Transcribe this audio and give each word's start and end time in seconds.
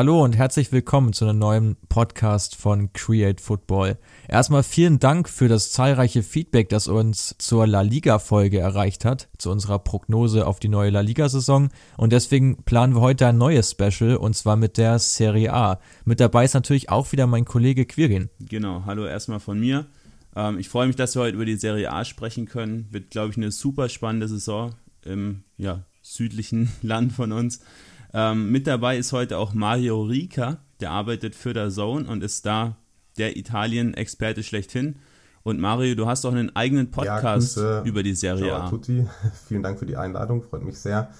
Hallo 0.00 0.24
und 0.24 0.34
herzlich 0.34 0.72
willkommen 0.72 1.12
zu 1.12 1.26
einem 1.26 1.38
neuen 1.38 1.76
Podcast 1.90 2.56
von 2.56 2.90
Create 2.94 3.38
Football. 3.38 3.98
Erstmal 4.28 4.62
vielen 4.62 4.98
Dank 4.98 5.28
für 5.28 5.46
das 5.46 5.72
zahlreiche 5.72 6.22
Feedback, 6.22 6.70
das 6.70 6.88
uns 6.88 7.36
zur 7.36 7.66
La 7.66 7.82
Liga 7.82 8.18
Folge 8.18 8.60
erreicht 8.60 9.04
hat, 9.04 9.28
zu 9.36 9.50
unserer 9.50 9.78
Prognose 9.78 10.46
auf 10.46 10.58
die 10.58 10.70
neue 10.70 10.88
La 10.88 11.00
Liga 11.00 11.28
Saison 11.28 11.68
und 11.98 12.14
deswegen 12.14 12.62
planen 12.64 12.94
wir 12.94 13.02
heute 13.02 13.26
ein 13.26 13.36
neues 13.36 13.72
Special 13.72 14.16
und 14.16 14.34
zwar 14.34 14.56
mit 14.56 14.78
der 14.78 14.98
Serie 14.98 15.52
A. 15.52 15.80
Mit 16.06 16.18
dabei 16.18 16.46
ist 16.46 16.54
natürlich 16.54 16.88
auch 16.88 17.12
wieder 17.12 17.26
mein 17.26 17.44
Kollege 17.44 17.84
Quirin. 17.84 18.30
Genau, 18.38 18.84
hallo 18.86 19.04
erstmal 19.04 19.38
von 19.38 19.60
mir. 19.60 19.84
Ähm, 20.34 20.58
ich 20.58 20.70
freue 20.70 20.86
mich, 20.86 20.96
dass 20.96 21.14
wir 21.14 21.24
heute 21.24 21.34
über 21.34 21.44
die 21.44 21.56
Serie 21.56 21.92
A 21.92 22.06
sprechen 22.06 22.46
können. 22.46 22.86
Wird, 22.90 23.10
glaube 23.10 23.32
ich, 23.32 23.36
eine 23.36 23.50
super 23.50 23.90
spannende 23.90 24.28
Saison 24.28 24.74
im 25.04 25.42
ja, 25.58 25.84
südlichen 26.00 26.72
Land 26.80 27.12
von 27.12 27.32
uns. 27.32 27.60
Ähm, 28.12 28.50
mit 28.50 28.66
dabei 28.66 28.98
ist 28.98 29.12
heute 29.12 29.38
auch 29.38 29.54
Mario 29.54 30.02
Rica, 30.02 30.58
der 30.80 30.90
arbeitet 30.90 31.34
für 31.34 31.52
der 31.52 31.70
Zone 31.70 32.08
und 32.08 32.22
ist 32.22 32.46
da 32.46 32.76
der 33.18 33.36
Italien-Experte 33.36 34.42
schlechthin. 34.42 34.96
Und 35.42 35.58
Mario, 35.58 35.94
du 35.94 36.06
hast 36.06 36.24
auch 36.26 36.32
einen 36.32 36.54
eigenen 36.54 36.90
Podcast 36.90 37.56
ja, 37.56 37.82
über 37.82 38.02
die 38.02 38.14
Serie 38.14 38.46
Ciao 38.46 38.62
A. 38.62 38.68
Tutti. 38.68 39.06
Vielen 39.46 39.62
Dank 39.62 39.78
für 39.78 39.86
die 39.86 39.96
Einladung, 39.96 40.42
freut 40.42 40.62
mich 40.62 40.78
sehr. 40.78 41.10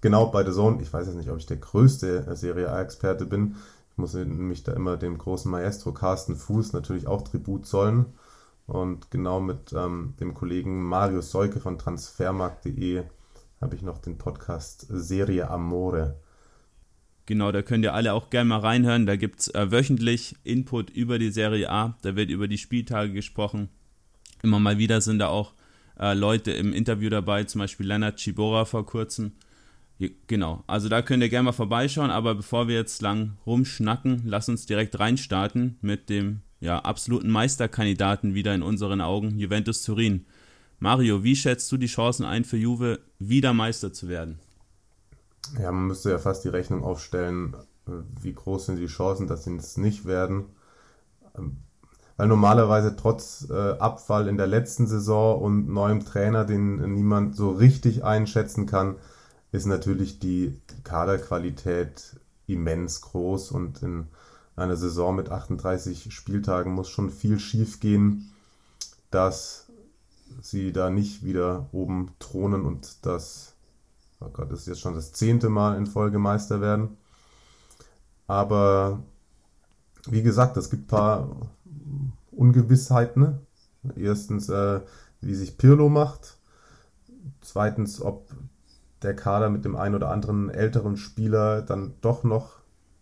Genau, 0.00 0.26
bei 0.26 0.44
The 0.44 0.52
Zone, 0.52 0.80
ich 0.82 0.92
weiß 0.92 1.06
jetzt 1.06 1.16
nicht, 1.16 1.30
ob 1.30 1.38
ich 1.38 1.46
der 1.46 1.56
größte 1.56 2.36
Serie 2.36 2.70
A-Experte 2.70 3.26
bin. 3.26 3.56
Ich 3.90 3.98
muss 3.98 4.14
mich 4.14 4.62
da 4.62 4.72
immer 4.72 4.96
dem 4.96 5.18
großen 5.18 5.50
Maestro 5.50 5.92
Carsten 5.92 6.36
Fuß 6.36 6.72
natürlich 6.72 7.06
auch 7.06 7.22
Tribut 7.22 7.66
zollen. 7.66 8.06
Und 8.66 9.10
genau 9.10 9.40
mit 9.40 9.72
ähm, 9.72 10.14
dem 10.20 10.34
Kollegen 10.34 10.82
Mario 10.82 11.20
Seuke 11.20 11.60
von 11.60 11.78
transfermarkt.de 11.78 13.04
habe 13.60 13.74
ich 13.74 13.82
noch 13.82 13.98
den 13.98 14.18
Podcast 14.18 14.86
Serie 14.90 15.50
Amore. 15.50 16.16
Genau, 17.26 17.50
da 17.50 17.62
könnt 17.62 17.84
ihr 17.84 17.92
alle 17.92 18.12
auch 18.12 18.30
gerne 18.30 18.48
mal 18.48 18.60
reinhören. 18.60 19.04
Da 19.04 19.16
gibt 19.16 19.40
es 19.40 19.48
äh, 19.48 19.70
wöchentlich 19.70 20.36
Input 20.44 20.90
über 20.90 21.18
die 21.18 21.30
Serie 21.30 21.68
A. 21.70 21.98
Da 22.02 22.14
wird 22.14 22.30
über 22.30 22.46
die 22.46 22.58
Spieltage 22.58 23.12
gesprochen. 23.12 23.68
Immer 24.42 24.60
mal 24.60 24.78
wieder 24.78 25.00
sind 25.00 25.18
da 25.18 25.28
auch 25.28 25.52
äh, 25.98 26.14
Leute 26.14 26.52
im 26.52 26.72
Interview 26.72 27.10
dabei, 27.10 27.44
zum 27.44 27.60
Beispiel 27.60 27.86
Leonard 27.86 28.18
Chibora 28.18 28.64
vor 28.64 28.86
kurzem. 28.86 29.32
Genau, 30.26 30.62
also 30.66 30.88
da 30.88 31.00
könnt 31.02 31.22
ihr 31.22 31.28
gerne 31.28 31.46
mal 31.46 31.52
vorbeischauen. 31.52 32.10
Aber 32.10 32.36
bevor 32.36 32.68
wir 32.68 32.76
jetzt 32.76 33.02
lang 33.02 33.32
rumschnacken, 33.44 34.22
lass 34.24 34.48
uns 34.48 34.66
direkt 34.66 34.98
reinstarten 34.98 35.78
mit 35.80 36.08
dem 36.08 36.42
ja, 36.60 36.78
absoluten 36.78 37.30
Meisterkandidaten 37.30 38.34
wieder 38.34 38.54
in 38.54 38.62
unseren 38.62 39.00
Augen, 39.00 39.38
Juventus 39.38 39.82
Turin. 39.82 40.26
Mario, 40.78 41.24
wie 41.24 41.34
schätzt 41.34 41.72
du 41.72 41.76
die 41.76 41.86
Chancen 41.86 42.24
ein 42.24 42.44
für 42.44 42.58
Juve, 42.58 43.00
wieder 43.18 43.52
Meister 43.52 43.92
zu 43.92 44.08
werden? 44.08 44.38
Ja, 45.60 45.72
man 45.72 45.86
müsste 45.86 46.10
ja 46.10 46.18
fast 46.18 46.44
die 46.44 46.48
Rechnung 46.48 46.84
aufstellen, 46.84 47.54
äh, 47.86 47.92
wie 48.20 48.34
groß 48.34 48.66
sind 48.66 48.76
die 48.76 48.86
Chancen, 48.86 49.26
dass 49.26 49.44
sie 49.44 49.56
es 49.56 49.76
nicht 49.76 50.04
werden. 50.04 50.46
Ähm, 51.36 51.58
weil 52.16 52.28
normalerweise 52.28 52.96
trotz 52.96 53.46
äh, 53.50 53.72
Abfall 53.78 54.28
in 54.28 54.38
der 54.38 54.46
letzten 54.46 54.86
Saison 54.86 55.40
und 55.40 55.68
neuem 55.68 56.04
Trainer, 56.04 56.44
den 56.44 56.94
niemand 56.94 57.36
so 57.36 57.50
richtig 57.50 58.04
einschätzen 58.04 58.64
kann, 58.66 58.96
ist 59.52 59.66
natürlich 59.66 60.18
die 60.18 60.58
Kaderqualität 60.84 62.18
immens 62.46 63.02
groß 63.02 63.52
und 63.52 63.82
in 63.82 64.06
einer 64.54 64.76
Saison 64.76 65.14
mit 65.14 65.30
38 65.30 66.12
Spieltagen 66.12 66.72
muss 66.72 66.88
schon 66.88 67.10
viel 67.10 67.38
schief 67.38 67.80
gehen, 67.80 68.32
dass 69.10 69.66
sie 70.40 70.72
da 70.72 70.90
nicht 70.90 71.22
wieder 71.22 71.68
oben 71.72 72.12
thronen 72.18 72.64
und 72.64 73.04
das 73.04 73.55
oh 74.20 74.28
Gott, 74.32 74.50
das 74.50 74.60
ist 74.60 74.66
jetzt 74.66 74.80
schon 74.80 74.94
das 74.94 75.12
zehnte 75.12 75.48
Mal 75.48 75.76
in 75.76 75.86
Folge 75.86 76.18
Meister 76.18 76.60
werden. 76.60 76.96
Aber 78.26 79.02
wie 80.06 80.22
gesagt, 80.22 80.56
es 80.56 80.70
gibt 80.70 80.84
ein 80.84 80.86
paar 80.88 81.36
Ungewissheiten. 82.30 83.22
Ne? 83.22 83.40
Erstens, 83.96 84.48
äh, 84.48 84.80
wie 85.20 85.34
sich 85.34 85.58
Pirlo 85.58 85.88
macht. 85.88 86.38
Zweitens, 87.40 88.00
ob 88.00 88.30
der 89.02 89.14
Kader 89.14 89.50
mit 89.50 89.64
dem 89.64 89.76
einen 89.76 89.94
oder 89.94 90.10
anderen 90.10 90.50
älteren 90.50 90.96
Spieler 90.96 91.62
dann 91.62 91.94
doch 92.00 92.24
noch 92.24 92.60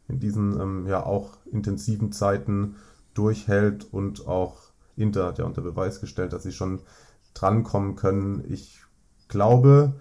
in 0.08 0.20
diesen 0.20 0.60
ähm, 0.60 0.86
ja 0.86 1.04
auch 1.04 1.38
intensiven 1.50 2.12
Zeiten 2.12 2.76
durchhält 3.14 3.92
und 3.92 4.26
auch 4.26 4.58
Inter 4.96 5.26
hat 5.26 5.38
ja 5.38 5.44
unter 5.44 5.62
Beweis 5.62 6.00
gestellt, 6.00 6.32
dass 6.32 6.42
sie 6.42 6.52
schon 6.52 6.80
drankommen 7.32 7.96
können. 7.96 8.44
Ich 8.48 8.82
glaube, 9.28 9.94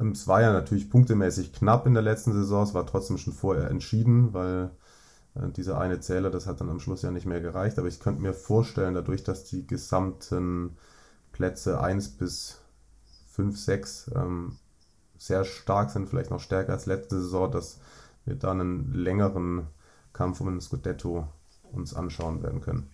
es 0.00 0.26
war 0.26 0.40
ja 0.40 0.52
natürlich 0.52 0.90
punktemäßig 0.90 1.52
knapp 1.52 1.86
in 1.86 1.94
der 1.94 2.02
letzten 2.02 2.32
Saison, 2.32 2.62
es 2.62 2.74
war 2.74 2.86
trotzdem 2.86 3.18
schon 3.18 3.32
vorher 3.32 3.70
entschieden, 3.70 4.32
weil 4.32 4.70
äh, 5.34 5.48
dieser 5.50 5.80
eine 5.80 6.00
Zähler, 6.00 6.30
das 6.30 6.46
hat 6.46 6.60
dann 6.60 6.70
am 6.70 6.80
Schluss 6.80 7.02
ja 7.02 7.10
nicht 7.10 7.26
mehr 7.26 7.40
gereicht. 7.40 7.78
Aber 7.78 7.88
ich 7.88 8.00
könnte 8.00 8.22
mir 8.22 8.32
vorstellen, 8.32 8.94
dadurch, 8.94 9.24
dass 9.24 9.44
die 9.44 9.66
gesamten 9.66 10.76
Plätze 11.32 11.80
1 11.80 12.10
bis 12.10 12.60
5, 13.32 13.58
6 13.58 14.10
ähm, 14.16 14.56
sehr 15.18 15.44
stark 15.44 15.90
sind, 15.90 16.08
vielleicht 16.08 16.30
noch 16.30 16.40
stärker 16.40 16.72
als 16.72 16.86
letzte 16.86 17.20
Saison, 17.20 17.50
dass 17.50 17.78
wir 18.24 18.36
dann 18.36 18.60
einen 18.60 18.94
längeren 18.94 19.66
Kampf 20.12 20.40
um 20.40 20.48
ein 20.48 20.60
Scudetto 20.60 21.28
uns 21.72 21.94
anschauen 21.94 22.42
werden 22.42 22.60
können. 22.60 22.90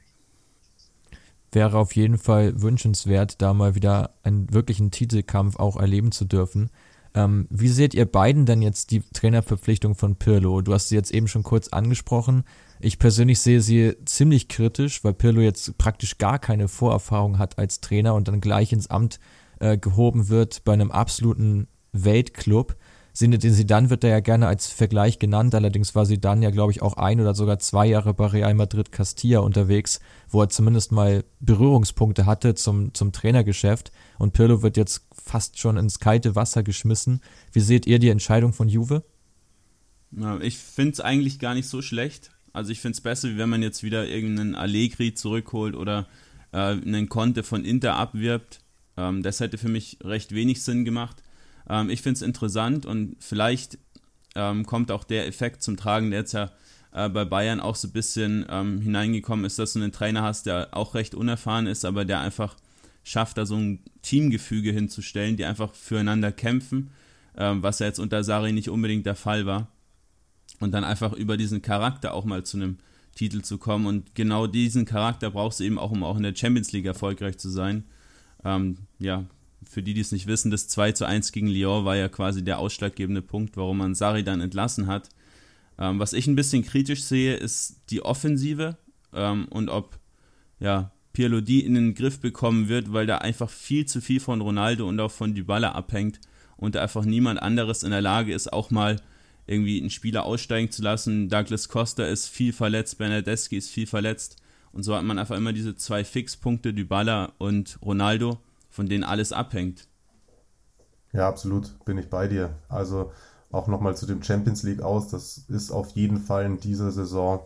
Wäre 1.53 1.79
auf 1.79 1.95
jeden 1.95 2.19
Fall 2.19 2.61
wünschenswert, 2.61 3.41
da 3.41 3.55
mal 3.55 3.75
wieder 3.75 4.11
einen 4.23 4.53
wirklichen 4.53 4.91
Titelkampf 4.91 5.57
auch 5.57 5.77
erleben 5.77 6.13
zu 6.13 6.25
dürfen. 6.25 6.71
Ähm, 7.17 7.47
wie 7.49 7.69
seht 7.69 7.95
ihr 7.95 8.05
beiden 8.05 8.45
denn 8.45 8.61
jetzt 8.61 8.91
die 8.91 9.01
Trainerverpflichtung 9.01 9.95
von 9.95 10.17
Pirlo? 10.17 10.61
Du 10.61 10.75
hast 10.75 10.91
sie 10.91 10.97
jetzt 10.97 11.13
eben 11.13 11.29
schon 11.29 11.43
kurz 11.43 11.69
angesprochen. 11.69 12.45
Ich 12.79 12.99
persönlich 12.99 13.41
sehe 13.41 13.63
sie 13.63 13.95
ziemlich 14.05 14.49
kritisch, 14.49 15.03
weil 15.03 15.15
Pirlo 15.15 15.41
jetzt 15.41 15.79
praktisch 15.79 16.19
gar 16.19 16.39
keine 16.39 16.69
Vorerfahrung 16.69 17.39
hat 17.39 17.59
als 17.59 17.81
Trainer 17.81 18.15
und 18.15 18.29
dann 18.29 18.43
gleich 18.43 18.71
ins 18.75 18.91
Amt 18.91 19.19
äh, 19.61 19.79
gehoben 19.79 20.29
wird 20.29 20.63
bei 20.65 20.75
einem 20.75 20.91
absoluten 20.91 21.69
Weltclub. 21.93 22.77
Zinedine 23.15 23.55
Zidane 23.55 23.89
wird 23.89 24.05
da 24.05 24.09
ja 24.09 24.21
gerne 24.21 24.47
als 24.47 24.67
Vergleich 24.67 25.19
genannt, 25.19 25.55
allerdings 25.55 25.95
war 25.95 26.05
Zidane 26.05 26.45
ja, 26.45 26.51
glaube 26.51 26.73
ich, 26.73 26.83
auch 26.83 26.99
ein 26.99 27.19
oder 27.19 27.35
sogar 27.35 27.59
zwei 27.59 27.87
Jahre 27.87 28.13
bei 28.13 28.27
Real 28.27 28.53
Madrid 28.53 28.93
Castilla 28.93 29.39
unterwegs, 29.39 30.01
wo 30.29 30.43
er 30.43 30.51
zumindest 30.51 30.93
mal 30.93 31.25
Berührungspunkte 31.41 32.27
hatte 32.27 32.55
zum, 32.55 32.93
zum 32.93 33.13
Trainergeschäft 33.13 33.91
und 34.19 34.35
Pirlo 34.35 34.61
wird 34.61 34.77
jetzt 34.77 35.06
fast 35.27 35.59
schon 35.59 35.77
ins 35.77 35.99
kalte 35.99 36.37
Wasser 36.37 36.63
geschmissen. 36.63 37.21
Wie 37.53 37.61
seht 37.61 37.87
ihr 37.87 37.99
die 37.99 38.09
Entscheidung 38.09 38.53
von 38.53 38.69
Juve? 38.69 39.05
Ja, 40.13 40.39
ich 40.41 40.57
finde 40.57 40.93
es 40.93 41.01
eigentlich 41.01 41.39
gar 41.39 41.55
nicht 41.55 41.69
so 41.69 41.83
schlecht. 41.83 42.31
Also 42.53 42.71
ich 42.71 42.81
finde 42.81 42.95
es 42.95 43.01
besser, 43.01 43.29
wie 43.29 43.37
wenn 43.37 43.51
man 43.51 43.63
jetzt 43.63 43.83
wieder 43.83 44.07
irgendeinen 44.07 44.55
Allegri 44.55 45.13
zurückholt 45.15 45.75
oder 45.75 46.07
äh, 46.53 46.59
einen 46.59 47.09
Conte 47.09 47.43
von 47.43 47.65
Inter 47.65 47.97
abwirbt. 47.97 48.61
Ähm, 48.97 49.23
das 49.23 49.41
hätte 49.41 49.59
für 49.59 49.69
mich 49.69 49.99
recht 50.03 50.33
wenig 50.33 50.63
Sinn 50.63 50.85
gemacht. 50.85 51.23
Ähm, 51.69 51.91
ich 51.91 52.03
finde 52.03 52.17
es 52.19 52.23
interessant 52.23 52.87
und 52.87 53.17
vielleicht 53.19 53.79
ähm, 54.37 54.65
kommt 54.65 54.91
auch 54.91 55.05
der 55.05 55.27
Effekt 55.27 55.63
zum 55.63 55.77
Tragen, 55.77 56.11
der 56.11 56.21
jetzt 56.21 56.33
ja 56.33 56.51
äh, 56.93 57.09
bei 57.09 57.25
Bayern 57.25 57.61
auch 57.61 57.75
so 57.75 57.89
ein 57.89 57.93
bisschen 57.93 58.47
ähm, 58.49 58.81
hineingekommen 58.81 59.45
ist, 59.45 59.59
dass 59.59 59.73
du 59.73 59.81
einen 59.81 59.93
Trainer 59.93 60.23
hast, 60.23 60.47
der 60.47 60.69
auch 60.71 60.95
recht 60.95 61.15
unerfahren 61.15 61.67
ist, 61.67 61.85
aber 61.85 62.05
der 62.05 62.21
einfach 62.21 62.57
schafft, 63.07 63.39
da 63.39 63.47
so 63.47 63.57
ein 63.57 63.79
Teamgefüge 64.03 64.73
hinzustellen, 64.73 65.37
die 65.37 65.45
einfach 65.45 65.75
füreinander 65.75 66.33
kämpfen, 66.33 66.91
ähm, 67.37 67.63
was 67.63 67.79
ja 67.79 67.87
jetzt 67.87 68.01
unter 68.01 68.25
Sari 68.25 68.53
nicht 68.53 68.69
unbedingt 68.69 69.07
der 69.07 69.15
Fall 69.15 69.47
war. 69.47 69.69
Und 70.59 70.73
dann 70.73 70.83
einfach 70.83 71.13
über 71.13 71.37
diesen 71.37 71.63
Charakter 71.63 72.15
auch 72.15 72.25
mal 72.25 72.45
zu 72.45 72.57
einem 72.57 72.79
Titel 73.15 73.43
zu 73.43 73.59
kommen. 73.59 73.87
Und 73.87 74.15
genau 74.17 74.49
diesen 74.49 74.87
Charakter 74.87 75.31
brauchst 75.31 75.61
du 75.61 75.65
eben 75.65 75.79
auch, 75.79 75.93
um 75.93 76.03
auch 76.03 76.17
in 76.17 76.25
der 76.25 76.35
Champions 76.35 76.73
League 76.73 76.87
erfolgreich 76.87 77.39
zu 77.39 77.49
sein. 77.49 77.85
Ähm, 78.45 78.79
ja, 78.99 79.25
für 79.69 79.83
die, 79.83 79.95
die 79.95 80.01
es 80.01 80.13
nicht 80.13 80.27
wissen, 80.27 80.51
das 80.51 80.67
2 80.67 80.93
zu 80.93 81.05
1 81.05 81.31
gegen 81.31 81.49
Lyon 81.49 81.85
war 81.85 81.97
ja 81.97 82.09
quasi 82.09 82.43
der 82.43 82.59
ausschlaggebende 82.59 83.23
Punkt, 83.23 83.57
warum 83.57 83.79
man 83.79 83.95
Sari 83.95 84.25
dann 84.25 84.41
entlassen 84.41 84.89
hat. 84.89 85.11
Ähm, 85.79 86.01
was 86.01 86.13
ich 86.13 86.27
ein 86.27 86.37
bisschen 86.37 86.65
kritisch 86.65 87.05
sehe, 87.05 87.37
ist 87.37 87.83
die 87.91 88.03
Offensive 88.03 88.77
ähm, 89.13 89.47
und 89.51 89.69
ob 89.69 89.99
ja, 90.59 90.91
Pirlo 91.17 91.41
die 91.41 91.65
in 91.65 91.73
den 91.73 91.95
Griff 91.95 92.21
bekommen 92.21 92.69
wird, 92.69 92.93
weil 92.93 93.07
da 93.07 93.17
einfach 93.17 93.49
viel 93.49 93.87
zu 93.87 94.03
viel 94.03 94.21
von 94.21 94.43
Ronaldo 94.43 94.87
und 94.87 95.01
auch 95.01 95.11
von 95.11 95.35
Dybala 95.35 95.73
abhängt 95.73 96.21
und 96.59 96.75
da 96.75 96.83
einfach 96.83 97.07
niemand 97.07 97.41
anderes 97.41 97.85
in 97.85 97.91
der 97.91 98.03
Lage 98.03 98.35
ist, 98.35 98.53
auch 98.53 98.71
mal 98.71 99.01
irgendwie 99.47 99.81
einen 99.81 99.89
Spieler 99.89 100.27
aussteigen 100.27 100.71
zu 100.71 100.83
lassen. 100.83 101.31
Douglas 101.31 101.71
Costa 101.71 102.05
ist 102.05 102.29
viel 102.29 102.53
verletzt, 102.53 102.99
Bernardeschi 102.99 103.57
ist 103.57 103.71
viel 103.71 103.87
verletzt 103.87 104.37
und 104.73 104.83
so 104.83 104.95
hat 104.95 105.05
man 105.05 105.19
einfach 105.19 105.39
immer 105.39 105.55
diese 105.55 105.75
zwei 105.75 106.05
Fixpunkte, 106.05 106.75
Dybala 106.75 107.33
und 107.39 107.79
Ronaldo 107.81 108.37
von 108.69 108.87
denen 108.87 109.03
alles 109.03 109.33
abhängt. 109.33 109.89
Ja, 111.15 111.27
absolut, 111.27 111.83
bin 111.87 111.97
ich 111.97 112.11
bei 112.11 112.29
dir. 112.29 112.59
Also 112.69 113.11
auch 113.51 113.69
nochmal 113.69 113.97
zu 113.97 114.05
dem 114.05 114.23
Champions 114.23 114.65
League 114.65 114.83
aus, 114.83 115.09
das 115.09 115.47
ist 115.49 115.71
auf 115.71 115.93
jeden 115.93 116.21
Fall 116.21 116.45
in 116.45 116.61
dieser 116.61 116.93
Saison, 116.93 117.41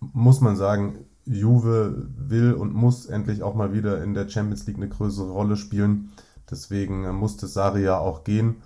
muss 0.00 0.42
man 0.42 0.56
sagen, 0.56 1.06
Juve 1.26 2.06
will 2.16 2.52
und 2.52 2.72
muss 2.72 3.06
endlich 3.06 3.42
auch 3.42 3.54
mal 3.54 3.72
wieder 3.72 4.02
in 4.02 4.14
der 4.14 4.28
Champions 4.28 4.66
League 4.66 4.76
eine 4.76 4.88
größere 4.88 5.30
Rolle 5.30 5.56
spielen. 5.56 6.12
Deswegen 6.50 7.08
musste 7.16 7.46
Saria 7.48 7.98
auch 7.98 8.24
gehen. 8.24 8.62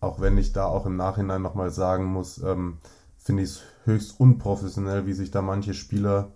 auch 0.00 0.20
wenn 0.20 0.36
ich 0.36 0.52
da 0.52 0.66
auch 0.66 0.84
im 0.86 0.96
Nachhinein 0.96 1.42
nochmal 1.42 1.70
sagen 1.70 2.06
muss, 2.06 2.38
ähm, 2.42 2.78
finde 3.16 3.44
ich 3.44 3.50
es 3.50 3.62
höchst 3.84 4.18
unprofessionell, 4.18 5.06
wie 5.06 5.12
sich 5.12 5.30
da 5.30 5.42
manche 5.42 5.74
Spieler 5.74 6.32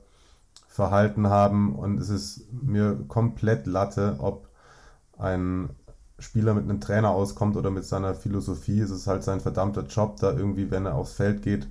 verhalten 0.69 1.29
haben. 1.29 1.75
Und 1.75 2.01
es 2.01 2.09
ist 2.09 2.47
mir 2.53 2.97
komplett 3.09 3.67
Latte, 3.67 4.17
ob 4.19 4.49
ein 5.19 5.71
Spieler 6.19 6.55
mit 6.55 6.65
einem 6.65 6.81
Trainer 6.81 7.11
auskommt 7.11 7.57
oder 7.57 7.71
mit 7.71 7.85
seiner 7.85 8.15
Philosophie. 8.15 8.81
Es 8.81 8.91
ist 8.91 9.07
halt 9.07 9.25
sein 9.25 9.41
verdammter 9.41 9.83
Job, 9.87 10.19
da 10.21 10.33
irgendwie, 10.33 10.71
wenn 10.71 10.87
er 10.87 10.95
aufs 10.95 11.13
Feld 11.15 11.43
geht, 11.43 11.69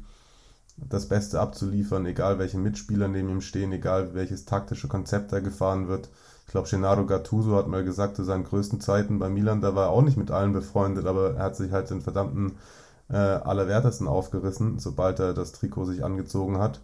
das 0.77 1.07
Beste 1.07 1.39
abzuliefern, 1.39 2.06
egal 2.06 2.39
welche 2.39 2.57
Mitspieler 2.57 3.07
neben 3.07 3.30
ihm 3.30 3.42
stehen, 3.42 3.72
egal 3.72 4.13
welches 4.13 4.45
taktische 4.45 4.88
Konzept 4.88 5.31
da 5.31 5.39
gefahren 5.39 5.88
wird. 5.88 6.10
Ich 6.45 6.51
glaube, 6.51 6.69
Gennaro 6.69 7.06
Gattuso 7.06 7.56
hat 7.56 7.68
mal 7.68 7.83
gesagt, 7.83 8.16
zu 8.16 8.24
seinen 8.24 8.44
größten 8.44 8.81
Zeiten 8.81 9.19
bei 9.19 9.30
Milan, 9.30 9.62
da 9.62 9.75
war 9.75 9.86
er 9.86 9.89
auch 9.92 10.01
nicht 10.01 10.18
mit 10.18 10.31
allen 10.31 10.54
befreundet, 10.54 11.06
aber 11.06 11.36
er 11.36 11.44
hat 11.44 11.56
sich 11.56 11.72
halt 11.72 11.89
den 11.89 12.01
verdammten 12.01 12.57
äh, 13.10 13.16
Allerwertesten 13.16 14.07
aufgerissen, 14.07 14.80
sobald 14.80 15.19
er 15.19 15.33
das 15.33 15.54
Trikot 15.54 15.86
sich 15.86 16.04
angezogen 16.04 16.60
hat. 16.60 16.81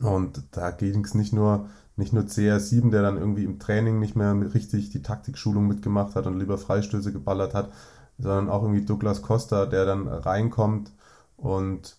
Und 0.00 0.42
da 0.52 0.70
ging 0.70 1.04
es 1.04 1.14
nicht 1.14 1.32
nur, 1.32 1.68
nicht 1.96 2.12
nur 2.12 2.24
CR7, 2.24 2.90
der 2.90 3.02
dann 3.02 3.16
irgendwie 3.16 3.44
im 3.44 3.58
Training 3.58 3.98
nicht 3.98 4.16
mehr 4.16 4.34
richtig 4.54 4.90
die 4.90 5.02
Taktikschulung 5.02 5.66
mitgemacht 5.66 6.14
hat 6.14 6.26
und 6.26 6.38
lieber 6.38 6.58
Freistöße 6.58 7.12
geballert 7.12 7.54
hat, 7.54 7.72
sondern 8.18 8.48
auch 8.48 8.62
irgendwie 8.62 8.84
Douglas 8.84 9.22
Costa, 9.22 9.66
der 9.66 9.86
dann 9.86 10.06
reinkommt 10.08 10.92
und 11.36 11.96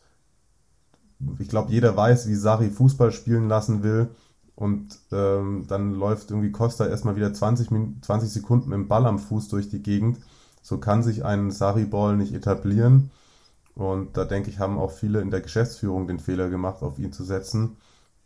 ich 1.39 1.49
glaube, 1.49 1.71
jeder 1.71 1.95
weiß, 1.95 2.27
wie 2.27 2.35
Sari 2.35 2.69
Fußball 2.69 3.11
spielen 3.11 3.47
lassen 3.47 3.83
will. 3.83 4.09
Und 4.55 4.99
ähm, 5.11 5.65
dann 5.67 5.93
läuft 5.93 6.31
irgendwie 6.31 6.51
Costa 6.51 6.85
erstmal 6.85 7.15
wieder 7.15 7.33
20, 7.33 7.69
20 8.01 8.29
Sekunden 8.29 8.69
mit 8.69 8.77
dem 8.77 8.87
Ball 8.87 9.05
am 9.05 9.19
Fuß 9.19 9.47
durch 9.47 9.69
die 9.69 9.81
Gegend. 9.81 10.19
So 10.61 10.79
kann 10.79 11.01
sich 11.01 11.23
ein 11.23 11.51
Sari-Ball 11.51 12.17
nicht 12.17 12.33
etablieren. 12.33 13.11
Und 13.75 14.17
da 14.17 14.25
denke 14.25 14.49
ich, 14.49 14.59
haben 14.59 14.77
auch 14.77 14.91
viele 14.91 15.21
in 15.21 15.31
der 15.31 15.39
Geschäftsführung 15.39 16.07
den 16.07 16.19
Fehler 16.19 16.49
gemacht, 16.49 16.81
auf 16.81 16.99
ihn 16.99 17.13
zu 17.13 17.23
setzen. 17.23 17.77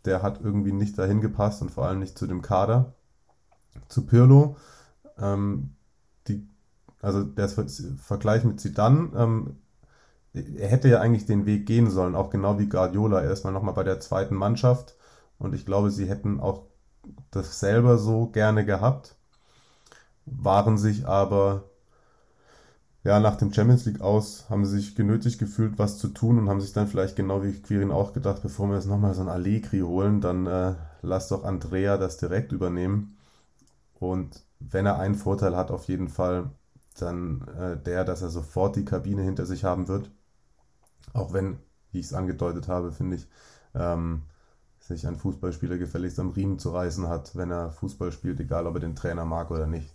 Der 0.04 0.22
hat 0.22 0.40
irgendwie 0.42 0.72
nicht 0.72 0.98
dahin 0.98 1.20
gepasst 1.20 1.62
und 1.62 1.70
vor 1.70 1.86
allem 1.86 2.00
nicht 2.00 2.18
zu 2.18 2.26
dem 2.26 2.42
Kader. 2.42 2.94
Zu 3.88 4.04
Pirlo, 4.04 4.56
ähm, 5.18 5.70
die, 6.26 6.46
also 7.00 7.22
der 7.22 7.48
Vergleich 7.48 8.44
mit 8.44 8.60
Zidane, 8.60 9.10
ähm, 9.16 9.56
er 10.34 10.68
hätte 10.68 10.88
ja 10.88 11.00
eigentlich 11.00 11.26
den 11.26 11.46
Weg 11.46 11.66
gehen 11.66 11.90
sollen, 11.90 12.14
auch 12.14 12.30
genau 12.30 12.58
wie 12.58 12.68
Guardiola, 12.68 13.22
erstmal 13.22 13.52
nochmal 13.52 13.74
bei 13.74 13.84
der 13.84 14.00
zweiten 14.00 14.34
Mannschaft. 14.34 14.96
Und 15.38 15.54
ich 15.54 15.66
glaube, 15.66 15.90
sie 15.90 16.08
hätten 16.08 16.40
auch 16.40 16.64
das 17.30 17.60
selber 17.60 17.98
so 17.98 18.26
gerne 18.28 18.64
gehabt, 18.64 19.16
waren 20.26 20.78
sich 20.78 21.06
aber 21.06 21.64
ja, 23.04 23.20
nach 23.20 23.36
dem 23.36 23.52
Champions 23.52 23.84
League 23.84 24.00
aus 24.00 24.48
haben 24.48 24.64
sie 24.64 24.78
sich 24.78 24.94
genötigt 24.96 25.38
gefühlt, 25.38 25.78
was 25.78 25.98
zu 25.98 26.08
tun 26.08 26.38
und 26.38 26.48
haben 26.48 26.60
sich 26.62 26.72
dann 26.72 26.88
vielleicht 26.88 27.16
genau 27.16 27.42
wie 27.42 27.52
Quirin 27.52 27.90
auch 27.90 28.14
gedacht, 28.14 28.42
bevor 28.42 28.68
wir 28.68 28.76
jetzt 28.76 28.86
nochmal 28.86 29.12
so 29.14 29.20
ein 29.20 29.28
Allegri 29.28 29.80
holen, 29.80 30.20
dann 30.22 30.46
äh, 30.46 30.74
lass 31.02 31.28
doch 31.28 31.44
Andrea 31.44 31.98
das 31.98 32.16
direkt 32.16 32.52
übernehmen. 32.52 33.18
Und 34.00 34.42
wenn 34.60 34.86
er 34.86 34.98
einen 34.98 35.16
Vorteil 35.16 35.56
hat, 35.56 35.70
auf 35.70 35.88
jeden 35.88 36.08
Fall, 36.08 36.50
dann 36.98 37.46
äh, 37.58 37.76
der, 37.76 38.04
dass 38.04 38.22
er 38.22 38.30
sofort 38.30 38.76
die 38.76 38.84
Kabine 38.86 39.22
hinter 39.22 39.46
sich 39.46 39.64
haben 39.64 39.88
wird. 39.88 40.10
Auch 41.12 41.32
wenn, 41.32 41.58
wie 41.92 42.00
ich 42.00 42.06
es 42.06 42.14
angedeutet 42.14 42.68
habe, 42.68 42.92
finde 42.92 43.16
ich, 43.16 43.26
ähm, 43.74 44.22
sich 44.80 45.06
ein 45.06 45.16
Fußballspieler 45.16 45.78
gefälligst 45.78 46.18
am 46.18 46.30
Riemen 46.30 46.58
zu 46.58 46.70
reißen 46.70 47.08
hat, 47.08 47.36
wenn 47.36 47.50
er 47.50 47.70
Fußball 47.70 48.12
spielt, 48.12 48.40
egal 48.40 48.66
ob 48.66 48.74
er 48.74 48.80
den 48.80 48.96
Trainer 48.96 49.24
mag 49.24 49.50
oder 49.50 49.66
nicht. 49.66 49.94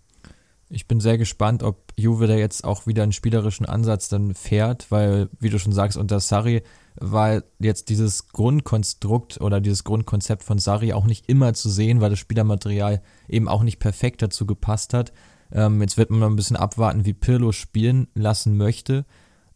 Ich 0.71 0.87
bin 0.87 0.99
sehr 0.99 1.17
gespannt, 1.17 1.63
ob 1.63 1.91
Juve 1.95 2.27
da 2.27 2.35
jetzt 2.35 2.63
auch 2.63 2.85
wieder 2.85 3.01
einen 3.01 3.11
spielerischen 3.11 3.65
Ansatz 3.65 4.07
dann 4.07 4.35
fährt, 4.35 4.91
weil, 4.91 5.29
wie 5.39 5.49
du 5.49 5.57
schon 5.57 5.73
sagst, 5.73 5.97
unter 5.97 6.19
Sarri 6.19 6.61
war 6.95 7.41
jetzt 7.57 7.89
dieses 7.89 8.27
Grundkonstrukt 8.27 9.41
oder 9.41 9.61
dieses 9.61 9.83
Grundkonzept 9.83 10.43
von 10.43 10.59
Sarri 10.59 10.93
auch 10.93 11.05
nicht 11.05 11.27
immer 11.27 11.55
zu 11.55 11.69
sehen, 11.69 12.01
weil 12.01 12.11
das 12.11 12.19
Spielermaterial 12.19 13.01
eben 13.27 13.47
auch 13.47 13.63
nicht 13.63 13.79
perfekt 13.79 14.21
dazu 14.21 14.45
gepasst 14.45 14.93
hat. 14.93 15.11
Ähm, 15.51 15.81
jetzt 15.81 15.97
wird 15.97 16.11
man 16.11 16.19
noch 16.19 16.29
ein 16.29 16.35
bisschen 16.35 16.57
abwarten, 16.57 17.05
wie 17.05 17.13
Pirlo 17.13 17.51
spielen 17.51 18.07
lassen 18.13 18.55
möchte. 18.55 19.05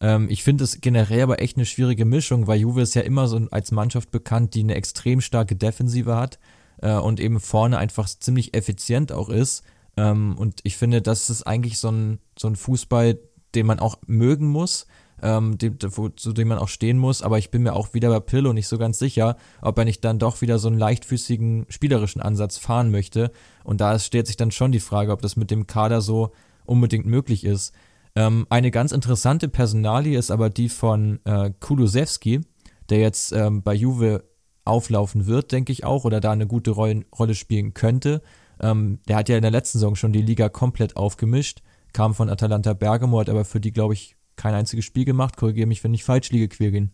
Ähm, 0.03 0.27
ich 0.29 0.43
finde 0.43 0.65
es 0.65 0.81
generell 0.81 1.21
aber 1.21 1.41
echt 1.41 1.55
eine 1.55 1.65
schwierige 1.65 2.03
Mischung, 2.03 2.45
weil 2.45 2.59
Juve 2.59 2.81
ist 2.81 2.93
ja 2.93 3.01
immer 3.01 3.27
so 3.27 3.39
als 3.51 3.71
Mannschaft 3.71 4.11
bekannt, 4.11 4.53
die 4.53 4.59
eine 4.59 4.75
extrem 4.75 5.21
starke 5.21 5.55
Defensive 5.55 6.15
hat 6.15 6.39
äh, 6.81 6.93
und 6.93 7.21
eben 7.21 7.39
vorne 7.39 7.77
einfach 7.77 8.07
ziemlich 8.07 8.53
effizient 8.53 9.13
auch 9.13 9.29
ist. 9.29 9.63
Ähm, 9.95 10.35
und 10.37 10.59
ich 10.63 10.75
finde, 10.75 11.01
das 11.01 11.29
ist 11.29 11.43
eigentlich 11.43 11.79
so 11.79 11.89
ein, 11.89 12.19
so 12.37 12.49
ein 12.49 12.57
Fußball, 12.57 13.17
den 13.55 13.65
man 13.65 13.79
auch 13.79 13.97
mögen 14.05 14.47
muss, 14.47 14.87
ähm, 15.21 15.57
dem, 15.57 15.77
wo, 15.79 16.09
zu 16.09 16.33
dem 16.33 16.49
man 16.49 16.57
auch 16.57 16.67
stehen 16.67 16.97
muss. 16.97 17.21
Aber 17.21 17.37
ich 17.37 17.49
bin 17.49 17.63
mir 17.63 17.73
auch 17.73 17.93
wieder 17.93 18.09
bei 18.09 18.19
Pillow 18.19 18.51
nicht 18.51 18.67
so 18.67 18.77
ganz 18.77 18.99
sicher, 18.99 19.37
ob 19.61 19.77
er 19.77 19.85
nicht 19.85 20.03
dann 20.03 20.19
doch 20.19 20.41
wieder 20.41 20.59
so 20.59 20.67
einen 20.67 20.77
leichtfüßigen 20.77 21.67
spielerischen 21.69 22.21
Ansatz 22.21 22.57
fahren 22.57 22.91
möchte. 22.91 23.31
Und 23.63 23.79
da 23.79 23.97
stellt 23.99 24.27
sich 24.27 24.35
dann 24.35 24.51
schon 24.51 24.73
die 24.73 24.81
Frage, 24.81 25.13
ob 25.13 25.21
das 25.21 25.37
mit 25.37 25.49
dem 25.49 25.65
Kader 25.65 26.01
so 26.01 26.33
unbedingt 26.65 27.05
möglich 27.05 27.45
ist. 27.45 27.73
Ähm, 28.15 28.45
eine 28.49 28.71
ganz 28.71 28.91
interessante 28.91 29.47
Personalie 29.47 30.17
ist 30.17 30.31
aber 30.31 30.49
die 30.49 30.69
von 30.69 31.19
äh, 31.25 31.51
Kulusewski, 31.59 32.41
der 32.89 32.99
jetzt 32.99 33.31
ähm, 33.31 33.63
bei 33.63 33.73
Juve 33.73 34.23
auflaufen 34.65 35.25
wird, 35.25 35.51
denke 35.51 35.71
ich 35.71 35.83
auch, 35.83 36.05
oder 36.05 36.21
da 36.21 36.31
eine 36.31 36.47
gute 36.47 36.71
Rolle, 36.71 37.05
Rolle 37.17 37.35
spielen 37.35 37.73
könnte. 37.73 38.21
Ähm, 38.59 38.99
der 39.07 39.17
hat 39.17 39.29
ja 39.29 39.35
in 39.35 39.41
der 39.41 39.51
letzten 39.51 39.79
Saison 39.79 39.95
schon 39.95 40.13
die 40.13 40.21
Liga 40.21 40.49
komplett 40.49 40.95
aufgemischt, 40.95 41.61
kam 41.91 42.13
von 42.13 42.29
Atalanta 42.29 42.73
Bergamo, 42.73 43.19
hat 43.19 43.29
aber 43.29 43.45
für 43.45 43.59
die, 43.59 43.71
glaube 43.71 43.93
ich, 43.93 44.15
kein 44.35 44.53
einziges 44.53 44.85
Spiel 44.85 45.05
gemacht. 45.05 45.37
Korrigiere 45.37 45.67
mich, 45.67 45.83
wenn 45.83 45.93
ich 45.93 46.03
falsch 46.03 46.31
liege, 46.31 46.47
Quirin. 46.47 46.91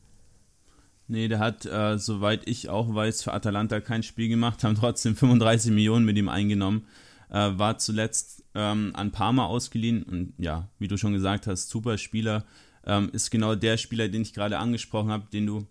Nee, 1.07 1.27
der 1.27 1.39
hat, 1.39 1.65
äh, 1.65 1.97
soweit 1.97 2.47
ich 2.47 2.69
auch 2.69 2.93
weiß, 2.93 3.23
für 3.23 3.33
Atalanta 3.33 3.79
kein 3.79 4.03
Spiel 4.03 4.29
gemacht, 4.29 4.63
haben 4.63 4.75
trotzdem 4.75 5.15
35 5.15 5.71
Millionen 5.71 6.05
mit 6.05 6.17
ihm 6.17 6.29
eingenommen. 6.29 6.85
Äh, 7.29 7.57
war 7.57 7.77
zuletzt 7.77 8.43
ähm, 8.55 8.91
an 8.95 9.11
Parma 9.11 9.45
ausgeliehen 9.45 10.03
und 10.03 10.33
ja, 10.37 10.69
wie 10.79 10.87
du 10.87 10.97
schon 10.97 11.13
gesagt 11.13 11.47
hast, 11.47 11.69
super 11.69 11.97
Spieler. 11.97 12.45
Ähm, 12.85 13.09
ist 13.13 13.29
genau 13.29 13.55
der 13.55 13.77
Spieler, 13.77 14.07
den 14.07 14.23
ich 14.23 14.33
gerade 14.33 14.57
angesprochen 14.57 15.11
habe, 15.11 15.27
den 15.31 15.45
du 15.45 15.67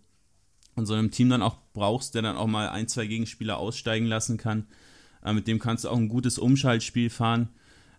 in 0.77 0.87
so 0.87 0.95
einem 0.95 1.11
Team 1.11 1.31
dann 1.31 1.43
auch 1.43 1.59
brauchst, 1.73 2.15
der 2.15 2.23
dann 2.23 2.37
auch 2.37 2.47
mal 2.47 2.69
ein, 2.69 2.87
zwei 2.87 3.07
Gegenspieler 3.07 3.59
aussteigen 3.59 4.07
lassen 4.07 4.37
kann. 4.37 4.67
Äh, 5.25 5.33
mit 5.33 5.49
dem 5.49 5.59
kannst 5.59 5.85
du 5.85 5.89
auch 5.89 5.97
ein 5.97 6.09
gutes 6.09 6.39
Umschaltspiel 6.39 7.11
fahren. 7.11 7.49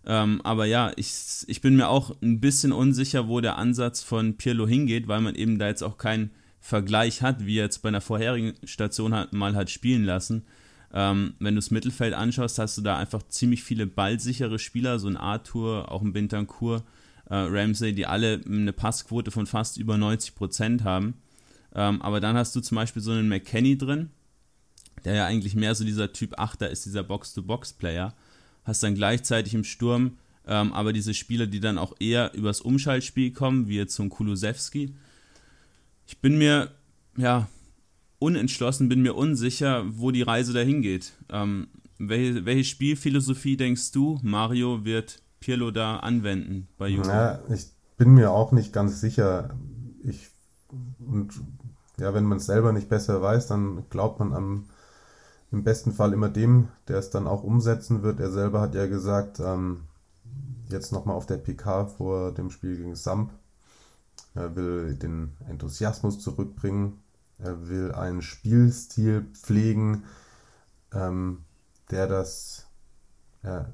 Ähm, 0.06 0.40
aber 0.42 0.64
ja, 0.64 0.92
ich, 0.96 1.12
ich 1.46 1.60
bin 1.60 1.76
mir 1.76 1.88
auch 1.88 2.16
ein 2.22 2.40
bisschen 2.40 2.72
unsicher, 2.72 3.28
wo 3.28 3.40
der 3.40 3.58
Ansatz 3.58 4.02
von 4.02 4.36
Pirlo 4.36 4.66
hingeht, 4.66 5.08
weil 5.08 5.20
man 5.20 5.34
eben 5.34 5.58
da 5.58 5.68
jetzt 5.68 5.82
auch 5.82 5.98
keinen 5.98 6.30
Vergleich 6.60 7.22
hat, 7.22 7.44
wie 7.44 7.58
er 7.58 7.64
jetzt 7.64 7.82
bei 7.82 7.88
einer 7.88 8.00
vorherigen 8.00 8.54
Station 8.64 9.14
hat, 9.14 9.32
mal 9.32 9.54
hat 9.54 9.70
spielen 9.70 10.04
lassen. 10.04 10.46
Ähm, 10.92 11.34
wenn 11.38 11.54
du 11.54 11.60
das 11.60 11.70
Mittelfeld 11.70 12.14
anschaust, 12.14 12.58
hast 12.58 12.78
du 12.78 12.82
da 12.82 12.96
einfach 12.98 13.22
ziemlich 13.28 13.62
viele 13.62 13.86
ballsichere 13.86 14.58
Spieler, 14.58 14.98
so 14.98 15.08
ein 15.08 15.16
Arthur, 15.16 15.90
auch 15.90 16.02
ein 16.02 16.12
Bintancourt, 16.12 16.82
äh, 17.26 17.34
Ramsey, 17.36 17.94
die 17.94 18.06
alle 18.06 18.40
eine 18.44 18.72
Passquote 18.72 19.30
von 19.30 19.46
fast 19.46 19.76
über 19.76 19.96
90 19.96 20.34
Prozent 20.34 20.84
haben. 20.84 21.14
Ähm, 21.74 22.02
aber 22.02 22.20
dann 22.20 22.36
hast 22.36 22.56
du 22.56 22.60
zum 22.60 22.76
Beispiel 22.76 23.02
so 23.02 23.12
einen 23.12 23.28
McKenny 23.28 23.78
drin, 23.78 24.10
der 25.04 25.14
ja 25.14 25.26
eigentlich 25.26 25.54
mehr 25.54 25.74
so 25.74 25.84
dieser 25.84 26.12
Typ 26.12 26.38
8er 26.38 26.66
ist, 26.66 26.86
dieser 26.86 27.04
Box-to-Box-Player. 27.04 28.14
Hast 28.64 28.82
dann 28.82 28.94
gleichzeitig 28.94 29.54
im 29.54 29.64
Sturm 29.64 30.16
ähm, 30.46 30.72
aber 30.72 30.92
diese 30.92 31.14
Spieler, 31.14 31.46
die 31.46 31.60
dann 31.60 31.78
auch 31.78 31.94
eher 32.00 32.34
übers 32.34 32.60
Umschaltspiel 32.60 33.32
kommen, 33.32 33.68
wie 33.68 33.76
jetzt 33.76 33.94
so 33.94 34.02
ein 34.02 34.10
Kulusewski. 34.10 34.94
Ich 36.06 36.18
bin 36.18 36.38
mir, 36.38 36.72
ja, 37.16 37.48
unentschlossen, 38.20 38.88
bin 38.88 39.02
mir 39.02 39.16
unsicher, 39.16 39.84
wo 39.88 40.12
die 40.12 40.22
Reise 40.22 40.52
dahin 40.52 40.82
geht. 40.82 41.12
Ähm, 41.28 41.66
welche, 41.98 42.44
welche 42.44 42.64
Spielphilosophie 42.64 43.56
denkst 43.56 43.90
du, 43.90 44.20
Mario, 44.22 44.84
wird 44.84 45.22
Pirlo 45.40 45.72
da 45.72 45.96
anwenden 45.96 46.68
bei 46.78 46.88
Juve? 46.88 47.08
Ja, 47.08 47.40
ich 47.52 47.66
bin 47.96 48.14
mir 48.14 48.30
auch 48.30 48.52
nicht 48.52 48.72
ganz 48.72 49.00
sicher. 49.00 49.50
Ich, 50.02 50.28
und 50.98 51.32
ja, 51.98 52.14
wenn 52.14 52.24
man 52.24 52.38
es 52.38 52.46
selber 52.46 52.72
nicht 52.72 52.88
besser 52.88 53.20
weiß, 53.20 53.48
dann 53.48 53.84
glaubt 53.90 54.20
man 54.20 54.32
am 54.32 54.64
im 55.52 55.64
besten 55.64 55.92
Fall 55.92 56.12
immer 56.12 56.28
dem, 56.28 56.68
der 56.88 56.98
es 56.98 57.10
dann 57.10 57.26
auch 57.26 57.42
umsetzen 57.42 58.02
wird. 58.02 58.20
Er 58.20 58.30
selber 58.30 58.60
hat 58.60 58.74
ja 58.74 58.86
gesagt, 58.86 59.40
ähm, 59.40 59.82
jetzt 60.68 60.92
nochmal 60.92 61.16
auf 61.16 61.26
der 61.26 61.38
PK 61.38 61.86
vor 61.86 62.32
dem 62.32 62.50
Spiel 62.50 62.76
gegen 62.76 62.94
Samp, 62.94 63.32
er 64.34 64.54
will 64.54 64.94
den 64.94 65.32
Enthusiasmus 65.48 66.20
zurückbringen, 66.20 67.00
er 67.42 67.68
will 67.68 67.92
einen 67.92 68.22
Spielstil 68.22 69.26
pflegen, 69.32 70.04
ähm, 70.92 71.44
der 71.90 72.06
das, 72.06 72.66
ja, 73.42 73.66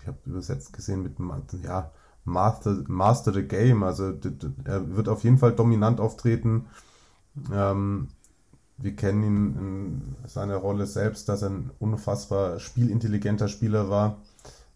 ich 0.00 0.06
habe 0.06 0.18
übersetzt 0.26 0.72
gesehen 0.72 1.02
mit, 1.02 1.16
ja, 1.62 1.90
Master, 2.24 2.84
Master 2.86 3.32
the 3.32 3.42
Game, 3.42 3.82
also 3.82 4.14
er 4.64 4.96
wird 4.96 5.08
auf 5.08 5.24
jeden 5.24 5.38
Fall 5.38 5.52
dominant 5.52 6.00
auftreten. 6.00 6.66
Ähm, 7.52 8.08
wir 8.76 8.96
kennen 8.96 9.22
ihn 9.22 10.16
in 10.22 10.28
seiner 10.28 10.56
Rolle 10.56 10.86
selbst, 10.86 11.28
dass 11.28 11.42
er 11.42 11.50
ein 11.50 11.70
unfassbar 11.78 12.58
spielintelligenter 12.60 13.48
Spieler 13.48 13.88
war. 13.90 14.18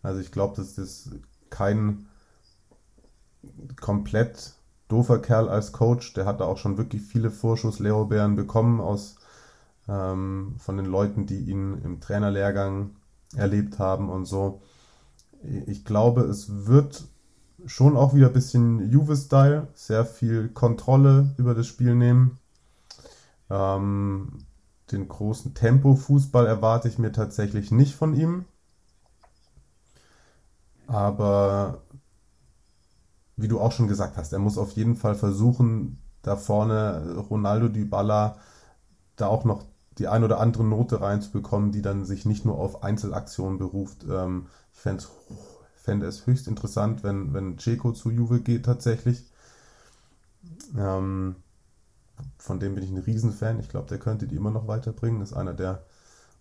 Also 0.03 0.21
ich 0.21 0.31
glaube, 0.31 0.57
dass 0.57 0.75
das 0.75 1.11
kein, 1.51 2.07
komplett 3.81 4.55
doofer 4.88 5.18
Kerl 5.18 5.49
als 5.49 5.73
Coach. 5.73 6.14
Der 6.14 6.26
hat 6.26 6.40
da 6.40 6.45
auch 6.45 6.59
schon 6.59 6.78
wirklich 6.78 7.02
viele 7.02 7.30
Vorschusslorbeeren 7.30 8.35
bekommen 8.35 8.80
aus 8.80 9.16
ähm, 9.88 10.57
von 10.59 10.76
den 10.76 10.87
Leuten, 10.87 11.26
die 11.26 11.38
ihn 11.38 11.80
im 11.85 12.00
Trainerlehrgang 12.00 12.90
erlebt 13.37 13.78
haben 13.78 14.11
und 14.11 14.25
so. 14.25 14.62
Ich 15.66 15.85
glaube, 15.85 16.23
es 16.23 16.66
wird 16.66 17.04
schon 17.66 17.97
auch 17.97 18.14
wieder 18.14 18.28
ein 18.28 18.33
bisschen 18.33 18.90
Juve-Style, 18.90 19.68
sehr 19.75 20.04
viel 20.04 20.49
Kontrolle 20.49 21.35
über 21.38 21.54
das 21.54 21.66
Spiel 21.66 21.95
nehmen. 21.95 22.38
Ähm, 23.50 24.45
den 24.90 25.09
großen 25.09 25.54
Tempo-Fußball 25.54 26.47
erwarte 26.47 26.88
ich 26.88 26.99
mir 26.99 27.12
tatsächlich 27.12 27.71
nicht 27.71 27.95
von 27.95 28.14
ihm. 28.14 28.45
Aber 30.87 31.83
wie 33.38 33.49
du 33.49 33.61
auch 33.61 33.73
schon 33.73 33.88
gesagt 33.88 34.16
hast, 34.16 34.33
er 34.33 34.40
muss 34.40 34.59
auf 34.59 34.73
jeden 34.73 34.97
Fall 34.97 35.14
versuchen, 35.14 36.02
da 36.23 36.37
vorne 36.37 37.16
Ronaldo 37.30 37.68
Dybala 37.68 38.37
da 39.16 39.28
auch 39.28 39.45
noch 39.45 39.64
die 39.97 40.09
ein 40.09 40.25
oder 40.25 40.40
andere 40.40 40.64
Note 40.64 41.00
reinzubekommen, 41.00 41.73
die 41.73 41.83
dann 41.83 42.04
sich 42.04 42.25
nicht 42.25 42.45
nur 42.45 42.59
auf 42.59 42.83
Einzelaktionen 42.83 43.59
beruft. 43.59 44.04
Ähm, 44.09 44.47
ich 44.73 44.80
fände 44.80 45.04
fände 45.76 46.07
es 46.07 46.26
höchst 46.26 46.49
interessant, 46.49 47.02
wenn, 47.02 47.33
wenn 47.33 47.59
Ceco 47.59 47.92
zu 47.92 48.11
Juve 48.11 48.40
geht 48.40 48.66
tatsächlich. 48.66 49.25
Ähm, 50.76 51.37
von 52.37 52.61
dem 52.61 52.75
bin 52.75 52.85
ich 52.85 52.90
ein 52.90 52.99
Riesenfan. 52.99 53.61
Ich 53.61 53.68
glaube, 53.68 53.88
der 53.88 53.99
könnte 53.99 54.26
die 54.26 54.37
immer 54.37 54.50
noch 54.50 54.66
weiterbringen. 54.68 55.23
Ist 55.23 55.33
einer 55.33 55.54
der 55.54 55.85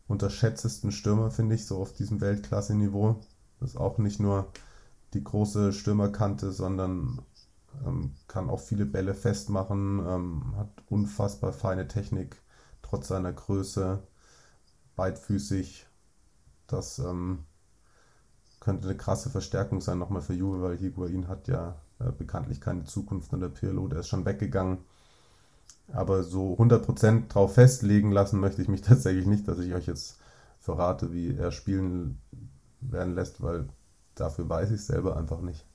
unterschätztesten 0.07 0.91
Stürmer, 0.91 1.31
finde 1.31 1.55
ich, 1.55 1.65
so 1.65 1.77
auf 1.77 1.93
diesem 1.93 2.19
Weltklasse-Niveau. 2.19 3.21
Ist 3.61 3.77
auch 3.77 3.99
nicht 3.99 4.19
nur 4.19 4.47
die 5.17 5.23
große 5.23 5.73
Stürmerkante, 5.73 6.51
sondern 6.51 7.21
ähm, 7.85 8.11
kann 8.27 8.49
auch 8.49 8.59
viele 8.59 8.85
Bälle 8.85 9.15
festmachen, 9.15 9.99
ähm, 10.07 10.53
hat 10.57 10.69
unfassbar 10.89 11.53
feine 11.53 11.87
Technik, 11.87 12.37
trotz 12.83 13.07
seiner 13.07 13.33
Größe, 13.33 14.03
beidfüßig. 14.95 15.87
Das 16.67 16.99
ähm, 16.99 17.45
könnte 18.59 18.87
eine 18.87 18.97
krasse 18.97 19.29
Verstärkung 19.29 19.81
sein 19.81 19.97
nochmal 19.97 20.21
für 20.21 20.33
Juve, 20.33 20.61
weil 20.61 20.77
Higuain 20.77 21.27
hat 21.27 21.47
ja 21.47 21.75
äh, 21.99 22.11
bekanntlich 22.11 22.61
keine 22.61 22.83
Zukunft 22.83 23.33
an 23.33 23.39
der 23.39 23.49
Pirlo, 23.49 23.87
der 23.87 24.01
ist 24.01 24.09
schon 24.09 24.25
weggegangen. 24.25 24.79
Aber 25.93 26.23
so 26.23 26.55
100% 26.57 27.29
drauf 27.29 27.55
festlegen 27.55 28.11
lassen 28.11 28.39
möchte 28.39 28.61
ich 28.61 28.67
mich 28.67 28.81
tatsächlich 28.83 29.25
nicht, 29.25 29.47
dass 29.47 29.59
ich 29.59 29.73
euch 29.73 29.87
jetzt 29.87 30.19
verrate, 30.59 31.11
wie 31.11 31.35
er 31.35 31.51
spielen 31.51 32.19
werden 32.81 33.15
lässt, 33.15 33.41
weil 33.41 33.67
dafür 34.19 34.49
weiß 34.49 34.71
ich 34.71 34.83
selber 34.83 35.17
einfach 35.17 35.41
nicht. 35.41 35.65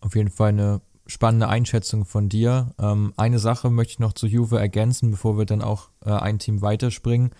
Auf 0.00 0.16
jeden 0.16 0.30
Fall 0.30 0.50
eine 0.50 0.80
spannende 1.06 1.48
Einschätzung 1.48 2.04
von 2.04 2.28
dir. 2.28 2.72
Ähm, 2.78 3.12
eine 3.16 3.38
Sache 3.38 3.70
möchte 3.70 3.92
ich 3.92 3.98
noch 3.98 4.12
zu 4.12 4.26
Juve 4.26 4.58
ergänzen, 4.58 5.10
bevor 5.10 5.36
wir 5.36 5.44
dann 5.44 5.62
auch 5.62 5.90
äh, 6.04 6.10
ein 6.10 6.38
Team 6.38 6.62
weiterspringen. 6.62 7.30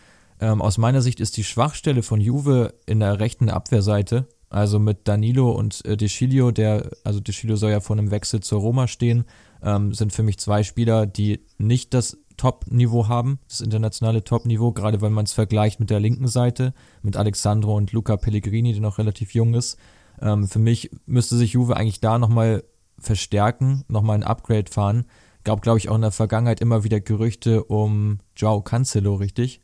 Ähm, 0.41 0.61
aus 0.61 0.79
meiner 0.79 1.03
Sicht 1.03 1.21
ist 1.21 1.37
die 1.37 1.45
Schwachstelle 1.45 2.03
von 2.03 2.21
Juve 2.21 2.75
in 2.87 3.01
der 3.01 3.21
rechten 3.21 3.51
Abwehrseite, 3.51 4.27
also 4.49 4.79
mit 4.79 5.07
Danilo 5.07 5.51
und 5.51 5.85
äh, 5.85 5.97
De 5.97 6.53
der, 6.53 6.91
also 7.05 7.21
De 7.21 7.57
soll 7.57 7.71
ja 7.71 7.81
vor 7.81 7.97
einem 7.97 8.11
Wechsel 8.11 8.41
zur 8.41 8.61
Roma 8.61 8.89
stehen, 8.89 9.25
ähm, 9.63 9.95
sind 9.95 10.13
für 10.13 10.23
mich 10.23 10.39
zwei 10.39 10.63
Spieler, 10.63 11.07
die 11.07 11.45
nicht 11.59 11.95
das 11.95 12.19
Top-Niveau 12.41 13.07
haben, 13.07 13.39
das 13.49 13.61
internationale 13.61 14.25
Top-Niveau, 14.25 14.73
gerade 14.73 15.03
wenn 15.03 15.13
man 15.13 15.27
es 15.27 15.35
vergleicht 15.35 15.79
mit 15.79 15.91
der 15.91 16.01
linken 16.01 16.27
Seite, 16.27 16.73
mit 17.03 17.19
Alexandro 17.19 17.77
und 17.77 17.93
Luca 17.93 18.17
Pellegrini, 18.17 18.73
der 18.73 18.81
noch 18.81 18.97
relativ 18.97 19.35
jung 19.35 19.53
ist. 19.53 19.79
Ähm, 20.23 20.49
für 20.49 20.59
mich 20.59 20.91
müsste 21.05 21.37
sich 21.37 21.53
Juve 21.53 21.77
eigentlich 21.77 22.01
da 22.01 22.19
nochmal 22.19 22.65
verstärken, 22.99 23.85
nochmal 23.89 24.17
ein 24.17 24.23
Upgrade 24.23 24.71
fahren. 24.71 25.05
Gab, 25.45 25.61
glaube 25.61 25.79
ich, 25.81 25.91
auch 25.91 25.97
in 25.97 26.01
der 26.01 26.13
Vergangenheit 26.13 26.63
immer 26.63 26.83
wieder 26.83 26.99
Gerüchte 26.99 27.63
um 27.65 28.21
Joao 28.35 28.63
Cancelo, 28.63 29.17
richtig? 29.17 29.61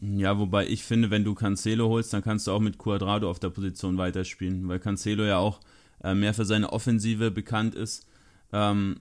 Ja, 0.00 0.36
wobei 0.40 0.66
ich 0.66 0.82
finde, 0.82 1.12
wenn 1.12 1.22
du 1.22 1.36
Cancelo 1.36 1.88
holst, 1.88 2.12
dann 2.12 2.22
kannst 2.22 2.48
du 2.48 2.50
auch 2.50 2.58
mit 2.58 2.78
Cuadrado 2.78 3.30
auf 3.30 3.38
der 3.38 3.50
Position 3.50 3.96
weiterspielen, 3.96 4.66
weil 4.66 4.80
Cancelo 4.80 5.22
ja 5.22 5.38
auch 5.38 5.60
äh, 6.02 6.14
mehr 6.14 6.34
für 6.34 6.44
seine 6.44 6.72
Offensive 6.72 7.30
bekannt 7.30 7.76
ist. 7.76 8.08
Ähm, 8.52 8.96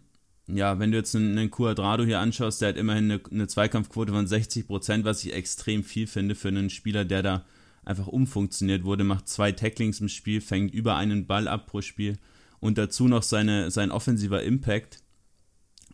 ja, 0.57 0.79
wenn 0.79 0.91
du 0.91 0.97
jetzt 0.97 1.15
einen, 1.15 1.37
einen 1.37 1.51
Cuadrado 1.51 2.03
hier 2.03 2.19
anschaust, 2.19 2.61
der 2.61 2.69
hat 2.69 2.77
immerhin 2.77 3.11
eine, 3.11 3.21
eine 3.31 3.47
Zweikampfquote 3.47 4.11
von 4.11 4.27
60 4.27 4.67
Prozent, 4.67 5.05
was 5.05 5.23
ich 5.23 5.33
extrem 5.33 5.83
viel 5.83 6.07
finde 6.07 6.35
für 6.35 6.49
einen 6.49 6.69
Spieler, 6.69 7.05
der 7.05 7.23
da 7.23 7.45
einfach 7.85 8.07
umfunktioniert 8.07 8.83
wurde, 8.83 9.03
macht 9.03 9.27
zwei 9.27 9.51
Tacklings 9.51 9.99
im 9.99 10.09
Spiel, 10.09 10.41
fängt 10.41 10.73
über 10.73 10.95
einen 10.95 11.27
Ball 11.27 11.47
ab 11.47 11.67
pro 11.67 11.81
Spiel 11.81 12.17
und 12.59 12.77
dazu 12.77 13.07
noch 13.07 13.23
seine, 13.23 13.71
sein 13.71 13.91
offensiver 13.91 14.41
Impact 14.43 15.01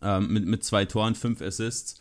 ähm, 0.02 0.32
mit, 0.32 0.46
mit 0.46 0.64
zwei 0.64 0.84
Toren, 0.84 1.14
fünf 1.14 1.42
Assists. 1.42 2.00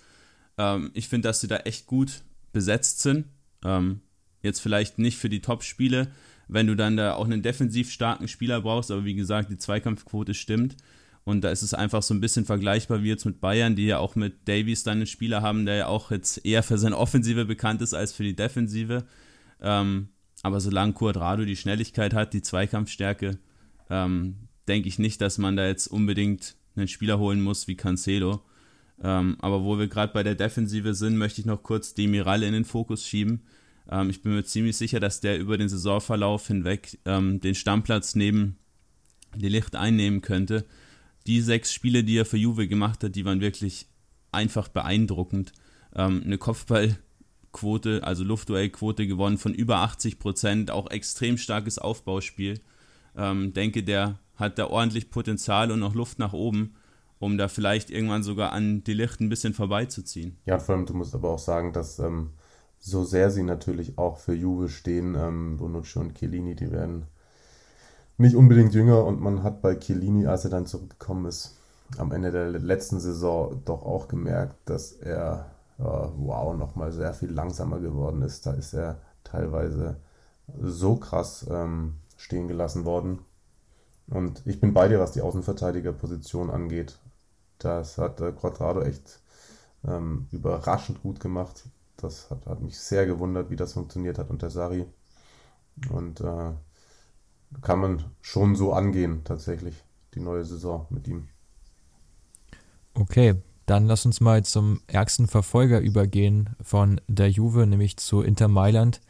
Ähm, 0.58 0.92
ich 0.94 1.08
finde, 1.08 1.28
dass 1.28 1.42
sie 1.42 1.48
da 1.48 1.58
echt 1.58 1.88
gut 1.88 2.22
besetzt 2.52 3.02
sind. 3.02 3.26
Ähm, 3.64 4.02
jetzt 4.42 4.60
vielleicht 4.60 5.00
nicht 5.00 5.18
für 5.18 5.30
die 5.30 5.42
Top-Spiele, 5.42 6.12
wenn 6.48 6.68
du 6.68 6.76
dann 6.76 6.98
da 6.98 7.14
auch 7.14 7.26
einen 7.26 7.42
defensiv 7.42 7.92
starken 7.92 8.28
Spieler 8.28 8.62
brauchst, 8.62 8.92
aber 8.92 9.06
wie 9.06 9.16
gesagt, 9.16 9.50
die 9.50 9.58
Zweikampfquote 9.58 10.34
stimmt. 10.34 10.78
Und 11.30 11.42
da 11.42 11.52
ist 11.52 11.62
es 11.62 11.76
einfach 11.76 12.02
so 12.02 12.16
ein 12.16 12.22
bisschen 12.22 12.44
vergleichbar 12.44 13.04
wie 13.04 13.10
jetzt 13.10 13.26
mit 13.26 13.40
Bayern, 13.40 13.76
die 13.76 13.86
ja 13.86 14.00
auch 14.00 14.16
mit 14.16 14.48
Davies 14.48 14.82
dann 14.82 14.98
einen 14.98 15.06
Spieler 15.06 15.44
haben, 15.44 15.68
der 15.68 15.76
ja 15.76 15.86
auch 15.86 16.10
jetzt 16.10 16.44
eher 16.44 16.64
für 16.64 16.80
seine 16.80 16.98
Offensive 16.98 17.46
bekannt 17.46 17.84
ist 17.84 17.94
als 17.94 18.14
für 18.14 18.24
die 18.24 18.36
Defensive. 18.36 19.04
Ähm, 19.62 20.10
aber 20.42 20.60
solange 20.60 20.94
Quadrado 20.94 21.46
die 21.46 21.56
Schnelligkeit 21.56 22.16
hat, 22.16 22.34
die 22.34 22.42
Zweikampfstärke, 22.42 23.38
ähm, 23.92 24.38
denke 24.68 24.88
ich 24.88 24.98
nicht, 24.98 25.22
dass 25.22 25.38
man 25.38 25.56
da 25.56 25.68
jetzt 25.68 25.86
unbedingt 25.86 26.56
einen 26.76 26.88
Spieler 26.88 27.20
holen 27.20 27.42
muss 27.42 27.68
wie 27.68 27.78
Cancelo. 27.78 28.42
Ähm, 29.00 29.38
aber 29.40 29.64
wo 29.64 29.78
wir 29.78 29.88
gerade 29.88 30.12
bei 30.12 30.24
der 30.24 30.34
Defensive 30.34 30.96
sind, 30.96 31.16
möchte 31.16 31.42
ich 31.42 31.46
noch 31.46 31.62
kurz 31.62 31.94
Demiral 31.94 32.42
in 32.42 32.54
den 32.54 32.66
Fokus 32.66 33.06
schieben. 33.06 33.44
Ähm, 33.88 34.10
ich 34.10 34.24
bin 34.24 34.34
mir 34.34 34.46
ziemlich 34.46 34.78
sicher, 34.78 35.00
dass 35.00 35.22
der 35.22 35.38
über 35.38 35.60
den 35.60 35.70
Saisonverlauf 35.70 36.48
hinweg 36.48 36.98
ähm, 37.06 37.40
den 37.40 37.54
Stammplatz 37.54 38.16
neben 38.16 38.58
die 39.36 39.50
Licht 39.50 39.76
einnehmen 39.76 40.22
könnte. 40.22 40.66
Die 41.28 41.42
sechs 41.42 41.74
Spiele, 41.74 42.04
die 42.04 42.18
er 42.18 42.26
für 42.26 42.38
Juve 42.38 42.68
gemacht 42.68 43.04
hat, 43.04 43.16
die 43.16 43.26
waren 43.26 43.42
wirklich 43.42 43.88
einfach 44.32 44.68
beeindruckend. 44.68 45.54
Ähm, 45.96 46.22
eine 46.26 46.38
Kopfballquote, 46.38 48.04
also 48.04 48.24
Luftduellquote 48.24 49.08
gewonnen 49.08 49.38
von 49.38 49.54
über 49.54 49.78
80 49.78 50.20
Prozent, 50.20 50.72
auch 50.72 50.90
extrem 50.90 51.38
starkes 51.38 51.78
Aufbauspiel. 51.78 52.60
Ähm, 53.18 53.54
denke, 53.54 53.84
der 53.84 54.20
hat 54.36 54.58
da 54.58 54.68
ordentlich 54.68 55.10
Potenzial 55.10 55.72
und 55.72 55.80
noch 55.80 55.96
Luft 55.96 56.20
nach 56.20 56.34
oben 56.34 56.76
um 57.20 57.38
da 57.38 57.50
vielleicht 57.50 57.90
irgendwann 57.92 58.24
sogar 58.24 58.54
an 58.54 58.84
die 58.84 58.94
Licht 58.94 59.20
ein 59.20 59.30
bisschen 59.30 59.54
vorbeizuziehen. 59.54 60.38
Ja, 60.46 60.58
vor 60.58 60.76
allem, 60.76 60.86
du 60.86 60.94
musst 60.94 61.14
aber 61.14 61.30
auch 61.30 61.40
sagen, 61.40 61.74
dass 61.74 62.00
ähm, 62.00 62.32
so 62.80 63.04
sehr 63.04 63.30
sie 63.30 63.44
natürlich 63.44 63.98
auch 63.98 64.18
für 64.18 64.34
Juve 64.34 64.70
stehen, 64.70 65.16
ähm, 65.16 65.58
Bonucci 65.58 66.00
und 66.00 66.16
Chiellini, 66.16 66.56
die 66.56 66.72
werden 66.72 67.06
nicht 68.20 68.36
unbedingt 68.36 68.74
jünger 68.74 69.06
und 69.06 69.22
man 69.22 69.44
hat 69.44 69.62
bei 69.62 69.76
Chiellini, 69.76 70.28
als 70.28 70.44
er 70.44 70.52
dann 70.52 70.66
zurückgekommen 70.66 71.26
ist, 71.26 71.58
am 71.98 72.12
Ende 72.12 72.32
der 72.32 72.50
letzten 72.50 73.00
Saison 73.00 73.62
doch 73.66 73.84
auch 73.84 74.08
gemerkt, 74.08 74.56
dass 74.66 74.92
er, 74.92 75.52
äh, 75.80 75.84
wow, 75.84 76.56
nochmal 76.56 76.92
sehr 76.92 77.14
viel 77.14 77.32
langsamer 77.32 77.80
geworden 77.80 78.22
ist. 78.22 78.46
Da 78.46 78.52
ist 78.54 78.74
er 78.74 79.00
teilweise 79.24 79.98
so 80.62 80.98
krass 80.98 81.46
ähm, 81.50 81.96
stehen 82.18 82.48
gelassen 82.48 82.86
worden. 82.86 83.20
Und 84.08 84.42
ich 84.46 84.60
bin 84.60 84.74
bei 84.74 84.88
dir, 84.88 85.00
was 85.00 85.14
die 85.14 85.22
Außenverteidigerposition 85.22 86.50
angeht. 86.50 87.00
Das 87.58 87.98
hat 87.98 88.20
äh, 88.22 88.34
Quadrado 88.34 88.82
echt 88.82 89.22
ähm, 89.88 90.28
überraschend 90.32 91.02
gut 91.02 91.20
gemacht. 91.20 91.64
Das 91.98 92.30
hat, 92.30 92.46
hat, 92.48 92.62
mich 92.62 92.80
sehr 92.80 93.06
gewundert, 93.06 93.50
wie 93.50 93.56
das 93.56 93.74
funktioniert 93.74 94.18
hat 94.18 94.30
unter 94.30 94.50
Sari. 94.50 94.86
Und 95.92 96.22
äh, 96.22 96.52
kann 97.62 97.80
man 97.80 98.04
schon 98.22 98.56
so 98.56 98.74
angehen, 98.74 99.22
tatsächlich, 99.24 99.76
die 100.14 100.20
neue 100.20 100.46
Saison 100.46 100.88
mit 100.90 101.08
ihm. 101.08 101.28
Okay, 102.94 103.36
dann 103.66 103.86
lass 103.86 104.06
uns 104.06 104.20
mal 104.20 104.44
zum 104.44 104.82
ärgsten 104.88 105.28
Verfolger 105.28 105.80
übergehen 105.80 106.56
von 106.62 107.00
der 107.08 107.30
Juve, 107.30 107.68
nämlich 107.68 107.98
zu 107.98 108.22
Inter 108.22 108.48
Mailand. 108.48 109.02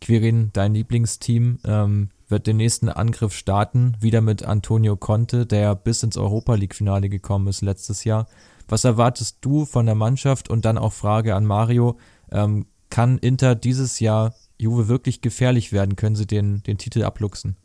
Quirin, 0.00 0.50
dein 0.52 0.74
Lieblingsteam, 0.74 1.58
ähm, 1.64 2.10
wird 2.28 2.46
den 2.46 2.56
nächsten 2.56 2.88
Angriff 2.88 3.34
starten, 3.34 3.96
wieder 4.00 4.20
mit 4.20 4.42
Antonio 4.42 4.96
Conte, 4.96 5.46
der 5.46 5.74
bis 5.74 6.02
ins 6.02 6.16
Europa 6.16 6.54
League-Finale 6.54 7.08
gekommen 7.08 7.46
ist 7.48 7.62
letztes 7.62 8.04
Jahr. 8.04 8.26
Was 8.68 8.84
erwartest 8.84 9.38
du 9.42 9.64
von 9.64 9.86
der 9.86 9.94
Mannschaft? 9.94 10.50
Und 10.50 10.64
dann 10.64 10.78
auch 10.78 10.92
Frage 10.92 11.34
an 11.34 11.46
Mario, 11.46 11.98
ähm, 12.32 12.66
kann 12.90 13.18
Inter 13.18 13.54
dieses 13.54 14.00
Jahr 14.00 14.34
Juve 14.58 14.88
wirklich 14.88 15.20
gefährlich 15.20 15.72
werden? 15.72 15.96
Können 15.96 16.16
sie 16.16 16.26
den, 16.26 16.62
den 16.64 16.78
Titel 16.78 17.02
abluchsen? 17.04 17.56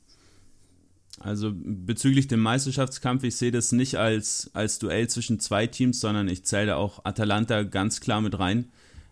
Also 1.23 1.51
bezüglich 1.53 2.27
dem 2.27 2.39
Meisterschaftskampf, 2.39 3.23
ich 3.23 3.35
sehe 3.35 3.51
das 3.51 3.71
nicht 3.71 3.95
als, 3.95 4.49
als 4.53 4.79
Duell 4.79 5.07
zwischen 5.07 5.39
zwei 5.39 5.67
Teams, 5.67 5.99
sondern 5.99 6.27
ich 6.27 6.45
zähle 6.45 6.77
auch 6.77 7.05
Atalanta 7.05 7.63
ganz 7.63 8.01
klar 8.01 8.21
mit 8.21 8.39
rein 8.39 8.71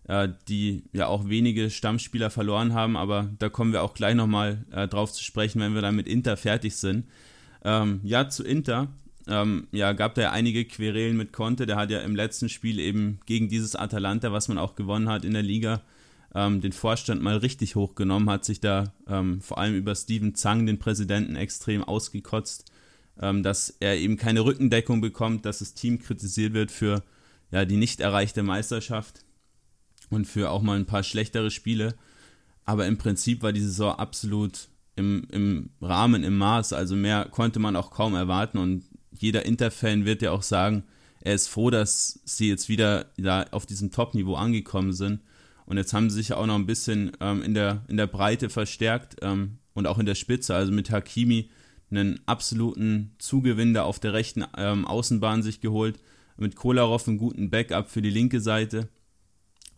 äh, 0.10 0.30
die 0.48 0.84
ja 0.92 1.08
auch 1.08 1.30
wenige 1.30 1.70
Stammspieler 1.70 2.32
verloren 2.32 2.74
haben, 2.74 2.98
aber 2.98 3.30
da 3.38 3.48
kommen 3.48 3.72
wir 3.72 3.84
auch 3.84 3.94
gleich 3.94 4.16
nochmal 4.16 4.66
äh, 4.72 4.88
drauf 4.88 5.14
zu 5.14 5.24
sprechen, 5.24 5.62
wenn 5.62 5.76
wir 5.76 5.82
dann 5.82 5.96
mit 5.96 6.08
Inter 6.08 6.36
fertig 6.36 6.76
sind. 6.76 7.06
Ähm, 7.64 8.02
ja, 8.04 8.28
zu 8.28 8.44
Inter. 8.44 8.88
Ähm, 9.28 9.68
ja, 9.72 9.94
gab 9.94 10.16
da 10.16 10.24
ja 10.24 10.32
einige 10.32 10.66
Querelen 10.66 11.16
mit 11.16 11.32
Conte. 11.32 11.68
Der 11.68 11.76
hat 11.76 11.92
ja 11.92 12.00
im 12.00 12.16
letzten 12.16 12.50
Spiel 12.50 12.80
eben 12.80 13.20
gegen 13.28 13.50
dieses 13.50 13.76
Atalanta, 13.76 14.32
was 14.32 14.48
man 14.48 14.58
auch 14.58 14.76
gewonnen 14.76 15.10
hat 15.10 15.24
in 15.24 15.34
der 15.34 15.44
Liga, 15.44 15.84
ähm, 16.36 16.62
den 16.62 16.72
Vorstand 16.72 17.22
mal 17.22 17.38
richtig 17.38 17.76
hochgenommen, 17.76 18.30
hat 18.30 18.46
sich 18.46 18.60
da 18.60 18.94
ähm, 19.08 19.42
vor 19.42 19.58
allem 19.58 19.76
über 19.76 19.96
Steven 19.96 20.36
Zang, 20.36 20.66
den 20.66 20.80
Präsidenten, 20.80 21.36
extrem 21.36 21.84
ausgekotzt, 21.84 22.72
ähm, 23.22 23.44
dass 23.44 23.76
er 23.80 23.98
eben 23.98 24.18
keine 24.18 24.46
Rückendeckung 24.46 25.02
bekommt, 25.02 25.46
dass 25.46 25.60
das 25.60 25.74
Team 25.74 26.00
kritisiert 26.00 26.54
wird 26.54 26.72
für 26.72 27.04
ja, 27.52 27.66
die 27.66 27.78
nicht 27.78 28.00
erreichte 28.00 28.44
Meisterschaft 28.44 29.26
und 30.10 30.26
für 30.26 30.52
auch 30.52 30.62
mal 30.62 30.78
ein 30.78 30.86
paar 30.86 31.04
schlechtere 31.04 31.52
Spiele. 31.52 31.96
Aber 32.66 32.86
im 32.86 32.98
Prinzip 32.98 33.42
war 33.42 33.52
die 33.52 33.62
Saison 33.62 33.96
absolut 33.96 34.70
im, 34.96 35.26
im 35.32 35.70
Rahmen, 35.82 36.24
im 36.24 36.38
Maß. 36.38 36.74
Also 36.74 36.96
mehr 36.96 37.26
konnte 37.32 37.60
man 37.60 37.76
auch 37.76 37.90
kaum 37.90 38.14
erwarten. 38.14 38.60
Und 38.60 38.84
jeder 39.12 39.46
Interfan 39.46 40.06
wird 40.06 40.22
ja 40.22 40.32
auch 40.32 40.44
sagen, 40.44 40.84
er 41.22 41.34
ist 41.34 41.48
froh, 41.48 41.70
dass 41.70 42.20
sie 42.26 42.48
jetzt 42.48 42.70
wieder 42.70 43.08
da 43.18 43.44
auf 43.52 43.66
diesem 43.66 43.92
Top-Niveau 43.92 44.36
angekommen 44.36 44.94
sind. 44.94 45.22
Und 45.70 45.78
jetzt 45.78 45.94
haben 45.94 46.10
sie 46.10 46.16
sich 46.16 46.34
auch 46.34 46.48
noch 46.48 46.56
ein 46.56 46.66
bisschen 46.66 47.12
ähm, 47.22 47.44
in, 47.44 47.54
der, 47.54 47.86
in 47.88 47.96
der 47.96 48.08
Breite 48.08 48.50
verstärkt 48.50 49.18
ähm, 49.22 49.60
und 49.74 49.86
auch 49.86 50.00
in 50.00 50.08
der 50.08 50.16
Spitze. 50.16 50.56
Also 50.56 50.72
mit 50.72 50.90
Hakimi 50.90 51.52
einen 51.92 52.20
absoluten 52.26 53.14
Zugewinn 53.20 53.76
da 53.76 53.84
auf 53.84 54.00
der 54.00 54.14
rechten 54.14 54.44
ähm, 54.58 54.86
Außenbahn 54.86 55.44
sich 55.44 55.62
geholt. 55.62 56.00
Mit 56.38 56.56
Kolarov 56.56 57.08
einen 57.08 57.20
guten 57.20 57.52
Backup 57.52 57.88
für 57.92 58.02
die 58.02 58.10
linke 58.10 58.42
Seite. 58.42 58.90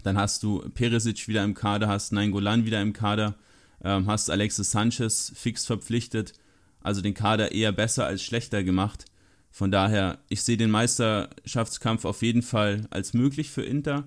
Dann 0.01 0.17
hast 0.17 0.43
du 0.43 0.59
Perisic 0.69 1.27
wieder 1.27 1.43
im 1.43 1.55
Kader, 1.55 1.89
hast 1.89 2.13
Nainggolan 2.13 2.65
wieder 2.65 2.81
im 2.81 2.93
Kader, 2.93 3.35
ähm, 3.83 4.07
hast 4.07 4.29
Alexis 4.29 4.71
Sanchez 4.71 5.33
fix 5.35 5.65
verpflichtet. 5.65 6.31
Also 6.79 7.01
den 7.01 7.13
Kader 7.13 7.51
eher 7.51 7.73
besser 7.73 8.05
als 8.05 8.23
schlechter 8.23 8.63
gemacht. 8.63 9.03
Von 9.51 9.71
daher, 9.71 10.19
ich 10.29 10.41
sehe 10.43 10.55
den 10.55 10.71
Meisterschaftskampf 10.71 12.05
auf 12.05 12.21
jeden 12.21 12.43
Fall 12.43 12.87
als 12.91 13.13
möglich 13.13 13.49
für 13.49 13.63
Inter. 13.63 14.05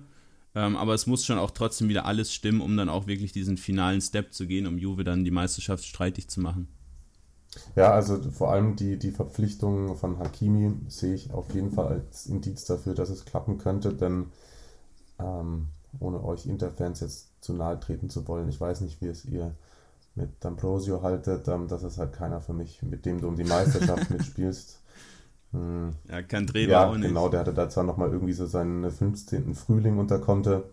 Ähm, 0.55 0.77
aber 0.77 0.93
es 0.93 1.05
muss 1.05 1.25
schon 1.25 1.37
auch 1.37 1.51
trotzdem 1.51 1.89
wieder 1.89 2.05
alles 2.05 2.33
stimmen, 2.33 2.61
um 2.61 2.77
dann 2.77 2.89
auch 2.89 3.07
wirklich 3.07 3.33
diesen 3.33 3.57
finalen 3.57 4.01
Step 4.01 4.33
zu 4.33 4.47
gehen, 4.47 4.67
um 4.67 4.77
Juve 4.77 5.03
dann 5.03 5.25
die 5.25 5.31
Meisterschaft 5.31 5.83
streitig 5.83 6.29
zu 6.29 6.39
machen. 6.39 6.69
Ja, 7.75 7.91
also 7.91 8.21
vor 8.31 8.51
allem 8.51 8.75
die, 8.75 8.97
die 8.97 9.11
Verpflichtung 9.11 9.95
von 9.97 10.19
Hakimi 10.19 10.73
sehe 10.87 11.13
ich 11.13 11.31
auf 11.31 11.53
jeden 11.53 11.71
Fall 11.71 11.87
als 11.87 12.25
Indiz 12.25 12.65
dafür, 12.65 12.95
dass 12.95 13.09
es 13.09 13.25
klappen 13.25 13.57
könnte, 13.57 13.93
denn 13.93 14.27
ähm, 15.19 15.67
ohne 15.99 16.23
euch 16.23 16.45
Interfans 16.45 16.99
jetzt 16.99 17.29
zu 17.41 17.53
nahe 17.53 17.79
treten 17.79 18.09
zu 18.09 18.27
wollen. 18.27 18.49
Ich 18.49 18.59
weiß 18.59 18.81
nicht, 18.81 19.01
wie 19.01 19.07
es 19.07 19.25
ihr 19.25 19.55
mit 20.15 20.43
D'Ambrosio 20.43 21.01
haltet. 21.01 21.47
Ähm, 21.47 21.67
das 21.67 21.83
ist 21.83 21.97
halt 21.97 22.13
keiner 22.13 22.41
für 22.41 22.53
mich, 22.53 22.81
mit 22.81 23.05
dem 23.05 23.21
du 23.21 23.27
um 23.27 23.35
die 23.35 23.43
Meisterschaft 23.43 24.09
mitspielst. 24.09 24.79
Hm. 25.55 25.93
Ja, 26.09 26.21
kein 26.21 26.45
Dreh 26.45 26.67
ja, 26.67 26.87
auch 26.89 26.95
nicht. 26.95 27.07
genau. 27.07 27.29
Der 27.29 27.39
hatte 27.39 27.53
da 27.53 27.69
zwar 27.69 27.83
nochmal 27.83 28.11
irgendwie 28.11 28.33
so 28.33 28.45
seinen 28.45 28.89
15. 28.89 29.55
Frühling 29.55 29.97
unter 29.97 30.19
Konte. 30.19 30.63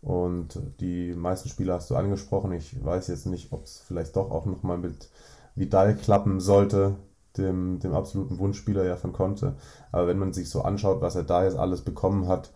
Und 0.00 0.58
die 0.80 1.14
meisten 1.14 1.48
Spieler 1.48 1.74
hast 1.74 1.90
du 1.90 1.96
angesprochen. 1.96 2.52
Ich 2.52 2.82
weiß 2.84 3.06
jetzt 3.08 3.26
nicht, 3.26 3.52
ob 3.52 3.64
es 3.64 3.82
vielleicht 3.86 4.16
doch 4.16 4.30
auch 4.30 4.46
nochmal 4.46 4.78
mit 4.78 5.10
Vidal 5.54 5.94
klappen 5.94 6.40
sollte, 6.40 6.96
dem, 7.36 7.78
dem 7.78 7.92
absoluten 7.94 8.38
Wunschspieler 8.38 8.84
ja 8.84 8.96
von 8.96 9.12
Conte. 9.12 9.54
Aber 9.92 10.08
wenn 10.08 10.18
man 10.18 10.32
sich 10.32 10.48
so 10.50 10.62
anschaut, 10.62 11.02
was 11.02 11.14
er 11.14 11.22
da 11.24 11.44
jetzt 11.44 11.56
alles 11.56 11.82
bekommen 11.82 12.26
hat, 12.26 12.50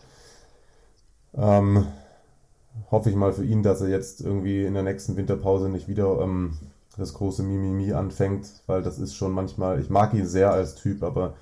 ähm, 1.35 1.87
hoffe 2.91 3.11
ich 3.11 3.17
mal 3.17 3.33
für 3.33 3.45
ihn, 3.45 3.63
dass 3.63 3.81
er 3.81 3.89
jetzt 3.89 4.21
irgendwie 4.23 4.65
in 4.65 4.75
der 4.75 4.83
nächsten 4.83 5.17
Winterpause 5.17 5.69
nicht 5.69 5.87
wieder 5.87 6.21
ähm, 6.21 6.59
das 6.97 7.15
große 7.15 7.43
Mimimi 7.43 7.93
anfängt, 7.93 8.63
weil 8.67 8.83
das 8.83 8.99
ist 8.99 9.15
schon 9.15 9.33
manchmal, 9.33 9.81
ich 9.81 9.91
mag 9.91 10.15
ihn 10.15 10.27
sehr 10.27 10.51
als 10.53 10.75
Typ, 10.77 11.03
aber 11.03 11.35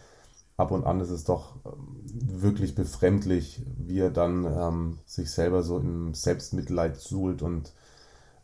ab 0.56 0.70
und 0.70 0.84
an 0.84 1.00
ist 1.00 1.10
es 1.10 1.24
doch 1.24 1.56
ähm, 1.64 2.42
wirklich 2.42 2.74
befremdlich, 2.74 3.62
wie 3.78 4.00
er 4.00 4.10
dann 4.10 4.44
ähm, 4.44 4.98
sich 5.06 5.30
selber 5.30 5.62
so 5.62 5.78
im 5.78 6.14
Selbstmitleid 6.14 6.96
suhlt 6.96 7.42
und 7.42 7.72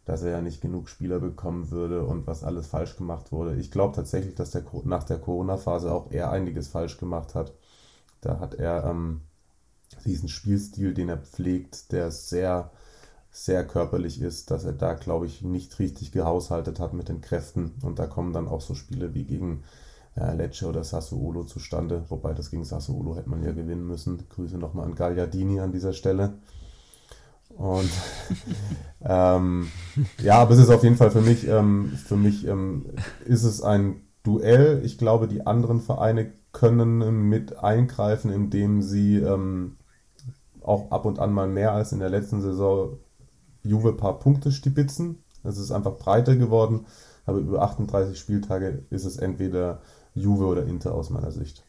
dass 0.05 0.23
er 0.23 0.33
ja 0.33 0.41
nicht 0.41 0.61
genug 0.61 0.89
Spieler 0.89 1.21
bekommen 1.21 1.71
würde 1.71 2.05
und 2.05 2.27
was 2.27 2.43
alles 2.43 2.67
falsch 2.67 2.97
gemacht 2.97 3.33
wurde. 3.33 3.57
Ich 3.57 3.71
glaube 3.71 3.95
tatsächlich, 3.95 4.35
dass 4.35 4.51
der 4.51 4.65
nach 4.85 5.05
der 5.05 5.19
Corona-Phase 5.19 5.93
auch 5.93 6.11
er 6.11 6.31
einiges 6.31 6.69
falsch 6.69 6.99
gemacht 6.99 7.35
hat. 7.35 7.53
Da 8.21 8.41
hat 8.41 8.55
er 8.55 8.85
ähm, 8.87 9.21
diesen 10.05 10.29
Spielstil, 10.29 10.95
den 10.95 11.09
er 11.09 11.19
pflegt, 11.19 11.93
der 11.93 12.11
sehr, 12.11 12.71
sehr 13.31 13.67
körperlich 13.67 14.21
ist, 14.21 14.51
dass 14.51 14.65
er 14.65 14.73
da, 14.73 14.95
glaube 14.95 15.27
ich, 15.27 15.43
nicht 15.43 15.79
richtig 15.79 16.13
gehaushaltet 16.13 16.81
hat 16.81 16.93
mit 16.93 17.09
den 17.09 17.21
Kräften. 17.21 17.73
Und 17.83 17.99
da 17.99 18.07
kommen 18.07 18.33
dann 18.33 18.49
auch 18.49 18.61
so 18.61 18.75
Spiele 18.75 19.15
wie 19.15 19.25
gegen 19.25 19.63
äh, 20.17 20.35
Lecce 20.35 20.67
oder 20.67 20.83
Sassuolo 20.83 21.45
zustande. 21.45 22.05
Wobei 22.09 22.35
das 22.35 22.51
gegen 22.51 22.65
Sassuolo 22.65 23.17
hätte 23.17 23.31
man 23.31 23.45
ja 23.45 23.53
gewinnen 23.53 23.87
müssen. 23.87 24.25
Grüße 24.29 24.59
nochmal 24.59 24.87
an 24.87 24.97
Gagliardini 24.97 25.61
an 25.61 25.73
dieser 25.73 25.93
Stelle. 25.93 26.35
Und 27.57 27.91
ähm, 29.03 29.69
ja, 30.23 30.39
aber 30.39 30.53
es 30.53 30.59
ist 30.59 30.71
auf 30.71 30.83
jeden 30.83 30.97
Fall 30.97 31.11
für 31.11 31.21
mich, 31.21 31.47
ähm, 31.47 31.93
für 32.05 32.17
mich 32.17 32.47
ähm, 32.47 32.87
ist 33.27 33.45
es 33.45 33.63
ein 33.63 34.03
Duell. 34.23 34.83
Ich 34.85 34.99
glaube, 34.99 35.29
die 35.29 35.47
anderen 35.47 35.81
Vereine 35.81 36.33
können 36.53 37.29
mit 37.29 37.59
eingreifen, 37.59 38.31
indem 38.33 38.83
sie 38.83 39.19
ähm, 39.19 39.77
auch 40.63 40.91
ab 40.91 41.07
und 41.07 41.19
an 41.19 41.33
mal 41.33 41.49
mehr 41.49 41.73
als 41.73 41.93
in 41.93 42.01
der 42.01 42.11
letzten 42.11 42.41
Saison 42.43 42.99
Juve 43.63 43.91
ein 43.91 43.97
paar 43.97 44.19
Punkte 44.19 44.53
stibitzen. 44.53 45.19
Es 45.43 45.59
ist 45.59 45.71
einfach 45.71 45.97
breiter 45.97 46.37
geworden, 46.37 46.87
aber 47.27 47.39
über 47.39 47.63
38 47.63 48.19
Spieltage 48.19 48.85
ist 48.91 49.05
es 49.05 49.17
entweder 49.17 49.81
Juve 50.15 50.47
oder 50.47 50.65
Inter 50.65 50.95
aus 50.95 51.11
meiner 51.11 51.31
Sicht. 51.31 51.65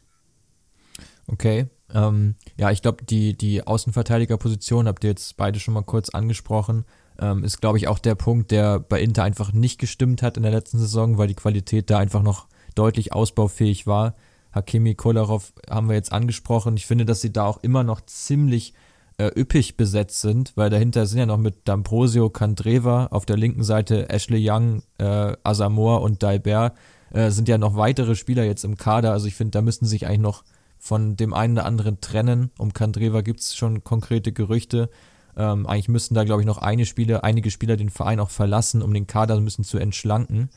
Okay, 1.28 1.68
ähm, 1.94 2.34
ja, 2.58 2.70
ich 2.70 2.82
glaube, 2.82 3.04
die, 3.04 3.36
die 3.36 3.66
Außenverteidigerposition, 3.66 4.88
habt 4.88 5.04
ihr 5.04 5.10
jetzt 5.10 5.36
beide 5.36 5.60
schon 5.60 5.74
mal 5.74 5.82
kurz 5.82 6.10
angesprochen, 6.10 6.84
ähm, 7.18 7.44
ist, 7.44 7.60
glaube 7.60 7.78
ich, 7.78 7.88
auch 7.88 7.98
der 7.98 8.14
Punkt, 8.14 8.50
der 8.50 8.80
bei 8.80 9.00
Inter 9.00 9.24
einfach 9.24 9.52
nicht 9.52 9.78
gestimmt 9.78 10.22
hat 10.22 10.36
in 10.36 10.42
der 10.42 10.52
letzten 10.52 10.78
Saison, 10.78 11.18
weil 11.18 11.28
die 11.28 11.34
Qualität 11.34 11.90
da 11.90 11.98
einfach 11.98 12.22
noch 12.22 12.48
deutlich 12.74 13.12
ausbaufähig 13.12 13.86
war. 13.86 14.14
Hakimi 14.52 14.94
Kolarov 14.94 15.52
haben 15.68 15.88
wir 15.88 15.96
jetzt 15.96 16.12
angesprochen. 16.12 16.76
Ich 16.76 16.86
finde, 16.86 17.04
dass 17.04 17.20
sie 17.20 17.32
da 17.32 17.46
auch 17.46 17.62
immer 17.62 17.84
noch 17.84 18.00
ziemlich 18.02 18.74
äh, 19.18 19.30
üppig 19.38 19.76
besetzt 19.76 20.20
sind, 20.20 20.52
weil 20.56 20.70
dahinter 20.70 21.06
sind 21.06 21.18
ja 21.18 21.26
noch 21.26 21.38
mit 21.38 21.66
D'Ambrosio, 21.66 22.30
Candreva, 22.30 23.06
auf 23.06 23.26
der 23.26 23.36
linken 23.36 23.62
Seite 23.62 24.08
Ashley 24.08 24.48
Young, 24.48 24.82
äh, 24.98 25.36
Asamoah 25.42 26.02
und 26.02 26.22
Dalbert 26.22 26.74
äh, 27.12 27.30
sind 27.30 27.48
ja 27.48 27.58
noch 27.58 27.76
weitere 27.76 28.14
Spieler 28.14 28.44
jetzt 28.44 28.64
im 28.64 28.76
Kader. 28.76 29.12
Also 29.12 29.26
ich 29.26 29.34
finde, 29.34 29.52
da 29.52 29.62
müssten 29.62 29.86
sich 29.86 30.06
eigentlich 30.06 30.20
noch 30.20 30.44
von 30.78 31.16
dem 31.16 31.34
einen 31.34 31.58
oder 31.58 31.66
anderen 31.66 32.00
trennen. 32.00 32.50
Um 32.58 32.72
Candreva 32.72 33.20
gibt 33.20 33.40
es 33.40 33.54
schon 33.54 33.84
konkrete 33.84 34.32
Gerüchte. 34.32 34.88
Ähm, 35.36 35.66
eigentlich 35.66 35.88
müssten 35.88 36.14
da, 36.14 36.24
glaube 36.24 36.42
ich, 36.42 36.46
noch 36.46 36.58
eine 36.58 36.86
Spieler, 36.86 37.24
einige 37.24 37.50
Spieler 37.50 37.76
den 37.76 37.90
Verein 37.90 38.20
auch 38.20 38.30
verlassen, 38.30 38.82
um 38.82 38.92
den 38.92 39.06
Kader 39.06 39.36
ein 39.36 39.44
bisschen 39.44 39.64
zu 39.64 39.78
entschlanken, 39.78 40.50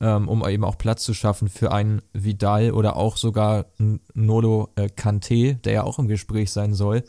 ähm, 0.00 0.28
um 0.28 0.46
eben 0.46 0.64
auch 0.64 0.78
Platz 0.78 1.02
zu 1.02 1.14
schaffen 1.14 1.48
für 1.48 1.72
einen 1.72 2.02
Vidal 2.12 2.72
oder 2.72 2.96
auch 2.96 3.16
sogar 3.16 3.66
Nolo 4.14 4.68
äh, 4.76 4.88
Kante, 4.88 5.54
der 5.54 5.72
ja 5.72 5.82
auch 5.84 5.98
im 5.98 6.08
Gespräch 6.08 6.52
sein 6.52 6.74
soll 6.74 7.02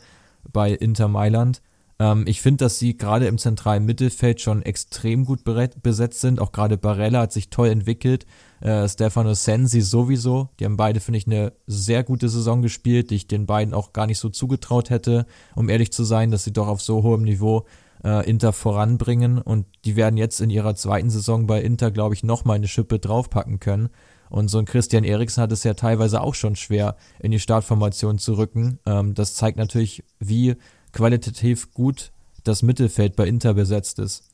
bei 0.50 0.72
Inter 0.72 1.08
Mailand. 1.08 1.62
Ähm, 1.98 2.24
ich 2.26 2.42
finde, 2.42 2.64
dass 2.64 2.78
sie 2.78 2.96
gerade 2.96 3.26
im 3.26 3.38
zentralen 3.38 3.84
Mittelfeld 3.84 4.40
schon 4.40 4.62
extrem 4.62 5.24
gut 5.24 5.40
besetzt 5.44 6.20
sind. 6.20 6.40
Auch 6.40 6.52
gerade 6.52 6.76
Barella 6.76 7.20
hat 7.20 7.32
sich 7.32 7.50
toll 7.50 7.68
entwickelt. 7.68 8.26
Äh, 8.60 8.88
Stefano 8.88 9.34
Sensi 9.34 9.80
sowieso. 9.80 10.48
Die 10.58 10.64
haben 10.64 10.76
beide, 10.76 11.00
finde 11.00 11.18
ich, 11.18 11.26
eine 11.26 11.52
sehr 11.66 12.02
gute 12.02 12.28
Saison 12.28 12.62
gespielt, 12.62 13.10
die 13.10 13.16
ich 13.16 13.28
den 13.28 13.46
beiden 13.46 13.72
auch 13.72 13.92
gar 13.92 14.06
nicht 14.06 14.18
so 14.18 14.28
zugetraut 14.28 14.90
hätte, 14.90 15.26
um 15.54 15.68
ehrlich 15.68 15.92
zu 15.92 16.04
sein, 16.04 16.30
dass 16.30 16.44
sie 16.44 16.52
doch 16.52 16.68
auf 16.68 16.82
so 16.82 17.02
hohem 17.02 17.22
Niveau 17.22 17.66
äh, 18.04 18.28
Inter 18.28 18.52
voranbringen. 18.52 19.38
Und 19.38 19.66
die 19.84 19.96
werden 19.96 20.16
jetzt 20.16 20.40
in 20.40 20.50
ihrer 20.50 20.74
zweiten 20.74 21.10
Saison 21.10 21.46
bei 21.46 21.62
Inter, 21.62 21.90
glaube 21.90 22.14
ich, 22.14 22.24
nochmal 22.24 22.56
eine 22.56 22.68
Schippe 22.68 22.98
draufpacken 22.98 23.60
können. 23.60 23.90
Und 24.32 24.48
so 24.48 24.58
ein 24.58 24.64
Christian 24.64 25.04
Eriksen 25.04 25.42
hat 25.42 25.52
es 25.52 25.62
ja 25.62 25.74
teilweise 25.74 26.22
auch 26.22 26.34
schon 26.34 26.56
schwer, 26.56 26.96
in 27.18 27.32
die 27.32 27.38
Startformation 27.38 28.18
zu 28.18 28.38
rücken. 28.38 28.78
Ähm, 28.86 29.12
das 29.12 29.34
zeigt 29.34 29.58
natürlich, 29.58 30.04
wie 30.20 30.56
qualitativ 30.92 31.74
gut 31.74 32.12
das 32.42 32.62
Mittelfeld 32.62 33.14
bei 33.14 33.26
Inter 33.26 33.52
besetzt 33.52 33.98
ist. 33.98 34.24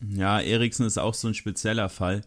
Ja, 0.00 0.38
Eriksen 0.38 0.86
ist 0.86 0.96
auch 0.96 1.14
so 1.14 1.26
ein 1.26 1.34
spezieller 1.34 1.88
Fall. 1.88 2.20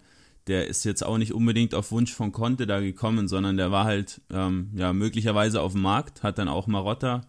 Der 0.47 0.67
ist 0.67 0.83
jetzt 0.83 1.05
auch 1.05 1.17
nicht 1.17 1.31
unbedingt 1.31 1.73
auf 1.73 1.89
Wunsch 1.93 2.11
von 2.11 2.33
Conte 2.33 2.67
da 2.67 2.81
gekommen, 2.81 3.29
sondern 3.29 3.55
der 3.55 3.71
war 3.71 3.85
halt 3.85 4.19
ähm, 4.29 4.71
ja 4.75 4.91
möglicherweise 4.91 5.61
auf 5.61 5.71
dem 5.71 5.83
Markt, 5.83 6.21
hat 6.21 6.37
dann 6.37 6.49
auch 6.49 6.67
Marotta 6.67 7.21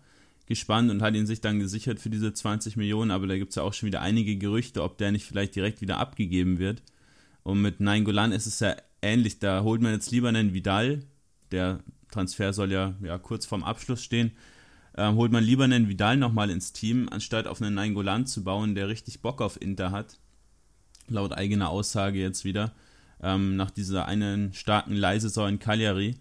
gespannt 0.47 0.90
und 0.90 1.01
hat 1.01 1.14
ihn 1.14 1.27
sich 1.27 1.40
dann 1.40 1.61
gesichert 1.61 2.01
für 2.01 2.11
diese 2.11 2.35
20 2.35 2.77
Millionen, 2.77 3.12
aber 3.12 3.29
da 3.29 3.38
gibt 3.38 3.51
es 3.51 3.55
ja 3.55 3.62
auch 3.62 3.73
schon 3.73 3.87
wieder 3.87 4.01
einige 4.01 4.37
Gerüchte, 4.37 4.83
ob 4.83 4.99
der 4.99 5.12
nicht 5.12 5.27
vielleicht 5.27 5.55
direkt 5.55 5.81
wieder 5.81 5.99
abgegeben 5.99 6.59
wird. 6.59 6.83
Und 7.45 7.62
mit 7.62 7.79
Nainggolan 7.79 8.33
ist 8.33 8.47
es 8.47 8.59
ja 8.59 8.75
ähnlich. 9.05 9.38
Da 9.38 9.62
holt 9.62 9.83
man 9.83 9.93
jetzt 9.93 10.11
lieber 10.11 10.29
einen 10.29 10.55
Vidal, 10.55 11.05
der 11.53 11.81
Transfer 12.11 12.53
soll 12.53 12.73
ja, 12.73 12.95
ja 13.03 13.19
kurz 13.19 13.47
vorm 13.47 13.62
Abschluss 13.62 14.03
stehen. 14.03 14.33
Ähm, 14.97 15.17
holt 15.17 15.33
man 15.33 15.45
lieber 15.45 15.64
einen 15.64 15.88
Vidal 15.88 16.17
nochmal 16.17 16.51
ins 16.51 16.73
Team, 16.73 17.09
anstatt 17.11 17.47
auf 17.47 17.61
einen 17.61 17.75
Nainggolan 17.75 18.27
zu 18.27 18.45
bauen, 18.45 18.75
der 18.75 18.88
richtig 18.88 19.21
Bock 19.23 19.40
auf 19.40 19.61
Inter 19.61 19.90
hat. 19.90 20.19
Laut 21.09 21.33
eigener 21.33 21.69
Aussage 21.71 22.19
jetzt 22.21 22.45
wieder. 22.45 22.73
ähm, 23.25 23.57
nach 23.57 23.71
dieser 23.71 24.07
einen 24.07 24.53
starken 24.53 24.95
Leisaison 24.95 25.49
in 25.49 25.59
Cagliari. 25.59 26.17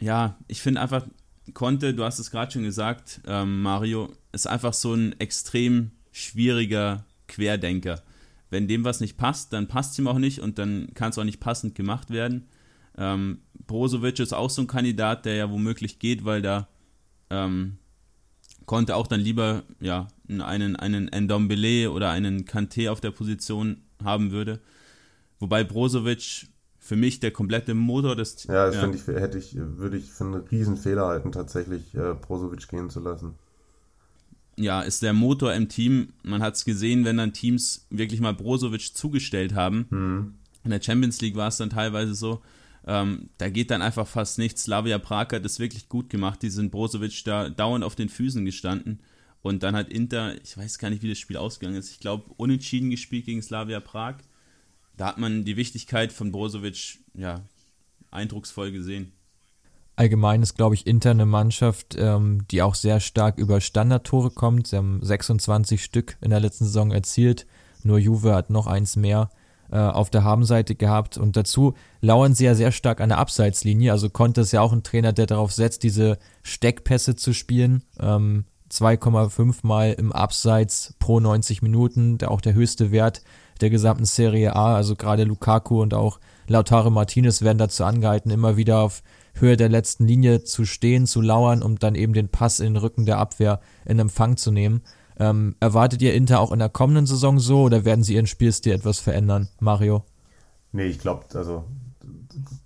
Ja, 0.00 0.36
ich 0.48 0.60
finde 0.60 0.80
einfach, 0.80 1.06
Conte, 1.54 1.94
du 1.94 2.04
hast 2.04 2.18
es 2.18 2.30
gerade 2.30 2.50
schon 2.50 2.62
gesagt, 2.62 3.20
ähm, 3.26 3.62
Mario, 3.62 4.12
ist 4.32 4.46
einfach 4.46 4.72
so 4.72 4.94
ein 4.94 5.18
extrem 5.20 5.92
schwieriger 6.10 7.04
Querdenker. 7.28 8.02
Wenn 8.52 8.68
dem 8.68 8.84
was 8.84 9.00
nicht 9.00 9.16
passt, 9.16 9.54
dann 9.54 9.66
passt 9.66 9.92
es 9.92 9.98
ihm 9.98 10.06
auch 10.06 10.18
nicht 10.18 10.40
und 10.40 10.58
dann 10.58 10.88
kann 10.92 11.08
es 11.08 11.16
auch 11.16 11.24
nicht 11.24 11.40
passend 11.40 11.74
gemacht 11.74 12.10
werden. 12.10 12.48
Ähm, 12.98 13.38
Brozovic 13.66 14.20
ist 14.20 14.34
auch 14.34 14.50
so 14.50 14.60
ein 14.60 14.66
Kandidat, 14.66 15.24
der 15.24 15.36
ja 15.36 15.50
womöglich 15.50 15.98
geht, 15.98 16.26
weil 16.26 16.42
da 16.42 16.68
ähm, 17.30 17.78
konnte 18.66 18.94
auch 18.94 19.06
dann 19.06 19.20
lieber 19.20 19.62
ja, 19.80 20.06
einen, 20.28 20.76
einen 20.76 21.06
Ndombele 21.06 21.90
oder 21.90 22.10
einen 22.10 22.44
Kanté 22.44 22.90
auf 22.90 23.00
der 23.00 23.10
Position 23.10 23.78
haben 24.04 24.32
würde. 24.32 24.60
Wobei 25.40 25.64
Brozovic 25.64 26.48
für 26.78 26.96
mich 26.96 27.20
der 27.20 27.30
komplette 27.30 27.72
Motor 27.72 28.16
des 28.16 28.44
Ja, 28.44 28.66
das 28.66 28.74
ja. 28.74 28.90
Ich, 28.90 29.06
hätte 29.06 29.38
ich, 29.38 29.56
würde 29.56 29.96
ich 29.96 30.10
für 30.10 30.24
einen 30.24 30.34
Riesenfehler 30.34 31.06
halten, 31.06 31.32
tatsächlich 31.32 31.94
äh, 31.94 32.12
Brozovic 32.20 32.68
gehen 32.68 32.90
zu 32.90 33.00
lassen. 33.00 33.34
Ja, 34.56 34.82
ist 34.82 35.02
der 35.02 35.12
Motor 35.12 35.54
im 35.54 35.68
Team. 35.68 36.12
Man 36.22 36.42
hat 36.42 36.54
es 36.54 36.64
gesehen, 36.64 37.04
wenn 37.04 37.16
dann 37.16 37.32
Teams 37.32 37.86
wirklich 37.90 38.20
mal 38.20 38.34
Brozovic 38.34 38.94
zugestellt 38.94 39.54
haben. 39.54 39.86
Mhm. 39.90 40.34
In 40.64 40.70
der 40.70 40.82
Champions 40.82 41.20
League 41.20 41.36
war 41.36 41.48
es 41.48 41.56
dann 41.56 41.70
teilweise 41.70 42.14
so, 42.14 42.42
ähm, 42.86 43.30
da 43.38 43.48
geht 43.48 43.70
dann 43.70 43.82
einfach 43.82 44.06
fast 44.06 44.38
nichts. 44.38 44.64
Slavia 44.64 44.98
Prag 44.98 45.28
hat 45.32 45.44
das 45.44 45.58
wirklich 45.58 45.88
gut 45.88 46.10
gemacht. 46.10 46.42
Die 46.42 46.50
sind 46.50 46.70
Brozovic 46.70 47.24
da 47.24 47.48
dauernd 47.48 47.84
auf 47.84 47.94
den 47.94 48.08
Füßen 48.08 48.44
gestanden. 48.44 49.00
Und 49.42 49.62
dann 49.62 49.74
hat 49.74 49.88
Inter, 49.88 50.40
ich 50.42 50.56
weiß 50.56 50.78
gar 50.78 50.90
nicht, 50.90 51.02
wie 51.02 51.08
das 51.08 51.18
Spiel 51.18 51.36
ausgegangen 51.36 51.76
ist, 51.76 51.90
ich 51.90 51.98
glaube, 51.98 52.32
unentschieden 52.36 52.90
gespielt 52.90 53.26
gegen 53.26 53.42
Slavia 53.42 53.80
Prag. 53.80 54.16
Da 54.96 55.06
hat 55.06 55.18
man 55.18 55.44
die 55.44 55.56
Wichtigkeit 55.56 56.12
von 56.12 56.30
Brozovic 56.30 56.98
ja, 57.14 57.42
eindrucksvoll 58.10 58.70
gesehen. 58.70 59.12
Allgemein 59.94 60.42
ist, 60.42 60.54
glaube 60.54 60.74
ich, 60.74 60.86
Inter 60.86 61.10
eine 61.10 61.26
Mannschaft, 61.26 61.96
ähm, 61.98 62.46
die 62.50 62.62
auch 62.62 62.74
sehr 62.74 62.98
stark 62.98 63.38
über 63.38 63.60
Standardtore 63.60 64.30
kommt. 64.30 64.68
Sie 64.68 64.76
haben 64.76 65.00
26 65.02 65.84
Stück 65.84 66.16
in 66.20 66.30
der 66.30 66.40
letzten 66.40 66.64
Saison 66.64 66.90
erzielt. 66.90 67.46
Nur 67.82 67.98
Juve 67.98 68.34
hat 68.34 68.48
noch 68.48 68.66
eins 68.66 68.96
mehr 68.96 69.28
äh, 69.70 69.78
auf 69.78 70.08
der 70.08 70.24
Habenseite 70.24 70.74
gehabt. 70.74 71.18
Und 71.18 71.36
dazu 71.36 71.74
lauern 72.00 72.34
sie 72.34 72.44
ja 72.46 72.54
sehr 72.54 72.72
stark 72.72 73.00
an 73.00 73.10
der 73.10 73.18
Abseitslinie. 73.18 73.92
Also 73.92 74.08
Conte 74.08 74.42
ist 74.42 74.52
ja 74.52 74.62
auch 74.62 74.72
ein 74.72 74.82
Trainer, 74.82 75.12
der 75.12 75.26
darauf 75.26 75.52
setzt, 75.52 75.82
diese 75.82 76.18
Steckpässe 76.42 77.16
zu 77.16 77.34
spielen. 77.34 77.82
Ähm, 78.00 78.44
2,5 78.70 79.66
Mal 79.66 79.92
im 79.92 80.12
Abseits 80.12 80.94
pro 80.98 81.20
90 81.20 81.60
Minuten, 81.60 82.16
der 82.16 82.30
auch 82.30 82.40
der 82.40 82.54
höchste 82.54 82.90
Wert 82.90 83.22
der 83.60 83.68
gesamten 83.68 84.06
Serie 84.06 84.56
A. 84.56 84.74
Also 84.74 84.96
gerade 84.96 85.24
Lukaku 85.24 85.82
und 85.82 85.92
auch 85.92 86.18
Lautaro 86.48 86.90
Martinez 86.90 87.42
werden 87.42 87.58
dazu 87.58 87.84
angehalten, 87.84 88.30
immer 88.30 88.56
wieder 88.56 88.78
auf 88.78 89.02
Höhe 89.34 89.56
der 89.56 89.68
letzten 89.68 90.06
Linie 90.06 90.44
zu 90.44 90.64
stehen, 90.64 91.06
zu 91.06 91.20
lauern, 91.20 91.62
um 91.62 91.78
dann 91.78 91.94
eben 91.94 92.12
den 92.12 92.28
Pass 92.28 92.60
in 92.60 92.74
den 92.74 92.82
Rücken 92.82 93.06
der 93.06 93.18
Abwehr 93.18 93.60
in 93.84 93.98
Empfang 93.98 94.36
zu 94.36 94.50
nehmen. 94.50 94.82
Ähm, 95.18 95.56
erwartet 95.60 96.02
ihr 96.02 96.14
Inter 96.14 96.40
auch 96.40 96.52
in 96.52 96.58
der 96.58 96.68
kommenden 96.68 97.06
Saison 97.06 97.38
so 97.38 97.62
oder 97.62 97.84
werden 97.84 98.02
sie 98.02 98.14
ihren 98.14 98.26
Spielstil 98.26 98.72
etwas 98.72 98.98
verändern, 98.98 99.48
Mario? 99.60 100.04
Nee, 100.72 100.86
ich 100.86 100.98
glaube, 100.98 101.26
also 101.34 101.64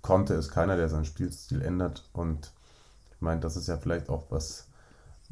Conte 0.01 0.33
ist 0.33 0.49
keiner, 0.49 0.77
der 0.77 0.89
seinen 0.89 1.05
Spielstil 1.05 1.61
ändert 1.61 2.09
und 2.13 2.51
ich 3.11 3.21
meine, 3.21 3.41
das 3.41 3.57
ist 3.57 3.67
ja 3.67 3.77
vielleicht 3.77 4.09
auch 4.09 4.25
was, 4.29 4.67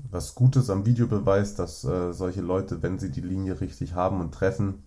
was 0.10 0.36
Gutes 0.36 0.70
am 0.70 0.86
Videobeweis, 0.86 1.56
dass 1.56 1.84
äh, 1.84 2.12
solche 2.14 2.42
Leute, 2.42 2.82
wenn 2.84 3.00
sie 3.00 3.12
die 3.12 3.22
Linie 3.22 3.62
richtig 3.62 3.94
haben 3.94 4.20
und 4.20 4.34
treffen, 4.34 4.84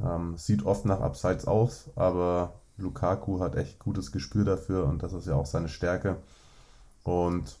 ähm, 0.00 0.36
sieht 0.38 0.64
oft 0.64 0.84
nach 0.84 1.00
Abseits 1.00 1.46
aus, 1.46 1.90
aber 1.96 2.61
Lukaku 2.82 3.40
hat 3.40 3.56
echt 3.56 3.78
gutes 3.78 4.12
Gespür 4.12 4.44
dafür 4.44 4.86
und 4.86 5.02
das 5.02 5.12
ist 5.12 5.26
ja 5.26 5.34
auch 5.34 5.46
seine 5.46 5.68
Stärke. 5.68 6.16
Und 7.04 7.56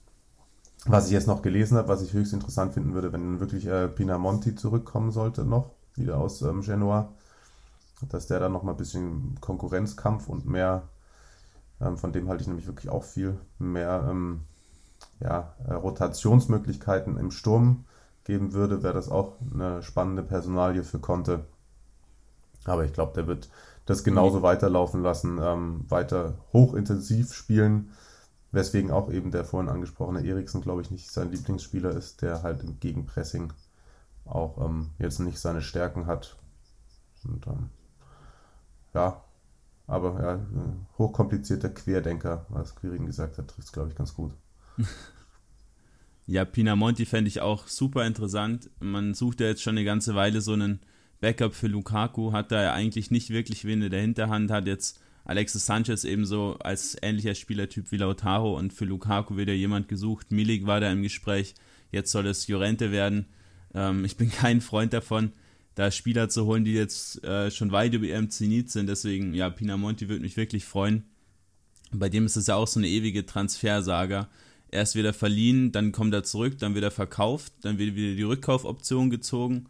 was 0.84 1.06
ich 1.06 1.12
jetzt 1.12 1.26
noch 1.26 1.42
gelesen 1.42 1.78
habe, 1.78 1.88
was 1.88 2.02
ich 2.02 2.12
höchst 2.12 2.32
interessant 2.32 2.74
finden 2.74 2.94
würde, 2.94 3.12
wenn 3.12 3.40
wirklich 3.40 3.66
äh, 3.66 3.88
Pinamonti 3.88 4.54
zurückkommen 4.54 5.12
sollte, 5.12 5.44
noch 5.44 5.70
wieder 5.94 6.18
aus 6.18 6.42
ähm, 6.42 6.62
Genoa, 6.62 7.12
dass 8.08 8.26
der 8.26 8.40
dann 8.40 8.52
noch 8.52 8.62
mal 8.62 8.72
ein 8.72 8.78
bisschen 8.78 9.36
Konkurrenzkampf 9.40 10.28
und 10.28 10.46
mehr, 10.46 10.82
ähm, 11.80 11.96
von 11.96 12.12
dem 12.12 12.28
halte 12.28 12.42
ich 12.42 12.48
nämlich 12.48 12.66
wirklich 12.66 12.90
auch 12.90 13.04
viel, 13.04 13.38
mehr 13.58 14.06
ähm, 14.10 14.42
ja, 15.20 15.54
äh, 15.66 15.74
Rotationsmöglichkeiten 15.74 17.16
im 17.16 17.30
Sturm 17.30 17.84
geben 18.24 18.52
würde, 18.52 18.82
wäre 18.82 18.94
das 18.94 19.08
auch 19.08 19.34
eine 19.52 19.82
spannende 19.82 20.22
Personalie 20.22 20.82
für 20.82 20.98
Conte. 20.98 21.44
Aber 22.64 22.84
ich 22.84 22.92
glaube, 22.92 23.12
der 23.14 23.26
wird 23.26 23.48
das 23.86 24.04
genauso 24.04 24.38
mhm. 24.38 24.42
weiterlaufen 24.42 25.02
lassen, 25.02 25.38
ähm, 25.42 25.84
weiter 25.88 26.38
hochintensiv 26.52 27.34
spielen 27.34 27.90
Weswegen 28.52 28.90
auch 28.90 29.10
eben 29.10 29.30
der 29.30 29.46
vorhin 29.46 29.70
angesprochene 29.70 30.24
Eriksen, 30.24 30.60
glaube 30.60 30.82
ich, 30.82 30.90
nicht 30.90 31.10
sein 31.10 31.32
Lieblingsspieler 31.32 31.90
ist, 31.90 32.20
der 32.20 32.42
halt 32.42 32.62
im 32.62 32.78
Gegenpressing 32.78 33.50
auch 34.26 34.62
ähm, 34.62 34.90
jetzt 34.98 35.20
nicht 35.20 35.38
seine 35.38 35.62
Stärken 35.62 36.06
hat. 36.06 36.36
Und 37.24 37.46
ähm, 37.46 37.70
ja, 38.92 39.24
aber 39.86 40.22
ja, 40.22 40.40
hochkomplizierter 40.98 41.70
Querdenker, 41.70 42.44
was 42.50 42.76
Quirin 42.76 43.06
gesagt 43.06 43.38
hat, 43.38 43.48
trifft 43.48 43.68
es, 43.68 43.72
glaube 43.72 43.88
ich, 43.88 43.96
ganz 43.96 44.14
gut. 44.14 44.32
Ja, 46.24 46.44
Pinamonti 46.44 47.04
fände 47.04 47.26
ich 47.26 47.40
auch 47.40 47.66
super 47.66 48.06
interessant. 48.06 48.70
Man 48.78 49.12
sucht 49.12 49.40
ja 49.40 49.48
jetzt 49.48 49.60
schon 49.60 49.76
eine 49.76 49.84
ganze 49.84 50.14
Weile 50.14 50.40
so 50.40 50.52
einen 50.52 50.78
Backup 51.22 51.54
für 51.54 51.68
Lukaku, 51.68 52.32
hat 52.32 52.50
da 52.50 52.60
ja 52.60 52.72
eigentlich 52.72 53.12
nicht 53.12 53.30
wirklich 53.30 53.64
wen 53.64 53.80
in 53.80 53.90
der 53.90 54.00
Hinterhand, 54.00 54.50
hat 54.50 54.66
jetzt 54.66 55.00
Alexis 55.24 55.64
Sanchez 55.64 56.02
ebenso 56.02 56.56
als 56.58 56.96
ähnlicher 57.00 57.36
Spielertyp 57.36 57.92
wie 57.92 57.96
Lautaro 57.96 58.58
und 58.58 58.72
für 58.72 58.84
Lukaku 58.84 59.36
wird 59.36 59.48
ja 59.48 59.54
jemand 59.54 59.88
gesucht. 59.88 60.32
Milik 60.32 60.66
war 60.66 60.80
da 60.80 60.90
im 60.90 61.02
Gespräch, 61.02 61.54
jetzt 61.92 62.10
soll 62.10 62.26
es 62.26 62.48
Jorente 62.48 62.90
werden. 62.90 63.26
Ähm, 63.72 64.04
ich 64.04 64.16
bin 64.16 64.30
kein 64.32 64.60
Freund 64.60 64.92
davon, 64.92 65.30
da 65.76 65.92
Spieler 65.92 66.28
zu 66.28 66.44
holen, 66.44 66.64
die 66.64 66.74
jetzt 66.74 67.22
äh, 67.22 67.52
schon 67.52 67.70
weit 67.70 67.94
über 67.94 68.06
ihrem 68.06 68.28
Zenit 68.28 68.72
sind. 68.72 68.88
Deswegen, 68.88 69.32
ja, 69.32 69.48
Pinamonti 69.48 70.08
würde 70.08 70.22
mich 70.22 70.36
wirklich 70.36 70.64
freuen. 70.64 71.04
Bei 71.92 72.08
dem 72.08 72.26
ist 72.26 72.36
es 72.36 72.48
ja 72.48 72.56
auch 72.56 72.66
so 72.66 72.80
eine 72.80 72.88
ewige 72.88 73.24
Transfersaga. 73.26 74.28
Erst 74.72 74.96
wieder 74.96 75.12
verliehen, 75.12 75.70
dann 75.70 75.92
kommt 75.92 76.14
er 76.14 76.24
zurück, 76.24 76.58
dann 76.58 76.74
wird 76.74 76.84
er 76.84 76.90
verkauft, 76.90 77.52
dann 77.60 77.78
wird 77.78 77.94
wieder 77.94 78.16
die 78.16 78.22
Rückkaufoption 78.22 79.08
gezogen. 79.08 79.68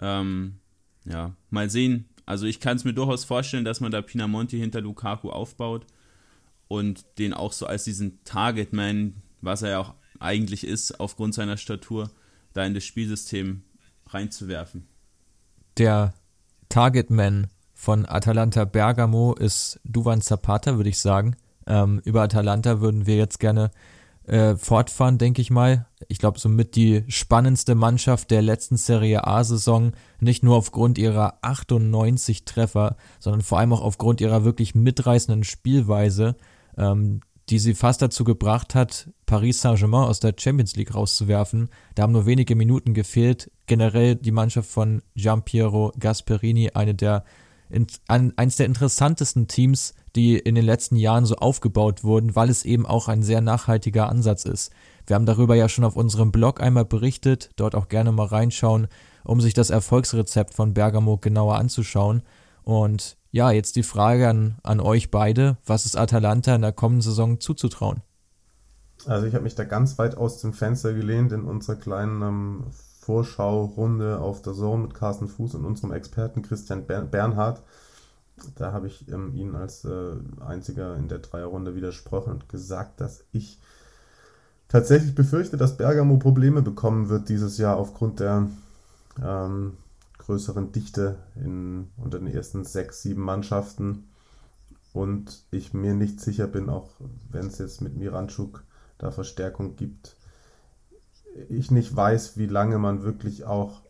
Ähm, 0.00 0.60
ja, 1.04 1.34
mal 1.50 1.70
sehen, 1.70 2.08
also 2.26 2.46
ich 2.46 2.60
kann 2.60 2.76
es 2.76 2.84
mir 2.84 2.94
durchaus 2.94 3.24
vorstellen, 3.24 3.64
dass 3.64 3.80
man 3.80 3.92
da 3.92 4.00
Pinamonti 4.02 4.58
hinter 4.58 4.80
Lukaku 4.80 5.30
aufbaut 5.30 5.86
und 6.68 7.04
den 7.18 7.34
auch 7.34 7.52
so 7.52 7.66
als 7.66 7.84
diesen 7.84 8.22
Targetman, 8.24 9.14
was 9.40 9.62
er 9.62 9.70
ja 9.70 9.78
auch 9.80 9.94
eigentlich 10.20 10.66
ist, 10.66 11.00
aufgrund 11.00 11.34
seiner 11.34 11.56
Statur, 11.56 12.10
da 12.54 12.64
in 12.64 12.74
das 12.74 12.84
Spielsystem 12.84 13.62
reinzuwerfen. 14.06 14.86
Der 15.76 16.14
Targetman 16.68 17.48
von 17.74 18.06
Atalanta 18.06 18.64
Bergamo 18.64 19.34
ist 19.34 19.80
Duvan 19.84 20.22
Zapata, 20.22 20.76
würde 20.76 20.90
ich 20.90 20.98
sagen. 20.98 21.36
Ähm, 21.66 22.00
über 22.04 22.22
Atalanta 22.22 22.80
würden 22.80 23.06
wir 23.06 23.16
jetzt 23.16 23.40
gerne 23.40 23.70
äh, 24.26 24.56
fortfahren, 24.56 25.18
denke 25.18 25.42
ich 25.42 25.50
mal. 25.50 25.86
Ich 26.08 26.18
glaube, 26.18 26.38
somit 26.38 26.76
die 26.76 27.04
spannendste 27.08 27.74
Mannschaft 27.74 28.30
der 28.30 28.42
letzten 28.42 28.76
Serie 28.76 29.26
A-Saison, 29.26 29.92
nicht 30.20 30.42
nur 30.42 30.56
aufgrund 30.56 30.98
ihrer 30.98 31.38
98 31.42 32.44
Treffer, 32.44 32.96
sondern 33.18 33.42
vor 33.42 33.58
allem 33.58 33.72
auch 33.72 33.82
aufgrund 33.82 34.20
ihrer 34.20 34.44
wirklich 34.44 34.74
mitreißenden 34.74 35.44
Spielweise, 35.44 36.36
ähm, 36.76 37.20
die 37.50 37.58
sie 37.58 37.74
fast 37.74 38.00
dazu 38.00 38.24
gebracht 38.24 38.74
hat, 38.74 39.10
Paris 39.26 39.60
Saint-Germain 39.60 40.08
aus 40.08 40.20
der 40.20 40.34
Champions 40.38 40.76
League 40.76 40.94
rauszuwerfen. 40.94 41.68
Da 41.94 42.02
haben 42.02 42.12
nur 42.12 42.24
wenige 42.24 42.56
Minuten 42.56 42.94
gefehlt. 42.94 43.50
Generell 43.66 44.16
die 44.16 44.32
Mannschaft 44.32 44.70
von 44.70 45.02
Giampiero 45.14 45.92
Gasperini, 45.98 46.70
eine 46.70 46.94
der, 46.94 47.24
in, 47.68 47.86
ein, 48.08 48.32
eines 48.38 48.56
der 48.56 48.66
interessantesten 48.66 49.48
Teams 49.48 49.94
die 50.16 50.38
in 50.38 50.54
den 50.54 50.64
letzten 50.64 50.96
Jahren 50.96 51.26
so 51.26 51.36
aufgebaut 51.36 52.04
wurden, 52.04 52.36
weil 52.36 52.50
es 52.50 52.64
eben 52.64 52.86
auch 52.86 53.08
ein 53.08 53.22
sehr 53.22 53.40
nachhaltiger 53.40 54.08
Ansatz 54.08 54.44
ist. 54.44 54.72
Wir 55.06 55.16
haben 55.16 55.26
darüber 55.26 55.54
ja 55.54 55.68
schon 55.68 55.84
auf 55.84 55.96
unserem 55.96 56.32
Blog 56.32 56.60
einmal 56.60 56.84
berichtet, 56.84 57.50
dort 57.56 57.74
auch 57.74 57.88
gerne 57.88 58.12
mal 58.12 58.26
reinschauen, 58.26 58.86
um 59.24 59.40
sich 59.40 59.54
das 59.54 59.70
Erfolgsrezept 59.70 60.54
von 60.54 60.74
Bergamo 60.74 61.18
genauer 61.18 61.56
anzuschauen. 61.56 62.22
Und 62.62 63.16
ja, 63.30 63.50
jetzt 63.50 63.76
die 63.76 63.82
Frage 63.82 64.28
an, 64.28 64.58
an 64.62 64.80
euch 64.80 65.10
beide, 65.10 65.56
was 65.66 65.84
ist 65.84 65.96
Atalanta 65.96 66.54
in 66.54 66.62
der 66.62 66.72
kommenden 66.72 67.02
Saison 67.02 67.40
zuzutrauen? 67.40 68.02
Also 69.06 69.26
ich 69.26 69.34
habe 69.34 69.44
mich 69.44 69.54
da 69.54 69.64
ganz 69.64 69.98
weit 69.98 70.16
aus 70.16 70.40
dem 70.40 70.52
Fenster 70.52 70.94
gelehnt 70.94 71.32
in 71.32 71.44
unserer 71.44 71.76
kleinen 71.76 72.22
ähm, 72.22 72.64
Vorschau-Runde 73.00 74.20
auf 74.20 74.40
der 74.40 74.54
Zone 74.54 74.84
mit 74.84 74.94
Carsten 74.94 75.28
Fuß 75.28 75.56
und 75.56 75.64
unserem 75.64 75.92
Experten 75.92 76.42
Christian 76.42 76.86
Bernhard 76.86 77.62
da 78.56 78.72
habe 78.72 78.88
ich 78.88 79.08
ähm, 79.08 79.34
Ihnen 79.34 79.54
als 79.54 79.84
äh, 79.84 80.16
einziger 80.40 80.96
in 80.96 81.08
der 81.08 81.18
Dreierrunde 81.18 81.74
widersprochen 81.74 82.32
und 82.32 82.48
gesagt, 82.48 83.00
dass 83.00 83.24
ich 83.32 83.60
tatsächlich 84.68 85.14
befürchte, 85.14 85.56
dass 85.56 85.76
Bergamo 85.76 86.16
Probleme 86.16 86.62
bekommen 86.62 87.08
wird 87.08 87.28
dieses 87.28 87.58
Jahr 87.58 87.76
aufgrund 87.76 88.20
der 88.20 88.48
ähm, 89.22 89.74
größeren 90.18 90.72
Dichte 90.72 91.18
in, 91.36 91.88
unter 91.96 92.18
den 92.18 92.28
ersten 92.28 92.64
sechs, 92.64 93.02
sieben 93.02 93.22
Mannschaften. 93.22 94.08
und 94.92 95.44
ich 95.50 95.74
mir 95.74 95.94
nicht 95.94 96.20
sicher 96.20 96.46
bin, 96.46 96.70
auch 96.70 96.90
wenn 97.30 97.46
es 97.46 97.58
jetzt 97.58 97.82
mit 97.82 97.96
Miranchuk 97.96 98.64
da 98.98 99.10
Verstärkung 99.10 99.76
gibt, 99.76 100.16
ich 101.48 101.70
nicht 101.70 101.94
weiß, 101.94 102.36
wie 102.36 102.46
lange 102.46 102.78
man 102.78 103.02
wirklich 103.02 103.44
auch 103.44 103.82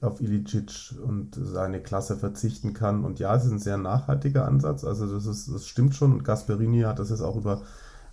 auf 0.00 0.20
Ilicic 0.20 0.94
und 1.02 1.34
seine 1.34 1.82
Klasse 1.82 2.16
verzichten 2.16 2.72
kann. 2.72 3.04
Und 3.04 3.18
ja, 3.18 3.34
es 3.34 3.44
ist 3.44 3.52
ein 3.52 3.58
sehr 3.58 3.78
nachhaltiger 3.78 4.46
Ansatz. 4.46 4.84
Also 4.84 5.12
das, 5.12 5.26
ist, 5.26 5.52
das 5.52 5.66
stimmt 5.66 5.94
schon. 5.94 6.12
Und 6.12 6.24
Gasperini 6.24 6.82
hat 6.82 6.98
das 6.98 7.10
jetzt 7.10 7.20
auch 7.20 7.36
über 7.36 7.62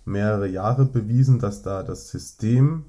mehrere 0.04 0.48
Jahre 0.48 0.84
bewiesen, 0.84 1.38
dass 1.38 1.62
da 1.62 1.82
das 1.82 2.08
System 2.08 2.86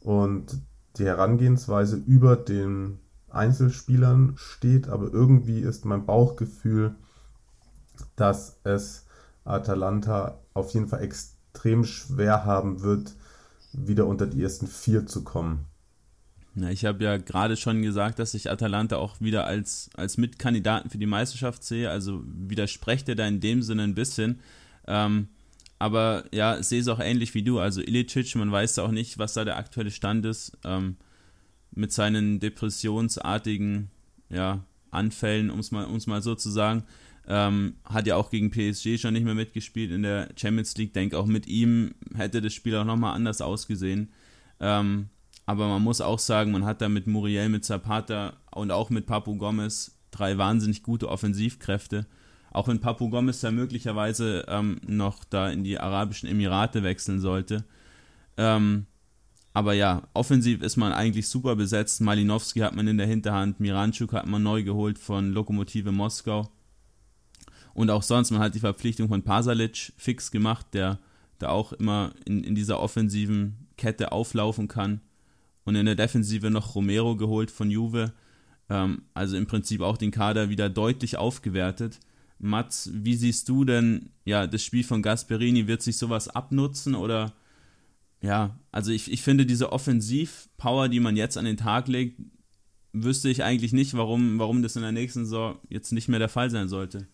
und 0.00 0.60
die 0.96 1.06
Herangehensweise 1.06 1.96
über 1.96 2.36
den 2.36 3.00
Einzelspielern 3.30 4.34
steht. 4.36 4.88
Aber 4.88 5.12
irgendwie 5.12 5.60
ist 5.60 5.84
mein 5.84 6.06
Bauchgefühl, 6.06 6.94
dass 8.16 8.58
es 8.64 9.06
Atalanta 9.44 10.40
auf 10.54 10.70
jeden 10.70 10.88
Fall 10.88 11.02
extrem 11.02 11.84
schwer 11.84 12.44
haben 12.44 12.82
wird, 12.82 13.14
wieder 13.72 14.06
unter 14.06 14.26
die 14.26 14.42
ersten 14.42 14.66
vier 14.66 15.06
zu 15.06 15.24
kommen. 15.24 15.66
Ja, 16.56 16.70
ich 16.70 16.84
habe 16.84 17.02
ja 17.02 17.16
gerade 17.16 17.56
schon 17.56 17.82
gesagt, 17.82 18.18
dass 18.18 18.34
ich 18.34 18.50
Atalanta 18.50 18.96
auch 18.96 19.20
wieder 19.20 19.44
als, 19.46 19.90
als 19.94 20.18
Mitkandidaten 20.18 20.90
für 20.90 20.98
die 20.98 21.06
Meisterschaft 21.06 21.64
sehe. 21.64 21.90
Also 21.90 22.22
widersprecht 22.24 23.08
er 23.08 23.16
da 23.16 23.26
in 23.26 23.40
dem 23.40 23.62
Sinne 23.62 23.82
ein 23.82 23.94
bisschen. 23.94 24.40
Ähm, 24.86 25.28
aber 25.78 26.24
ja, 26.32 26.62
sehe 26.62 26.80
es 26.80 26.88
auch 26.88 27.00
ähnlich 27.00 27.34
wie 27.34 27.42
du. 27.42 27.58
Also 27.58 27.80
Ilicic, 27.80 28.36
man 28.36 28.52
weiß 28.52 28.78
auch 28.78 28.92
nicht, 28.92 29.18
was 29.18 29.34
da 29.34 29.44
der 29.44 29.56
aktuelle 29.56 29.90
Stand 29.90 30.24
ist. 30.26 30.56
Ähm, 30.64 30.96
mit 31.72 31.92
seinen 31.92 32.38
depressionsartigen 32.38 33.90
ja, 34.30 34.64
Anfällen, 34.92 35.50
um 35.50 35.58
es 35.58 35.72
mal, 35.72 35.88
mal 36.06 36.22
so 36.22 36.36
zu 36.36 36.50
sagen. 36.50 36.84
Ähm, 37.26 37.76
hat 37.84 38.06
ja 38.06 38.16
auch 38.16 38.30
gegen 38.30 38.50
PSG 38.50 38.98
schon 38.98 39.14
nicht 39.14 39.24
mehr 39.24 39.34
mitgespielt 39.34 39.90
in 39.90 40.02
der 40.02 40.28
Champions 40.36 40.76
League. 40.76 40.94
Denke 40.94 41.18
auch 41.18 41.26
mit 41.26 41.48
ihm 41.48 41.94
hätte 42.14 42.40
das 42.40 42.52
Spiel 42.52 42.76
auch 42.76 42.84
nochmal 42.84 43.14
anders 43.14 43.40
ausgesehen. 43.40 44.12
Ähm, 44.60 45.08
aber 45.46 45.68
man 45.68 45.82
muss 45.82 46.00
auch 46.00 46.18
sagen, 46.18 46.52
man 46.52 46.64
hat 46.64 46.80
da 46.80 46.88
mit 46.88 47.06
Muriel, 47.06 47.48
mit 47.48 47.64
Zapata 47.64 48.34
und 48.52 48.70
auch 48.70 48.90
mit 48.90 49.06
Papu 49.06 49.36
Gomez 49.36 49.98
drei 50.10 50.38
wahnsinnig 50.38 50.82
gute 50.82 51.08
Offensivkräfte. 51.08 52.06
Auch 52.50 52.68
wenn 52.68 52.80
Papu 52.80 53.10
Gomez 53.10 53.40
da 53.40 53.50
möglicherweise 53.50 54.44
ähm, 54.48 54.80
noch 54.86 55.24
da 55.24 55.50
in 55.50 55.64
die 55.64 55.78
Arabischen 55.78 56.28
Emirate 56.28 56.82
wechseln 56.82 57.20
sollte. 57.20 57.64
Ähm, 58.36 58.86
aber 59.52 59.74
ja, 59.74 60.02
offensiv 60.14 60.62
ist 60.62 60.76
man 60.76 60.92
eigentlich 60.92 61.28
super 61.28 61.56
besetzt. 61.56 62.00
Malinowski 62.00 62.60
hat 62.60 62.74
man 62.74 62.88
in 62.88 62.98
der 62.98 63.06
Hinterhand, 63.06 63.60
Miranchuk 63.60 64.12
hat 64.12 64.26
man 64.26 64.42
neu 64.42 64.62
geholt 64.64 64.98
von 64.98 65.32
Lokomotive 65.32 65.92
Moskau. 65.92 66.50
Und 67.74 67.90
auch 67.90 68.02
sonst, 68.02 68.30
man 68.30 68.40
hat 68.40 68.54
die 68.54 68.60
Verpflichtung 68.60 69.08
von 69.08 69.22
Pasalic 69.22 69.92
fix 69.96 70.30
gemacht, 70.30 70.66
der 70.72 70.98
da 71.38 71.48
auch 71.48 71.72
immer 71.72 72.12
in, 72.24 72.44
in 72.44 72.54
dieser 72.54 72.80
offensiven 72.80 73.68
Kette 73.76 74.12
auflaufen 74.12 74.68
kann. 74.68 75.00
Und 75.64 75.76
in 75.76 75.86
der 75.86 75.94
Defensive 75.94 76.50
noch 76.50 76.74
Romero 76.74 77.16
geholt 77.16 77.50
von 77.50 77.70
Juve. 77.70 78.12
Ähm, 78.68 79.02
also 79.14 79.36
im 79.36 79.46
Prinzip 79.46 79.80
auch 79.80 79.96
den 79.96 80.10
Kader 80.10 80.50
wieder 80.50 80.68
deutlich 80.68 81.16
aufgewertet. 81.16 82.00
Mats, 82.38 82.90
wie 82.92 83.14
siehst 83.14 83.48
du 83.48 83.64
denn 83.64 84.10
ja, 84.24 84.46
das 84.46 84.62
Spiel 84.62 84.84
von 84.84 85.02
Gasperini? 85.02 85.66
Wird 85.66 85.82
sich 85.82 85.96
sowas 85.96 86.28
abnutzen 86.28 86.94
oder 86.94 87.32
ja, 88.20 88.58
also 88.72 88.90
ich, 88.90 89.12
ich 89.12 89.22
finde 89.22 89.44
diese 89.44 89.72
Offensivpower, 89.72 90.88
die 90.88 91.00
man 91.00 91.16
jetzt 91.16 91.36
an 91.36 91.44
den 91.44 91.58
Tag 91.58 91.88
legt, 91.88 92.18
wüsste 92.94 93.28
ich 93.28 93.44
eigentlich 93.44 93.72
nicht, 93.74 93.94
warum, 93.94 94.38
warum 94.38 94.62
das 94.62 94.76
in 94.76 94.82
der 94.82 94.92
nächsten 94.92 95.24
Saison 95.24 95.58
jetzt 95.68 95.92
nicht 95.92 96.08
mehr 96.08 96.20
der 96.20 96.30
Fall 96.30 96.48
sein 96.48 96.68
sollte. 96.68 97.06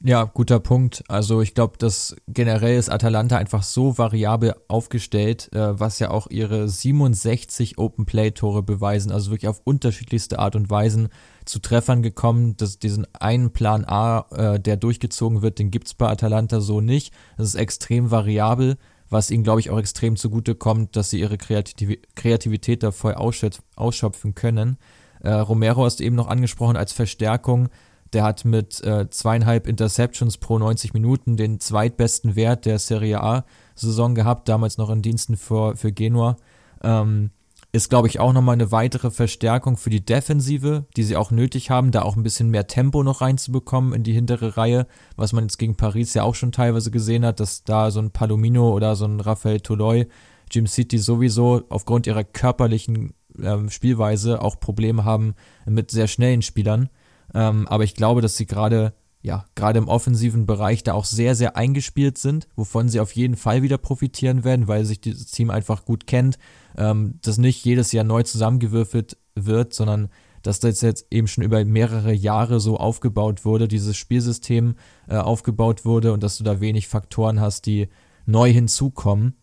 Ja, 0.00 0.24
guter 0.24 0.60
Punkt. 0.60 1.02
Also 1.08 1.40
ich 1.40 1.54
glaube, 1.54 1.78
dass 1.78 2.14
generell 2.28 2.78
ist 2.78 2.90
Atalanta 2.90 3.38
einfach 3.38 3.62
so 3.62 3.96
variabel 3.96 4.54
aufgestellt, 4.68 5.50
äh, 5.54 5.80
was 5.80 5.98
ja 5.98 6.10
auch 6.10 6.26
ihre 6.28 6.68
67 6.68 7.78
Open 7.78 8.04
Play 8.04 8.32
Tore 8.32 8.62
beweisen, 8.62 9.12
also 9.12 9.30
wirklich 9.30 9.48
auf 9.48 9.62
unterschiedlichste 9.64 10.38
Art 10.38 10.56
und 10.56 10.68
Weisen 10.68 11.08
zu 11.46 11.58
Treffern 11.58 12.02
gekommen. 12.02 12.56
Dass 12.58 12.78
diesen 12.78 13.06
einen 13.14 13.52
Plan 13.52 13.84
A, 13.86 14.26
äh, 14.30 14.60
der 14.60 14.76
durchgezogen 14.76 15.40
wird, 15.40 15.58
den 15.58 15.70
gibt's 15.70 15.94
bei 15.94 16.08
Atalanta 16.08 16.60
so 16.60 16.82
nicht. 16.82 17.14
Das 17.38 17.48
ist 17.48 17.54
extrem 17.54 18.10
variabel, 18.10 18.76
was 19.08 19.30
ihnen, 19.30 19.44
glaube 19.44 19.60
ich, 19.60 19.70
auch 19.70 19.78
extrem 19.78 20.16
zugute 20.16 20.54
kommt, 20.54 20.96
dass 20.96 21.10
sie 21.10 21.20
ihre 21.20 21.38
Kreativ 21.38 21.98
Kreativität 22.14 22.82
da 22.82 22.90
voll 22.90 23.14
ausschöpfen 23.14 24.34
können. 24.34 24.76
Äh, 25.20 25.32
Romero 25.32 25.84
hast 25.84 26.00
du 26.00 26.04
eben 26.04 26.16
noch 26.16 26.28
angesprochen 26.28 26.76
als 26.76 26.92
Verstärkung 26.92 27.70
der 28.14 28.24
hat 28.24 28.44
mit 28.44 28.82
äh, 28.84 29.08
zweieinhalb 29.10 29.66
Interceptions 29.66 30.38
pro 30.38 30.58
90 30.58 30.94
Minuten 30.94 31.36
den 31.36 31.60
zweitbesten 31.60 32.36
Wert 32.36 32.64
der 32.64 32.78
Serie 32.78 33.20
A-Saison 33.22 34.14
gehabt, 34.14 34.48
damals 34.48 34.78
noch 34.78 34.90
in 34.90 35.02
Diensten 35.02 35.36
für, 35.36 35.76
für 35.76 35.92
Genua. 35.92 36.36
Ähm, 36.82 37.30
ist, 37.74 37.90
glaube 37.90 38.06
ich, 38.06 38.20
auch 38.20 38.32
nochmal 38.32 38.52
eine 38.52 38.70
weitere 38.70 39.10
Verstärkung 39.10 39.76
für 39.76 39.90
die 39.90 40.04
Defensive, 40.04 40.86
die 40.96 41.02
sie 41.02 41.16
auch 41.16 41.32
nötig 41.32 41.70
haben, 41.70 41.90
da 41.90 42.02
auch 42.02 42.16
ein 42.16 42.22
bisschen 42.22 42.48
mehr 42.48 42.68
Tempo 42.68 43.02
noch 43.02 43.20
reinzubekommen 43.20 43.92
in 43.92 44.04
die 44.04 44.12
hintere 44.12 44.56
Reihe, 44.56 44.86
was 45.16 45.32
man 45.32 45.44
jetzt 45.44 45.58
gegen 45.58 45.76
Paris 45.76 46.14
ja 46.14 46.22
auch 46.22 46.36
schon 46.36 46.52
teilweise 46.52 46.92
gesehen 46.92 47.26
hat, 47.26 47.40
dass 47.40 47.64
da 47.64 47.90
so 47.90 47.98
ein 47.98 48.12
Palomino 48.12 48.72
oder 48.72 48.94
so 48.94 49.06
ein 49.06 49.18
Raphael 49.18 49.58
Toloi, 49.58 50.06
Jim 50.52 50.68
City 50.68 50.98
sowieso 50.98 51.62
aufgrund 51.68 52.06
ihrer 52.06 52.22
körperlichen 52.22 53.12
ähm, 53.42 53.70
Spielweise 53.70 54.40
auch 54.40 54.60
Probleme 54.60 55.04
haben 55.04 55.34
mit 55.66 55.90
sehr 55.90 56.06
schnellen 56.06 56.42
Spielern. 56.42 56.90
Ähm, 57.32 57.66
aber 57.68 57.84
ich 57.84 57.94
glaube, 57.94 58.20
dass 58.20 58.36
sie 58.36 58.46
gerade, 58.46 58.94
ja, 59.22 59.44
gerade 59.54 59.78
im 59.78 59.88
offensiven 59.88 60.46
Bereich 60.46 60.82
da 60.82 60.92
auch 60.94 61.04
sehr, 61.04 61.34
sehr 61.34 61.56
eingespielt 61.56 62.18
sind, 62.18 62.48
wovon 62.56 62.88
sie 62.88 63.00
auf 63.00 63.12
jeden 63.12 63.36
Fall 63.36 63.62
wieder 63.62 63.78
profitieren 63.78 64.44
werden, 64.44 64.68
weil 64.68 64.84
sich 64.84 65.00
dieses 65.00 65.30
Team 65.30 65.50
einfach 65.50 65.84
gut 65.84 66.06
kennt, 66.06 66.38
ähm, 66.76 67.18
das 67.22 67.38
nicht 67.38 67.64
jedes 67.64 67.92
Jahr 67.92 68.04
neu 68.04 68.22
zusammengewürfelt 68.22 69.16
wird, 69.34 69.74
sondern 69.74 70.08
dass 70.42 70.60
das 70.60 70.82
jetzt 70.82 71.06
eben 71.10 71.26
schon 71.26 71.42
über 71.42 71.64
mehrere 71.64 72.12
Jahre 72.12 72.60
so 72.60 72.76
aufgebaut 72.76 73.46
wurde, 73.46 73.66
dieses 73.66 73.96
Spielsystem 73.96 74.74
äh, 75.08 75.16
aufgebaut 75.16 75.86
wurde 75.86 76.12
und 76.12 76.22
dass 76.22 76.36
du 76.36 76.44
da 76.44 76.60
wenig 76.60 76.86
Faktoren 76.86 77.40
hast, 77.40 77.64
die 77.64 77.88
neu 78.26 78.52
hinzukommen. 78.52 79.36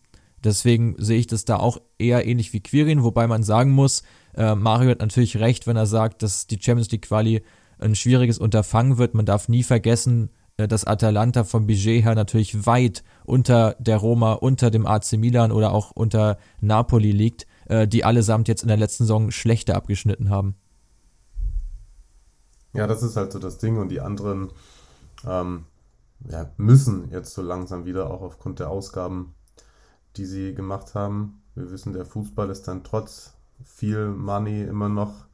Deswegen 0.44 0.94
sehe 0.98 1.18
ich 1.18 1.26
das 1.26 1.44
da 1.44 1.56
auch 1.56 1.80
eher 1.98 2.26
ähnlich 2.26 2.52
wie 2.52 2.60
Quirin, 2.60 3.02
wobei 3.02 3.26
man 3.26 3.42
sagen 3.42 3.72
muss, 3.72 4.02
äh, 4.34 4.54
Mario 4.54 4.90
hat 4.90 5.00
natürlich 5.00 5.38
recht, 5.38 5.66
wenn 5.66 5.76
er 5.76 5.86
sagt, 5.86 6.22
dass 6.22 6.46
die 6.46 6.58
Champions 6.60 6.90
League 6.90 7.02
Quali 7.02 7.42
ein 7.82 7.94
schwieriges 7.94 8.38
Unterfangen 8.38 8.98
wird. 8.98 9.14
Man 9.14 9.26
darf 9.26 9.48
nie 9.48 9.62
vergessen, 9.62 10.30
äh, 10.56 10.68
dass 10.68 10.84
Atalanta 10.84 11.44
vom 11.44 11.66
Budget 11.66 12.04
her 12.04 12.14
natürlich 12.14 12.66
weit 12.66 13.02
unter 13.24 13.76
der 13.78 13.98
Roma, 13.98 14.34
unter 14.34 14.70
dem 14.70 14.86
AC 14.86 15.12
Milan 15.12 15.52
oder 15.52 15.72
auch 15.72 15.90
unter 15.92 16.38
Napoli 16.60 17.12
liegt, 17.12 17.46
äh, 17.66 17.86
die 17.86 18.04
allesamt 18.04 18.48
jetzt 18.48 18.62
in 18.62 18.68
der 18.68 18.76
letzten 18.76 19.04
Saison 19.04 19.30
schlechter 19.30 19.76
abgeschnitten 19.76 20.30
haben. 20.30 20.56
Ja, 22.74 22.86
das 22.86 23.02
ist 23.02 23.16
halt 23.16 23.32
so 23.32 23.38
das 23.38 23.58
Ding 23.58 23.76
und 23.76 23.90
die 23.90 24.00
anderen 24.00 24.50
ähm, 25.26 25.64
ja, 26.28 26.50
müssen 26.56 27.10
jetzt 27.10 27.34
so 27.34 27.42
langsam 27.42 27.84
wieder, 27.84 28.10
auch 28.10 28.22
aufgrund 28.22 28.60
der 28.60 28.70
Ausgaben, 28.70 29.34
die 30.16 30.24
sie 30.24 30.54
gemacht 30.54 30.94
haben. 30.94 31.42
Wir 31.54 31.70
wissen, 31.70 31.92
der 31.92 32.06
Fußball 32.06 32.48
ist 32.50 32.68
dann 32.68 32.84
trotz 32.84 33.34
viel 33.64 34.08
Money 34.08 34.62
immer 34.62 34.88
noch 34.88 35.26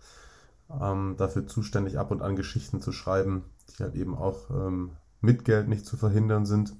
ähm, 0.70 1.14
dafür 1.16 1.46
zuständig, 1.46 1.98
ab 1.98 2.10
und 2.10 2.22
an 2.22 2.36
Geschichten 2.36 2.80
zu 2.80 2.92
schreiben, 2.92 3.44
die 3.70 3.82
halt 3.82 3.94
eben 3.94 4.16
auch 4.16 4.50
ähm, 4.50 4.92
mit 5.20 5.44
Geld 5.44 5.68
nicht 5.68 5.86
zu 5.86 5.96
verhindern 5.96 6.46
sind. 6.46 6.74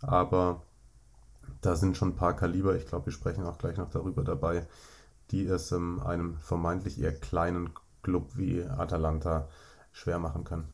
Aber 0.00 0.62
da 1.60 1.76
sind 1.76 1.96
schon 1.96 2.10
ein 2.10 2.16
paar 2.16 2.34
Kaliber, 2.34 2.76
ich 2.76 2.86
glaube, 2.86 3.06
wir 3.06 3.12
sprechen 3.12 3.44
auch 3.44 3.58
gleich 3.58 3.76
noch 3.76 3.90
darüber 3.90 4.24
dabei, 4.24 4.66
die 5.30 5.44
es 5.44 5.72
ähm, 5.72 6.00
einem 6.00 6.38
vermeintlich 6.38 7.00
eher 7.00 7.14
kleinen 7.14 7.70
Club 8.02 8.32
wie 8.36 8.64
Atalanta 8.64 9.48
schwer 9.92 10.18
machen 10.18 10.44
können. 10.44 10.72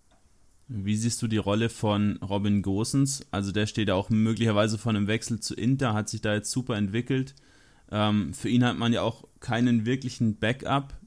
Wie 0.69 0.97
siehst 0.97 1.23
du 1.23 1.29
die 1.29 1.39
Rolle 1.39 1.71
von 1.71 2.19
Robin 2.19 2.61
Gosens? 2.61 3.27
Also 3.31 3.53
der 3.53 3.67
steht 3.67 3.91
auch 3.91 4.11
möglicherweise 4.11 4.77
von 4.77 4.97
einem 4.97 5.07
Wechsel 5.07 5.41
zu 5.41 5.55
Inter, 5.55 5.95
hat 5.95 6.11
sich 6.11 6.21
da 6.21 6.35
jetzt 6.35 6.51
super 6.51 6.77
entwickelt. 6.77 7.35
Ähm, 7.91 8.35
für 8.35 8.51
ihn 8.51 8.65
hat 8.65 8.77
man 8.77 8.93
ja 8.93 9.01
auch 9.01 9.27
keinen 9.41 9.87
wirklichen 9.87 10.39
Backup 10.39 10.98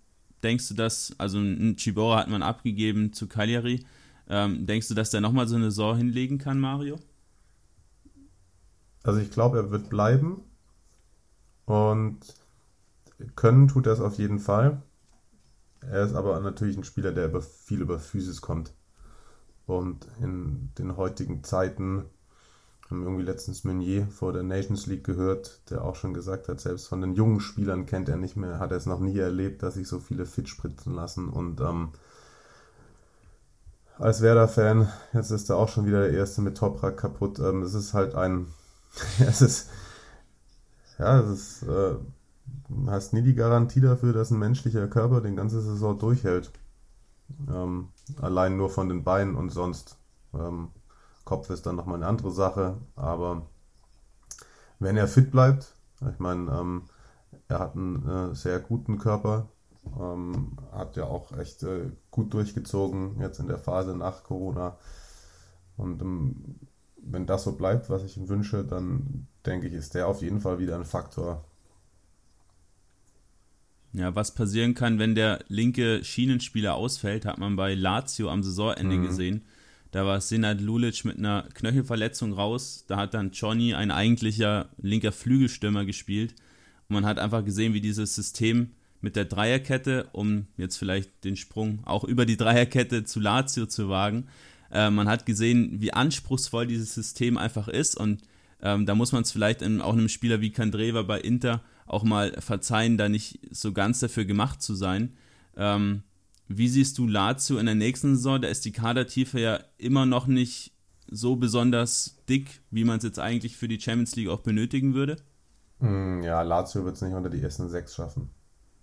denkst 0.44 0.68
du, 0.70 0.74
dass, 0.74 1.14
also 1.18 1.40
ein 1.40 1.76
Chibora 1.78 2.20
hat 2.20 2.30
man 2.30 2.44
abgegeben 2.44 3.14
zu 3.14 3.28
Cagliari, 3.28 3.86
ähm, 4.30 4.66
denkst 4.66 4.88
du, 4.88 4.94
dass 4.94 5.10
der 5.10 5.22
nochmal 5.22 5.48
so 5.48 5.56
eine 5.56 5.66
Saison 5.66 5.98
hinlegen 5.98 6.38
kann, 6.38 6.60
Mario? 6.60 6.98
Also 9.04 9.20
ich 9.20 9.32
glaube, 9.32 9.58
er 9.58 9.72
wird 9.72 9.90
bleiben 9.90 10.42
und 11.66 12.20
können 13.36 13.68
tut 13.68 13.88
es 13.88 14.00
auf 14.00 14.18
jeden 14.18 14.40
Fall. 14.40 14.82
Er 15.82 16.04
ist 16.04 16.14
aber 16.14 16.40
natürlich 16.40 16.78
ein 16.78 16.84
Spieler, 16.84 17.12
der 17.12 17.26
über, 17.26 17.42
viel 17.42 17.82
über 17.82 18.00
Physis 18.00 18.42
kommt. 18.42 18.74
Und 19.66 20.08
in 20.20 20.72
den 20.78 20.98
heutigen 20.98 21.44
Zeiten 21.44 22.06
haben 22.92 23.04
irgendwie 23.04 23.24
letztens 23.24 23.64
Meunier 23.64 24.08
vor 24.08 24.34
der 24.34 24.44
Nations 24.44 24.86
League 24.86 25.04
gehört, 25.04 25.62
der 25.70 25.84
auch 25.84 25.96
schon 25.96 26.14
gesagt 26.14 26.48
hat, 26.48 26.60
selbst 26.60 26.88
von 26.88 27.02
den 27.02 27.16
jungen 27.16 27.40
Spielern 27.40 27.86
kennt 27.86 28.10
er 28.10 28.18
nicht 28.18 28.36
mehr, 28.36 28.60
hat 28.60 28.72
er 28.72 28.78
es 28.78 28.86
noch 28.86 29.00
nie 29.00 29.18
erlebt, 29.18 29.64
dass 29.64 29.76
sich 29.76 29.88
so 29.88 30.00
viele 30.00 30.26
fit 30.26 30.50
spritzen 30.50 30.94
lassen. 30.94 31.30
Und 31.30 31.62
ähm, 31.62 31.92
als 34.02 34.22
Werder-Fan. 34.22 34.92
Jetzt 35.14 35.32
ist 35.32 35.50
er 35.50 35.58
auch 35.58 35.70
schon 35.70 35.86
wieder 35.86 36.02
der 36.02 36.14
Erste 36.14 36.42
mit 36.42 36.58
Toprak 36.58 36.98
kaputt. 36.98 37.40
Ähm, 37.40 37.62
es 37.62 37.74
ist 37.74 37.94
halt 37.94 38.16
ein, 38.16 38.48
es 39.20 39.42
ist, 39.42 39.70
ja, 40.98 41.20
es 41.20 41.30
ist, 41.30 41.64
äh, 41.64 41.96
hast 42.88 43.14
nie 43.14 43.22
die 43.22 43.36
Garantie 43.36 43.82
dafür, 43.82 44.14
dass 44.14 44.32
ein 44.32 44.40
menschlicher 44.40 44.88
Körper 44.88 45.22
den 45.22 45.36
ganze 45.36 45.62
Saison 45.62 45.98
durchhält. 45.98 46.52
Ähm, 47.50 47.90
allein 48.20 48.58
nur 48.58 48.70
von 48.70 48.90
den 48.90 49.04
Beinen 49.04 49.36
und 49.36 49.52
sonst. 49.52 49.98
Ähm, 50.34 50.70
Kopf 51.32 51.50
ist 51.50 51.66
dann 51.66 51.78
nochmal 51.78 51.96
eine 51.96 52.08
andere 52.08 52.30
Sache, 52.30 52.76
aber 52.98 53.44
wenn 54.80 54.98
er 54.98 55.08
fit 55.08 55.32
bleibt, 55.32 55.74
ich 56.02 56.20
meine, 56.20 56.52
ähm, 56.52 56.90
er 57.48 57.60
hat 57.60 57.74
einen 57.74 58.06
äh, 58.06 58.36
sehr 58.36 58.60
guten 58.60 58.98
Körper, 58.98 59.48
ähm, 59.98 60.58
hat 60.74 60.98
ja 60.98 61.06
auch 61.06 61.32
echt 61.38 61.64
äh, 61.64 61.90
gut 62.10 62.34
durchgezogen 62.34 63.22
jetzt 63.22 63.40
in 63.40 63.48
der 63.48 63.60
Phase 63.60 63.96
nach 63.96 64.24
Corona. 64.26 64.76
Und 65.78 66.02
ähm, 66.02 66.60
wenn 66.98 67.26
das 67.26 67.46
so 67.46 67.54
bleibt, 67.54 67.90
was 67.90 68.04
ich 68.04 68.18
ihm 68.18 68.28
wünsche, 68.28 68.66
dann 68.66 69.26
denke 69.46 69.68
ich, 69.68 69.74
ist 69.74 69.96
der 69.96 70.10
auf 70.10 70.22
jeden 70.22 70.42
Fall 70.42 70.60
wieder 70.60 70.76
ein 70.76 70.84
Faktor. 70.84 71.46
Ja, 73.94 74.14
was 74.16 74.36
passieren 74.36 74.74
kann, 74.74 75.00
wenn 75.00 75.16
der 75.16 75.46
linke 75.48 76.04
Schienenspieler 76.04 76.76
ausfällt, 76.76 77.26
hat 77.26 77.38
man 77.38 77.56
bei 77.56 77.74
Lazio 77.74 78.30
am 78.30 78.44
Saisonende 78.44 78.98
mhm. 78.98 79.04
gesehen. 79.06 79.46
Da 79.92 80.06
war 80.06 80.22
Senad 80.22 80.62
Lulic 80.62 81.04
mit 81.04 81.18
einer 81.18 81.48
Knöchelverletzung 81.54 82.34
raus. 82.34 82.86
Da 82.88 82.98
hat 82.98 83.14
dann 83.14 83.32
Johnny, 83.32 83.74
ein 83.74 83.92
eigentlicher 83.92 84.70
linker 84.82 85.12
Flügelstürmer, 85.12 85.86
gespielt. 85.86 86.34
Und 86.88 86.96
man 86.96 87.06
hat 87.06 87.20
einfach 87.20 87.44
gesehen, 87.44 87.74
wie 87.74 87.82
dieses 87.82 88.16
System 88.16 88.72
mit 89.02 89.16
der 89.16 89.26
Dreierkette, 89.26 90.08
um 90.14 90.48
jetzt 90.58 90.78
vielleicht 90.78 91.24
den 91.24 91.36
Sprung 91.36 91.80
auch 91.86 92.04
über 92.04 92.26
die 92.26 92.38
Dreierkette 92.38 93.04
zu 93.04 93.20
Lazio 93.20 93.66
zu 93.66 93.90
wagen, 93.90 94.28
äh, 94.72 94.90
man 94.90 95.10
hat 95.10 95.26
gesehen, 95.26 95.82
wie 95.82 95.92
anspruchsvoll 95.92 96.68
dieses 96.68 96.94
System 96.94 97.38
einfach 97.38 97.68
ist. 97.68 97.98
Und 97.98 98.22
ähm, 98.62 98.86
da 98.86 98.96
muss 98.96 99.12
man 99.12 99.24
es 99.24 99.32
vielleicht 99.32 99.62
in, 99.62 99.82
auch 99.82 99.94
einem 99.94 100.10
Spieler 100.10 100.40
wie 100.40 100.52
Kandreva 100.52 101.02
bei 101.02 101.20
Inter 101.20 101.62
auch 101.86 102.04
mal 102.04 102.32
verzeihen, 102.40 102.98
da 102.98 103.10
nicht 103.10 103.40
so 103.52 103.74
ganz 103.74 104.00
dafür 104.00 104.24
gemacht 104.24 104.62
zu 104.62 104.76
sein. 104.76 105.12
Ähm, 105.58 106.04
wie 106.58 106.68
siehst 106.68 106.98
du 106.98 107.08
Lazio 107.08 107.58
in 107.58 107.66
der 107.66 107.76
nächsten 107.76 108.16
Saison? 108.16 108.42
Da 108.42 108.48
ist 108.48 108.66
die 108.66 108.72
Kadertiefe 108.72 109.40
ja 109.40 109.60
immer 109.78 110.06
noch 110.06 110.28
nicht 110.28 110.72
so 111.10 111.36
besonders 111.36 112.18
dick, 112.30 112.62
wie 112.72 112.86
man 112.86 112.98
es 112.98 113.04
jetzt 113.04 113.20
eigentlich 113.20 113.58
für 113.58 113.68
die 113.68 113.80
Champions 113.80 114.16
League 114.16 114.30
auch 114.30 114.40
benötigen 114.40 114.94
würde. 114.94 115.18
Hm, 115.80 116.24
ja, 116.24 116.42
Lazio 116.42 116.86
wird 116.86 116.96
es 116.96 117.02
nicht 117.02 117.14
unter 117.14 117.30
die 117.30 117.42
ersten 117.42 117.70
sechs 117.70 117.96
schaffen. 117.96 118.30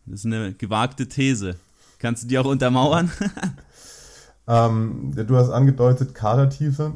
Das 0.07 0.21
ist 0.21 0.27
eine 0.27 0.53
gewagte 0.55 1.09
These. 1.09 1.57
Kannst 1.99 2.25
du 2.25 2.29
die 2.29 2.39
auch 2.39 2.47
untermauern? 2.47 3.11
ähm, 4.47 5.13
du 5.15 5.37
hast 5.37 5.51
angedeutet, 5.51 6.15
Kadertiefe, 6.15 6.95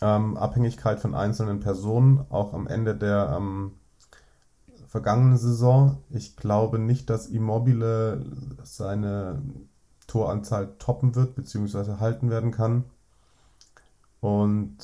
ähm, 0.00 0.36
Abhängigkeit 0.36 1.00
von 1.00 1.14
einzelnen 1.14 1.60
Personen, 1.60 2.24
auch 2.30 2.54
am 2.54 2.66
Ende 2.66 2.94
der 2.94 3.34
ähm, 3.36 3.72
vergangenen 4.88 5.38
Saison. 5.38 5.98
Ich 6.10 6.36
glaube 6.36 6.78
nicht, 6.78 7.10
dass 7.10 7.26
Immobile 7.26 8.24
seine 8.62 9.42
Toranzahl 10.12 10.74
toppen 10.78 11.14
wird, 11.14 11.34
beziehungsweise 11.34 11.98
halten 11.98 12.28
werden 12.28 12.50
kann. 12.50 12.84
Und 14.20 14.76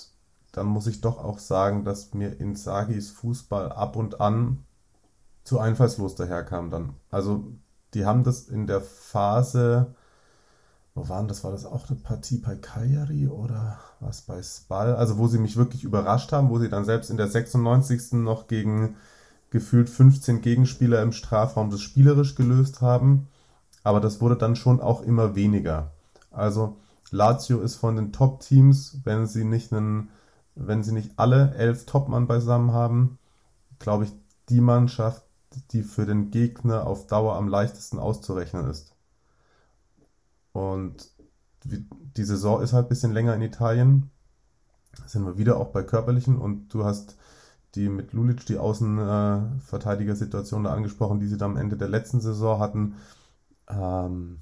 dann 0.52 0.66
muss 0.66 0.86
ich 0.86 1.02
doch 1.02 1.22
auch 1.22 1.38
sagen, 1.38 1.84
dass 1.84 2.14
mir 2.14 2.40
Insagis 2.40 3.10
Fußball 3.10 3.70
ab 3.70 3.96
und 3.96 4.22
an 4.22 4.64
zu 5.44 5.58
einfallslos 5.58 6.14
daherkam 6.14 6.70
dann. 6.70 6.94
Also 7.10 7.44
die 7.92 8.06
haben 8.06 8.24
das 8.24 8.48
in 8.48 8.66
der 8.66 8.80
Phase, 8.80 9.94
wo 10.94 11.10
waren 11.10 11.28
das? 11.28 11.44
War 11.44 11.52
das 11.52 11.66
auch 11.66 11.90
eine 11.90 11.98
Partie 11.98 12.38
bei 12.38 12.56
Cagliari 12.56 13.28
oder 13.28 13.78
was 14.00 14.22
bei 14.22 14.42
Spal? 14.42 14.96
Also 14.96 15.18
wo 15.18 15.28
sie 15.28 15.38
mich 15.38 15.58
wirklich 15.58 15.84
überrascht 15.84 16.32
haben, 16.32 16.48
wo 16.48 16.58
sie 16.58 16.70
dann 16.70 16.86
selbst 16.86 17.10
in 17.10 17.18
der 17.18 17.28
96. 17.28 18.14
noch 18.14 18.46
gegen 18.46 18.96
gefühlt 19.50 19.90
15 19.90 20.40
Gegenspieler 20.40 21.02
im 21.02 21.12
Strafraum 21.12 21.70
das 21.70 21.82
spielerisch 21.82 22.34
gelöst 22.34 22.80
haben 22.80 23.28
aber 23.88 24.00
das 24.00 24.20
wurde 24.20 24.36
dann 24.36 24.54
schon 24.54 24.82
auch 24.82 25.00
immer 25.00 25.34
weniger. 25.34 25.92
Also 26.30 26.76
Lazio 27.10 27.62
ist 27.62 27.76
von 27.76 27.96
den 27.96 28.12
Top-Teams, 28.12 28.98
wenn 29.04 29.26
sie 29.26 29.44
nicht 29.44 29.72
einen, 29.72 30.10
wenn 30.54 30.82
sie 30.82 30.92
nicht 30.92 31.12
alle 31.16 31.54
elf 31.54 31.86
Topmann 31.86 32.26
beisammen 32.26 32.72
haben, 32.72 33.18
glaube 33.78 34.04
ich, 34.04 34.12
die 34.50 34.60
Mannschaft, 34.60 35.22
die 35.70 35.82
für 35.82 36.04
den 36.04 36.30
Gegner 36.30 36.86
auf 36.86 37.06
Dauer 37.06 37.36
am 37.36 37.48
leichtesten 37.48 37.98
auszurechnen 37.98 38.68
ist. 38.68 38.94
Und 40.52 41.08
die 41.64 42.24
Saison 42.24 42.60
ist 42.60 42.74
halt 42.74 42.84
ein 42.84 42.90
bisschen 42.90 43.14
länger 43.14 43.34
in 43.34 43.40
Italien. 43.40 44.10
Sind 45.06 45.24
wir 45.24 45.38
wieder 45.38 45.56
auch 45.56 45.68
bei 45.68 45.82
körperlichen 45.82 46.36
und 46.36 46.68
du 46.74 46.84
hast 46.84 47.16
die 47.74 47.88
mit 47.88 48.12
Lulic 48.12 48.44
die 48.44 48.58
Außenverteidiger-Situation 48.58 50.64
da 50.64 50.74
angesprochen, 50.74 51.20
die 51.20 51.26
sie 51.26 51.38
da 51.38 51.46
am 51.46 51.56
Ende 51.56 51.78
der 51.78 51.88
letzten 51.88 52.20
Saison 52.20 52.60
hatten. 52.60 52.96
Ähm, 53.68 54.40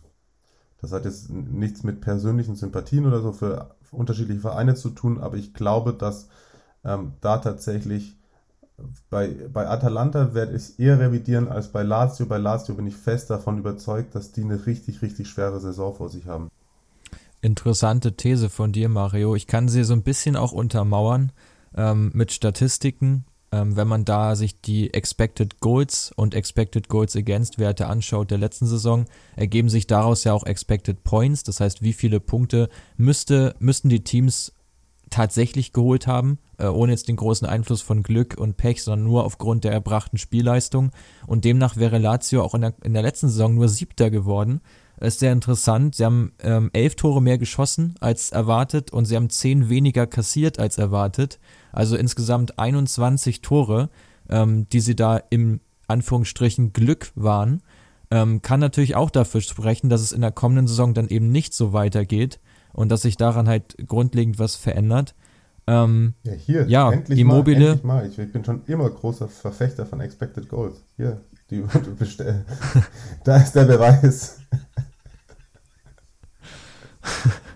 das 0.81 0.93
hat 0.93 1.05
jetzt 1.05 1.31
nichts 1.31 1.83
mit 1.83 2.01
persönlichen 2.01 2.57
Sympathien 2.57 3.07
oder 3.07 3.21
so 3.21 3.33
für, 3.33 3.77
unterschiedliche 3.91 4.41
Vereine 4.41 4.75
zu 4.75 4.91
tun, 4.91 5.21
aber 5.21 5.37
ich 5.37 5.55
glaube, 5.55 5.93
dass 5.93 6.29
ähm, 6.85 7.15
da 7.21 7.39
tatsächlich 7.39 8.17
bei, 9.09 9.49
bei 9.53 9.69
Atalanta 9.69 10.35
werde 10.35 10.55
ich 10.55 10.79
eher 10.79 10.99
revidieren 10.99 11.49
als 11.49 11.69
bei 11.69 11.83
Lazio. 11.83 12.27
Bei 12.27 12.37
Lazio 12.37 12.75
bin 12.75 12.87
ich 12.87 12.97
fest 12.97 13.31
davon 13.31 13.59
überzeugt, 13.59 14.15
dass 14.15 14.33
die 14.33 14.43
eine 14.43 14.67
richtig, 14.67 15.01
richtig 15.01 15.29
schwere 15.29 15.61
Saison 15.61 15.95
vor 15.95 16.11
sich 16.11 16.27
haben. 16.27 16.51
Interessante 17.41 18.17
These 18.17 18.51
von 18.51 18.73
dir, 18.73 18.89
Mario. 18.89 19.35
Ich 19.35 19.47
kann 19.47 19.69
sie 19.69 19.85
so 19.85 19.95
ein 19.95 20.03
bisschen 20.03 20.37
auch 20.37 20.53
untermauern 20.53 21.33
ähm, 21.75 22.11
mit 22.15 22.33
Statistiken 22.33 23.25
ähm, 23.53 23.77
wenn 23.77 23.89
man 23.89 24.05
da 24.05 24.37
sich 24.37 24.61
die 24.61 24.93
Expected 24.93 25.61
Goals 25.61 26.13
und 26.17 26.35
Expected 26.35 26.89
Goals 26.89 27.17
Against 27.17 27.59
Werte 27.59 27.87
anschaut 27.87 28.31
der 28.31 28.39
letzten 28.39 28.67
Saison, 28.67 29.07
ergeben 29.37 29.69
sich 29.69 29.87
daraus 29.87 30.25
ja 30.25 30.33
auch 30.33 30.45
Expected 30.45 31.05
Points. 31.05 31.43
Das 31.43 31.61
heißt, 31.61 31.83
wie 31.83 31.93
viele 31.93 32.21
Punkte 32.21 32.69
müsste, 32.97 33.55
müssten 33.59 33.89
die 33.89 34.05
Teams 34.05 34.53
tatsächlich 35.11 35.73
geholt 35.73 36.07
haben, 36.07 36.39
äh, 36.59 36.67
ohne 36.67 36.93
jetzt 36.93 37.09
den 37.09 37.17
großen 37.17 37.47
Einfluss 37.47 37.83
von 37.83 38.03
Glück 38.03 38.37
und 38.39 38.57
Pech, 38.57 38.83
sondern 38.83 39.07
nur 39.07 39.25
aufgrund 39.25 39.65
der 39.65 39.73
erbrachten 39.73 40.19
Spielleistung. 40.19 40.91
Und 41.27 41.45
demnach 41.45 41.77
wäre 41.77 41.99
Lazio 41.99 42.43
auch 42.43 42.55
in 42.55 42.63
der, 42.63 42.75
in 42.83 42.93
der 42.93 43.03
letzten 43.03 43.29
Saison 43.29 43.55
nur 43.55 43.69
Siebter 43.69 44.11
geworden. 44.11 44.61
Ist 44.99 45.19
sehr 45.19 45.33
interessant. 45.33 45.95
Sie 45.97 46.05
haben 46.05 46.33
ähm, 46.41 46.71
elf 46.73 46.95
Tore 46.95 47.21
mehr 47.21 47.37
geschossen 47.37 47.95
als 48.01 48.31
erwartet 48.31 48.93
und 48.93 49.05
sie 49.05 49.17
haben 49.17 49.29
zehn 49.29 49.69
weniger 49.69 50.07
kassiert 50.07 50.59
als 50.59 50.79
erwartet. 50.79 51.39
Also 51.73 51.97
insgesamt 51.97 52.59
21 52.59 53.43
Tore, 53.43 53.91
ähm, 54.31 54.69
die 54.71 54.81
sie 54.81 54.97
da 54.97 55.21
im 55.29 55.61
Anführungsstrichen 55.87 56.73
Glück 56.73 57.13
waren. 57.15 57.63
Ähm, 58.11 58.41
kann 58.41 58.61
natürlich 58.61 58.95
auch 58.97 59.11
dafür 59.11 59.41
sprechen, 59.41 59.91
dass 59.91 60.01
es 60.01 60.13
in 60.13 60.23
der 60.23 60.33
kommenden 60.33 60.67
Saison 60.67 60.95
dann 60.95 61.09
eben 61.09 61.31
nicht 61.31 61.53
so 61.53 61.73
weitergeht 61.73 62.41
und 62.73 62.91
dass 62.91 63.03
sich 63.03 63.17
daran 63.17 63.49
halt 63.49 63.77
grundlegend 63.87 64.39
was 64.39 64.57
verändert. 64.57 65.15
Ähm, 65.67 66.15
ja, 66.23 66.33
hier, 66.33 66.69
ja, 66.69 66.93
endlich 66.93 67.19
Immobile. 67.19 67.59
Mal, 67.59 67.67
endlich 67.67 67.85
mal. 67.85 68.07
Ich, 68.07 68.19
ich, 68.19 68.33
bin 68.33 68.45
schon 68.45 68.63
immer 68.67 68.89
großer 68.89 69.29
Verfechter 69.29 69.85
von 69.85 70.01
Expected 70.01 70.49
Goals. 70.49 70.85
Hier, 70.97 71.21
die, 71.51 71.65
da 73.25 73.37
ist 73.37 73.53
der 73.53 73.65
Beweis. 73.65 74.39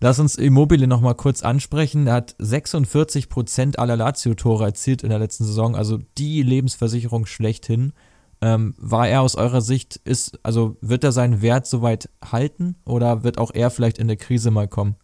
Lass 0.00 0.18
uns 0.18 0.36
Immobile 0.36 0.86
nochmal 0.86 1.14
kurz 1.14 1.42
ansprechen. 1.42 2.06
Er 2.06 2.14
hat 2.14 2.36
46% 2.38 3.76
aller 3.76 3.96
Lazio-Tore 3.96 4.64
erzielt 4.64 5.02
in 5.02 5.08
der 5.08 5.18
letzten 5.18 5.44
Saison, 5.44 5.74
also 5.74 5.98
die 6.18 6.42
Lebensversicherung 6.42 7.24
schlechthin. 7.26 7.94
Ähm, 8.42 8.74
war 8.76 9.08
er 9.08 9.22
aus 9.22 9.36
eurer 9.36 9.62
Sicht, 9.62 9.96
ist, 10.04 10.38
also 10.42 10.76
wird 10.82 11.04
er 11.04 11.12
seinen 11.12 11.40
Wert 11.40 11.66
soweit 11.66 12.10
halten 12.22 12.76
oder 12.84 13.24
wird 13.24 13.38
auch 13.38 13.52
er 13.54 13.70
vielleicht 13.70 13.96
in 13.96 14.08
der 14.08 14.18
Krise 14.18 14.50
mal 14.50 14.68
kommen? 14.68 14.96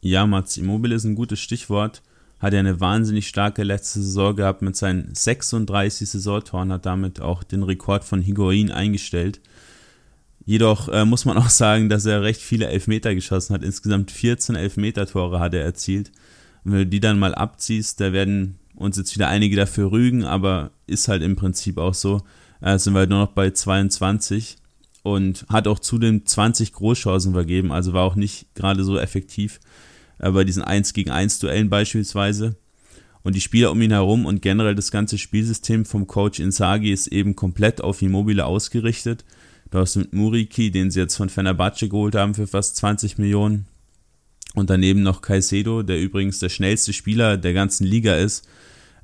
Ja, 0.00 0.26
Mats 0.26 0.56
Immobile 0.56 0.94
ist 0.94 1.04
ein 1.04 1.14
gutes 1.14 1.40
Stichwort. 1.40 2.02
Hat 2.38 2.52
er 2.52 2.60
eine 2.60 2.80
wahnsinnig 2.80 3.28
starke 3.28 3.62
letzte 3.62 4.00
Saison 4.00 4.34
gehabt 4.34 4.62
mit 4.62 4.76
seinen 4.76 5.14
36 5.14 6.10
Saisontoren, 6.10 6.72
hat 6.72 6.86
damit 6.86 7.20
auch 7.20 7.44
den 7.44 7.62
Rekord 7.62 8.04
von 8.04 8.20
Higuain 8.20 8.70
eingestellt. 8.70 9.40
Jedoch 10.44 10.88
äh, 10.88 11.04
muss 11.04 11.24
man 11.24 11.36
auch 11.38 11.50
sagen, 11.50 11.88
dass 11.88 12.06
er 12.06 12.22
recht 12.22 12.40
viele 12.40 12.66
Elfmeter 12.66 13.14
geschossen 13.14 13.54
hat. 13.54 13.62
Insgesamt 13.62 14.10
14 14.10 14.56
Elfmeter-Tore 14.56 15.40
hat 15.40 15.54
er 15.54 15.62
erzielt. 15.62 16.10
Und 16.64 16.72
wenn 16.72 16.78
du 16.80 16.86
die 16.86 17.00
dann 17.00 17.18
mal 17.18 17.34
abziehst, 17.34 18.00
da 18.00 18.12
werden 18.12 18.58
uns 18.74 18.96
jetzt 18.96 19.14
wieder 19.14 19.28
einige 19.28 19.56
dafür 19.56 19.92
rügen, 19.92 20.24
aber 20.24 20.70
ist 20.86 21.08
halt 21.08 21.22
im 21.22 21.36
Prinzip 21.36 21.78
auch 21.78 21.94
so. 21.94 22.22
Äh, 22.60 22.78
sind 22.78 22.94
wir 22.94 23.00
halt 23.00 23.10
nur 23.10 23.20
noch 23.20 23.32
bei 23.32 23.50
22 23.50 24.56
und 25.02 25.46
hat 25.48 25.66
auch 25.66 25.78
zudem 25.78 26.24
20 26.24 26.72
Großchancen 26.72 27.32
vergeben, 27.32 27.72
also 27.72 27.92
war 27.92 28.04
auch 28.04 28.14
nicht 28.14 28.54
gerade 28.54 28.84
so 28.84 28.98
effektiv 28.98 29.60
äh, 30.18 30.30
bei 30.30 30.44
diesen 30.44 30.62
1 30.62 30.92
gegen 30.92 31.10
1 31.10 31.40
Duellen 31.40 31.70
beispielsweise. 31.70 32.56
Und 33.24 33.36
die 33.36 33.40
Spieler 33.40 33.70
um 33.70 33.80
ihn 33.80 33.92
herum 33.92 34.26
und 34.26 34.42
generell 34.42 34.74
das 34.74 34.90
ganze 34.90 35.16
Spielsystem 35.16 35.84
vom 35.84 36.08
Coach 36.08 36.40
Insagi 36.40 36.90
ist 36.90 37.06
eben 37.06 37.36
komplett 37.36 37.80
auf 37.80 38.02
Immobile 38.02 38.44
ausgerichtet. 38.44 39.24
Du 39.72 39.78
hast 39.78 39.96
mit 39.96 40.12
Muriki, 40.12 40.70
den 40.70 40.90
sie 40.90 41.00
jetzt 41.00 41.16
von 41.16 41.30
Fenerbahce 41.30 41.88
geholt 41.88 42.14
haben 42.14 42.34
für 42.34 42.46
fast 42.46 42.76
20 42.76 43.16
Millionen. 43.16 43.64
Und 44.54 44.68
daneben 44.68 45.02
noch 45.02 45.22
Caicedo, 45.22 45.82
der 45.82 45.98
übrigens 45.98 46.38
der 46.40 46.50
schnellste 46.50 46.92
Spieler 46.92 47.38
der 47.38 47.54
ganzen 47.54 47.86
Liga 47.86 48.14
ist. 48.16 48.46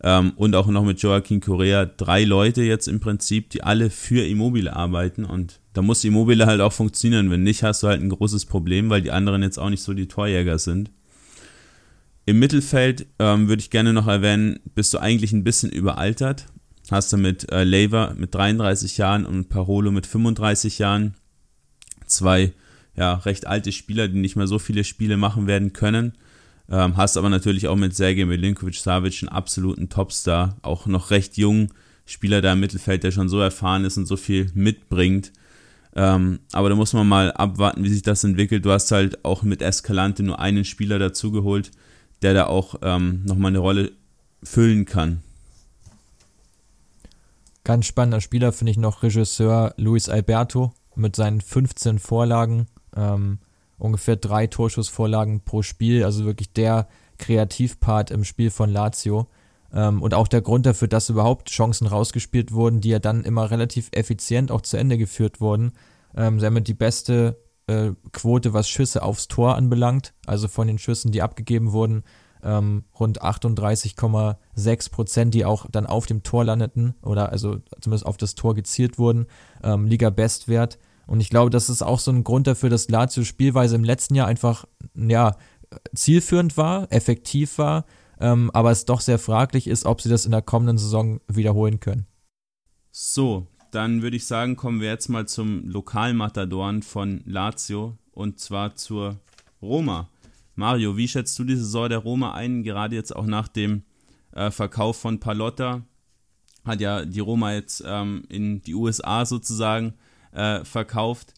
Ähm, 0.03 0.33
und 0.37 0.55
auch 0.55 0.67
noch 0.67 0.85
mit 0.85 1.01
Joaquin 1.01 1.41
Correa 1.41 1.87
drei 1.87 2.23
Leute 2.25 2.63
jetzt 2.63 2.87
im 2.87 3.01
Prinzip, 3.01 3.49
die 3.49 3.65
alle 3.65 3.89
für 3.89 4.27
Immobile 4.27 4.77
arbeiten. 4.77 5.25
Und 5.25 5.59
da 5.73 5.81
muss 5.81 6.05
Immobile 6.05 6.45
halt 6.45 6.61
auch 6.61 6.75
funktionieren. 6.75 7.31
Wenn 7.31 7.45
nicht, 7.45 7.63
hast 7.63 7.83
du 7.83 7.87
halt 7.87 8.03
ein 8.03 8.11
großes 8.11 8.45
Problem, 8.45 8.91
weil 8.91 9.01
die 9.01 9.11
anderen 9.11 9.43
jetzt 9.43 9.59
auch 9.59 9.71
nicht 9.71 9.83
so 9.83 9.95
die 9.95 10.07
Torjäger 10.07 10.59
sind. 10.59 10.91
Im 12.27 12.41
Mittelfeld 12.41 13.07
ähm, 13.19 13.49
würde 13.49 13.61
ich 13.61 13.71
gerne 13.71 13.95
noch 13.95 14.07
erwähnen, 14.07 14.61
bist 14.75 14.93
du 14.93 14.99
eigentlich 14.99 15.33
ein 15.33 15.45
bisschen 15.45 15.71
überaltert. 15.71 16.45
Hast 16.91 17.13
du 17.13 17.17
mit 17.17 17.51
äh, 17.53 17.65
Lever 17.65 18.15
mit 18.17 18.35
33 18.35 18.97
Jahren 18.97 19.27
und 19.27 19.49
Parolo 19.49 19.91
mit 19.91 20.07
35 20.07 20.79
Jahren 20.79 21.15
zwei 22.07 22.53
ja, 22.97 23.15
recht 23.15 23.47
alte 23.47 23.73
Spieler, 23.73 24.09
die 24.09 24.19
nicht 24.19 24.37
mehr 24.37 24.47
so 24.47 24.59
viele 24.59 24.85
Spiele 24.85 25.17
machen 25.17 25.47
werden 25.47 25.73
können. 25.73 26.13
Ähm, 26.71 26.97
hast 26.97 27.17
aber 27.17 27.29
natürlich 27.29 27.69
auch 27.69 27.77
mit 27.77 27.95
Sergej 27.95 28.27
Milinkovic-Savic 28.27 29.23
einen 29.23 29.29
absoluten 29.29 29.89
Topstar, 29.89 30.57
auch 30.63 30.87
noch 30.87 31.11
recht 31.11 31.37
jung, 31.37 31.73
Spieler 32.05 32.43
da 32.43 32.55
im 32.55 32.61
Mittelfeld, 32.61 33.05
der 33.05 33.11
schon 33.11 33.29
so 33.29 33.39
erfahren 33.39 33.85
ist 33.85 33.97
und 33.99 34.07
so 34.07 34.17
viel 34.17 34.51
mitbringt. 34.55 35.33
Ähm, 35.95 36.41
aber 36.53 36.69
da 36.69 36.75
muss 36.75 36.93
man 36.93 37.09
mal 37.09 37.33
abwarten, 37.33 37.85
wie 37.85 37.89
sich 37.89 38.03
das 38.03 38.25
entwickelt. 38.25 38.65
Du 38.65 38.71
hast 38.71 38.91
halt 38.91 39.25
auch 39.25 39.43
mit 39.43 39.63
Escalante 39.63 40.23
nur 40.23 40.39
einen 40.39 40.65
Spieler 40.65 40.99
dazugeholt, 40.99 41.71
der 42.23 42.35
da 42.35 42.47
auch 42.47 42.77
ähm, 42.83 43.23
nochmal 43.25 43.51
eine 43.51 43.59
Rolle 43.59 43.93
füllen 44.43 44.85
kann. 44.85 45.23
Ganz 47.69 47.85
spannender 47.85 48.23
Spieler 48.23 48.53
finde 48.53 48.71
ich 48.71 48.79
noch 48.79 49.03
Regisseur 49.03 49.75
Luis 49.77 50.09
Alberto 50.09 50.73
mit 50.95 51.15
seinen 51.15 51.43
15 51.43 51.99
Vorlagen 51.99 52.67
ähm, 52.97 53.41
ungefähr 53.77 54.17
drei 54.17 54.47
Torschussvorlagen 54.47 55.45
pro 55.45 55.61
Spiel, 55.61 56.03
also 56.03 56.25
wirklich 56.25 56.51
der 56.55 56.89
Kreativpart 57.19 58.11
im 58.11 58.25
Spiel 58.25 58.49
von 58.49 58.71
Lazio. 58.71 59.27
Ähm, 59.71 60.01
und 60.01 60.15
auch 60.15 60.29
der 60.29 60.41
Grund 60.41 60.65
dafür, 60.65 60.89
dass 60.89 61.11
überhaupt 61.11 61.51
Chancen 61.51 61.87
rausgespielt 61.87 62.53
wurden, 62.53 62.81
die 62.81 62.89
ja 62.89 63.01
dann 63.01 63.23
immer 63.23 63.51
relativ 63.51 63.91
effizient 63.93 64.51
auch 64.51 64.63
zu 64.63 64.79
Ende 64.79 64.97
geführt 64.97 65.43
wurden. 65.43 65.73
Ähm, 66.17 66.39
damit 66.39 66.69
die 66.69 66.75
beste 66.75 67.37
äh, 67.67 67.91
Quote, 68.13 68.55
was 68.55 68.71
Schüsse 68.71 69.03
aufs 69.03 69.29
Tor 69.29 69.57
anbelangt, 69.57 70.15
also 70.25 70.49
von 70.49 70.69
den 70.69 70.79
Schüssen, 70.79 71.13
die 71.13 71.21
abgegeben 71.21 71.73
wurden, 71.73 72.03
ähm, 72.43 72.85
rund 72.99 73.23
38,6 73.23 74.91
Prozent, 74.91 75.35
die 75.35 75.45
auch 75.45 75.67
dann 75.71 75.87
auf 75.87 76.07
dem 76.07 76.23
Tor 76.23 76.45
landeten 76.45 76.95
oder 77.03 77.31
also 77.31 77.59
zumindest 77.81 78.07
auf 78.07 78.17
das 78.17 78.35
Tor 78.35 78.55
gezielt 78.55 78.99
wurden, 78.99 79.27
ähm, 79.63 79.87
Liga-Bestwert. 79.87 80.79
Und 81.07 81.21
ich 81.21 81.31
glaube, 81.31 81.51
das 81.51 81.69
ist 81.69 81.83
auch 81.83 81.99
so 81.99 82.11
ein 82.11 82.25
Grund 82.25 82.47
dafür, 82.47 82.69
dass 82.69 82.89
Lazio 82.89 83.25
Spielweise 83.25 83.77
im 83.77 83.85
letzten 83.85 84.15
Jahr 84.15 84.27
einfach, 84.27 84.67
ja, 84.95 85.37
zielführend 85.95 86.57
war, 86.57 86.91
effektiv 86.93 87.59
war, 87.59 87.85
ähm, 88.21 88.51
aber 88.53 88.71
es 88.71 88.85
doch 88.85 89.01
sehr 89.01 89.19
fraglich 89.19 89.67
ist, 89.67 89.87
ob 89.87 90.01
sie 90.01 90.09
das 90.09 90.25
in 90.25 90.33
der 90.33 90.43
kommenden 90.43 90.79
Saison 90.79 91.21
wiederholen 91.29 91.81
können. 91.81 92.07
So, 92.91 93.47
dann 93.71 94.03
würde 94.03 94.17
ich 94.17 94.27
sagen, 94.27 94.57
kommen 94.57 94.81
wir 94.81 94.89
jetzt 94.89 95.09
mal 95.09 95.27
zum 95.27 95.69
Lokalmatadoren 95.69 96.83
von 96.83 97.23
Lazio 97.25 97.97
und 98.13 98.39
zwar 98.39 98.75
zur 98.77 99.17
Roma. 99.61 100.09
Mario, 100.59 100.97
wie 100.97 101.07
schätzt 101.07 101.39
du 101.39 101.45
die 101.45 101.55
Saison 101.55 101.89
der 101.89 101.99
Roma 101.99 102.35
ein, 102.35 102.65
gerade 102.65 102.97
jetzt 102.97 103.15
auch 103.15 103.27
nach 103.27 103.47
dem 103.47 103.85
äh, 104.33 104.51
Verkauf 104.51 104.97
von 105.01 105.21
Palotta? 105.21 105.85
Hat 106.65 106.81
ja 106.81 107.05
die 107.05 107.21
Roma 107.21 107.55
jetzt 107.55 107.85
ähm, 107.87 108.25
in 108.29 108.61
die 108.63 108.75
USA 108.75 109.25
sozusagen 109.25 109.95
äh, 110.33 110.65
verkauft. 110.65 111.35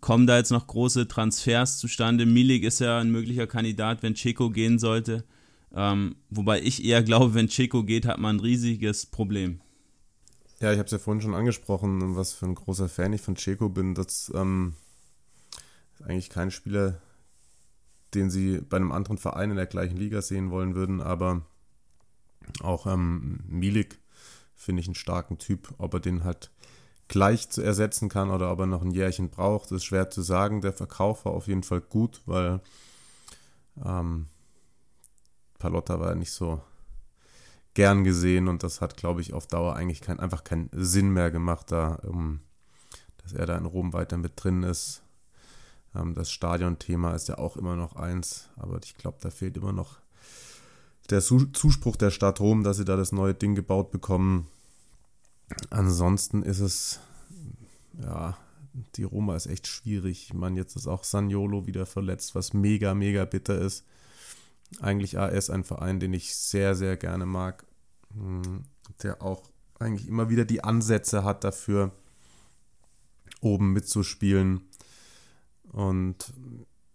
Kommen 0.00 0.28
da 0.28 0.36
jetzt 0.36 0.52
noch 0.52 0.68
große 0.68 1.08
Transfers 1.08 1.78
zustande? 1.78 2.26
Milik 2.26 2.62
ist 2.62 2.78
ja 2.78 3.00
ein 3.00 3.10
möglicher 3.10 3.48
Kandidat, 3.48 4.04
wenn 4.04 4.14
Checo 4.14 4.50
gehen 4.50 4.78
sollte. 4.78 5.24
Ähm, 5.74 6.14
wobei 6.30 6.62
ich 6.62 6.84
eher 6.84 7.02
glaube, 7.02 7.34
wenn 7.34 7.48
Checo 7.48 7.82
geht, 7.82 8.06
hat 8.06 8.18
man 8.18 8.36
ein 8.36 8.40
riesiges 8.40 9.06
Problem. 9.06 9.60
Ja, 10.60 10.70
ich 10.70 10.78
habe 10.78 10.86
es 10.86 10.92
ja 10.92 10.98
vorhin 10.98 11.22
schon 11.22 11.34
angesprochen, 11.34 12.14
was 12.14 12.34
für 12.34 12.46
ein 12.46 12.54
großer 12.54 12.88
Fan 12.88 13.14
ich 13.14 13.20
von 13.20 13.34
Checo 13.34 13.68
bin. 13.68 13.96
Das 13.96 14.30
ähm, 14.32 14.74
ist 15.94 16.06
eigentlich 16.06 16.30
kein 16.30 16.52
Spieler, 16.52 17.00
den 18.14 18.30
sie 18.30 18.60
bei 18.60 18.76
einem 18.76 18.92
anderen 18.92 19.18
Verein 19.18 19.50
in 19.50 19.56
der 19.56 19.66
gleichen 19.66 19.96
Liga 19.96 20.22
sehen 20.22 20.50
wollen 20.50 20.74
würden, 20.74 21.00
aber 21.00 21.42
auch 22.62 22.86
ähm, 22.86 23.40
Milik 23.46 23.98
finde 24.54 24.80
ich 24.80 24.86
einen 24.86 24.94
starken 24.94 25.38
Typ. 25.38 25.74
Ob 25.78 25.94
er 25.94 26.00
den 26.00 26.24
halt 26.24 26.50
gleich 27.08 27.48
zu 27.48 27.62
ersetzen 27.62 28.08
kann 28.08 28.30
oder 28.30 28.52
ob 28.52 28.60
er 28.60 28.66
noch 28.66 28.82
ein 28.82 28.90
Jährchen 28.90 29.30
braucht, 29.30 29.72
ist 29.72 29.84
schwer 29.84 30.10
zu 30.10 30.22
sagen. 30.22 30.60
Der 30.60 30.72
Verkauf 30.72 31.24
war 31.24 31.32
auf 31.32 31.46
jeden 31.46 31.62
Fall 31.62 31.80
gut, 31.80 32.22
weil 32.26 32.60
ähm, 33.84 34.26
Palotta 35.58 35.98
war 36.00 36.14
nicht 36.14 36.32
so 36.32 36.60
gern 37.74 38.04
gesehen 38.04 38.48
und 38.48 38.62
das 38.62 38.80
hat, 38.80 38.96
glaube 38.96 39.20
ich, 39.20 39.32
auf 39.32 39.46
Dauer 39.46 39.76
eigentlich 39.76 40.00
kein, 40.00 40.18
einfach 40.20 40.44
keinen 40.44 40.68
Sinn 40.72 41.10
mehr 41.10 41.30
gemacht, 41.30 41.70
da, 41.70 41.94
um, 42.06 42.40
dass 43.18 43.32
er 43.32 43.46
da 43.46 43.56
in 43.56 43.66
Rom 43.66 43.92
weiter 43.92 44.16
mit 44.16 44.32
drin 44.36 44.62
ist. 44.62 45.02
Ähm, 45.94 46.14
das 46.14 46.30
Stadionthema 46.30 47.14
ist 47.14 47.28
ja 47.28 47.38
auch 47.38 47.56
immer 47.56 47.76
noch 47.76 47.96
eins, 47.96 48.48
aber 48.56 48.80
ich 48.82 48.96
glaube, 48.96 49.18
da 49.20 49.30
fehlt 49.30 49.56
immer 49.56 49.72
noch 49.72 49.98
der 51.10 51.20
Zuspruch 51.20 51.96
der 51.96 52.10
Stadt 52.10 52.40
Rom, 52.40 52.64
dass 52.64 52.76
sie 52.76 52.84
da 52.84 52.96
das 52.96 53.12
neue 53.12 53.34
Ding 53.34 53.54
gebaut 53.54 53.90
bekommen. 53.90 54.46
Ansonsten 55.70 56.42
ist 56.42 56.60
es, 56.60 57.00
ja, 58.02 58.36
die 58.96 59.04
Roma 59.04 59.34
ist 59.34 59.46
echt 59.46 59.66
schwierig. 59.66 60.24
Ich 60.26 60.34
meine, 60.34 60.56
jetzt 60.56 60.76
ist 60.76 60.86
auch 60.86 61.04
Saniolo 61.04 61.66
wieder 61.66 61.86
verletzt, 61.86 62.34
was 62.34 62.52
mega, 62.52 62.94
mega 62.94 63.24
bitter 63.24 63.58
ist. 63.58 63.84
Eigentlich 64.80 65.18
AS 65.18 65.48
ein 65.48 65.64
Verein, 65.64 65.98
den 65.98 66.12
ich 66.12 66.34
sehr, 66.36 66.74
sehr 66.74 66.98
gerne 66.98 67.24
mag, 67.24 67.64
hm, 68.12 68.64
der 69.02 69.22
auch 69.22 69.48
eigentlich 69.78 70.08
immer 70.08 70.28
wieder 70.28 70.44
die 70.44 70.62
Ansätze 70.62 71.24
hat 71.24 71.44
dafür, 71.44 71.92
oben 73.40 73.72
mitzuspielen. 73.72 74.67
Und 75.72 76.32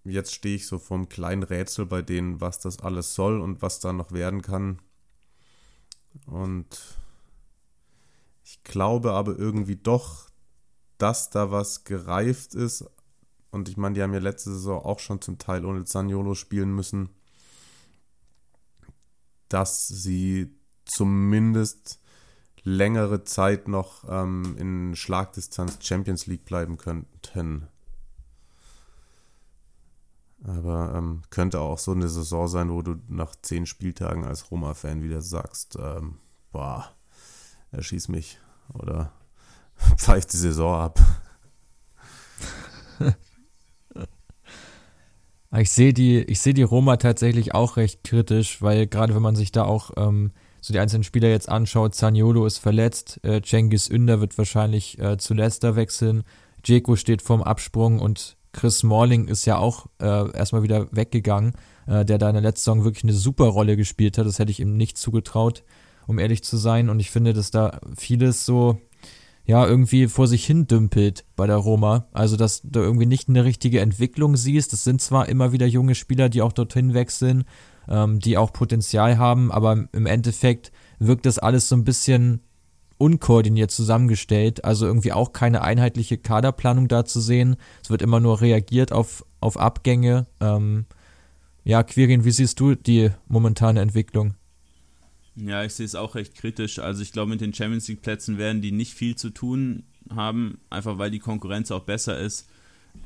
jetzt 0.03 0.34
stehe 0.34 0.55
ich 0.55 0.67
so 0.67 0.80
vom 0.80 1.09
kleinen 1.09 1.43
Rätsel 1.43 1.86
bei 1.86 2.01
denen, 2.01 2.41
was 2.41 2.59
das 2.59 2.80
alles 2.80 3.15
soll 3.15 3.39
und 3.39 3.61
was 3.61 3.80
da 3.80 3.93
noch 3.93 4.11
werden 4.11 4.41
kann. 4.41 4.82
Und 6.26 6.67
ich 8.43 8.63
glaube 8.63 9.13
aber 9.13 9.38
irgendwie 9.38 9.78
doch, 9.78 10.30
dass 10.97 11.30
da 11.30 11.51
was 11.51 11.84
gereift 11.84 12.53
ist. 12.55 12.86
Und 13.51 13.69
ich 13.69 13.78
meine, 13.78 13.95
die 13.95 14.01
haben 14.01 14.13
ja 14.13 14.19
letzte 14.19 14.51
Saison 14.51 14.84
auch 14.84 14.99
schon 14.99 15.21
zum 15.21 15.38
Teil 15.38 15.65
ohne 15.65 15.86
Zaniolo 15.86 16.36
spielen 16.36 16.74
müssen. 16.76 17.09
Dass 19.47 19.88
sie 19.88 20.55
zumindest 20.86 21.99
längere 22.63 23.24
Zeit 23.24 23.67
noch 23.67 24.05
ähm, 24.07 24.55
in 24.57 24.95
Schlagdistanz 24.95 25.78
Champions 25.82 26.26
League 26.28 26.45
bleiben 26.45 26.78
könnten. 26.78 27.67
Aber 30.45 30.93
ähm, 30.95 31.21
könnte 31.29 31.61
auch 31.61 31.77
so 31.77 31.91
eine 31.91 32.09
Saison 32.09 32.47
sein, 32.47 32.69
wo 32.69 32.81
du 32.81 32.95
nach 33.07 33.33
zehn 33.41 33.65
Spieltagen 33.65 34.25
als 34.25 34.51
Roma-Fan 34.51 35.01
wieder 35.01 35.21
sagst, 35.21 35.77
ähm, 35.79 36.17
boah, 36.51 36.89
erschieß 37.71 38.09
mich 38.09 38.39
oder 38.73 39.13
pfeift 39.97 40.33
die 40.33 40.37
Saison 40.37 40.81
ab. 40.81 40.99
ich 45.57 45.71
sehe 45.71 45.93
die, 45.93 46.25
sehe 46.35 46.53
die 46.53 46.63
Roma 46.63 46.97
tatsächlich 46.97 47.55
auch 47.55 47.77
recht 47.77 48.03
kritisch, 48.03 48.61
weil 48.61 48.87
gerade 48.87 49.15
wenn 49.15 49.21
man 49.21 49.37
sich 49.37 49.53
da 49.53 49.63
auch 49.63 49.91
ähm, 49.95 50.33
so 50.59 50.73
die 50.73 50.79
einzelnen 50.79 51.05
Spieler 51.05 51.29
jetzt 51.29 51.47
anschaut, 51.47 51.95
Zaniolo 51.95 52.45
ist 52.45 52.57
verletzt, 52.57 53.23
äh, 53.23 53.41
Cengiz 53.41 53.89
Ünder 53.89 54.19
wird 54.19 54.37
wahrscheinlich 54.37 54.99
äh, 54.99 55.17
zu 55.17 55.33
Leicester 55.33 55.77
wechseln, 55.77 56.23
Jeko 56.65 56.97
steht 56.97 57.21
vorm 57.21 57.43
Absprung 57.43 57.99
und 57.99 58.37
Chris 58.54 58.80
Smalling 58.80 59.28
ist 59.28 59.45
ja 59.45 59.58
auch 59.58 59.88
äh, 60.01 60.32
erstmal 60.32 60.64
wieder 60.64 60.88
weggegangen, 60.91 61.54
äh, 61.88 62.06
der 62.06 62.18
da 62.18 62.30
in 62.30 62.36
der 62.36 62.43
letzten 62.43 62.72
Saison 62.72 62.84
wirklich 62.86 63.04
eine 63.04 63.14
super 63.14 63.45
Rolle 63.45 63.76
gespielt 63.76 64.18
hat. 64.18 64.26
Das 64.26 64.39
hätte 64.39 64.51
ich 64.51 64.60
ihm 64.62 64.78
nicht 64.78 64.97
zugetraut 64.97 65.64
um 66.08 66.20
ehrlich 66.20 66.43
zu 66.43 66.58
sein. 66.58 66.89
Und 66.89 66.99
ich 66.99 67.12
finde, 67.12 67.34
dass 67.34 67.51
da 67.51 67.80
vieles 67.95 68.45
so, 68.45 68.80
ja, 69.45 69.66
irgendwie 69.66 70.08
vor 70.08 70.28
sich 70.28 70.45
hin 70.45 70.68
dümpelt 70.68 71.26
bei 71.36 71.47
der 71.47 71.58
Roma. 71.58 72.08
Also, 72.14 72.38
dass 72.38 72.62
du 72.64 72.80
irgendwie 72.80 73.06
nicht 73.06 73.30
eine 73.30 73.43
richtige 73.43 73.82
Entwicklung 73.82 74.36
siehst. 74.36 74.74
Es 74.74 74.84
sind 74.84 75.01
zwar 75.01 75.30
immer 75.30 75.51
wieder 75.51 75.66
junge 75.66 75.95
Spieler, 75.95 76.30
die 76.30 76.41
auch 76.41 76.54
dorthin 76.54 76.93
wechseln, 76.93 77.43
ähm, 77.88 78.20
die 78.20 78.38
auch 78.38 78.54
Potenzial 78.54 79.18
haben, 79.18 79.51
aber 79.51 79.88
im 79.91 80.06
Endeffekt 80.06 80.72
wirkt 80.99 81.26
das 81.26 81.39
alles 81.39 81.68
so 81.68 81.76
ein 81.76 81.84
bisschen 81.84 82.41
unkoordiniert 83.04 83.70
zusammengestellt. 83.70 84.64
Also 84.64 84.86
irgendwie 84.86 85.12
auch 85.12 85.34
keine 85.34 85.62
einheitliche 85.62 86.18
Kaderplanung 86.18 86.88
da 86.88 87.04
zu 87.04 87.20
sehen. 87.20 87.58
Es 87.84 87.89
wird 87.89 88.01
immer 88.01 88.22
nur 88.22 88.39
reagiert 88.39 88.93
auf, 88.93 89.26
auf 89.41 89.58
Abgänge. 89.58 90.26
Ähm, 90.39 90.86
ja, 91.66 91.84
Quirin, 91.84 92.24
wie 92.24 92.32
siehst 92.32 92.62
du 92.62 92.76
die 92.76 93.10
momentane 93.28 93.82
Entwicklung? 93.82 94.36
Ja, 95.36 95.66
ich 95.66 95.74
sehe 95.74 95.86
es 95.86 95.95
auch 95.95 96.16
recht 96.16 96.36
kritisch. 96.36 96.80
Also 96.80 97.01
ich 97.01 97.12
glaube, 97.12 97.32
mit 97.32 97.41
den 97.41 97.54
Champions 97.54 97.89
League 97.89 98.01
Plätzen 98.01 98.38
werden 98.38 98.62
die 98.62 98.72
nicht 98.72 98.93
viel 98.93 99.18
zu 99.18 99.32
tun 99.32 99.84
haben, 100.16 100.60
einfach 100.70 100.97
weil 100.97 101.12
die 101.12 101.20
Konkurrenz 101.20 101.72
auch 101.72 101.84
besser 101.84 102.18
ist. 102.18 102.47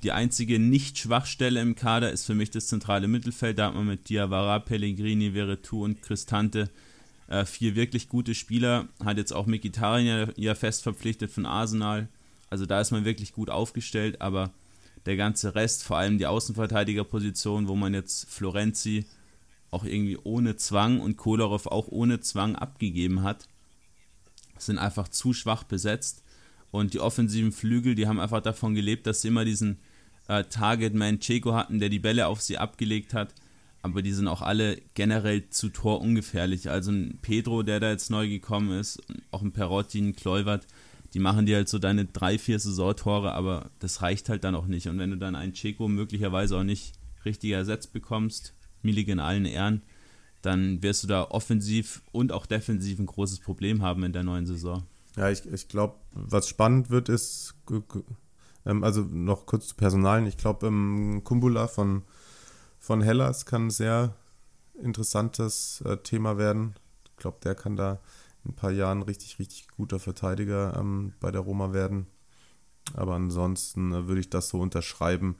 Die 0.03 0.11
einzige 0.11 0.59
Nicht-Schwachstelle 0.59 1.59
im 1.59 1.73
Kader 1.73 2.11
ist 2.11 2.25
für 2.25 2.35
mich 2.35 2.51
das 2.51 2.67
zentrale 2.67 3.07
Mittelfeld. 3.07 3.57
Da 3.57 3.67
hat 3.67 3.73
man 3.73 3.87
mit 3.87 4.09
Diawara, 4.09 4.59
Pellegrini, 4.59 5.31
Veretout 5.31 5.81
und 5.81 6.03
Cristante 6.03 6.69
äh, 7.27 7.45
vier 7.45 7.75
wirklich 7.75 8.09
gute 8.09 8.35
Spieler. 8.35 8.87
Hat 9.03 9.17
jetzt 9.17 9.33
auch 9.33 9.45
Mikitarian 9.45 10.05
ja, 10.05 10.33
ja 10.35 10.55
fest 10.55 10.83
verpflichtet 10.83 11.31
von 11.31 11.45
Arsenal. 11.45 12.07
Also 12.49 12.65
da 12.65 12.79
ist 12.79 12.91
man 12.91 13.05
wirklich 13.05 13.33
gut 13.33 13.49
aufgestellt, 13.49 14.21
aber 14.21 14.51
der 15.05 15.17
ganze 15.17 15.55
Rest, 15.55 15.83
vor 15.83 15.97
allem 15.97 16.17
die 16.17 16.27
Außenverteidigerposition, 16.27 17.67
wo 17.67 17.75
man 17.75 17.93
jetzt 17.93 18.29
Florenzi 18.29 19.05
auch 19.71 19.83
irgendwie 19.83 20.17
ohne 20.23 20.55
Zwang 20.55 20.99
und 20.99 21.17
Kolarov 21.17 21.67
auch 21.67 21.87
ohne 21.89 22.19
Zwang 22.21 22.55
abgegeben 22.55 23.23
hat, 23.23 23.47
sind 24.57 24.77
einfach 24.77 25.07
zu 25.07 25.33
schwach 25.33 25.63
besetzt. 25.63 26.23
Und 26.71 26.93
die 26.93 26.99
offensiven 26.99 27.51
Flügel, 27.51 27.95
die 27.95 28.07
haben 28.07 28.19
einfach 28.19 28.41
davon 28.41 28.75
gelebt, 28.75 29.07
dass 29.07 29.21
sie 29.21 29.29
immer 29.29 29.45
diesen 29.45 29.77
äh, 30.27 30.43
Target-Man 30.43 31.19
Checo 31.19 31.53
hatten, 31.53 31.79
der 31.79 31.89
die 31.89 31.99
Bälle 31.99 32.27
auf 32.27 32.41
sie 32.41 32.57
abgelegt 32.57 33.13
hat. 33.13 33.33
Aber 33.91 34.01
die 34.01 34.13
sind 34.13 34.27
auch 34.27 34.41
alle 34.41 34.81
generell 34.93 35.49
zu 35.49 35.69
Tor 35.69 36.01
ungefährlich. 36.01 36.69
Also 36.69 36.91
ein 36.91 37.19
Pedro, 37.21 37.63
der 37.63 37.79
da 37.79 37.91
jetzt 37.91 38.09
neu 38.09 38.27
gekommen 38.27 38.77
ist, 38.77 39.01
auch 39.31 39.41
ein 39.41 39.51
Perotti, 39.51 39.99
ein 39.99 40.15
Kluivert, 40.15 40.67
die 41.13 41.19
machen 41.19 41.45
dir 41.45 41.57
halt 41.57 41.69
so 41.69 41.79
deine 41.79 42.05
drei, 42.05 42.37
vier 42.37 42.59
Saisontore, 42.59 43.33
aber 43.33 43.71
das 43.79 44.01
reicht 44.01 44.29
halt 44.29 44.43
dann 44.43 44.55
auch 44.55 44.67
nicht. 44.67 44.87
Und 44.87 44.99
wenn 44.99 45.11
du 45.11 45.17
dann 45.17 45.35
einen 45.35 45.53
Checo 45.53 45.87
möglicherweise 45.87 46.57
auch 46.57 46.63
nicht 46.63 46.93
richtig 47.25 47.51
ersetzt 47.51 47.93
bekommst, 47.93 48.53
Milig 48.81 49.07
in 49.07 49.19
allen 49.19 49.45
Ehren, 49.45 49.81
dann 50.41 50.83
wirst 50.83 51.03
du 51.03 51.07
da 51.07 51.23
offensiv 51.23 52.01
und 52.11 52.31
auch 52.31 52.45
defensiv 52.45 52.99
ein 52.99 53.05
großes 53.05 53.39
Problem 53.39 53.81
haben 53.81 54.03
in 54.03 54.13
der 54.13 54.23
neuen 54.23 54.45
Saison. 54.45 54.83
Ja, 55.15 55.29
ich, 55.31 55.45
ich 55.51 55.67
glaube, 55.67 55.95
was 56.11 56.47
spannend 56.47 56.89
wird, 56.89 57.09
ist, 57.09 57.55
ähm, 58.65 58.83
also 58.83 59.01
noch 59.01 59.45
kurz 59.45 59.69
zu 59.69 59.75
Personalen, 59.75 60.27
ich 60.27 60.37
glaube, 60.37 60.67
ähm, 60.67 61.21
Kumbula 61.23 61.67
von, 61.67 62.03
von 62.87 63.01
Hellas 63.01 63.45
kann 63.45 63.67
ein 63.67 63.71
sehr 63.71 64.15
interessantes 64.81 65.81
äh, 65.81 65.97
Thema 65.97 66.37
werden. 66.37 66.75
Ich 67.05 67.17
glaube, 67.17 67.37
der 67.43 67.53
kann 67.53 67.75
da 67.75 67.99
in 68.43 68.51
ein 68.51 68.55
paar 68.55 68.71
Jahren 68.71 69.01
richtig, 69.01 69.39
richtig 69.39 69.67
guter 69.67 69.99
Verteidiger 69.99 70.75
ähm, 70.77 71.13
bei 71.19 71.31
der 71.31 71.41
Roma 71.41 71.73
werden. 71.73 72.07
Aber 72.93 73.15
ansonsten 73.15 73.93
äh, 73.93 74.07
würde 74.07 74.21
ich 74.21 74.29
das 74.29 74.49
so 74.49 74.59
unterschreiben 74.59 75.35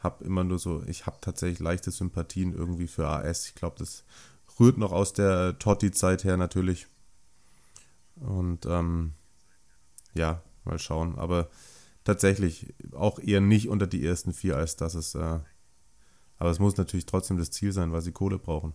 habe 0.00 0.24
immer 0.24 0.44
nur 0.44 0.58
so, 0.58 0.82
ich 0.86 1.06
habe 1.06 1.18
tatsächlich 1.20 1.58
leichte 1.58 1.90
Sympathien 1.90 2.54
irgendwie 2.54 2.86
für 2.86 3.06
AS. 3.06 3.46
Ich 3.46 3.54
glaube, 3.54 3.76
das 3.78 4.04
rührt 4.58 4.78
noch 4.78 4.92
aus 4.92 5.12
der 5.12 5.58
Totti-Zeit 5.58 6.24
her 6.24 6.36
natürlich. 6.36 6.86
Und 8.16 8.64
ähm, 8.66 9.12
ja, 10.14 10.42
mal 10.64 10.78
schauen. 10.78 11.18
Aber 11.18 11.50
tatsächlich 12.04 12.72
auch 12.92 13.18
eher 13.18 13.42
nicht 13.42 13.68
unter 13.68 13.86
die 13.86 14.04
ersten 14.04 14.32
vier, 14.32 14.56
als 14.56 14.76
dass 14.76 14.94
es. 14.94 15.14
Äh, 15.14 15.40
aber 16.40 16.50
es 16.50 16.58
muss 16.58 16.76
natürlich 16.76 17.06
trotzdem 17.06 17.36
das 17.36 17.52
Ziel 17.52 17.70
sein, 17.70 17.92
weil 17.92 18.00
sie 18.00 18.12
Kohle 18.12 18.38
brauchen. 18.38 18.72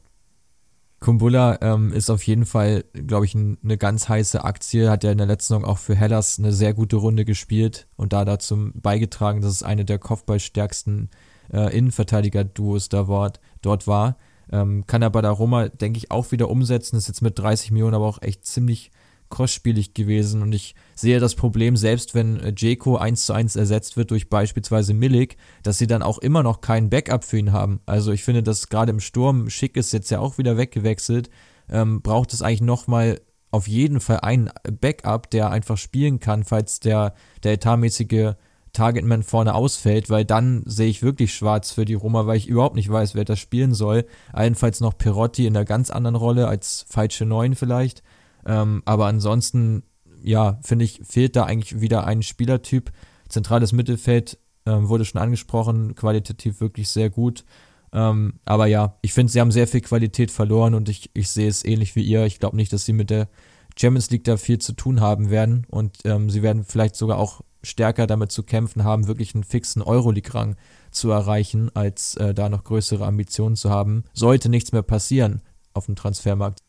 Kumbula 0.99 1.57
ähm, 1.61 1.91
ist 1.91 2.09
auf 2.09 2.24
jeden 2.24 2.45
Fall, 2.45 2.86
glaube 2.93 3.26
ich, 3.26 3.36
ein, 3.36 3.57
eine 3.63 3.78
ganz 3.78 4.07
heiße 4.07 4.43
Aktie. 4.43 4.89
Hat 4.89 5.03
ja 5.03 5.11
in 5.11 5.18
der 5.18 5.28
letzten 5.28 5.53
Saison 5.53 5.66
auch 5.66 5.78
für 5.78 5.95
Hellas 5.95 6.39
eine 6.39 6.53
sehr 6.53 6.74
gute 6.74 6.95
Runde 6.95 7.26
gespielt 7.26 7.88
und 7.97 8.13
da 8.13 8.24
dazu 8.24 8.72
beigetragen, 8.74 9.41
dass 9.41 9.51
es 9.51 9.63
eine 9.63 9.84
der 9.84 9.99
kopfballstärksten 9.99 11.09
äh, 11.51 11.78
Innenverteidiger-Duos 11.78 12.89
dort 12.89 13.88
war. 13.88 14.18
Ähm, 14.51 14.86
kann 14.86 15.01
er 15.01 15.09
bei 15.09 15.22
der 15.22 15.32
Roma, 15.32 15.68
denke 15.68 15.97
ich, 15.97 16.11
auch 16.11 16.32
wieder 16.32 16.49
umsetzen. 16.49 16.95
Ist 16.95 17.07
jetzt 17.07 17.22
mit 17.22 17.38
30 17.38 17.72
Millionen 17.72 17.95
aber 17.95 18.05
auch 18.05 18.22
echt 18.22 18.45
ziemlich 18.45 18.91
kostspielig 19.30 19.93
gewesen 19.93 20.41
und 20.41 20.53
ich 20.53 20.76
sehe 20.95 21.19
das 21.19 21.36
Problem, 21.36 21.78
selbst 21.78 22.15
wenn 22.15 22.39
äh, 22.39 22.53
Jeko 22.55 22.97
1 22.97 23.26
zu 23.26 23.34
1 23.34 23.55
ersetzt 23.55 23.97
wird 23.97 24.11
durch 24.11 24.30
beispielsweise 24.30 24.93
Milik, 24.93 25.38
dass 25.63 25.78
sie 25.78 25.88
dann 25.88 26.03
auch 26.03 26.19
immer 26.19 26.43
noch 26.43 26.61
keinen 26.61 26.89
Backup 26.89 27.23
für 27.23 27.38
ihn 27.38 27.51
haben. 27.51 27.82
Also 27.86 28.11
ich 28.11 28.23
finde, 28.23 28.43
dass 28.43 28.69
gerade 28.69 28.91
im 28.91 28.99
Sturm, 28.99 29.49
Schick 29.49 29.78
ist 29.78 29.93
jetzt 29.93 30.11
ja 30.11 30.19
auch 30.19 30.38
wieder 30.38 30.57
weggewechselt, 30.57 31.30
ähm, 31.69 32.01
braucht 32.01 32.34
es 32.34 32.41
eigentlich 32.41 32.61
nochmal 32.61 33.21
auf 33.51 33.67
jeden 33.67 33.99
Fall 33.99 34.19
einen 34.19 34.49
Backup, 34.82 35.30
der 35.30 35.49
einfach 35.49 35.78
spielen 35.78 36.19
kann, 36.19 36.43
falls 36.43 36.80
der, 36.82 37.13
der 37.43 37.53
etatmäßige 37.53 38.34
Targetman 38.76 39.23
vorne 39.23 39.55
ausfällt, 39.55 40.09
weil 40.09 40.26
dann 40.26 40.63
sehe 40.65 40.89
ich 40.89 41.01
wirklich 41.01 41.34
schwarz 41.34 41.71
für 41.71 41.86
die 41.86 41.93
Roma, 41.93 42.28
weil 42.28 42.38
ich 42.38 42.47
überhaupt 42.47 42.76
nicht 42.76 42.91
weiß, 42.91 43.15
wer 43.15 43.23
das 43.23 43.39
spielen 43.39 43.73
soll. 43.73 44.05
Allenfalls 44.34 44.82
noch 44.82 44.97
Perotti 44.97 45.47
in 45.47 45.55
einer 45.55 45.65
ganz 45.65 45.89
anderen 45.89 46.15
Rolle 46.15 46.47
als 46.47 46.86
falsche 46.89 47.26
Neun 47.26 47.55
vielleicht. 47.55 48.03
Ähm, 48.45 48.81
aber 48.85 49.07
ansonsten, 49.07 49.83
ja, 50.23 50.59
finde 50.63 50.85
ich, 50.85 51.01
fehlt 51.03 51.35
da 51.35 51.43
eigentlich 51.43 51.81
wieder 51.81 52.05
ein 52.05 52.23
Spielertyp. 52.23 52.91
Zentrales 53.29 53.71
Mittelfeld 53.71 54.37
ähm, 54.65 54.89
wurde 54.89 55.05
schon 55.05 55.21
angesprochen, 55.21 55.95
qualitativ 55.95 56.61
wirklich 56.61 56.89
sehr 56.89 57.09
gut. 57.09 57.45
Ähm, 57.93 58.39
aber 58.45 58.65
ja, 58.67 58.97
ich 59.01 59.13
finde, 59.13 59.31
sie 59.31 59.39
haben 59.39 59.51
sehr 59.51 59.67
viel 59.67 59.81
Qualität 59.81 60.31
verloren 60.31 60.73
und 60.73 60.89
ich, 60.89 61.11
ich 61.13 61.29
sehe 61.29 61.47
es 61.47 61.63
ähnlich 61.63 61.95
wie 61.95 62.03
ihr. 62.03 62.25
Ich 62.25 62.39
glaube 62.39 62.55
nicht, 62.55 62.73
dass 62.73 62.85
sie 62.85 62.93
mit 62.93 63.09
der 63.09 63.29
Champions 63.77 64.09
League 64.11 64.23
da 64.23 64.37
viel 64.37 64.59
zu 64.59 64.73
tun 64.73 65.01
haben 65.01 65.29
werden 65.29 65.65
und 65.69 65.99
ähm, 66.05 66.29
sie 66.29 66.41
werden 66.41 66.63
vielleicht 66.63 66.95
sogar 66.95 67.17
auch 67.17 67.41
stärker 67.63 68.07
damit 68.07 68.31
zu 68.31 68.43
kämpfen 68.43 68.83
haben, 68.83 69.07
wirklich 69.07 69.33
einen 69.33 69.43
fixen 69.43 69.81
Euroleague-Rang 69.81 70.55
zu 70.91 71.09
erreichen, 71.09 71.71
als 71.73 72.15
äh, 72.15 72.33
da 72.33 72.47
noch 72.47 72.63
größere 72.63 73.05
Ambitionen 73.05 73.55
zu 73.55 73.69
haben. 73.69 74.03
Sollte 74.13 74.49
nichts 74.49 74.71
mehr 74.71 74.83
passieren 74.83 75.41
auf 75.73 75.87
dem 75.87 75.95
Transfermarkt. 75.95 76.64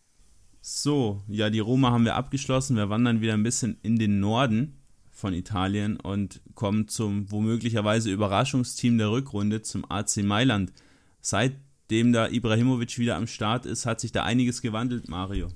So, 0.68 1.22
ja, 1.28 1.48
die 1.48 1.60
Roma 1.60 1.92
haben 1.92 2.04
wir 2.04 2.16
abgeschlossen. 2.16 2.74
Wir 2.74 2.90
wandern 2.90 3.20
wieder 3.20 3.34
ein 3.34 3.44
bisschen 3.44 3.78
in 3.84 4.00
den 4.00 4.18
Norden 4.18 4.74
von 5.12 5.32
Italien 5.32 5.96
und 6.00 6.40
kommen 6.56 6.88
zum 6.88 7.30
womöglicherweise 7.30 8.10
Überraschungsteam 8.10 8.98
der 8.98 9.12
Rückrunde, 9.12 9.62
zum 9.62 9.88
AC 9.88 10.24
Mailand. 10.24 10.72
Seitdem 11.20 12.12
da 12.12 12.26
Ibrahimovic 12.26 12.98
wieder 12.98 13.14
am 13.14 13.28
Start 13.28 13.64
ist, 13.64 13.86
hat 13.86 14.00
sich 14.00 14.10
da 14.10 14.24
einiges 14.24 14.60
gewandelt, 14.60 15.08
Mario. 15.08 15.50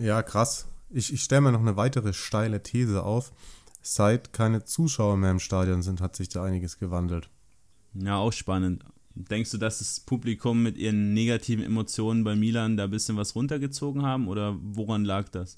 Ja, 0.00 0.24
krass. 0.24 0.66
Ich, 0.90 1.12
ich 1.12 1.22
stelle 1.22 1.42
mir 1.42 1.52
noch 1.52 1.60
eine 1.60 1.76
weitere 1.76 2.12
steile 2.12 2.60
These 2.60 3.04
auf. 3.04 3.32
Seit 3.82 4.32
keine 4.32 4.64
Zuschauer 4.64 5.16
mehr 5.16 5.30
im 5.30 5.38
Stadion 5.38 5.82
sind, 5.82 6.00
hat 6.00 6.16
sich 6.16 6.28
da 6.28 6.42
einiges 6.42 6.80
gewandelt. 6.80 7.30
Ja, 7.94 8.16
auch 8.16 8.32
spannend. 8.32 8.82
Denkst 9.16 9.50
du, 9.50 9.58
dass 9.58 9.78
das 9.78 10.00
Publikum 10.00 10.62
mit 10.62 10.76
ihren 10.76 11.14
negativen 11.14 11.64
Emotionen 11.64 12.22
bei 12.22 12.36
Milan 12.36 12.76
da 12.76 12.84
ein 12.84 12.90
bisschen 12.90 13.16
was 13.16 13.34
runtergezogen 13.34 14.02
haben 14.02 14.28
oder 14.28 14.58
woran 14.60 15.04
lag 15.04 15.30
das? 15.30 15.56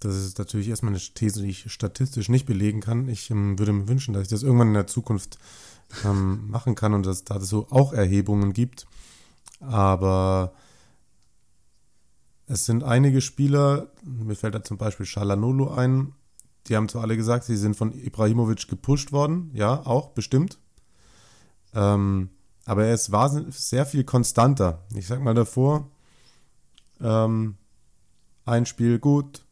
Das 0.00 0.14
ist 0.16 0.38
natürlich 0.38 0.68
erstmal 0.68 0.92
eine 0.92 1.00
These, 1.00 1.42
die 1.42 1.50
ich 1.50 1.72
statistisch 1.72 2.28
nicht 2.28 2.46
belegen 2.46 2.80
kann. 2.80 3.08
Ich 3.08 3.30
ähm, 3.30 3.58
würde 3.58 3.72
mir 3.72 3.88
wünschen, 3.88 4.14
dass 4.14 4.24
ich 4.24 4.28
das 4.28 4.44
irgendwann 4.44 4.68
in 4.68 4.74
der 4.74 4.86
Zukunft 4.86 5.38
ähm, 6.04 6.48
machen 6.50 6.76
kann 6.76 6.94
und 6.94 7.04
dass 7.06 7.24
da 7.24 7.40
so 7.40 7.66
auch 7.70 7.92
Erhebungen 7.92 8.52
gibt. 8.52 8.86
Aber 9.58 10.52
es 12.46 12.66
sind 12.66 12.84
einige 12.84 13.20
Spieler, 13.20 13.90
mir 14.04 14.36
fällt 14.36 14.54
da 14.54 14.62
zum 14.62 14.78
Beispiel 14.78 15.06
Shalanolo 15.06 15.74
ein, 15.74 16.12
die 16.68 16.76
haben 16.76 16.88
zwar 16.88 17.02
alle 17.02 17.16
gesagt, 17.16 17.44
sie 17.44 17.56
sind 17.56 17.76
von 17.76 17.92
Ibrahimovic 17.92 18.68
gepusht 18.68 19.12
worden, 19.12 19.50
ja, 19.54 19.84
auch 19.86 20.10
bestimmt. 20.10 20.58
Ähm, 21.74 22.30
aber 22.66 22.84
er 22.84 22.94
ist 22.94 23.10
sehr 23.52 23.86
viel 23.86 24.04
konstanter. 24.04 24.84
Ich 24.94 25.06
sag 25.06 25.22
mal 25.22 25.34
davor, 25.34 25.88
ähm, 27.00 27.56
ein 28.44 28.66
Spiel 28.66 28.98
gut, 28.98 29.44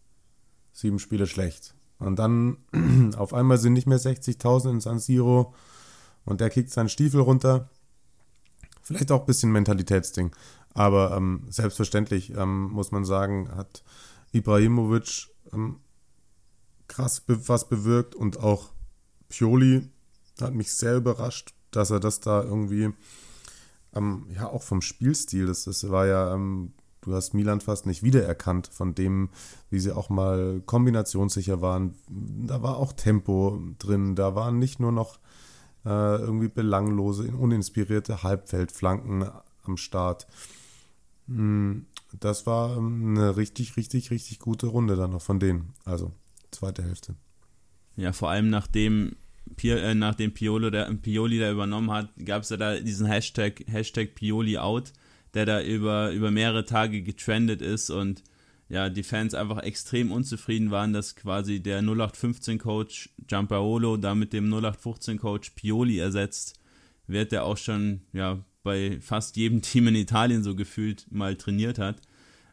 sieben 0.73 0.99
Spiele 0.99 1.27
schlecht. 1.27 1.75
Und 1.99 2.19
dann 2.19 2.59
auf 3.17 3.33
einmal 3.33 3.59
sind 3.59 3.73
nicht 3.73 3.87
mehr 3.87 4.01
60.000 4.01 4.71
in 4.71 4.81
San 4.81 4.99
Siro 4.99 5.55
und 6.25 6.41
der 6.41 6.51
kickt 6.51 6.71
seinen 6.71 6.89
Stiefel 6.89 7.21
runter. 7.21 7.71
Vielleicht 8.83 9.13
auch 9.13 9.21
ein 9.21 9.27
bisschen 9.27 9.53
Mentalitätsding. 9.53 10.35
Aber 10.71 11.17
ähm, 11.17 11.47
selbstverständlich 11.49 12.31
ähm, 12.37 12.71
muss 12.73 12.91
man 12.91 13.05
sagen, 13.05 13.49
hat 13.55 13.85
Ibrahimovic 14.33 15.29
ähm, 15.53 15.79
krass 16.89 17.23
was 17.27 17.69
bewirkt 17.69 18.17
und 18.17 18.41
auch 18.41 18.71
Pioli 19.29 19.89
hat 20.41 20.53
mich 20.53 20.73
sehr 20.75 20.97
überrascht, 20.97 21.55
dass 21.77 21.91
er 21.91 22.01
das 22.01 22.21
da 22.21 22.43
irgendwie, 22.43 22.91
ähm, 23.95 24.27
ja, 24.35 24.49
auch 24.49 24.63
vom 24.63 24.83
Spielstil, 24.83 25.47
das, 25.47 25.65
das 25.65 25.89
war 25.91 26.07
ja, 26.07 26.35
ähm, 26.35 26.73
du 27.01 27.15
hast 27.15 27.35
Milan 27.35 27.61
fast 27.61 27.87
nicht 27.87 28.03
wiedererkannt 28.03 28.69
von 28.69 28.95
dem, 28.95 29.31
wie 29.71 29.79
sie 29.79 29.93
auch 29.93 30.09
mal 30.09 30.63
kombinationssicher 30.65 31.61
waren. 31.61 31.95
Da 32.09 32.63
war 32.63 32.77
auch 32.79 32.93
Tempo 32.93 33.61
drin, 33.79 34.15
da 34.15 34.35
waren 34.35 34.59
nicht 34.59 34.81
nur 34.81 34.93
noch 34.93 35.19
äh, 35.85 36.17
irgendwie 36.17 36.49
belanglose, 36.49 37.31
uninspirierte 37.31 38.23
Halbfeldflanken 38.23 39.29
am 39.65 39.77
Start. 39.77 40.27
Hm, 41.29 41.87
das 42.19 42.47
war 42.47 42.77
ähm, 42.77 43.17
eine 43.17 43.37
richtig, 43.37 43.77
richtig, 43.77 44.11
richtig 44.11 44.39
gute 44.39 44.67
Runde 44.67 44.97
dann 44.97 45.11
noch 45.11 45.23
von 45.23 45.41
denen. 45.41 45.75
Also, 45.85 46.13
zweite 46.51 46.83
Hälfte. 46.83 47.15
Ja, 47.97 48.13
vor 48.13 48.31
allem 48.31 48.51
nachdem 48.51 49.17
Pio, 49.57 49.77
äh, 49.77 49.95
nachdem 49.95 50.33
Piolo 50.33 50.71
der, 50.71 50.93
Pioli 50.95 51.39
da 51.39 51.51
übernommen 51.51 51.91
hat, 51.91 52.11
gab 52.25 52.43
es 52.43 52.51
ja 52.51 52.57
da 52.57 52.79
diesen 52.79 53.07
Hashtag, 53.07 53.65
Hashtag 53.67 54.15
Pioli 54.15 54.59
out, 54.59 54.93
der 55.35 55.47
da 55.47 55.63
über, 55.63 56.11
über 56.13 56.31
mehrere 56.31 56.65
Tage 56.65 57.03
getrendet 57.03 57.63
ist 57.63 57.91
und 57.91 58.23
ja, 58.69 58.89
die 58.89 59.03
Fans 59.03 59.35
einfach 59.35 59.63
extrem 59.63 60.11
unzufrieden 60.11 60.71
waren, 60.71 60.93
dass 60.93 61.17
quasi 61.17 61.61
der 61.61 61.83
0815-Coach 61.83 63.11
Giampaolo 63.27 63.97
da 63.99 64.15
mit 64.15 64.33
dem 64.33 64.53
0815-Coach 64.53 65.51
Pioli 65.51 65.99
ersetzt 65.99 66.59
wird, 67.07 67.33
der 67.33 67.45
auch 67.45 67.59
schon 67.59 68.01
ja, 68.13 68.43
bei 68.63 68.99
fast 69.01 69.37
jedem 69.37 69.61
Team 69.61 69.89
in 69.89 69.95
Italien 69.95 70.43
so 70.43 70.57
gefühlt 70.57 71.07
mal 71.11 71.37
trainiert 71.37 71.79
hat. 71.79 72.01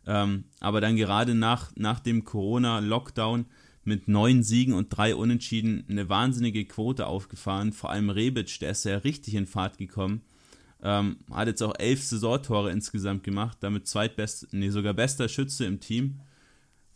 Ähm, 0.05 0.45
aber 0.59 0.81
dann 0.81 0.97
gerade 0.97 1.33
nach, 1.33 1.71
nach 1.75 1.99
dem 1.99 2.25
Corona-Lockdown 2.25 3.45
mit 3.84 4.07
neun 4.07 4.43
Siegen 4.43 4.73
und 4.73 4.89
drei 4.89 5.15
Unentschieden 5.15 5.86
eine 5.89 6.07
wahnsinnige 6.09 6.65
Quote 6.65 7.07
aufgefahren. 7.07 7.73
Vor 7.73 7.89
allem 7.89 8.09
Rebic, 8.09 8.59
der 8.59 8.71
ist 8.71 8.86
ja 8.86 8.97
richtig 8.97 9.36
in 9.36 9.47
Fahrt 9.47 9.77
gekommen. 9.77 10.21
Ähm, 10.84 11.17
hat 11.32 11.47
jetzt 11.47 11.61
auch 11.61 11.75
elf 11.77 12.03
Saisontore 12.03 12.71
insgesamt 12.71 13.23
gemacht, 13.23 13.57
damit 13.61 13.88
zweitbest, 13.88 14.47
nee, 14.51 14.69
sogar 14.69 14.93
bester 14.93 15.29
Schütze 15.29 15.65
im 15.65 15.79
Team. 15.79 16.19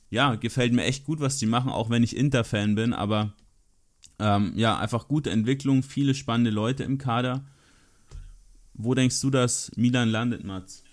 Ja, 0.10 0.36
gefällt 0.36 0.74
mir 0.74 0.86
echt 0.86 1.06
gut, 1.06 1.20
was 1.20 1.38
die 1.38 1.46
machen, 1.46 1.72
auch 1.72 1.90
wenn 1.90 2.04
ich 2.04 2.16
Inter-Fan 2.16 2.76
bin, 2.76 2.94
aber 2.94 3.34
ähm, 4.18 4.54
ja, 4.56 4.78
einfach 4.78 5.08
gute 5.08 5.30
Entwicklung, 5.30 5.84
viele 5.84 6.16
spannende 6.16 6.52
Leute 6.52 6.84
im 6.84 6.98
Kader. 6.98 7.46
Wo 8.74 8.94
denkst 8.94 9.20
du, 9.22 9.30
dass 9.30 9.72
Milan 9.76 10.10
landet, 10.10 10.44
Mats? 10.44 10.85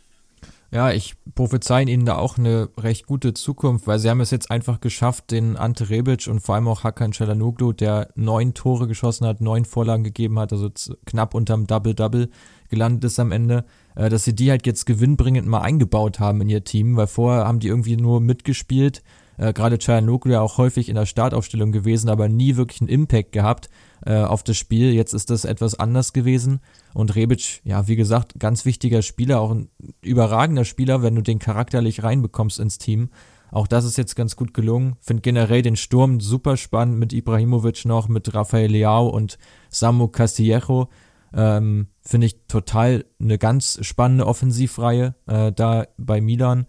Ja, 0.75 0.91
ich 0.91 1.16
prophezei 1.35 1.83
ihnen 1.83 2.07
da 2.07 2.16
auch 2.16 2.39
eine 2.39 2.70
recht 2.79 3.07
gute 3.07 3.35
Zukunft, 3.35 3.87
weil 3.87 3.99
sie 3.99 4.09
haben 4.09 4.23
es 4.23 4.31
jetzt 4.31 4.51
einfach 4.51 4.81
geschafft, 4.81 5.31
den 5.31 5.59
Ante 5.59 5.91
Rebic 5.91 6.29
und 6.29 6.41
vor 6.41 6.55
allem 6.55 6.66
auch 6.66 6.83
Hakan 6.83 7.12
Çalhanoğlu, 7.12 7.75
der 7.75 8.09
neun 8.14 8.55
Tore 8.55 8.89
geschossen 8.89 9.27
hat, 9.27 9.43
neun 9.43 9.66
Vorlagen 9.66 10.03
gegeben 10.03 10.39
hat, 10.39 10.51
also 10.51 10.70
knapp 11.05 11.35
unterm 11.35 11.66
Double-Double 11.66 12.31
gelandet 12.70 13.05
ist 13.05 13.20
am 13.20 13.33
Ende, 13.33 13.66
äh, 13.97 14.09
dass 14.09 14.25
sie 14.25 14.35
die 14.35 14.51
halt 14.51 14.66
jetzt 14.66 14.87
gewinnbringend 14.87 15.47
mal 15.47 15.61
eingebaut 15.61 16.20
haben 16.20 16.41
in 16.41 16.49
ihr 16.49 16.64
Team, 16.64 16.97
weil 16.97 17.07
vorher 17.07 17.47
haben 17.47 17.61
die 17.61 17.68
irgendwie 17.68 17.99
nur 17.99 18.23
mitgespielt, 18.23 19.03
äh, 19.37 19.53
gerade 19.53 19.77
Çalhanoğlu 19.77 20.31
ja 20.31 20.41
auch 20.41 20.57
häufig 20.57 20.89
in 20.89 20.95
der 20.95 21.05
Startaufstellung 21.05 21.73
gewesen, 21.73 22.09
aber 22.09 22.31
nie 22.31 22.57
wirklich 22.57 22.81
einen 22.81 22.89
Impact 22.89 23.33
gehabt 23.33 23.68
äh, 24.05 24.16
auf 24.16 24.42
das 24.42 24.57
Spiel. 24.57 24.92
Jetzt 24.92 25.12
ist 25.14 25.30
das 25.30 25.44
etwas 25.44 25.78
anders 25.78 26.12
gewesen. 26.12 26.61
Und 26.94 27.14
Rebic, 27.14 27.61
ja, 27.64 27.88
wie 27.88 27.96
gesagt, 27.96 28.38
ganz 28.38 28.64
wichtiger 28.64 29.03
Spieler, 29.03 29.40
auch 29.40 29.53
ein 29.53 29.68
überragender 30.00 30.64
Spieler, 30.64 31.03
wenn 31.03 31.14
du 31.14 31.22
den 31.22 31.38
charakterlich 31.38 32.03
reinbekommst 32.03 32.59
ins 32.59 32.78
Team. 32.78 33.11
Auch 33.50 33.66
das 33.66 33.84
ist 33.84 33.98
jetzt 33.98 34.16
ganz 34.16 34.34
gut 34.34 34.55
gelungen. 34.55 34.96
Finde 35.00 35.20
generell 35.20 35.62
den 35.62 35.76
Sturm 35.76 36.20
super 36.20 36.57
spannend 36.57 36.98
mit 36.98 37.12
Ibrahimovic 37.12 37.84
noch, 37.84 38.09
mit 38.09 38.34
Rafael 38.34 38.70
Leao 38.70 39.09
und 39.09 39.38
Samu 39.68 40.09
Castillejo. 40.09 40.88
Ähm, 41.34 41.88
Finde 42.00 42.26
ich 42.26 42.46
total 42.48 43.05
eine 43.20 43.38
ganz 43.38 43.78
spannende 43.82 44.26
Offensivreihe 44.26 45.14
äh, 45.26 45.53
da 45.53 45.86
bei 45.98 46.20
Milan. 46.20 46.66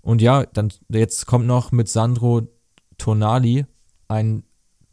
Und 0.00 0.22
ja, 0.22 0.46
dann 0.46 0.72
jetzt 0.88 1.26
kommt 1.26 1.46
noch 1.46 1.72
mit 1.72 1.88
Sandro 1.88 2.42
Tonali 2.98 3.66
ein 4.08 4.44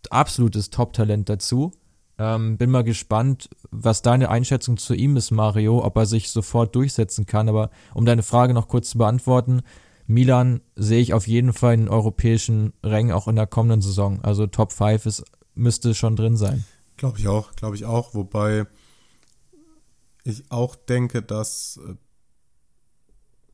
absolutes 0.10 0.70
Top-Talent 0.70 1.30
dazu. 1.30 1.72
Ähm, 2.18 2.58
bin 2.58 2.70
mal 2.70 2.84
gespannt, 2.84 3.50
was 3.72 4.02
deine 4.02 4.30
Einschätzung 4.30 4.78
zu 4.78 4.94
ihm 4.94 5.16
ist, 5.16 5.32
Mario, 5.32 5.84
ob 5.84 5.96
er 5.96 6.06
sich 6.06 6.32
sofort 6.32 6.76
durchsetzen 6.76 7.26
kann. 7.26 7.48
Aber 7.48 7.70
um 7.94 8.06
deine 8.06 8.24
Frage 8.24 8.54
noch 8.54 8.68
kurz 8.68 8.90
zu 8.90 8.98
beantworten, 8.98 9.62
Milan 10.06 10.62
sehe 10.76 11.02
ich 11.02 11.14
auf 11.14 11.28
jeden 11.28 11.54
Fall 11.54 11.76
in 11.76 11.88
europäischen 11.88 12.74
Rängen 12.84 13.14
auch 13.14 13.28
in 13.28 13.38
der 13.38 13.48
kommenden 13.48 13.82
Saison. 13.82 14.20
Also 14.22 14.48
Top 14.48 14.74
5 14.74 15.06
ist, 15.06 15.24
müsste 15.56 15.96
schon 15.96 16.16
drin 16.18 16.36
sein. 16.36 16.66
Glaube 16.98 17.20
ich 17.20 17.28
auch, 17.30 17.54
glaube 17.54 17.78
ich 17.78 17.86
auch. 17.86 18.14
Wobei 18.14 18.66
ich 20.26 20.52
auch 20.52 20.76
denke, 20.76 21.22
dass 21.22 21.80
äh, 21.88 21.94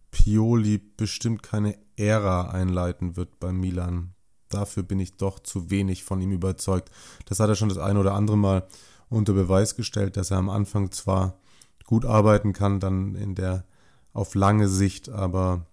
Pioli 0.10 0.80
bestimmt 0.80 1.44
keine 1.44 1.78
Ära 1.98 2.50
einleiten 2.50 3.16
wird 3.16 3.40
bei 3.40 3.52
Milan 3.52 4.15
dafür 4.50 4.84
bin 4.84 5.00
ich 5.00 5.18
doch 5.18 5.40
zu 5.40 5.70
wenig 5.70 6.04
von 6.04 6.22
ihm 6.22 6.32
überzeugt. 6.32 6.92
Das 7.26 7.40
hat 7.40 7.50
er 7.50 7.56
schon 7.56 7.70
das 7.70 7.78
eine 7.78 8.00
oder 8.00 8.14
andere 8.14 8.38
Mal 8.38 8.68
unter 9.10 9.34
Beweis 9.34 9.76
gestellt, 9.76 10.18
dass 10.18 10.32
er 10.32 10.38
am 10.38 10.50
Anfang 10.50 10.92
zwar 10.92 11.38
gut 11.86 12.06
arbeiten 12.06 12.54
kann, 12.54 12.80
dann 12.80 13.16
in 13.16 13.36
der 13.36 13.66
auf 14.14 14.34
lange 14.36 14.68
Sicht, 14.68 15.10
aber 15.10 15.66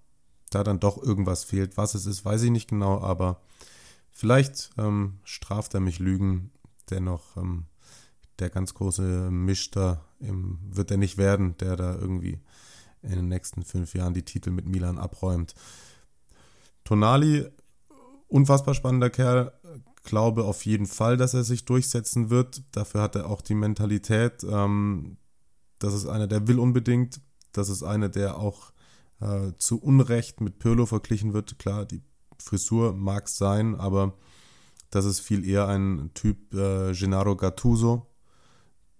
da 0.50 0.64
dann 0.64 0.80
doch 0.80 1.02
irgendwas 1.02 1.44
fehlt. 1.44 1.76
Was 1.76 1.94
es 1.94 2.06
ist, 2.06 2.24
weiß 2.24 2.42
ich 2.42 2.50
nicht 2.50 2.68
genau, 2.68 3.00
aber 3.00 3.40
vielleicht 4.10 4.70
ähm, 4.76 5.18
straft 5.24 5.74
er 5.74 5.80
mich 5.80 5.98
Lügen. 5.98 6.50
Dennoch 6.90 7.36
ähm, 7.36 7.66
der 8.38 8.50
ganz 8.50 8.74
große 8.74 9.30
Mischter 9.30 10.04
im, 10.20 10.58
wird 10.68 10.90
er 10.90 10.96
nicht 10.96 11.16
werden, 11.16 11.56
der 11.58 11.76
da 11.76 11.94
irgendwie 11.94 12.40
in 13.02 13.10
den 13.10 13.28
nächsten 13.28 13.62
fünf 13.62 13.94
Jahren 13.94 14.14
die 14.14 14.24
Titel 14.24 14.50
mit 14.50 14.66
Milan 14.66 14.98
abräumt. 14.98 15.54
Tonali 16.84 17.48
unfassbar 18.32 18.74
spannender 18.74 19.10
Kerl. 19.10 19.52
Glaube 20.04 20.44
auf 20.44 20.64
jeden 20.66 20.86
Fall, 20.86 21.16
dass 21.16 21.34
er 21.34 21.44
sich 21.44 21.64
durchsetzen 21.64 22.30
wird. 22.30 22.62
Dafür 22.72 23.02
hat 23.02 23.14
er 23.14 23.28
auch 23.28 23.40
die 23.40 23.54
Mentalität. 23.54 24.44
Ähm, 24.44 25.16
das 25.78 25.94
ist 25.94 26.06
einer, 26.06 26.26
der 26.26 26.48
will 26.48 26.58
unbedingt. 26.58 27.20
Das 27.52 27.68
ist 27.68 27.82
einer, 27.82 28.08
der 28.08 28.38
auch 28.38 28.72
äh, 29.20 29.52
zu 29.58 29.80
Unrecht 29.80 30.40
mit 30.40 30.58
Pirlo 30.58 30.86
verglichen 30.86 31.34
wird. 31.34 31.58
Klar, 31.58 31.84
die 31.84 32.02
Frisur 32.38 32.94
mag 32.94 33.26
es 33.26 33.36
sein, 33.36 33.76
aber 33.76 34.14
das 34.90 35.04
ist 35.04 35.20
viel 35.20 35.48
eher 35.48 35.68
ein 35.68 36.10
Typ 36.14 36.52
äh, 36.54 36.92
Gennaro 36.92 37.36
Gattuso, 37.36 38.06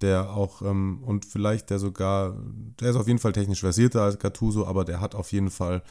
der 0.01 0.31
auch, 0.31 0.63
ähm, 0.63 1.03
und 1.05 1.25
vielleicht 1.25 1.71
der 1.71 1.79
sogar, 1.79 2.37
der 2.81 2.91
ist 2.91 2.97
auf 2.97 3.09
jeden 3.09 3.19
Fall 3.19 3.33
technisch 3.33 3.61
versierter 3.61 4.03
als 4.03 4.19
Gattuso, 4.19 4.67
aber 4.67 4.85
der 4.85 5.01
hat 5.01 5.15
auf 5.15 5.33
jeden 5.33 5.51
Fall 5.51 5.83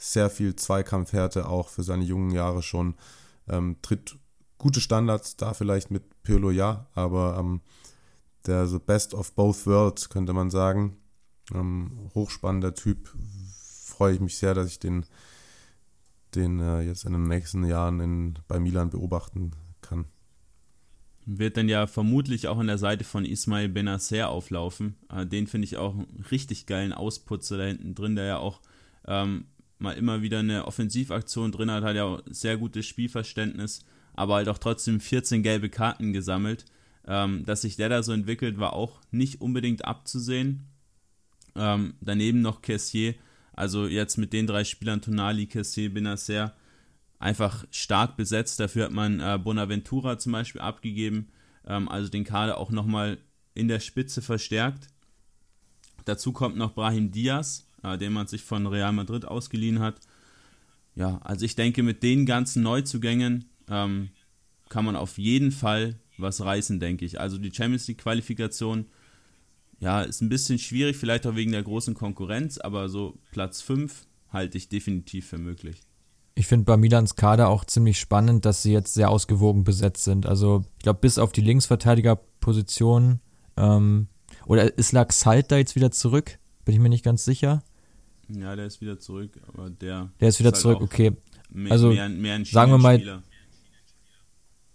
sehr 0.00 0.30
viel 0.30 0.56
Zweikampfhärte 0.56 1.46
auch 1.46 1.68
für 1.68 1.82
seine 1.82 2.04
jungen 2.04 2.30
Jahre 2.30 2.62
schon. 2.62 2.94
Ähm, 3.48 3.76
tritt 3.82 4.16
gute 4.56 4.80
Standards 4.80 5.36
da 5.36 5.52
vielleicht 5.52 5.90
mit 5.90 6.22
Pirlo, 6.22 6.50
ja, 6.50 6.86
aber 6.94 7.36
ähm, 7.38 7.60
der 8.46 8.66
so 8.66 8.80
Best 8.80 9.12
of 9.14 9.34
Both 9.34 9.66
Worlds, 9.66 10.08
könnte 10.08 10.32
man 10.32 10.50
sagen. 10.50 10.96
Ähm, 11.54 12.10
hochspannender 12.14 12.74
Typ. 12.74 13.14
Freue 13.84 14.14
ich 14.14 14.20
mich 14.20 14.38
sehr, 14.38 14.54
dass 14.54 14.68
ich 14.68 14.78
den, 14.78 15.04
den 16.34 16.60
äh, 16.60 16.80
jetzt 16.80 17.04
in 17.04 17.12
den 17.12 17.24
nächsten 17.24 17.64
Jahren 17.64 18.00
in, 18.00 18.38
bei 18.48 18.58
Milan 18.58 18.88
beobachten 18.88 19.52
kann. 19.82 20.06
Wird 21.26 21.58
dann 21.58 21.68
ja 21.68 21.86
vermutlich 21.86 22.48
auch 22.48 22.58
an 22.58 22.68
der 22.68 22.78
Seite 22.78 23.04
von 23.04 23.26
Ismail 23.26 23.68
Benacer 23.68 24.30
auflaufen. 24.30 24.96
Äh, 25.10 25.26
den 25.26 25.46
finde 25.46 25.66
ich 25.66 25.76
auch 25.76 25.92
einen 25.92 26.24
richtig 26.30 26.64
geilen 26.64 26.94
Ausputzer 26.94 27.58
da 27.58 27.64
hinten 27.64 27.94
drin, 27.94 28.16
der 28.16 28.24
ja 28.24 28.38
auch 28.38 28.62
ähm, 29.06 29.44
mal 29.80 29.92
immer 29.92 30.22
wieder 30.22 30.40
eine 30.40 30.66
Offensivaktion 30.66 31.52
drin 31.52 31.70
hat, 31.70 31.84
hat 31.84 31.96
ja 31.96 32.04
auch 32.04 32.22
sehr 32.26 32.56
gutes 32.56 32.86
Spielverständnis, 32.86 33.84
aber 34.14 34.34
halt 34.34 34.48
auch 34.48 34.58
trotzdem 34.58 35.00
14 35.00 35.42
gelbe 35.42 35.68
Karten 35.68 36.12
gesammelt. 36.12 36.64
Ähm, 37.06 37.44
dass 37.46 37.62
sich 37.62 37.76
der 37.76 37.88
da 37.88 38.02
so 38.02 38.12
entwickelt, 38.12 38.58
war 38.58 38.74
auch 38.74 39.00
nicht 39.10 39.40
unbedingt 39.40 39.84
abzusehen. 39.84 40.66
Ähm, 41.56 41.94
daneben 42.00 42.42
noch 42.42 42.62
Kessier, 42.62 43.14
also 43.54 43.86
jetzt 43.86 44.16
mit 44.16 44.32
den 44.32 44.46
drei 44.46 44.64
Spielern 44.64 45.02
Tonali, 45.02 45.46
Kessier, 45.46 45.92
Benacer, 45.92 46.54
einfach 47.18 47.64
stark 47.70 48.16
besetzt. 48.16 48.60
Dafür 48.60 48.84
hat 48.84 48.92
man 48.92 49.20
äh, 49.20 49.38
Bonaventura 49.42 50.18
zum 50.18 50.32
Beispiel 50.32 50.60
abgegeben, 50.60 51.28
ähm, 51.66 51.88
also 51.88 52.10
den 52.10 52.24
Kader 52.24 52.58
auch 52.58 52.70
nochmal 52.70 53.18
in 53.54 53.68
der 53.68 53.80
Spitze 53.80 54.22
verstärkt. 54.22 54.88
Dazu 56.04 56.32
kommt 56.32 56.56
noch 56.56 56.74
Brahim 56.74 57.10
Diaz, 57.10 57.66
äh, 57.82 57.98
den 57.98 58.12
man 58.12 58.26
sich 58.26 58.42
von 58.42 58.66
Real 58.66 58.92
Madrid 58.92 59.24
ausgeliehen 59.24 59.80
hat. 59.80 60.00
Ja, 60.94 61.18
also 61.22 61.44
ich 61.44 61.54
denke, 61.54 61.82
mit 61.82 62.02
den 62.02 62.26
ganzen 62.26 62.62
Neuzugängen 62.62 63.46
ähm, 63.68 64.10
kann 64.68 64.84
man 64.84 64.96
auf 64.96 65.18
jeden 65.18 65.52
Fall 65.52 65.98
was 66.18 66.42
reißen, 66.42 66.80
denke 66.80 67.04
ich. 67.04 67.20
Also 67.20 67.38
die 67.38 67.52
Champions 67.52 67.88
League-Qualifikation, 67.88 68.86
ja, 69.78 70.02
ist 70.02 70.20
ein 70.20 70.28
bisschen 70.28 70.58
schwierig, 70.58 70.96
vielleicht 70.96 71.26
auch 71.26 71.36
wegen 71.36 71.52
der 71.52 71.62
großen 71.62 71.94
Konkurrenz, 71.94 72.58
aber 72.58 72.88
so 72.88 73.18
Platz 73.30 73.62
5 73.62 74.06
halte 74.28 74.58
ich 74.58 74.68
definitiv 74.68 75.28
für 75.28 75.38
möglich. 75.38 75.80
Ich 76.34 76.46
finde 76.46 76.64
bei 76.64 76.76
Milans 76.76 77.16
Kader 77.16 77.48
auch 77.48 77.64
ziemlich 77.64 77.98
spannend, 77.98 78.44
dass 78.44 78.62
sie 78.62 78.72
jetzt 78.72 78.94
sehr 78.94 79.10
ausgewogen 79.10 79.64
besetzt 79.64 80.04
sind. 80.04 80.26
Also 80.26 80.64
ich 80.78 80.84
glaube, 80.84 81.00
bis 81.00 81.18
auf 81.18 81.32
die 81.32 81.40
Linksverteidigerposition 81.40 83.20
ähm, 83.56 84.08
oder 84.46 84.78
ist 84.78 84.92
Laxalt 84.92 85.50
da 85.50 85.56
jetzt 85.56 85.74
wieder 85.74 85.90
zurück? 85.90 86.38
Bin 86.64 86.74
ich 86.74 86.80
mir 86.80 86.88
nicht 86.88 87.04
ganz 87.04 87.24
sicher. 87.24 87.62
Ja, 88.38 88.56
der 88.56 88.66
ist 88.66 88.80
wieder 88.80 88.98
zurück, 88.98 89.32
aber 89.48 89.70
der. 89.70 90.10
Der 90.20 90.28
ist 90.28 90.38
wieder 90.38 90.50
ist 90.50 90.54
halt 90.56 90.62
zurück, 90.62 90.80
okay. 90.82 91.12
Mehr, 91.50 91.72
also 91.72 91.88
mehr, 91.88 92.08
mehr 92.08 92.44
sagen 92.44 92.72
wir 92.72 92.78
mal. 92.78 92.96
Spieler. 92.96 93.22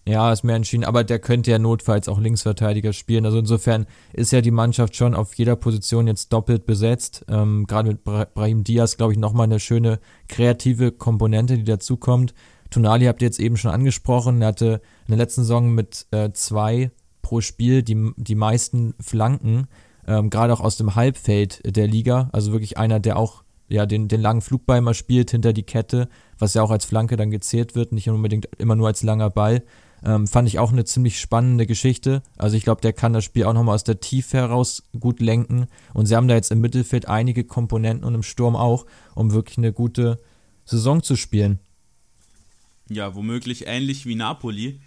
Ja, 0.08 0.32
ist 0.32 0.44
mehr 0.44 0.56
entschieden, 0.56 0.84
aber 0.84 1.04
der 1.04 1.18
könnte 1.18 1.50
ja 1.50 1.58
notfalls 1.58 2.08
auch 2.08 2.20
Linksverteidiger 2.20 2.94
spielen. 2.94 3.26
Also 3.26 3.40
insofern 3.40 3.88
ist 4.14 4.32
ja 4.32 4.42
die 4.42 4.52
Mannschaft 4.52 4.96
schon 4.96 5.16
auf 5.16 5.34
jeder 5.34 5.56
Position 5.56 6.06
jetzt 6.06 6.32
doppelt 6.32 6.68
besetzt. 6.68 7.26
Ähm, 7.28 7.66
Gerade 7.66 7.90
mit 7.90 8.04
Brahim 8.04 8.64
Diaz, 8.64 8.98
glaube 8.98 9.14
ich, 9.14 9.20
nochmal 9.20 9.46
eine 9.46 9.60
schöne 9.60 10.00
kreative 10.28 10.92
Komponente, 10.92 11.58
die 11.58 11.64
dazukommt. 11.64 12.36
Tonali 12.70 13.06
habt 13.06 13.24
ihr 13.24 13.28
jetzt 13.28 13.40
eben 13.40 13.58
schon 13.58 13.72
angesprochen. 13.72 14.44
Er 14.44 14.50
hatte 14.50 14.82
in 15.08 15.12
der 15.12 15.18
letzten 15.18 15.42
Saison 15.42 15.74
mit 15.74 16.06
äh, 16.12 16.32
zwei 16.34 16.92
pro 17.24 17.42
Spiel 17.42 17.82
die, 17.82 18.12
die 18.18 18.36
meisten 18.36 18.94
Flanken, 19.00 19.68
ähm, 20.06 20.30
gerade 20.30 20.54
auch 20.54 20.62
aus 20.62 20.78
dem 20.78 20.94
Halbfeld 20.94 21.62
der 21.66 21.88
Liga. 21.88 22.30
Also 22.32 22.52
wirklich 22.52 22.78
einer, 22.78 23.00
der 23.00 23.18
auch 23.18 23.45
ja, 23.68 23.86
den, 23.86 24.08
den 24.08 24.22
langen 24.22 24.42
Flugball 24.42 24.82
mal 24.82 24.94
spielt 24.94 25.32
hinter 25.32 25.54
die 25.54 25.64
Kette, 25.64 26.08
was 26.38 26.54
ja 26.54 26.62
auch 26.62 26.72
als 26.72 26.86
Flanke 26.86 27.16
dann 27.16 27.32
gezählt 27.32 27.76
wird, 27.76 27.92
nicht 27.92 28.10
unbedingt 28.10 28.48
immer 28.58 28.76
nur 28.76 28.88
als 28.88 29.04
langer 29.04 29.30
Ball. 29.30 29.64
Ähm, 30.04 30.28
fand 30.28 30.48
ich 30.48 30.60
auch 30.60 30.72
eine 30.72 30.86
ziemlich 30.86 31.20
spannende 31.20 31.66
Geschichte. 31.66 32.22
Also 32.38 32.58
ich 32.58 32.64
glaube, 32.64 32.82
der 32.82 32.94
kann 32.94 33.14
das 33.14 33.24
Spiel 33.24 33.46
auch 33.46 33.54
nochmal 33.54 33.74
aus 33.74 33.84
der 33.84 34.00
Tiefe 34.00 34.38
heraus 34.38 34.84
gut 35.00 35.20
lenken. 35.20 35.66
Und 35.94 36.06
sie 36.06 36.16
haben 36.16 36.28
da 36.28 36.36
jetzt 36.36 36.52
im 36.52 36.62
Mittelfeld 36.62 37.08
einige 37.08 37.44
Komponenten 37.44 38.06
und 38.06 38.14
im 38.14 38.22
Sturm 38.22 38.56
auch, 38.56 38.86
um 39.16 39.32
wirklich 39.32 39.58
eine 39.58 39.74
gute 39.74 40.20
Saison 40.66 41.02
zu 41.02 41.16
spielen. 41.16 41.60
Ja, 42.88 43.16
womöglich 43.16 43.66
ähnlich 43.66 44.06
wie 44.06 44.14
Napoli. 44.14 44.80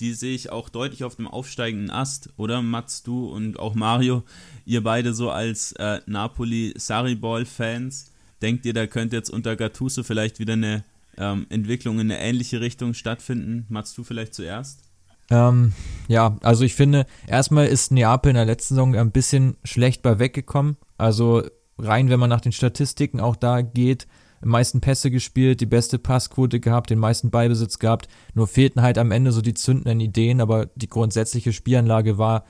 Die 0.00 0.14
sehe 0.14 0.34
ich 0.34 0.50
auch 0.50 0.70
deutlich 0.70 1.04
auf 1.04 1.16
dem 1.16 1.28
aufsteigenden 1.28 1.90
Ast, 1.90 2.30
oder 2.36 2.62
Mats, 2.62 3.02
du 3.02 3.26
und 3.26 3.58
auch 3.58 3.74
Mario, 3.74 4.22
ihr 4.64 4.82
beide 4.82 5.12
so 5.12 5.30
als 5.30 5.72
äh, 5.72 6.00
Napoli-Sarri-Ball-Fans. 6.06 8.11
Denkt 8.42 8.66
ihr, 8.66 8.74
da 8.74 8.86
könnte 8.86 9.16
jetzt 9.16 9.30
unter 9.30 9.56
Gattuso 9.56 10.02
vielleicht 10.02 10.38
wieder 10.38 10.54
eine 10.54 10.84
ähm, 11.16 11.46
Entwicklung 11.48 12.00
in 12.00 12.10
eine 12.10 12.20
ähnliche 12.20 12.60
Richtung 12.60 12.94
stattfinden? 12.94 13.66
Machst 13.68 13.96
du 13.96 14.04
vielleicht 14.04 14.34
zuerst? 14.34 14.82
Ähm, 15.30 15.72
ja, 16.08 16.36
also 16.42 16.64
ich 16.64 16.74
finde, 16.74 17.06
erstmal 17.26 17.66
ist 17.66 17.92
Neapel 17.92 18.30
in 18.30 18.36
der 18.36 18.44
letzten 18.44 18.74
Saison 18.74 18.96
ein 18.96 19.12
bisschen 19.12 19.56
schlecht 19.64 20.02
bei 20.02 20.18
weggekommen. 20.18 20.76
Also 20.98 21.42
rein, 21.78 22.10
wenn 22.10 22.20
man 22.20 22.30
nach 22.30 22.40
den 22.40 22.52
Statistiken 22.52 23.20
auch 23.20 23.36
da 23.36 23.62
geht, 23.62 24.06
die 24.42 24.48
meisten 24.48 24.80
Pässe 24.80 25.10
gespielt, 25.10 25.60
die 25.60 25.66
beste 25.66 25.98
Passquote 25.98 26.58
gehabt, 26.58 26.90
den 26.90 26.98
meisten 26.98 27.30
Beibesitz 27.30 27.78
gehabt. 27.78 28.08
Nur 28.34 28.48
fehlten 28.48 28.82
halt 28.82 28.98
am 28.98 29.12
Ende 29.12 29.32
so 29.32 29.40
die 29.40 29.54
zündenden 29.54 30.00
Ideen, 30.00 30.40
aber 30.40 30.66
die 30.74 30.88
grundsätzliche 30.88 31.52
Spielanlage 31.52 32.18
war 32.18 32.44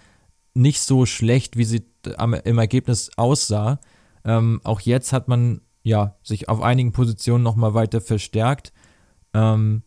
nicht 0.55 0.81
so 0.81 1.07
schlecht, 1.07 1.57
wie 1.57 1.65
sie 1.65 1.85
am, 2.17 2.35
im 2.35 2.59
Ergebnis 2.59 3.11
aussah. 3.17 3.79
Ähm, 4.25 4.61
auch 4.65 4.81
jetzt 4.81 5.13
hat 5.13 5.29
man 5.29 5.61
ja, 5.83 6.17
sich 6.23 6.49
auf 6.49 6.61
einigen 6.61 6.93
Positionen 6.93 7.43
nochmal 7.43 7.75
weiter 7.75 8.01
verstärkt. 8.01 8.73
Ähm, 9.35 9.83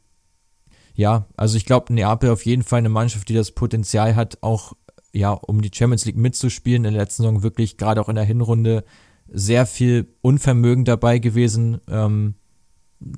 ja, 0.95 1.27
also 1.35 1.57
ich 1.57 1.65
glaube, 1.65 1.93
Neapel 1.93 2.29
auf 2.29 2.45
jeden 2.45 2.63
Fall 2.63 2.79
eine 2.79 2.89
Mannschaft, 2.89 3.29
die 3.29 3.33
das 3.33 3.51
Potenzial 3.51 4.15
hat, 4.15 4.37
auch 4.41 4.73
ja, 5.13 5.31
um 5.31 5.61
die 5.61 5.71
Champions 5.73 6.05
League 6.05 6.17
mitzuspielen. 6.17 6.83
In 6.83 6.93
der 6.93 7.01
letzten 7.03 7.23
Saison 7.23 7.43
wirklich 7.43 7.77
gerade 7.77 8.01
auch 8.01 8.09
in 8.09 8.15
der 8.15 8.25
Hinrunde 8.25 8.83
sehr 9.27 9.65
viel 9.65 10.13
Unvermögen 10.21 10.85
dabei 10.85 11.19
gewesen. 11.19 11.79
Ähm, 11.89 12.35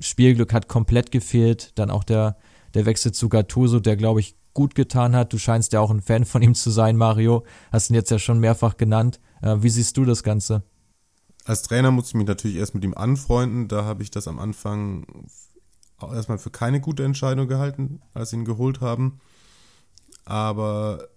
Spielglück 0.00 0.52
hat 0.52 0.68
komplett 0.68 1.10
gefehlt. 1.10 1.72
Dann 1.76 1.90
auch 1.90 2.04
der, 2.04 2.36
der 2.74 2.86
Wechsel 2.86 3.12
zu 3.12 3.28
Gattuso, 3.28 3.80
der 3.80 3.96
glaube 3.96 4.20
ich 4.20 4.36
gut 4.54 4.74
getan 4.74 5.14
hat. 5.14 5.32
Du 5.32 5.38
scheinst 5.38 5.72
ja 5.72 5.80
auch 5.80 5.90
ein 5.90 6.00
Fan 6.00 6.24
von 6.24 6.42
ihm 6.42 6.54
zu 6.54 6.70
sein, 6.70 6.96
Mario. 6.96 7.44
Hast 7.72 7.90
ihn 7.90 7.94
jetzt 7.94 8.10
ja 8.10 8.18
schon 8.18 8.38
mehrfach 8.38 8.76
genannt. 8.76 9.20
Äh, 9.42 9.56
wie 9.60 9.70
siehst 9.70 9.96
du 9.96 10.04
das 10.04 10.22
Ganze? 10.22 10.62
Als 11.48 11.62
Trainer 11.62 11.90
musste 11.90 12.10
ich 12.10 12.14
mich 12.14 12.26
natürlich 12.26 12.58
erst 12.58 12.74
mit 12.74 12.84
ihm 12.84 12.92
anfreunden. 12.92 13.68
Da 13.68 13.84
habe 13.84 14.02
ich 14.02 14.10
das 14.10 14.28
am 14.28 14.38
Anfang 14.38 15.06
erstmal 15.98 16.36
für 16.36 16.50
keine 16.50 16.78
gute 16.78 17.04
Entscheidung 17.04 17.48
gehalten, 17.48 18.02
als 18.12 18.30
sie 18.30 18.36
ihn 18.36 18.44
geholt 18.44 18.82
haben. 18.82 19.20
Aber 20.26 21.08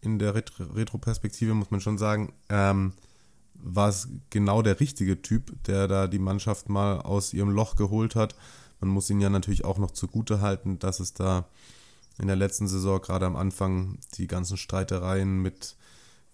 in 0.00 0.18
der 0.18 0.34
Retroperspektive 0.34 1.54
muss 1.54 1.70
man 1.70 1.80
schon 1.80 1.96
sagen, 1.96 2.32
ähm, 2.48 2.92
war 3.54 3.88
es 3.88 4.08
genau 4.30 4.62
der 4.62 4.80
richtige 4.80 5.22
Typ, 5.22 5.52
der 5.66 5.86
da 5.86 6.08
die 6.08 6.18
Mannschaft 6.18 6.68
mal 6.68 7.00
aus 7.00 7.32
ihrem 7.32 7.50
Loch 7.50 7.76
geholt 7.76 8.16
hat. 8.16 8.34
Man 8.80 8.90
muss 8.90 9.10
ihn 9.10 9.20
ja 9.20 9.30
natürlich 9.30 9.64
auch 9.64 9.78
noch 9.78 9.92
zugute 9.92 10.40
halten, 10.40 10.80
dass 10.80 10.98
es 10.98 11.14
da 11.14 11.46
in 12.18 12.26
der 12.26 12.34
letzten 12.34 12.66
Saison 12.66 13.00
gerade 13.00 13.26
am 13.26 13.36
Anfang 13.36 14.00
die 14.14 14.26
ganzen 14.26 14.56
Streitereien 14.56 15.40
mit 15.40 15.76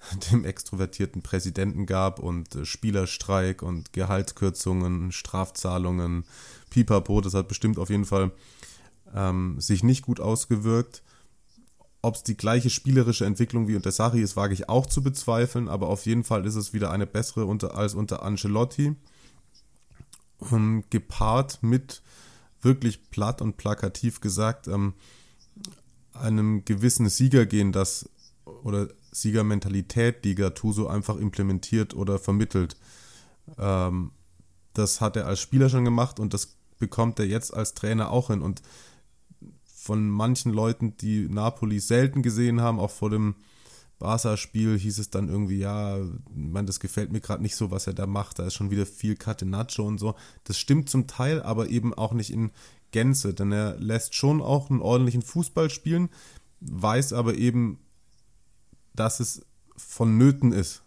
dem 0.32 0.44
extrovertierten 0.44 1.22
Präsidenten 1.22 1.86
gab 1.86 2.18
und 2.18 2.54
äh, 2.54 2.64
Spielerstreik 2.64 3.62
und 3.62 3.92
Gehaltskürzungen, 3.92 5.12
Strafzahlungen, 5.12 6.24
Pipapo, 6.70 7.20
das 7.20 7.34
hat 7.34 7.48
bestimmt 7.48 7.78
auf 7.78 7.90
jeden 7.90 8.04
Fall 8.04 8.32
ähm, 9.14 9.60
sich 9.60 9.82
nicht 9.82 10.02
gut 10.02 10.20
ausgewirkt. 10.20 11.02
Ob 12.00 12.14
es 12.14 12.22
die 12.22 12.36
gleiche 12.36 12.70
spielerische 12.70 13.26
Entwicklung 13.26 13.66
wie 13.66 13.74
unter 13.74 13.90
Sari 13.90 14.20
ist, 14.20 14.36
wage 14.36 14.54
ich 14.54 14.68
auch 14.68 14.86
zu 14.86 15.02
bezweifeln, 15.02 15.68
aber 15.68 15.88
auf 15.88 16.06
jeden 16.06 16.22
Fall 16.22 16.46
ist 16.46 16.54
es 16.54 16.72
wieder 16.72 16.92
eine 16.92 17.06
bessere 17.06 17.44
unter, 17.44 17.76
als 17.76 17.94
unter 17.94 18.22
Ancelotti. 18.22 18.94
Ähm, 20.52 20.84
gepaart 20.90 21.62
mit 21.62 22.02
wirklich 22.60 23.10
platt 23.10 23.42
und 23.42 23.56
plakativ 23.56 24.20
gesagt 24.20 24.68
ähm, 24.68 24.94
einem 26.12 26.64
gewissen 26.64 27.08
Siegergehen, 27.08 27.72
das 27.72 28.08
oder 28.62 28.88
Siegermentalität, 29.22 30.24
die 30.24 30.34
Gattuso 30.34 30.86
einfach 30.86 31.16
implementiert 31.16 31.94
oder 31.94 32.18
vermittelt. 32.18 32.76
Ähm, 33.58 34.12
das 34.74 35.00
hat 35.00 35.16
er 35.16 35.26
als 35.26 35.40
Spieler 35.40 35.68
schon 35.68 35.84
gemacht 35.84 36.20
und 36.20 36.34
das 36.34 36.56
bekommt 36.78 37.18
er 37.18 37.26
jetzt 37.26 37.52
als 37.52 37.74
Trainer 37.74 38.10
auch 38.10 38.28
hin. 38.28 38.42
Und 38.42 38.62
von 39.64 40.08
manchen 40.08 40.52
Leuten, 40.52 40.96
die 40.96 41.28
Napoli 41.28 41.80
selten 41.80 42.22
gesehen 42.22 42.60
haben, 42.60 42.78
auch 42.78 42.90
vor 42.90 43.10
dem 43.10 43.36
Barca-Spiel 43.98 44.78
hieß 44.78 44.98
es 44.98 45.10
dann 45.10 45.28
irgendwie, 45.28 45.58
ja, 45.58 45.98
man, 46.32 46.66
das 46.66 46.78
gefällt 46.78 47.10
mir 47.10 47.20
gerade 47.20 47.42
nicht 47.42 47.56
so, 47.56 47.70
was 47.70 47.86
er 47.86 47.94
da 47.94 48.06
macht. 48.06 48.38
Da 48.38 48.46
ist 48.46 48.54
schon 48.54 48.70
wieder 48.70 48.86
viel 48.86 49.16
Catenaccio 49.16 49.84
und 49.84 49.98
so. 49.98 50.14
Das 50.44 50.58
stimmt 50.58 50.88
zum 50.88 51.06
Teil, 51.06 51.42
aber 51.42 51.68
eben 51.68 51.94
auch 51.94 52.12
nicht 52.12 52.30
in 52.30 52.52
Gänze, 52.90 53.34
denn 53.34 53.52
er 53.52 53.76
lässt 53.78 54.14
schon 54.14 54.40
auch 54.40 54.70
einen 54.70 54.80
ordentlichen 54.80 55.22
Fußball 55.22 55.68
spielen, 55.68 56.08
weiß 56.60 57.12
aber 57.12 57.34
eben 57.34 57.78
dass 58.98 59.20
es 59.20 59.42
vonnöten 59.76 60.52
ist. 60.52 60.82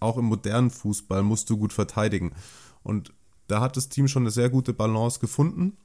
auch 0.00 0.16
im 0.16 0.26
modernen 0.26 0.70
Fußball 0.70 1.22
musst 1.22 1.50
du 1.50 1.56
gut 1.56 1.72
verteidigen. 1.72 2.32
Und 2.82 3.12
da 3.46 3.60
hat 3.60 3.76
das 3.76 3.88
Team 3.88 4.08
schon 4.08 4.22
eine 4.22 4.30
sehr 4.30 4.48
gute 4.48 4.72
Balance 4.72 5.20
gefunden. 5.20 5.76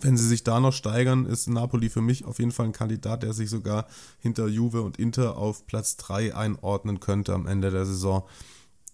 Wenn 0.00 0.16
sie 0.16 0.28
sich 0.28 0.44
da 0.44 0.60
noch 0.60 0.72
steigern, 0.72 1.26
ist 1.26 1.48
Napoli 1.48 1.88
für 1.88 2.02
mich 2.02 2.24
auf 2.24 2.38
jeden 2.38 2.52
Fall 2.52 2.66
ein 2.66 2.72
Kandidat, 2.72 3.24
der 3.24 3.32
sich 3.32 3.50
sogar 3.50 3.86
hinter 4.20 4.46
Juve 4.46 4.82
und 4.82 4.98
Inter 4.98 5.36
auf 5.36 5.66
Platz 5.66 5.96
3 5.96 6.36
einordnen 6.36 7.00
könnte 7.00 7.34
am 7.34 7.46
Ende 7.46 7.70
der 7.70 7.84
Saison. 7.84 8.22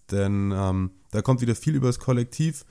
Denn 0.09 0.51
ähm, 0.55 0.91
da 1.11 1.21
kommt 1.21 1.41
wieder 1.41 1.53
viel 1.53 1.75
über 1.75 1.87
das 1.87 1.99
Kollektiv. 1.99 2.65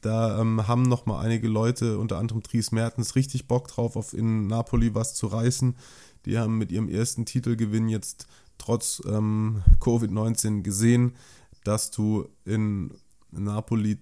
Da 0.00 0.40
ähm, 0.40 0.68
haben 0.68 0.82
nochmal 0.82 1.24
einige 1.24 1.48
Leute, 1.48 1.98
unter 1.98 2.18
anderem 2.18 2.42
Dries 2.42 2.70
Mertens, 2.70 3.16
richtig 3.16 3.48
Bock 3.48 3.68
drauf, 3.68 3.96
auf 3.96 4.14
in 4.14 4.46
Napoli 4.46 4.94
was 4.94 5.14
zu 5.14 5.26
reißen. 5.26 5.76
Die 6.24 6.38
haben 6.38 6.58
mit 6.58 6.70
ihrem 6.70 6.88
ersten 6.88 7.24
Titelgewinn 7.24 7.88
jetzt 7.88 8.26
trotz 8.58 9.02
ähm, 9.06 9.62
Covid-19 9.80 10.62
gesehen, 10.62 11.16
dass 11.64 11.90
du 11.90 12.28
in 12.44 12.92
Napoli 13.30 13.98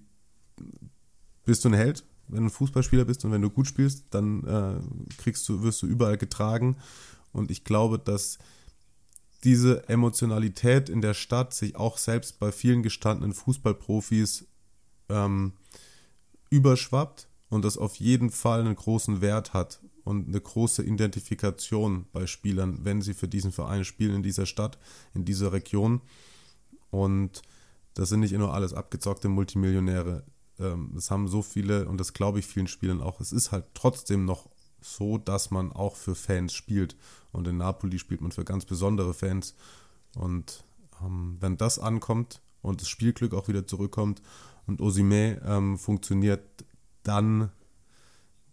bist 1.44 1.64
du 1.64 1.68
ein 1.68 1.74
Held, 1.74 2.04
wenn 2.28 2.40
du 2.40 2.46
ein 2.46 2.50
Fußballspieler 2.50 3.04
bist 3.04 3.24
und 3.24 3.32
wenn 3.32 3.42
du 3.42 3.50
gut 3.50 3.66
spielst, 3.66 4.04
dann 4.10 4.44
äh, 4.44 5.14
kriegst 5.16 5.48
du, 5.48 5.62
wirst 5.62 5.82
du 5.82 5.86
überall 5.86 6.18
getragen. 6.18 6.76
Und 7.32 7.50
ich 7.50 7.64
glaube, 7.64 7.98
dass 7.98 8.38
diese 9.44 9.88
Emotionalität 9.88 10.88
in 10.88 11.00
der 11.00 11.14
Stadt 11.14 11.54
sich 11.54 11.76
auch 11.76 11.98
selbst 11.98 12.38
bei 12.38 12.50
vielen 12.50 12.82
gestandenen 12.82 13.32
Fußballprofis 13.32 14.46
ähm, 15.08 15.52
überschwappt 16.50 17.28
und 17.48 17.64
das 17.64 17.78
auf 17.78 17.96
jeden 17.96 18.30
Fall 18.30 18.60
einen 18.60 18.76
großen 18.76 19.20
Wert 19.20 19.54
hat 19.54 19.80
und 20.04 20.28
eine 20.28 20.40
große 20.40 20.82
Identifikation 20.82 22.06
bei 22.12 22.26
Spielern, 22.26 22.84
wenn 22.84 23.00
sie 23.00 23.14
für 23.14 23.28
diesen 23.28 23.52
Verein 23.52 23.84
spielen 23.84 24.16
in 24.16 24.22
dieser 24.22 24.46
Stadt, 24.46 24.78
in 25.14 25.24
dieser 25.24 25.52
Region. 25.52 26.00
Und 26.90 27.42
das 27.94 28.08
sind 28.10 28.20
nicht 28.20 28.32
nur 28.32 28.54
alles 28.54 28.72
abgezockte 28.72 29.28
Multimillionäre. 29.28 30.24
Ähm, 30.58 30.90
das 30.94 31.10
haben 31.10 31.28
so 31.28 31.42
viele 31.42 31.88
und 31.88 31.98
das 31.98 32.12
glaube 32.12 32.38
ich 32.38 32.46
vielen 32.46 32.68
Spielern 32.68 33.00
auch. 33.00 33.20
Es 33.20 33.32
ist 33.32 33.52
halt 33.52 33.64
trotzdem 33.74 34.24
noch 34.24 34.48
so, 34.80 35.18
dass 35.18 35.50
man 35.50 35.72
auch 35.72 35.96
für 35.96 36.14
Fans 36.14 36.52
spielt. 36.52 36.96
Und 37.32 37.48
in 37.48 37.56
Napoli 37.56 37.98
spielt 37.98 38.20
man 38.20 38.32
für 38.32 38.44
ganz 38.44 38.64
besondere 38.64 39.14
Fans. 39.14 39.54
Und 40.14 40.64
ähm, 41.02 41.36
wenn 41.40 41.56
das 41.56 41.78
ankommt 41.78 42.40
und 42.62 42.80
das 42.80 42.88
Spielglück 42.88 43.34
auch 43.34 43.48
wieder 43.48 43.66
zurückkommt 43.66 44.22
und 44.66 44.80
Osime 44.80 45.40
ähm, 45.44 45.78
funktioniert, 45.78 46.42
dann 47.02 47.50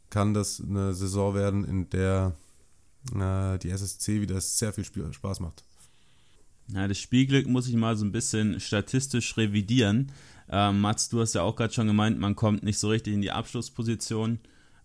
kann 0.10 0.34
das 0.34 0.62
eine 0.62 0.94
Saison 0.94 1.34
werden, 1.34 1.66
in 1.66 1.90
der 1.90 2.34
äh, 3.16 3.58
die 3.60 3.70
SSC 3.70 4.22
wieder 4.22 4.40
sehr 4.40 4.74
viel 4.74 4.86
Spiel 4.86 5.12
Spaß 5.12 5.40
macht. 5.40 5.64
Ja, 6.74 6.88
das 6.88 6.98
Spielglück 6.98 7.48
muss 7.48 7.68
ich 7.68 7.76
mal 7.76 7.98
so 7.98 8.06
ein 8.06 8.12
bisschen 8.12 8.60
statistisch 8.60 9.36
revidieren. 9.38 10.12
Ähm, 10.50 10.82
Mats, 10.82 11.10
du 11.10 11.20
hast 11.20 11.34
ja 11.34 11.42
auch 11.42 11.56
gerade 11.56 11.74
schon 11.74 11.88
gemeint, 11.88 12.20
man 12.20 12.36
kommt 12.36 12.64
nicht 12.64 12.78
so 12.78 12.90
richtig 12.90 13.14
in 13.14 13.22
die 13.22 13.32
Abschlussposition. 13.32 14.40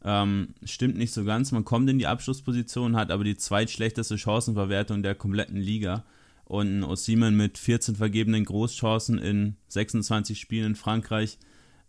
Ähm, 0.04 0.54
stimmt 0.64 0.96
nicht 0.96 1.12
so 1.12 1.24
ganz. 1.24 1.52
Man 1.52 1.64
kommt 1.64 1.90
in 1.90 1.98
die 1.98 2.06
Abschlussposition, 2.06 2.96
hat 2.96 3.10
aber 3.10 3.24
die 3.24 3.36
zweitschlechteste 3.36 4.16
Chancenverwertung 4.16 5.02
der 5.02 5.14
kompletten 5.14 5.56
Liga. 5.56 6.04
Und 6.48 6.82
Osimen 6.82 7.36
mit 7.36 7.58
14 7.58 7.96
vergebenen 7.96 8.46
Großchancen 8.46 9.18
in 9.18 9.56
26 9.68 10.40
Spielen 10.40 10.68
in 10.68 10.76
Frankreich 10.76 11.38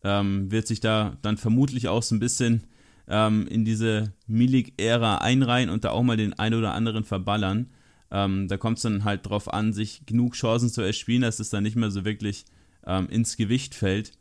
ähm, 0.04 0.52
wird 0.52 0.68
sich 0.68 0.82
da 0.82 1.18
dann 1.22 1.38
vermutlich 1.38 1.88
auch 1.88 2.04
so 2.04 2.14
ein 2.14 2.20
bisschen 2.20 2.66
ähm, 3.08 3.48
in 3.48 3.64
diese 3.64 4.12
Milik-Ära 4.28 5.20
einreihen 5.20 5.70
und 5.70 5.86
da 5.86 5.92
auch 5.92 6.04
mal 6.04 6.18
den 6.18 6.34
ein 6.34 6.54
oder 6.54 6.74
anderen 6.74 7.06
verballern. 7.06 7.70
Ähm, 8.12 8.50
da 8.50 8.58
kommt 8.58 8.80
es 8.80 8.84
dann 8.84 9.06
halt 9.06 9.26
drauf 9.26 9.52
an, 9.54 9.72
sich 9.72 10.06
genug 10.06 10.34
Chancen 10.34 10.70
zu 10.70 10.82
erspielen, 10.82 11.22
dass 11.22 11.40
es 11.40 11.50
dann 11.50 11.64
nicht 11.64 11.78
mehr 11.78 11.90
so 11.90 12.04
wirklich 12.04 12.44
ähm, 12.86 13.08
ins 13.08 13.38
Gewicht 13.38 13.76
fällt. 13.76 14.12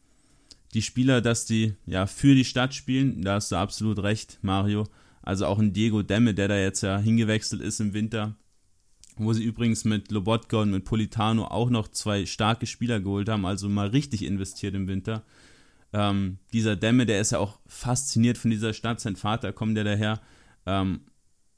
die 0.74 0.82
Spieler, 0.82 1.20
dass 1.20 1.46
die 1.46 1.74
ja 1.84 2.06
für 2.06 2.36
die 2.36 2.44
Stadt 2.44 2.74
spielen, 2.74 3.22
da 3.22 3.34
hast 3.34 3.50
du 3.50 3.56
absolut 3.56 4.00
recht, 4.04 4.38
Mario. 4.42 4.86
Also 5.22 5.46
auch 5.46 5.58
ein 5.58 5.72
Diego 5.72 6.02
Demme, 6.02 6.32
der 6.32 6.46
da 6.46 6.56
jetzt 6.56 6.82
ja 6.82 6.96
hingewechselt 6.98 7.60
ist 7.60 7.80
im 7.80 7.92
Winter, 7.92 8.36
wo 9.26 9.32
sie 9.32 9.44
übrigens 9.44 9.84
mit 9.84 10.10
Lobotka 10.10 10.58
und 10.58 10.70
mit 10.70 10.84
Politano 10.84 11.46
auch 11.46 11.70
noch 11.70 11.88
zwei 11.88 12.26
starke 12.26 12.66
Spieler 12.66 13.00
geholt 13.00 13.28
haben, 13.28 13.46
also 13.46 13.68
mal 13.68 13.88
richtig 13.88 14.24
investiert 14.24 14.74
im 14.74 14.88
Winter. 14.88 15.24
Ähm, 15.92 16.38
dieser 16.52 16.76
Demme, 16.76 17.06
der 17.06 17.20
ist 17.20 17.32
ja 17.32 17.38
auch 17.38 17.58
fasziniert 17.66 18.38
von 18.38 18.50
dieser 18.50 18.72
Stadt, 18.72 19.00
sein 19.00 19.16
Vater 19.16 19.52
kommt 19.52 19.76
ja 19.76 19.84
daher. 19.84 20.20
Ähm, 20.66 21.00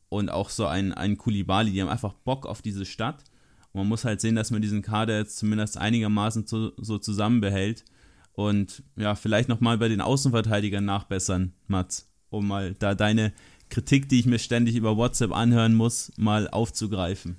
und 0.08 0.28
auch 0.28 0.50
so 0.50 0.66
ein, 0.66 0.92
ein 0.92 1.16
Kulibali, 1.16 1.70
die 1.70 1.80
haben 1.80 1.88
einfach 1.88 2.12
Bock 2.12 2.44
auf 2.46 2.62
diese 2.62 2.84
Stadt. 2.84 3.24
Und 3.72 3.80
man 3.82 3.88
muss 3.88 4.04
halt 4.04 4.20
sehen, 4.20 4.34
dass 4.34 4.50
man 4.50 4.60
diesen 4.60 4.82
Kader 4.82 5.18
jetzt 5.18 5.38
zumindest 5.38 5.78
einigermaßen 5.78 6.46
so, 6.46 6.72
so 6.76 6.98
zusammenbehält. 6.98 7.84
Und 8.32 8.82
ja, 8.96 9.14
vielleicht 9.14 9.48
nochmal 9.48 9.78
bei 9.78 9.88
den 9.88 10.00
Außenverteidigern 10.00 10.84
nachbessern, 10.84 11.52
Mats, 11.68 12.08
um 12.30 12.48
mal 12.48 12.74
da 12.74 12.94
deine 12.94 13.32
Kritik, 13.68 14.08
die 14.08 14.18
ich 14.18 14.26
mir 14.26 14.38
ständig 14.38 14.74
über 14.74 14.96
WhatsApp 14.96 15.32
anhören 15.32 15.74
muss, 15.74 16.12
mal 16.16 16.48
aufzugreifen. 16.48 17.38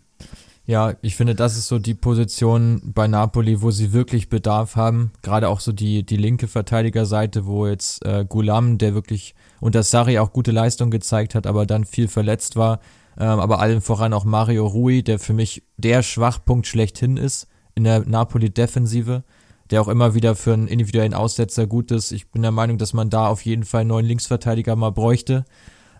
Ja, 0.66 0.94
ich 1.02 1.16
finde, 1.16 1.36
das 1.36 1.58
ist 1.58 1.68
so 1.68 1.80
die 1.80 1.96
Position 1.96 2.82
bei 2.94 3.08
Napoli, 3.08 3.62
wo 3.62 3.72
sie 3.72 3.94
wirklich 3.94 4.30
Bedarf 4.30 4.76
haben. 4.76 5.12
Gerade 5.22 5.50
auch 5.50 5.60
so 5.60 5.72
die, 5.72 6.04
die 6.06 6.18
linke 6.18 6.48
Verteidigerseite, 6.48 7.46
wo 7.46 7.68
jetzt 7.68 8.06
äh, 8.06 8.26
Gulam, 8.28 8.78
der 8.78 8.94
wirklich 8.94 9.34
unter 9.60 9.84
Sarri 9.84 10.20
auch 10.20 10.32
gute 10.32 10.52
Leistung 10.52 10.92
gezeigt 10.92 11.36
hat, 11.36 11.48
aber 11.48 11.66
dann 11.66 11.84
viel 11.84 12.08
verletzt 12.08 12.56
war. 12.56 12.80
Ähm, 13.20 13.40
aber 13.40 13.60
allen 13.60 13.82
voran 13.82 14.14
auch 14.14 14.24
Mario 14.24 14.66
Rui, 14.68 15.04
der 15.04 15.20
für 15.20 15.34
mich 15.34 15.64
der 15.78 16.04
Schwachpunkt 16.04 16.68
schlechthin 16.68 17.18
ist 17.18 17.48
in 17.76 17.84
der 17.84 18.08
Napoli-Defensive, 18.08 19.24
der 19.72 19.82
auch 19.82 19.88
immer 19.88 20.14
wieder 20.14 20.36
für 20.36 20.54
einen 20.54 20.68
individuellen 20.68 21.14
Aussetzer 21.14 21.66
gut 21.66 21.92
ist. 21.92 22.12
Ich 22.12 22.30
bin 22.30 22.44
der 22.44 22.52
Meinung, 22.52 22.78
dass 22.78 22.94
man 22.94 23.10
da 23.10 23.28
auf 23.28 23.44
jeden 23.46 23.64
Fall 23.64 23.82
einen 23.82 23.90
neuen 23.90 24.06
Linksverteidiger 24.06 24.76
mal 24.76 24.92
bräuchte. 24.92 25.46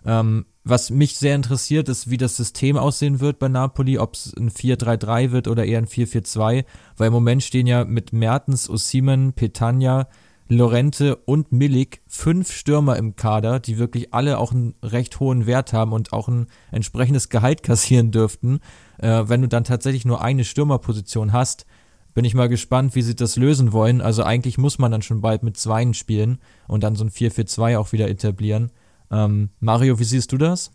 Ähm, 0.04 0.46
was 0.64 0.90
mich 0.90 1.16
sehr 1.16 1.34
interessiert, 1.34 1.88
ist, 1.88 2.08
wie 2.08 2.16
das 2.16 2.36
System 2.36 2.76
aussehen 2.76 3.20
wird 3.20 3.38
bei 3.38 3.48
Napoli, 3.48 3.98
ob 3.98 4.14
es 4.14 4.32
ein 4.36 4.50
4-3-3 4.50 5.32
wird 5.32 5.48
oder 5.48 5.64
eher 5.64 5.78
ein 5.78 5.86
4-4-2, 5.86 6.64
weil 6.96 7.06
im 7.06 7.12
Moment 7.12 7.42
stehen 7.42 7.66
ja 7.66 7.84
mit 7.84 8.12
Mertens, 8.12 8.70
Osimen, 8.70 9.32
Petagna, 9.32 10.06
Lorente 10.48 11.16
und 11.16 11.50
Milik 11.50 12.02
fünf 12.06 12.52
Stürmer 12.52 12.96
im 12.96 13.16
Kader, 13.16 13.58
die 13.58 13.78
wirklich 13.78 14.12
alle 14.12 14.38
auch 14.38 14.52
einen 14.52 14.74
recht 14.82 15.18
hohen 15.18 15.46
Wert 15.46 15.72
haben 15.72 15.92
und 15.92 16.12
auch 16.12 16.28
ein 16.28 16.46
entsprechendes 16.70 17.28
Gehalt 17.28 17.62
kassieren 17.64 18.10
dürften. 18.10 18.60
Äh, 18.98 19.24
wenn 19.26 19.42
du 19.42 19.48
dann 19.48 19.64
tatsächlich 19.64 20.04
nur 20.04 20.22
eine 20.22 20.44
Stürmerposition 20.44 21.32
hast, 21.32 21.66
bin 22.14 22.24
ich 22.24 22.34
mal 22.34 22.48
gespannt, 22.48 22.94
wie 22.94 23.02
sie 23.02 23.16
das 23.16 23.36
lösen 23.36 23.72
wollen. 23.72 24.00
Also 24.00 24.22
eigentlich 24.22 24.58
muss 24.58 24.78
man 24.78 24.92
dann 24.92 25.02
schon 25.02 25.22
bald 25.22 25.42
mit 25.42 25.56
Zweien 25.56 25.94
spielen 25.94 26.38
und 26.68 26.82
dann 26.82 26.94
so 26.94 27.04
ein 27.04 27.10
4-4-2 27.10 27.78
auch 27.78 27.92
wieder 27.92 28.08
etablieren. 28.08 28.70
Ähm, 29.12 29.50
Mario, 29.60 29.98
wie 29.98 30.04
siehst 30.04 30.32
du 30.32 30.38
das? 30.38 30.72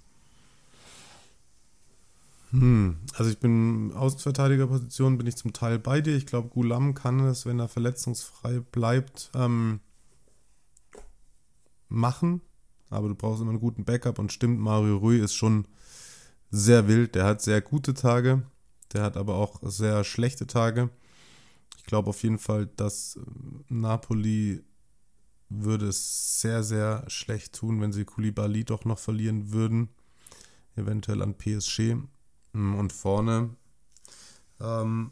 Hm, 2.52 2.98
also 3.16 3.30
ich 3.30 3.40
bin 3.40 3.92
Außenverteidigerposition, 3.94 5.18
bin 5.18 5.28
ich 5.28 5.36
zum 5.36 5.52
Teil 5.54 5.80
bei 5.80 6.02
dir. 6.02 6.16
Ich 6.16 6.28
glaube, 6.28 6.48
Gulam 6.50 6.94
kann 6.94 7.20
es, 7.22 7.46
wenn 7.46 7.60
er 7.60 7.68
verletzungsfrei 7.68 8.60
bleibt, 8.60 9.32
ähm, 9.34 9.82
machen. 11.90 12.42
Aber 12.90 13.10
du 13.10 13.16
brauchst 13.16 13.42
immer 13.42 13.50
einen 13.50 13.60
guten 13.60 13.84
Backup 13.84 14.20
und 14.20 14.32
stimmt, 14.32 14.60
Mario 14.60 14.98
Rui 14.98 15.20
ist 15.20 15.34
schon 15.34 15.68
sehr 16.52 16.88
wild. 16.88 17.16
Der 17.16 17.26
hat 17.26 17.42
sehr 17.42 17.60
gute 17.62 17.94
Tage, 17.94 18.44
der 18.94 19.04
hat 19.04 19.18
aber 19.18 19.36
auch 19.36 19.60
sehr 19.64 20.04
schlechte 20.04 20.48
Tage. 20.48 20.90
Ich 21.78 21.84
glaube 21.84 22.10
auf 22.10 22.24
jeden 22.24 22.38
Fall, 22.38 22.68
dass 22.68 23.20
Napoli 23.68 24.64
würde 25.50 25.88
es 25.88 26.42
sehr, 26.42 26.64
sehr 26.64 27.04
schlecht 27.08 27.54
tun, 27.54 27.82
wenn 27.82 27.94
sie 27.94 28.06
Koulibaly 28.06 28.64
doch 28.64 28.86
noch 28.86 29.00
verlieren 29.00 29.52
würden. 29.52 29.90
Eventuell 30.76 31.22
an 31.22 31.36
PSG. 31.36 31.96
Hm, 32.54 32.76
und 32.76 32.94
vorne. 32.94 33.52
Ähm, 34.60 35.12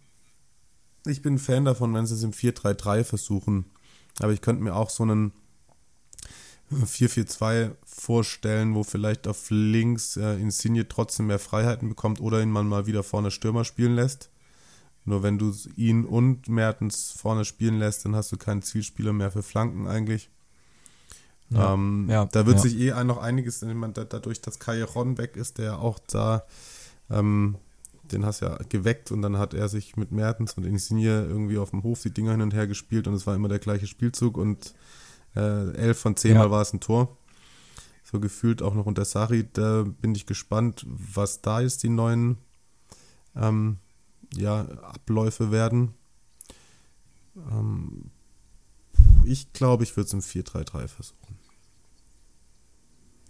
ich 1.05 1.21
bin 1.21 1.37
Fan 1.37 1.65
davon, 1.65 1.93
wenn 1.93 2.05
sie 2.05 2.15
es 2.15 2.23
im 2.23 2.31
4-3-3 2.31 3.03
versuchen. 3.03 3.65
Aber 4.19 4.33
ich 4.33 4.41
könnte 4.41 4.63
mir 4.63 4.75
auch 4.75 4.89
so 4.89 5.03
einen 5.03 5.31
4-4-2 6.71 7.75
vorstellen, 7.85 8.75
wo 8.75 8.83
vielleicht 8.83 9.27
auf 9.27 9.49
links 9.49 10.17
äh, 10.17 10.35
Insigne 10.35 10.87
trotzdem 10.87 11.27
mehr 11.27 11.39
Freiheiten 11.39 11.89
bekommt 11.89 12.19
oder 12.19 12.41
ihn 12.41 12.51
man 12.51 12.67
mal 12.67 12.87
wieder 12.87 13.03
vorne 13.03 13.31
Stürmer 13.31 13.65
spielen 13.65 13.95
lässt. 13.95 14.29
Nur 15.05 15.21
wenn 15.21 15.37
du 15.37 15.53
ihn 15.75 16.03
und 16.03 16.49
Mertens 16.49 17.11
vorne 17.11 17.45
spielen 17.45 17.77
lässt, 17.77 18.05
dann 18.05 18.15
hast 18.15 18.31
du 18.31 18.37
keinen 18.37 18.63
Zielspieler 18.63 19.13
mehr 19.13 19.31
für 19.31 19.43
Flanken 19.43 19.87
eigentlich. 19.87 20.29
Ja, 21.51 21.73
ähm, 21.73 22.07
ja, 22.09 22.25
da 22.25 22.47
wird 22.47 22.57
ja. 22.57 22.61
sich 22.63 22.79
eh 22.79 23.03
noch 23.03 23.19
einiges, 23.19 23.59
dadurch, 23.59 24.41
dass 24.41 24.59
Callejon 24.59 25.19
weg 25.19 25.35
ist, 25.35 25.59
der 25.59 25.79
auch 25.79 25.99
da, 26.07 26.43
ähm, 27.11 27.55
den 28.11 28.25
hast 28.25 28.39
ja 28.39 28.57
geweckt 28.69 29.11
und 29.11 29.21
dann 29.21 29.37
hat 29.37 29.53
er 29.53 29.69
sich 29.69 29.95
mit 29.95 30.11
Mertens 30.11 30.53
und 30.53 30.65
Insigne 30.65 31.25
irgendwie 31.25 31.59
auf 31.59 31.69
dem 31.69 31.83
Hof 31.83 32.01
die 32.01 32.11
Dinger 32.11 32.31
hin 32.31 32.41
und 32.41 32.53
her 32.53 32.65
gespielt 32.65 33.07
und 33.07 33.13
es 33.13 33.27
war 33.27 33.35
immer 33.35 33.47
der 33.47 33.59
gleiche 33.59 33.85
Spielzug 33.85 34.37
und 34.37 34.73
äh, 35.35 35.71
elf 35.75 35.99
von 35.99 36.15
zehn 36.15 36.35
Mal 36.35 36.49
war 36.49 36.61
es 36.61 36.73
ein 36.73 36.79
Tor. 36.79 37.15
So 38.03 38.19
gefühlt 38.19 38.61
auch 38.61 38.73
noch 38.73 38.85
unter 38.85 39.05
Sari, 39.05 39.47
da 39.51 39.83
bin 39.83 40.15
ich 40.15 40.25
gespannt, 40.25 40.85
was 40.87 41.41
da 41.41 41.59
jetzt 41.59 41.83
die 41.83 41.89
neuen 41.89 42.37
ähm, 43.35 43.77
ja, 44.33 44.61
Abläufe 44.61 45.51
werden. 45.51 45.93
Ähm, 47.35 48.11
ich 49.25 49.51
glaube, 49.53 49.83
ich 49.83 49.95
würde 49.95 50.07
es 50.07 50.13
im 50.13 50.19
4-3-3 50.19 50.87
versuchen. 50.87 51.37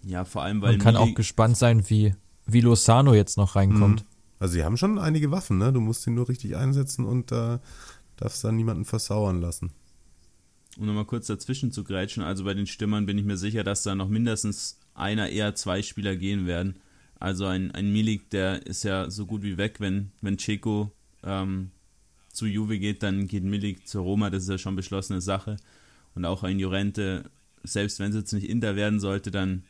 Ja, 0.03 0.23
vor 0.25 0.43
allem, 0.43 0.61
weil. 0.61 0.73
Man 0.73 0.81
kann 0.81 0.95
auch 0.95 1.13
gespannt 1.15 1.57
sein, 1.57 1.89
wie, 1.89 2.13
wie 2.45 2.61
Lozano 2.61 3.13
jetzt 3.13 3.37
noch 3.37 3.55
reinkommt. 3.55 4.01
Mhm. 4.01 4.07
Also, 4.39 4.53
sie 4.53 4.63
haben 4.63 4.77
schon 4.77 4.99
einige 4.99 5.31
Waffen, 5.31 5.57
ne? 5.57 5.73
Du 5.73 5.79
musst 5.79 6.05
ihn 6.05 6.13
nur 6.13 6.29
richtig 6.29 6.55
einsetzen 6.55 7.05
und 7.05 7.31
äh, 7.31 7.59
darfst 8.17 8.43
dann 8.43 8.55
niemanden 8.55 8.85
versauern 8.85 9.41
lassen. 9.41 9.71
Um 10.77 10.85
nochmal 10.85 11.05
kurz 11.05 11.27
dazwischen 11.27 11.71
zu 11.71 11.83
grätschen, 11.83 12.21
also 12.21 12.43
bei 12.43 12.53
den 12.53 12.67
Stimmern 12.67 13.05
bin 13.05 13.17
ich 13.17 13.25
mir 13.25 13.37
sicher, 13.37 13.63
dass 13.63 13.83
da 13.83 13.95
noch 13.95 14.09
mindestens 14.09 14.77
einer, 14.93 15.29
eher 15.29 15.55
zwei 15.55 15.81
Spieler 15.81 16.15
gehen 16.17 16.45
werden. 16.45 16.75
Also 17.20 17.45
ein, 17.45 17.72
ein 17.72 17.91
Milik, 17.91 18.30
der 18.30 18.66
ist 18.66 18.84
ja 18.84 19.09
so 19.09 19.26
gut 19.26 19.43
wie 19.43 19.57
weg, 19.57 19.80
wenn, 19.80 20.11
wenn 20.22 20.38
Ceco 20.38 20.91
ähm, 21.24 21.72
zu 22.32 22.45
Juve 22.45 22.78
geht, 22.78 23.03
dann 23.03 23.28
geht 23.28 23.43
Milik 23.43 23.88
zu 23.88 24.01
Roma, 24.01 24.30
das 24.30 24.43
ist 24.43 24.49
ja 24.49 24.57
schon 24.57 24.76
beschlossene 24.76 25.22
Sache. 25.22 25.57
Und 26.13 26.26
auch 26.26 26.43
ein 26.43 26.59
Jorente, 26.59 27.30
selbst 27.63 27.99
wenn 27.99 28.09
es 28.09 28.16
jetzt 28.16 28.34
nicht 28.34 28.49
Inter 28.49 28.76
werden 28.76 28.99
sollte, 28.99 29.32
dann 29.32 29.63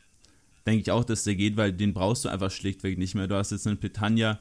denke 0.66 0.82
ich 0.82 0.92
auch, 0.92 1.04
dass 1.04 1.24
der 1.24 1.36
geht, 1.36 1.58
weil 1.58 1.74
den 1.74 1.94
brauchst 1.94 2.26
du 2.26 2.30
einfach 2.30 2.52
schlichtweg 2.52 2.98
nicht 2.98 3.16
mehr. 3.16 3.28
Du 3.28 3.36
hast 3.36 3.52
jetzt 3.52 3.68
einen 3.68 3.78
Petagna, 3.78 4.40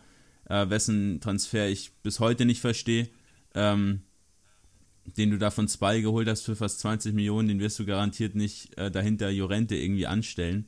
äh, 0.48 0.68
wessen 0.68 1.20
Transfer 1.20 1.68
ich 1.68 1.92
bis 2.02 2.20
heute 2.20 2.44
nicht 2.46 2.60
verstehe, 2.60 3.08
ähm, 3.54 4.02
den 5.18 5.30
du 5.30 5.38
da 5.38 5.50
von 5.50 5.68
Spy 5.68 6.00
geholt 6.00 6.28
hast 6.28 6.42
für 6.42 6.56
fast 6.56 6.80
20 6.80 7.14
Millionen, 7.14 7.48
den 7.48 7.60
wirst 7.60 7.78
du 7.78 7.84
garantiert 7.84 8.34
nicht 8.34 8.76
äh, 8.78 8.90
dahinter 8.90 9.28
Jorente 9.28 9.76
irgendwie 9.76 10.06
anstellen. 10.06 10.66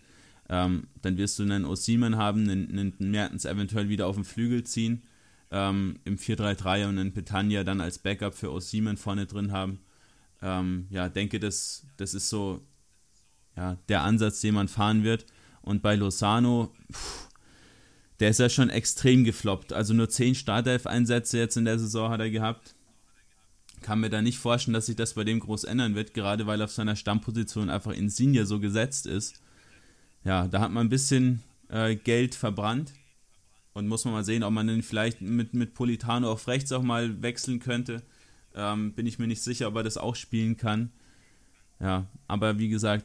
Ähm, 0.49 0.88
dann 1.03 1.16
wirst 1.16 1.38
du 1.38 1.42
einen 1.42 1.64
Osimen 1.64 2.16
haben, 2.16 2.49
einen, 2.49 2.70
einen 2.70 3.11
Mertens 3.11 3.44
eventuell 3.44 3.88
wieder 3.88 4.07
auf 4.07 4.14
den 4.14 4.24
Flügel 4.24 4.64
ziehen, 4.64 5.03
ähm, 5.51 5.99
im 6.05 6.16
4-3-3 6.16 6.88
und 6.88 6.99
einen 6.99 7.12
Petagna 7.12 7.64
dann 7.64 7.80
als 7.80 7.99
Backup 7.99 8.34
für 8.34 8.53
Osimen 8.53 8.97
vorne 8.97 9.26
drin 9.26 9.53
haben. 9.53 9.80
Ähm, 10.42 10.86
ja, 10.90 11.09
denke, 11.09 11.40
das, 11.40 11.86
das 11.97 12.14
ist 12.14 12.28
so 12.28 12.61
ja, 13.57 13.76
der 13.88 14.03
Ansatz, 14.03 14.40
den 14.40 14.55
man 14.55 14.68
fahren 14.68 15.03
wird. 15.03 15.26
Und 15.62 15.82
bei 15.82 15.97
Lozano, 15.97 16.72
pff, 16.92 17.28
der 18.20 18.30
ist 18.30 18.40
ja 18.40 18.49
schon 18.49 18.70
extrem 18.70 19.24
gefloppt. 19.24 19.72
Also 19.72 19.94
nur 19.94 20.09
10 20.09 20.34
Startelf-Einsätze 20.34 21.38
jetzt 21.38 21.57
in 21.57 21.64
der 21.64 21.78
Saison 21.78 22.11
hat 22.11 22.20
er 22.20 22.30
gehabt. 22.30 22.74
Kann 23.82 24.01
mir 24.01 24.11
da 24.11 24.22
nicht 24.22 24.38
vorstellen, 24.38 24.74
dass 24.74 24.86
sich 24.86 24.97
das 24.97 25.14
bei 25.14 25.24
dem 25.24 25.40
groß 25.40 25.64
ändern 25.64 25.94
wird, 25.94 26.14
gerade 26.14 26.47
weil 26.47 26.62
auf 26.62 26.72
seiner 26.72 26.97
Stammposition 26.97 27.68
einfach 27.68 27.92
Insigne 27.92 28.47
so 28.47 28.59
gesetzt 28.59 29.07
ist. 29.07 29.40
Ja, 30.26 30.48
da 30.48 30.60
hat 30.60 30.72
man 30.72 30.86
ein 30.86 30.90
bisschen 30.90 31.42
äh, 31.68 31.94
Geld 31.94 32.34
verbrannt. 32.34 32.92
Und 33.74 33.88
muss 33.88 34.04
man 34.04 34.14
mal 34.14 34.24
sehen, 34.24 34.42
ob 34.42 34.52
man 34.52 34.66
dann 34.66 34.82
vielleicht 34.82 35.20
mit, 35.20 35.54
mit 35.54 35.74
Politano 35.74 36.32
auf 36.32 36.48
rechts 36.48 36.72
auch 36.72 36.82
mal 36.82 37.22
wechseln 37.22 37.60
könnte. 37.60 38.02
Ähm, 38.54 38.94
bin 38.94 39.06
ich 39.06 39.18
mir 39.18 39.26
nicht 39.26 39.42
sicher, 39.42 39.68
ob 39.68 39.76
er 39.76 39.82
das 39.82 39.98
auch 39.98 40.16
spielen 40.16 40.56
kann. 40.56 40.90
Ja, 41.78 42.06
aber 42.26 42.58
wie 42.58 42.70
gesagt, 42.70 43.04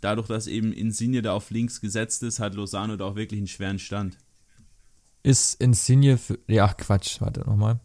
dadurch, 0.00 0.26
dass 0.26 0.48
eben 0.48 0.72
Insigne 0.72 1.22
da 1.22 1.32
auf 1.32 1.50
links 1.50 1.80
gesetzt 1.80 2.22
ist, 2.24 2.40
hat 2.40 2.54
Lozano 2.54 2.96
da 2.96 3.04
auch 3.04 3.14
wirklich 3.14 3.38
einen 3.38 3.46
schweren 3.46 3.78
Stand. 3.78 4.18
Ist 5.22 5.60
Insigne 5.60 6.18
für. 6.18 6.38
Ja, 6.48 6.74
Quatsch, 6.74 7.20
warte 7.20 7.40
nochmal. 7.40 7.80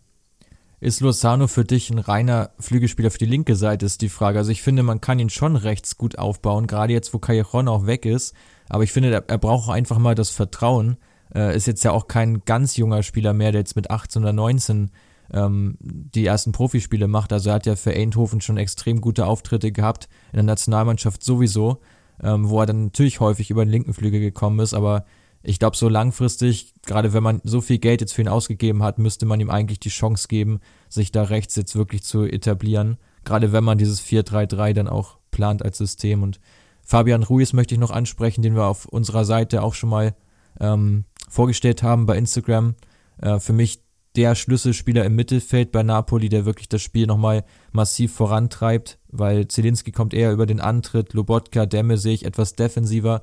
Ist 0.82 1.00
Lozano 1.00 1.46
für 1.46 1.64
dich 1.64 1.92
ein 1.92 2.00
reiner 2.00 2.50
Flügelspieler 2.58 3.12
für 3.12 3.20
die 3.20 3.28
linke 3.28 3.56
Seite, 3.56 3.86
ist 3.86 4.02
die 4.02 4.10
Frage. 4.10 4.40
Also 4.40 4.50
ich 4.50 4.64
finde, 4.64 4.82
man 4.82 5.00
kann 5.00 5.20
ihn 5.20 5.30
schon 5.30 5.56
rechts 5.56 5.96
gut 5.96 6.18
aufbauen, 6.18 6.66
gerade 6.66 6.92
jetzt, 6.92 7.14
wo 7.14 7.20
Callejon 7.20 7.68
auch 7.68 7.86
weg 7.86 8.04
ist. 8.08 8.34
Aber 8.68 8.84
ich 8.84 8.92
finde, 8.92 9.12
er 9.12 9.38
braucht 9.38 9.70
einfach 9.70 10.00
mal 10.00 10.16
das 10.16 10.32
Vertrauen. 10.32 10.98
Äh, 11.36 11.56
ist 11.56 11.68
jetzt 11.68 11.84
ja 11.84 11.92
auch 11.92 12.08
kein 12.08 12.44
ganz 12.46 12.78
junger 12.78 13.04
Spieler 13.04 13.34
mehr, 13.34 13.52
der 13.52 13.62
jetzt 13.62 13.76
mit 13.76 13.92
18 13.92 14.24
oder 14.24 14.34
19 14.34 14.90
ähm, 15.32 15.78
die 15.80 16.26
ersten 16.26 16.52
Profispiele 16.52 17.08
macht. 17.08 17.32
Also 17.32 17.52
er 17.52 17.56
hat 17.56 17.68
ja 17.68 17.76
für 17.76 17.94
Eindhoven 17.94 18.42
schon 18.42 18.58
extrem 18.58 19.02
gute 19.02 19.28
Auftritte 19.28 19.72
gehabt, 19.72 20.10
in 20.32 20.38
der 20.38 20.44
Nationalmannschaft 20.46 21.24
sowieso, 21.24 21.78
ähm, 22.24 22.50
wo 22.50 22.60
er 22.60 22.66
dann 22.66 22.86
natürlich 22.86 23.20
häufig 23.20 23.52
über 23.52 23.64
den 23.64 23.72
linken 23.72 23.94
Flügel 23.94 24.20
gekommen 24.20 24.60
ist, 24.60 24.74
aber 24.74 25.06
ich 25.44 25.60
glaube, 25.60 25.76
so 25.76 25.90
langfristig, 25.90 26.74
gerade 26.86 27.14
wenn 27.14 27.24
man 27.24 27.42
so 27.44 27.62
viel 27.62 27.80
Geld 27.80 28.02
jetzt 28.02 28.14
für 28.14 28.22
ihn 28.22 28.28
ausgegeben 28.28 28.84
hat, 28.84 29.00
müsste 29.00 29.26
man 29.26 29.40
ihm 29.40 29.50
eigentlich 29.50 29.80
die 29.80 29.90
Chance 29.90 30.28
geben, 30.28 30.60
sich 30.88 31.12
da 31.12 31.24
rechts 31.24 31.56
jetzt 31.56 31.76
wirklich 31.76 32.04
zu 32.04 32.26
etablieren. 32.26 32.98
Gerade 33.24 33.52
wenn 33.52 33.64
man 33.64 33.78
dieses 33.78 34.02
4-3-3 34.04 34.74
dann 34.74 34.88
auch 34.88 35.18
plant 35.32 35.64
als 35.64 35.78
System. 35.78 36.22
Und 36.22 36.40
Fabian 36.84 37.24
Ruiz 37.24 37.54
möchte 37.54 37.74
ich 37.74 37.80
noch 37.80 37.92
ansprechen, 37.92 38.42
den 38.42 38.56
wir 38.56 38.66
auf 38.66 38.86
unserer 38.86 39.26
Seite 39.26 39.64
auch 39.64 39.74
schon 39.74 39.90
mal 39.90 40.16
ähm, 40.60 41.06
vorgestellt 41.30 41.82
haben 41.82 42.06
bei 42.06 42.18
Instagram. 42.18 42.76
Äh, 43.20 43.40
für 43.40 43.54
mich 43.54 43.82
der 44.16 44.36
Schlüsselspieler 44.36 45.06
im 45.06 45.16
Mittelfeld 45.16 45.72
bei 45.72 45.84
Napoli, 45.84 46.28
der 46.30 46.46
wirklich 46.46 46.68
das 46.68 46.82
Spiel 46.82 47.08
nochmal 47.08 47.46
massiv 47.72 48.14
vorantreibt, 48.14 49.00
weil 49.08 49.48
Zielinski 49.48 49.92
kommt 49.92 50.14
eher 50.14 50.34
über 50.34 50.46
den 50.46 50.60
Antritt, 50.60 51.14
Lobotka, 51.14 51.66
Demme 51.66 51.98
sehe 51.98 52.14
ich 52.14 52.26
etwas 52.26 52.54
defensiver. 52.54 53.22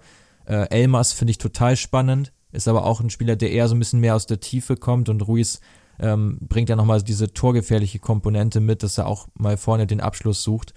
Äh, 0.48 0.70
Elmas 0.70 1.12
finde 1.12 1.32
ich 1.32 1.38
total 1.38 1.76
spannend, 1.76 2.32
ist 2.52 2.68
aber 2.68 2.86
auch 2.86 3.00
ein 3.00 3.10
Spieler, 3.10 3.36
der 3.36 3.52
eher 3.52 3.68
so 3.68 3.74
ein 3.74 3.78
bisschen 3.78 4.00
mehr 4.00 4.16
aus 4.16 4.26
der 4.26 4.40
Tiefe 4.40 4.76
kommt 4.76 5.10
und 5.10 5.20
Ruiz 5.20 5.60
ähm, 5.98 6.38
bringt 6.40 6.70
ja 6.70 6.76
nochmal 6.76 7.02
diese 7.02 7.32
torgefährliche 7.34 7.98
Komponente 7.98 8.60
mit, 8.60 8.82
dass 8.82 8.96
er 8.96 9.06
auch 9.06 9.28
mal 9.34 9.58
vorne 9.58 9.86
den 9.86 10.00
Abschluss 10.00 10.42
sucht. 10.42 10.72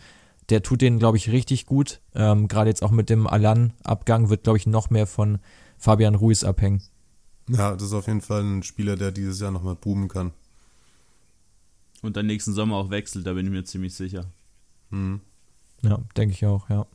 Der 0.49 0.61
tut 0.61 0.81
den, 0.81 0.99
glaube 0.99 1.15
ich, 1.15 1.31
richtig 1.31 1.65
gut. 1.65 2.01
Ähm, 2.13 2.49
Gerade 2.49 2.69
jetzt 2.69 2.83
auch 2.83 2.91
mit 2.91 3.09
dem 3.09 3.27
Alan-Abgang 3.27 4.29
wird, 4.29 4.43
glaube 4.43 4.57
ich, 4.57 4.67
noch 4.67 4.89
mehr 4.89 5.07
von 5.07 5.39
Fabian 5.77 6.15
Ruiz 6.15 6.43
abhängen. 6.43 6.83
Ja, 7.47 7.73
das 7.73 7.83
ist 7.83 7.93
auf 7.93 8.07
jeden 8.07 8.21
Fall 8.21 8.41
ein 8.41 8.63
Spieler, 8.63 8.97
der 8.97 9.11
dieses 9.11 9.39
Jahr 9.39 9.51
nochmal 9.51 9.75
boomen 9.75 10.09
kann. 10.09 10.33
Und 12.01 12.17
dann 12.17 12.25
nächsten 12.25 12.53
Sommer 12.53 12.75
auch 12.75 12.89
wechselt, 12.89 13.25
da 13.25 13.33
bin 13.33 13.45
ich 13.45 13.51
mir 13.51 13.63
ziemlich 13.63 13.93
sicher. 13.93 14.25
Mhm. 14.89 15.21
Ja, 15.81 15.99
denke 16.17 16.33
ich 16.33 16.45
auch, 16.45 16.69
ja. 16.69 16.85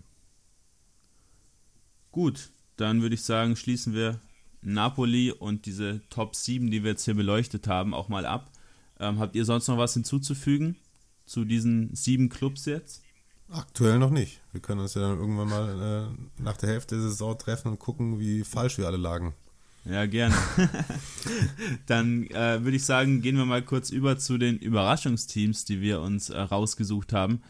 Gut, 2.10 2.50
dann 2.76 3.02
würde 3.02 3.14
ich 3.14 3.22
sagen, 3.22 3.56
schließen 3.56 3.94
wir 3.94 4.20
Napoli 4.62 5.30
und 5.30 5.66
diese 5.66 6.00
Top 6.10 6.34
7, 6.34 6.70
die 6.70 6.82
wir 6.82 6.90
jetzt 6.92 7.04
hier 7.04 7.14
beleuchtet 7.14 7.68
haben, 7.68 7.94
auch 7.94 8.08
mal 8.08 8.26
ab. 8.26 8.50
Ähm, 8.98 9.18
habt 9.18 9.36
ihr 9.36 9.44
sonst 9.44 9.68
noch 9.68 9.78
was 9.78 9.94
hinzuzufügen 9.94 10.76
zu 11.24 11.44
diesen 11.44 11.94
sieben 11.94 12.28
Clubs 12.28 12.64
jetzt? 12.64 13.02
Aktuell 13.48 13.98
noch 13.98 14.10
nicht. 14.10 14.40
Wir 14.52 14.60
können 14.60 14.80
uns 14.80 14.94
ja 14.94 15.02
dann 15.02 15.18
irgendwann 15.18 15.48
mal 15.48 16.08
äh, 16.10 16.42
nach 16.42 16.56
der 16.56 16.70
Hälfte 16.70 16.96
der 16.96 17.04
Saison 17.04 17.38
treffen 17.38 17.68
und 17.68 17.78
gucken, 17.78 18.18
wie 18.18 18.42
falsch 18.42 18.78
wir 18.78 18.86
alle 18.86 18.96
lagen. 18.96 19.34
Ja, 19.84 20.04
gerne. 20.06 20.34
Dann 21.86 22.26
äh, 22.30 22.64
würde 22.64 22.76
ich 22.76 22.84
sagen, 22.84 23.22
gehen 23.22 23.36
wir 23.36 23.44
mal 23.44 23.62
kurz 23.62 23.90
über 23.90 24.18
zu 24.18 24.36
den 24.36 24.58
Überraschungsteams, 24.58 25.64
die 25.64 25.80
wir 25.80 26.00
uns 26.00 26.28
äh, 26.28 26.40
rausgesucht 26.40 27.12
haben. 27.12 27.40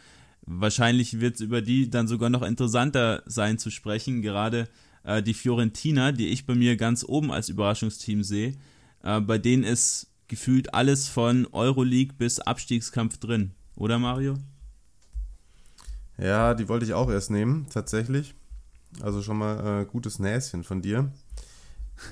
Wahrscheinlich 0.45 1.19
wird 1.19 1.35
es 1.35 1.41
über 1.41 1.61
die 1.61 1.89
dann 1.89 2.07
sogar 2.07 2.29
noch 2.29 2.43
interessanter 2.43 3.23
sein 3.25 3.57
zu 3.57 3.71
sprechen. 3.71 4.21
Gerade 4.21 4.69
äh, 5.07 5.23
die 5.23 5.33
Fiorentina, 5.33 6.11
die 6.11 6.27
ich 6.27 6.45
bei 6.45 6.53
mir 6.53 6.75
ganz 6.75 7.03
oben 7.07 7.31
als 7.31 7.49
Überraschungsteam 7.49 8.23
sehe, 8.23 8.53
äh, 9.03 9.21
bei 9.21 9.37
denen 9.37 9.63
ist 9.63 10.07
gefühlt 10.27 10.73
alles 10.73 11.07
von 11.07 11.47
Euroleague 11.53 12.13
bis 12.17 12.39
Abstiegskampf 12.39 13.17
drin. 13.17 13.51
Oder 13.75 13.97
Mario? 13.97 14.37
Ja, 16.17 16.53
die 16.53 16.67
wollte 16.67 16.85
ich 16.85 16.93
auch 16.93 17.09
erst 17.09 17.31
nehmen, 17.31 17.67
tatsächlich. 17.69 18.35
Also 19.01 19.21
schon 19.21 19.37
mal 19.37 19.81
äh, 19.81 19.85
gutes 19.85 20.19
Näschen 20.19 20.63
von 20.63 20.81
dir. 20.81 21.11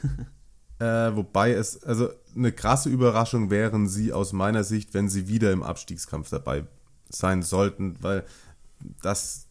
äh, 0.80 0.86
wobei 0.86 1.52
es, 1.52 1.84
also 1.84 2.10
eine 2.34 2.52
krasse 2.52 2.90
Überraschung 2.90 3.50
wären 3.50 3.90
sie 3.90 4.14
aus 4.14 4.32
meiner 4.32 4.64
Sicht, 4.64 4.94
wenn 4.94 5.10
sie 5.10 5.28
wieder 5.28 5.52
im 5.52 5.64
Abstiegskampf 5.64 6.30
dabei 6.30 6.66
sein 7.10 7.44
sollten, 7.44 7.98
weil 8.02 8.24
das 9.02 9.48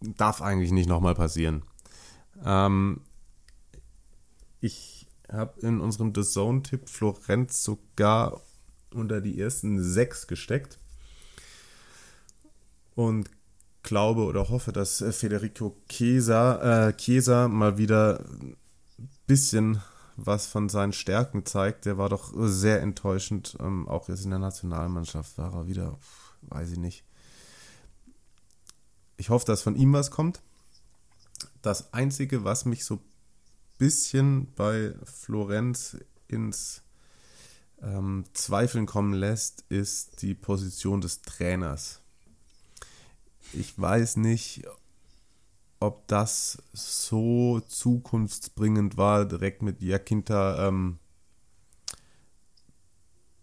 darf 0.00 0.42
eigentlich 0.42 0.72
nicht 0.72 0.88
nochmal 0.88 1.14
passieren. 1.14 1.62
Ähm, 2.44 3.00
ich 4.60 5.06
habe 5.30 5.60
in 5.60 5.80
unserem 5.80 6.12
The 6.14 6.22
Zone-Tipp 6.22 6.88
Florenz 6.88 7.62
sogar 7.62 8.40
unter 8.94 9.20
die 9.20 9.40
ersten 9.40 9.82
sechs 9.82 10.26
gesteckt 10.26 10.78
und 12.94 13.30
glaube 13.82 14.24
oder 14.24 14.48
hoffe, 14.48 14.72
dass 14.72 15.04
Federico 15.12 15.76
Chiesa, 15.88 16.88
äh, 16.88 16.96
Chiesa 16.96 17.48
mal 17.48 17.78
wieder 17.78 18.24
bisschen 19.26 19.82
was 20.16 20.46
von 20.46 20.68
seinen 20.68 20.92
Stärken 20.92 21.44
zeigt. 21.44 21.84
Der 21.84 21.98
war 21.98 22.08
doch 22.08 22.32
sehr 22.34 22.80
enttäuschend. 22.80 23.56
Ähm, 23.60 23.86
auch 23.88 24.08
jetzt 24.08 24.24
in 24.24 24.30
der 24.30 24.38
Nationalmannschaft 24.38 25.36
war 25.38 25.54
er 25.54 25.66
wieder, 25.66 25.98
weiß 26.42 26.72
ich 26.72 26.78
nicht. 26.78 27.04
Ich 29.18 29.30
hoffe, 29.30 29.46
dass 29.46 29.62
von 29.62 29.76
ihm 29.76 29.92
was 29.92 30.10
kommt. 30.10 30.42
Das 31.66 31.92
Einzige, 31.92 32.44
was 32.44 32.64
mich 32.64 32.84
so 32.84 32.94
ein 32.94 33.00
bisschen 33.76 34.54
bei 34.54 34.94
Florenz 35.02 35.96
ins 36.28 36.82
ähm, 37.82 38.24
Zweifeln 38.34 38.86
kommen 38.86 39.12
lässt, 39.12 39.64
ist 39.68 40.22
die 40.22 40.36
Position 40.36 41.00
des 41.00 41.22
Trainers. 41.22 42.02
Ich 43.52 43.76
weiß 43.76 44.18
nicht, 44.18 44.62
ob 45.80 46.06
das 46.06 46.62
so 46.72 47.58
zukunftsbringend 47.58 48.96
war, 48.96 49.26
direkt 49.26 49.62
mit 49.62 49.82
Jakinta 49.82 50.68
ähm, 50.68 51.00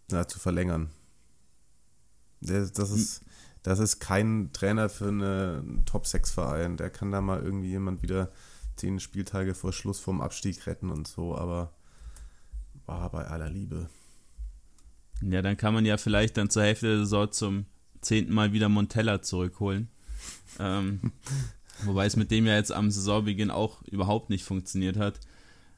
na, 0.09 0.30
zu 0.30 0.39
verlängern. 0.39 0.91
Das, 2.39 2.71
das, 2.71 2.91
ist, 2.91 3.21
das 3.64 3.80
ist 3.80 3.99
kein 3.99 4.51
Trainer 4.51 4.89
für 4.89 5.07
einen 5.07 5.84
Top-6-Verein. 5.86 6.78
Der 6.78 6.89
kann 6.89 7.11
da 7.11 7.22
mal 7.22 7.41
irgendwie 7.41 7.70
jemand 7.70 8.03
wieder 8.03 8.30
zehn 8.76 8.99
Spieltage 8.99 9.55
vor 9.55 9.72
Schluss 9.72 9.99
vom 9.99 10.22
Abstieg 10.22 10.68
retten 10.68 10.89
und 10.89 11.07
so, 11.07 11.38
aber 11.38 11.74
war 12.86 13.09
bei 13.09 13.26
aller 13.26 13.49
Liebe. 13.49 13.89
Ja, 15.22 15.41
dann 15.41 15.55
kann 15.55 15.74
man 15.74 15.86
ja 15.86 15.97
vielleicht 15.97 16.36
dann 16.36 16.49
zur 16.49 16.64
Hälfte 16.64 16.88
der 16.88 16.97
Saison 16.99 17.32
zum 17.32 17.66
zehnten 18.01 18.34
Mal 18.34 18.51
wieder 18.51 18.68
Montella 18.68 19.22
zurückholen. 19.22 19.88
ähm, 20.59 21.14
Wobei 21.86 22.05
es 22.05 22.16
mit 22.16 22.32
dem 22.32 22.45
ja 22.45 22.55
jetzt 22.55 22.72
am 22.72 22.91
Saisonbeginn 22.91 23.49
auch 23.49 23.82
überhaupt 23.84 24.30
nicht 24.30 24.43
funktioniert 24.43 24.97
hat. 24.97 25.20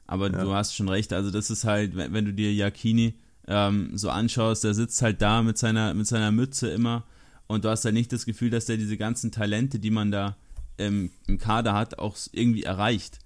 Aber 0.06 0.30
ja. 0.30 0.42
du 0.42 0.52
hast 0.52 0.74
schon 0.74 0.88
recht, 0.88 1.12
also 1.12 1.30
das 1.30 1.50
ist 1.50 1.64
halt, 1.64 1.96
wenn, 1.96 2.12
wenn 2.12 2.24
du 2.24 2.32
dir 2.32 2.52
Yakini 2.52 3.14
ähm, 3.46 3.96
so 3.96 4.10
anschaust, 4.10 4.64
der 4.64 4.74
sitzt 4.74 5.00
halt 5.02 5.22
da 5.22 5.42
mit 5.42 5.58
seiner, 5.58 5.94
mit 5.94 6.06
seiner 6.06 6.32
Mütze 6.32 6.68
immer 6.70 7.04
und 7.46 7.64
du 7.64 7.70
hast 7.70 7.84
halt 7.84 7.94
nicht 7.94 8.12
das 8.12 8.26
Gefühl, 8.26 8.50
dass 8.50 8.66
der 8.66 8.76
diese 8.76 8.96
ganzen 8.96 9.30
Talente, 9.32 9.78
die 9.78 9.90
man 9.90 10.10
da 10.10 10.36
ähm, 10.78 11.10
im 11.26 11.38
Kader 11.38 11.74
hat, 11.74 11.98
auch 11.98 12.16
irgendwie 12.32 12.64
erreicht. 12.64 13.18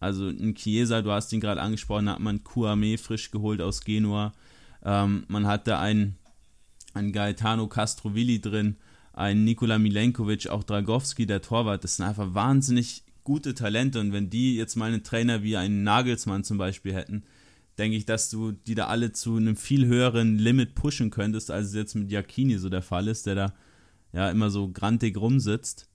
Also 0.00 0.28
ein 0.28 0.54
Chiesa, 0.54 1.02
du 1.02 1.10
hast 1.10 1.32
ihn 1.32 1.40
gerade 1.40 1.60
angesprochen, 1.60 2.10
hat 2.10 2.20
man 2.20 2.44
Kuame 2.44 2.98
frisch 2.98 3.30
geholt 3.30 3.60
aus 3.60 3.82
Genua. 3.82 4.32
Ähm, 4.84 5.24
man 5.28 5.46
hatte 5.46 5.78
einen, 5.78 6.16
einen 6.94 7.12
Gaetano 7.12 7.66
Castrovilli 7.66 8.40
drin, 8.40 8.76
ein 9.12 9.44
Nikola 9.44 9.78
Milenkovic, 9.78 10.48
auch 10.48 10.62
Dragowski, 10.62 11.26
der 11.26 11.42
Torwart, 11.42 11.84
das 11.84 11.96
sind 11.96 12.06
einfach 12.06 12.34
wahnsinnig 12.34 13.02
gute 13.24 13.54
Talente 13.54 13.98
und 13.98 14.12
wenn 14.12 14.30
die 14.30 14.54
jetzt 14.54 14.76
mal 14.76 14.92
einen 14.92 15.02
Trainer 15.02 15.42
wie 15.42 15.56
einen 15.56 15.82
Nagelsmann 15.82 16.44
zum 16.44 16.58
Beispiel 16.58 16.94
hätten, 16.94 17.24
denke 17.76 17.96
ich, 17.96 18.06
dass 18.06 18.30
du 18.30 18.52
die 18.52 18.74
da 18.74 18.86
alle 18.86 19.12
zu 19.12 19.36
einem 19.36 19.56
viel 19.56 19.86
höheren 19.86 20.38
Limit 20.38 20.74
pushen 20.74 21.10
könntest, 21.10 21.50
als 21.50 21.68
es 21.68 21.74
jetzt 21.74 21.94
mit 21.94 22.10
Jacchini 22.12 22.58
so 22.58 22.68
der 22.68 22.82
Fall 22.82 23.08
ist, 23.08 23.26
der 23.26 23.34
da 23.34 23.52
ja 24.12 24.30
immer 24.30 24.50
so 24.50 24.70
grantig 24.70 25.16
rumsitzt. 25.16 25.88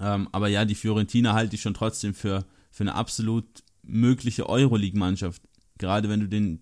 Ähm, 0.00 0.28
aber 0.32 0.48
ja, 0.48 0.64
die 0.64 0.74
Fiorentina 0.74 1.32
halte 1.32 1.56
ich 1.56 1.62
schon 1.62 1.74
trotzdem 1.74 2.14
für, 2.14 2.44
für 2.70 2.84
eine 2.84 2.94
absolut 2.94 3.46
mögliche 3.82 4.48
Euroleague-Mannschaft. 4.48 5.42
Gerade 5.78 6.08
wenn 6.08 6.20
du 6.20 6.28
den, 6.28 6.60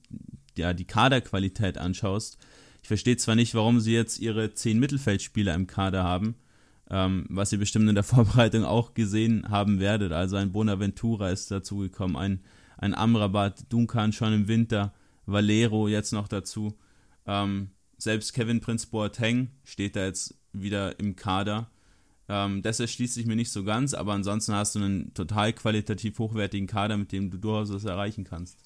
ja, 0.57 0.73
die 0.73 0.87
Kaderqualität 0.87 1.79
anschaust, 1.79 2.39
ich 2.83 2.89
verstehe 2.89 3.17
zwar 3.17 3.35
nicht, 3.35 3.55
warum 3.55 3.81
sie 3.81 3.93
jetzt 3.93 4.19
ihre 4.19 4.55
zehn 4.55 4.79
Mittelfeldspieler 4.79 5.55
im 5.55 5.67
Kader 5.67 6.05
haben, 6.05 6.37
ähm, 6.91 7.27
was 7.29 7.53
ihr 7.53 7.59
bestimmt 7.59 7.89
in 7.89 7.95
der 7.95 8.05
Vorbereitung 8.05 8.65
auch 8.65 8.95
gesehen 8.95 9.49
haben 9.49 9.81
werdet. 9.81 10.13
Also 10.13 10.37
ein 10.37 10.53
Bonaventura 10.53 11.31
ist 11.31 11.51
dazugekommen, 11.51 12.17
ein, 12.17 12.41
ein 12.79 12.95
Amrabat, 12.95 13.71
Duncan 13.73 14.13
schon 14.13 14.33
im 14.33 14.49
Winter, 14.49 14.95
Valero 15.27 15.89
jetzt 15.89 16.13
noch 16.13 16.29
dazu. 16.29 16.79
Ähm, 17.27 17.71
selbst 17.99 18.33
Kevin 18.33 18.61
Prince 18.61 18.87
Boateng 18.87 19.51
steht 19.65 19.97
da 19.97 20.07
jetzt 20.07 20.38
wieder 20.53 20.99
im 20.99 21.17
Kader. 21.17 21.69
Ähm, 22.29 22.63
das 22.63 22.81
erschließt 22.81 23.15
sich 23.15 23.27
mir 23.27 23.37
nicht 23.37 23.51
so 23.51 23.65
ganz, 23.65 23.95
aber 23.95 24.13
ansonsten 24.13 24.55
hast 24.55 24.75
du 24.75 24.81
einen 24.81 25.15
total 25.15 25.53
qualitativ 25.53 26.19
hochwertigen 26.19 26.67
Kader, 26.67 26.97
mit 26.97 27.13
dem 27.13 27.31
du 27.31 27.39
durchaus 27.39 27.73
was 27.73 27.85
erreichen 27.85 28.25
kannst. 28.25 28.59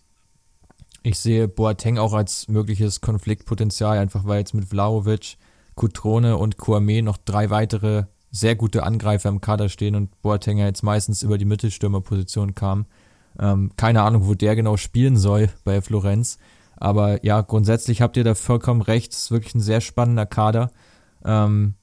Ich 1.04 1.18
sehe 1.18 1.48
Boateng 1.48 1.98
auch 1.98 2.12
als 2.12 2.48
mögliches 2.48 3.00
Konfliktpotenzial, 3.00 3.98
einfach 3.98 4.24
weil 4.24 4.38
jetzt 4.38 4.54
mit 4.54 4.66
Vlaovic, 4.66 5.36
Kutrone 5.74 6.36
und 6.36 6.58
Kouame 6.58 7.02
noch 7.02 7.16
drei 7.16 7.50
weitere 7.50 8.04
sehr 8.30 8.56
gute 8.56 8.82
Angreifer 8.82 9.28
im 9.28 9.40
Kader 9.40 9.68
stehen 9.68 9.94
und 9.94 10.22
Boateng 10.22 10.58
ja 10.58 10.66
jetzt 10.66 10.82
meistens 10.82 11.22
über 11.22 11.38
die 11.38 11.44
Mittelstürmerposition 11.44 12.54
kam. 12.54 12.86
Ähm, 13.38 13.72
keine 13.76 14.02
Ahnung, 14.02 14.26
wo 14.26 14.34
der 14.34 14.56
genau 14.56 14.76
spielen 14.76 15.16
soll 15.16 15.50
bei 15.64 15.80
Florenz, 15.82 16.38
Aber 16.76 17.24
ja, 17.24 17.40
grundsätzlich 17.42 18.02
habt 18.02 18.16
ihr 18.16 18.24
da 18.24 18.34
vollkommen 18.34 18.82
recht. 18.82 19.12
Es 19.12 19.24
ist 19.24 19.30
wirklich 19.30 19.54
ein 19.54 19.60
sehr 19.60 19.80
spannender 19.80 20.26
Kader, 20.26 20.70
ähm, 21.24 21.74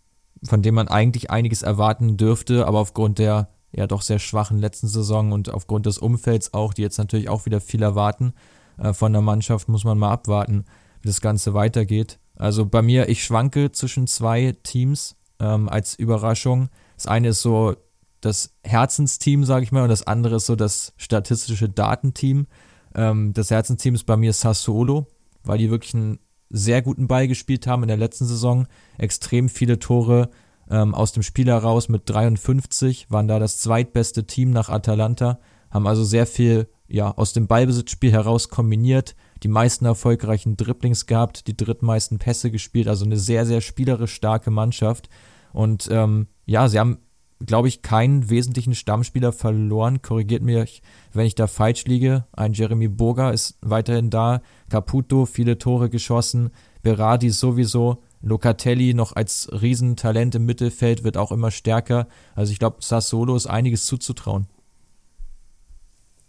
von 0.44 0.62
dem 0.62 0.76
man 0.76 0.88
eigentlich 0.88 1.32
einiges 1.32 1.64
erwarten 1.64 2.18
dürfte, 2.18 2.66
aber 2.68 2.80
aufgrund 2.80 3.20
der 3.20 3.50
ja 3.72 3.88
doch 3.88 4.02
sehr 4.02 4.20
schwachen 4.20 4.58
letzten 4.58 4.88
Saison 4.88 5.32
und 5.32 5.50
aufgrund 5.50 5.86
des 5.86 6.00
Umfelds 6.00 6.54
auch, 6.54 6.74
die 6.74 6.82
jetzt 6.82 6.98
natürlich 6.98 7.30
auch 7.30 7.46
wieder 7.46 7.62
viel 7.62 7.84
erwarten 7.84 8.34
äh, 8.78 8.94
von 8.94 9.14
der 9.14 9.22
Mannschaft, 9.22 9.70
muss 9.70 9.84
man 9.84 9.98
mal 9.98 10.12
abwarten, 10.12 10.66
wie 11.02 11.08
das 11.08 11.22
Ganze 11.22 11.54
weitergeht. 11.54 12.20
Also 12.36 12.66
bei 12.66 12.82
mir, 12.82 13.10
ich 13.10 13.24
schwanke 13.24 13.72
zwischen 13.72 14.08
zwei 14.08 14.56
Teams 14.64 15.18
ähm, 15.40 15.70
als 15.70 15.96
Überraschung. 15.96 16.70
Das 16.96 17.06
eine 17.06 17.30
ist 17.30 17.42
so 17.42 17.76
das 18.22 18.54
Herzensteam, 18.64 19.44
sage 19.44 19.64
ich 19.64 19.72
mal, 19.72 19.84
und 19.84 19.90
das 19.90 20.08
andere 20.08 20.38
ist 20.38 20.46
so 20.46 20.56
das 20.56 20.94
statistische 20.98 21.70
Datenteam. 21.70 22.48
Ähm, 22.96 23.34
das 23.34 23.52
Herzensteam 23.52 23.96
ist 23.96 24.06
bei 24.06 24.18
mir 24.18 24.34
Sassuolo, 24.34 25.08
weil 25.44 25.58
die 25.58 25.70
wirklich 25.70 25.94
einen 25.94 26.20
sehr 26.50 26.82
guten 26.82 27.08
Ball 27.08 27.28
gespielt 27.28 27.68
haben 27.68 27.84
in 27.84 27.88
der 27.88 27.97
letzten 27.97 28.26
Saison. 28.26 28.68
Extrem 28.97 29.50
viele 29.50 29.80
Tore 29.80 30.30
ähm, 30.70 30.93
aus 30.95 31.12
dem 31.12 31.24
Spiel 31.24 31.47
heraus 31.47 31.89
mit 31.89 32.04
53, 32.06 33.08
waren 33.10 33.28
da 33.28 33.39
das 33.39 33.60
zweitbeste 33.60 34.26
Team 34.26 34.52
nach 34.52 34.70
Atalanta, 34.70 35.39
haben 35.72 35.88
also 35.88 36.04
sehr 36.04 36.26
viel 36.26 36.68
ja, 36.88 37.12
aus 37.16 37.34
dem 37.34 37.47
Ballbesitzspiel 37.47 38.12
heraus 38.12 38.50
kombiniert, 38.50 39.16
die 39.43 39.47
meisten 39.47 39.86
erfolgreichen 39.86 40.58
Dribblings 40.58 41.06
gehabt, 41.06 41.47
die 41.47 41.56
drittmeisten 41.56 42.18
Pässe 42.18 42.52
gespielt, 42.52 42.88
also 42.88 43.06
eine 43.06 43.18
sehr, 43.18 43.45
sehr 43.45 43.62
spielerisch 43.62 44.14
starke 44.14 44.50
Mannschaft. 44.50 45.10
Und 45.54 45.88
ähm, 45.91 46.28
ja, 46.45 46.68
sie 46.68 46.80
haben 46.80 46.97
glaube 47.46 47.68
ich, 47.68 47.82
keinen 47.82 48.30
wesentlichen 48.30 48.76
Stammspieler 48.76 49.32
verloren. 49.32 50.02
Korrigiert 50.02 50.44
mich, 50.44 50.82
wenn 51.14 51.26
ich 51.26 51.36
da 51.36 51.48
falsch 51.48 51.86
liege. 51.86 52.26
Ein 52.34 52.54
Jeremy 52.54 52.88
Burger 52.88 53.34
ist 53.34 53.58
weiterhin 53.62 54.10
da. 54.10 54.42
Caputo, 54.70 55.26
viele 55.26 55.58
Tore 55.58 55.90
geschossen. 55.90 56.52
Berardi 56.84 57.30
sowieso. 57.30 58.04
Locatelli 58.22 58.94
noch 58.94 59.16
als 59.16 59.50
Riesentalent 59.52 60.36
im 60.36 60.46
Mittelfeld 60.46 61.04
wird 61.04 61.16
auch 61.16 61.32
immer 61.32 61.52
stärker. 61.52 62.08
Also 62.36 62.52
ich 62.52 62.60
glaube, 62.60 62.78
Sassolo 62.82 63.36
ist 63.36 63.48
einiges 63.48 63.86
zuzutrauen. 63.86 64.48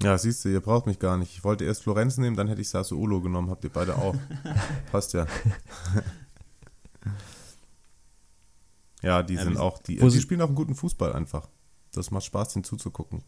Ja, 0.03 0.17
siehst 0.17 0.45
du, 0.45 0.49
ihr 0.49 0.61
braucht 0.61 0.87
mich 0.87 0.99
gar 0.99 1.19
nicht. 1.19 1.35
Ich 1.35 1.45
wollte 1.45 1.65
erst 1.65 1.83
Florenz 1.83 2.17
nehmen, 2.17 2.37
dann 2.37 2.49
hätte 2.49 2.63
ich 2.63 2.69
Sassuolo 2.71 3.21
genommen. 3.21 3.51
Habt 3.51 3.65
ihr 3.65 3.71
beide 3.71 3.97
auch. 3.97 4.15
Passt 4.93 5.13
ja. 5.13 5.27
Ja, 9.03 9.23
die 9.23 9.35
ja, 9.35 9.45
sind 9.45 9.57
auch, 9.57 9.79
die, 9.79 9.97
die 9.97 10.21
spielen 10.21 10.43
auch 10.43 10.47
einen 10.47 10.55
guten 10.55 10.75
Fußball 10.75 11.13
einfach. 11.13 11.49
Das 11.93 12.11
macht 12.11 12.25
Spaß, 12.25 12.53
den 12.53 12.65
zuzugucken. 12.65 13.23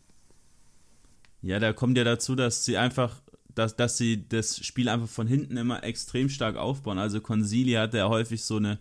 Ja, 1.40 1.58
da 1.58 1.72
kommt 1.72 1.98
ja 1.98 2.04
dazu, 2.04 2.36
dass 2.36 2.64
sie 2.64 2.76
einfach, 2.76 3.20
dass, 3.54 3.74
dass 3.74 3.96
sie 3.96 4.28
das 4.28 4.64
Spiel 4.64 4.88
einfach 4.88 5.08
von 5.08 5.26
hinten 5.26 5.56
immer 5.56 5.82
extrem 5.82 6.28
stark 6.28 6.56
aufbauen. 6.56 6.98
Also 6.98 7.20
Consili 7.20 7.72
hat 7.72 7.94
ja 7.94 8.08
häufig 8.08 8.44
so 8.44 8.56
eine 8.56 8.78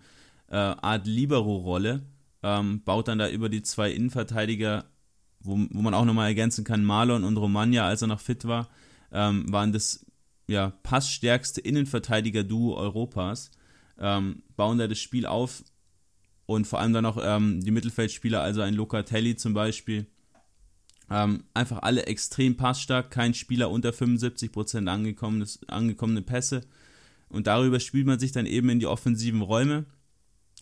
äh, 0.48 0.56
Art 0.56 1.08
Libero-Rolle, 1.08 2.04
ähm, 2.44 2.84
baut 2.84 3.08
dann 3.08 3.18
da 3.18 3.30
über 3.30 3.50
die 3.50 3.64
zwei 3.64 3.92
Innenverteidiger, 3.92 4.86
wo, 5.40 5.54
wo 5.72 5.82
man 5.82 5.94
auch 5.94 6.06
nochmal 6.06 6.28
ergänzen 6.28 6.64
kann, 6.64 6.86
Marlon 6.86 7.24
und 7.24 7.38
Romagna, 7.38 7.86
als 7.86 8.04
er 8.04 8.08
noch 8.08 8.20
fit 8.20 8.46
war, 8.46 8.70
ähm, 9.12 9.52
waren 9.52 9.74
das 9.74 10.06
ja, 10.48 10.72
passstärkste 10.84 11.62
Innenverteidiger-Duo 11.62 12.76
Europas. 12.76 13.52
Ähm, 13.98 14.44
bauen 14.56 14.78
da 14.78 14.88
das 14.88 15.00
Spiel 15.00 15.26
auf 15.26 15.64
und 16.46 16.68
vor 16.68 16.80
allem 16.80 16.94
dann 16.94 17.04
noch 17.04 17.18
ähm, 17.22 17.62
die 17.64 17.72
Mittelfeldspieler, 17.72 18.42
also 18.42 18.62
ein 18.62 18.74
Locatelli 18.74 19.36
zum 19.36 19.54
Beispiel. 19.54 20.06
Ähm, 21.10 21.44
einfach 21.54 21.82
alle 21.82 22.06
extrem 22.06 22.56
passstark, 22.56 23.12
kein 23.12 23.34
Spieler 23.34 23.70
unter 23.70 23.90
75% 23.90 24.88
angekommene 25.68 26.22
Pässe. 26.22 26.62
Und 27.30 27.48
darüber 27.48 27.80
spielt 27.80 28.08
man 28.08 28.20
sich 28.20 28.32
dann 28.32 28.46
eben 28.46 28.70
in 28.70 28.80
die 28.80 28.88
offensiven 28.88 29.42
Räume. 29.42 29.86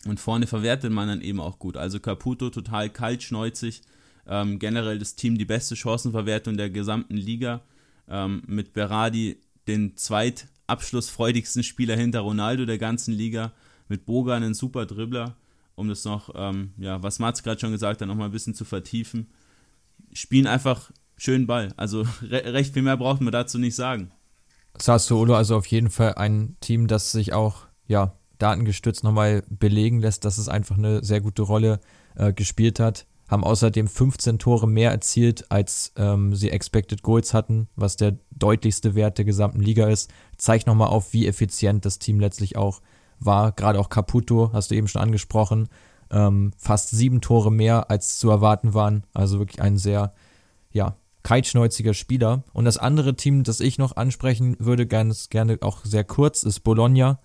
Und 0.06 0.18
vorne 0.18 0.46
verwertet 0.46 0.92
man 0.92 1.08
dann 1.08 1.20
eben 1.20 1.40
auch 1.40 1.58
gut. 1.58 1.76
Also 1.76 2.00
Caputo 2.00 2.50
total 2.50 2.90
kaltschneuzig. 2.90 3.82
Ähm, 4.26 4.58
generell 4.58 4.98
das 4.98 5.14
Team 5.14 5.38
die 5.38 5.44
beste 5.44 5.76
Chancenverwertung 5.76 6.56
der 6.56 6.70
gesamten 6.70 7.16
Liga. 7.16 7.62
Ähm, 8.08 8.42
mit 8.46 8.72
Berardi 8.72 9.38
den 9.68 9.96
zweitabschlussfreudigsten 9.96 11.62
Spieler 11.62 11.96
hinter 11.96 12.20
Ronaldo 12.20 12.64
der 12.64 12.78
ganzen 12.78 13.14
Liga. 13.14 13.52
Mit 13.88 14.04
Boga 14.04 14.34
einen 14.34 14.54
super 14.54 14.86
Dribbler 14.86 15.36
um 15.80 15.88
das 15.88 16.04
noch, 16.04 16.30
ähm, 16.34 16.74
ja, 16.76 17.02
was 17.02 17.18
Mats 17.18 17.42
gerade 17.42 17.58
schon 17.58 17.72
gesagt 17.72 18.00
hat, 18.00 18.08
noch 18.08 18.14
mal 18.14 18.26
ein 18.26 18.30
bisschen 18.30 18.54
zu 18.54 18.64
vertiefen. 18.64 19.30
Spielen 20.12 20.46
einfach 20.46 20.92
schönen 21.16 21.46
Ball. 21.46 21.72
Also 21.76 22.02
re 22.22 22.52
recht 22.52 22.74
viel 22.74 22.82
mehr 22.82 22.96
braucht 22.96 23.20
man 23.20 23.32
dazu 23.32 23.58
nicht 23.58 23.74
sagen. 23.74 24.12
Sassuolo 24.78 25.34
also 25.34 25.56
auf 25.56 25.66
jeden 25.66 25.90
Fall 25.90 26.14
ein 26.14 26.56
Team, 26.60 26.86
das 26.86 27.12
sich 27.12 27.32
auch, 27.32 27.66
ja, 27.86 28.14
datengestützt 28.38 29.04
nochmal 29.04 29.42
belegen 29.48 30.00
lässt, 30.00 30.24
dass 30.24 30.38
es 30.38 30.48
einfach 30.48 30.78
eine 30.78 31.04
sehr 31.04 31.20
gute 31.20 31.42
Rolle 31.42 31.80
äh, 32.14 32.32
gespielt 32.32 32.78
hat. 32.78 33.06
Haben 33.28 33.44
außerdem 33.44 33.86
15 33.86 34.38
Tore 34.38 34.66
mehr 34.66 34.90
erzielt, 34.90 35.50
als 35.50 35.92
ähm, 35.96 36.34
sie 36.34 36.50
Expected 36.50 37.02
Goals 37.02 37.32
hatten, 37.32 37.68
was 37.76 37.96
der 37.96 38.18
deutlichste 38.30 38.94
Wert 38.94 39.18
der 39.18 39.24
gesamten 39.24 39.60
Liga 39.60 39.88
ist. 39.88 40.10
Zeigt 40.36 40.66
nochmal 40.66 40.88
auf, 40.88 41.12
wie 41.12 41.26
effizient 41.26 41.84
das 41.84 41.98
Team 41.98 42.18
letztlich 42.18 42.56
auch 42.56 42.80
war. 43.20 43.52
Gerade 43.52 43.78
auch 43.78 43.88
Caputo, 43.88 44.50
hast 44.52 44.70
du 44.70 44.74
eben 44.74 44.88
schon 44.88 45.02
angesprochen. 45.02 45.68
Ähm, 46.10 46.52
fast 46.58 46.90
sieben 46.90 47.20
Tore 47.20 47.52
mehr 47.52 47.90
als 47.90 48.18
zu 48.18 48.30
erwarten 48.30 48.74
waren. 48.74 49.04
Also 49.14 49.38
wirklich 49.38 49.62
ein 49.62 49.78
sehr, 49.78 50.12
ja, 50.72 50.96
keitschnäuziger 51.22 51.94
Spieler. 51.94 52.42
Und 52.52 52.64
das 52.64 52.78
andere 52.78 53.14
Team, 53.14 53.44
das 53.44 53.60
ich 53.60 53.78
noch 53.78 53.96
ansprechen 53.96 54.56
würde, 54.58 54.86
ganz 54.86 55.28
gerne 55.28 55.58
auch 55.60 55.84
sehr 55.84 56.04
kurz, 56.04 56.42
ist 56.42 56.60
Bologna, 56.60 57.20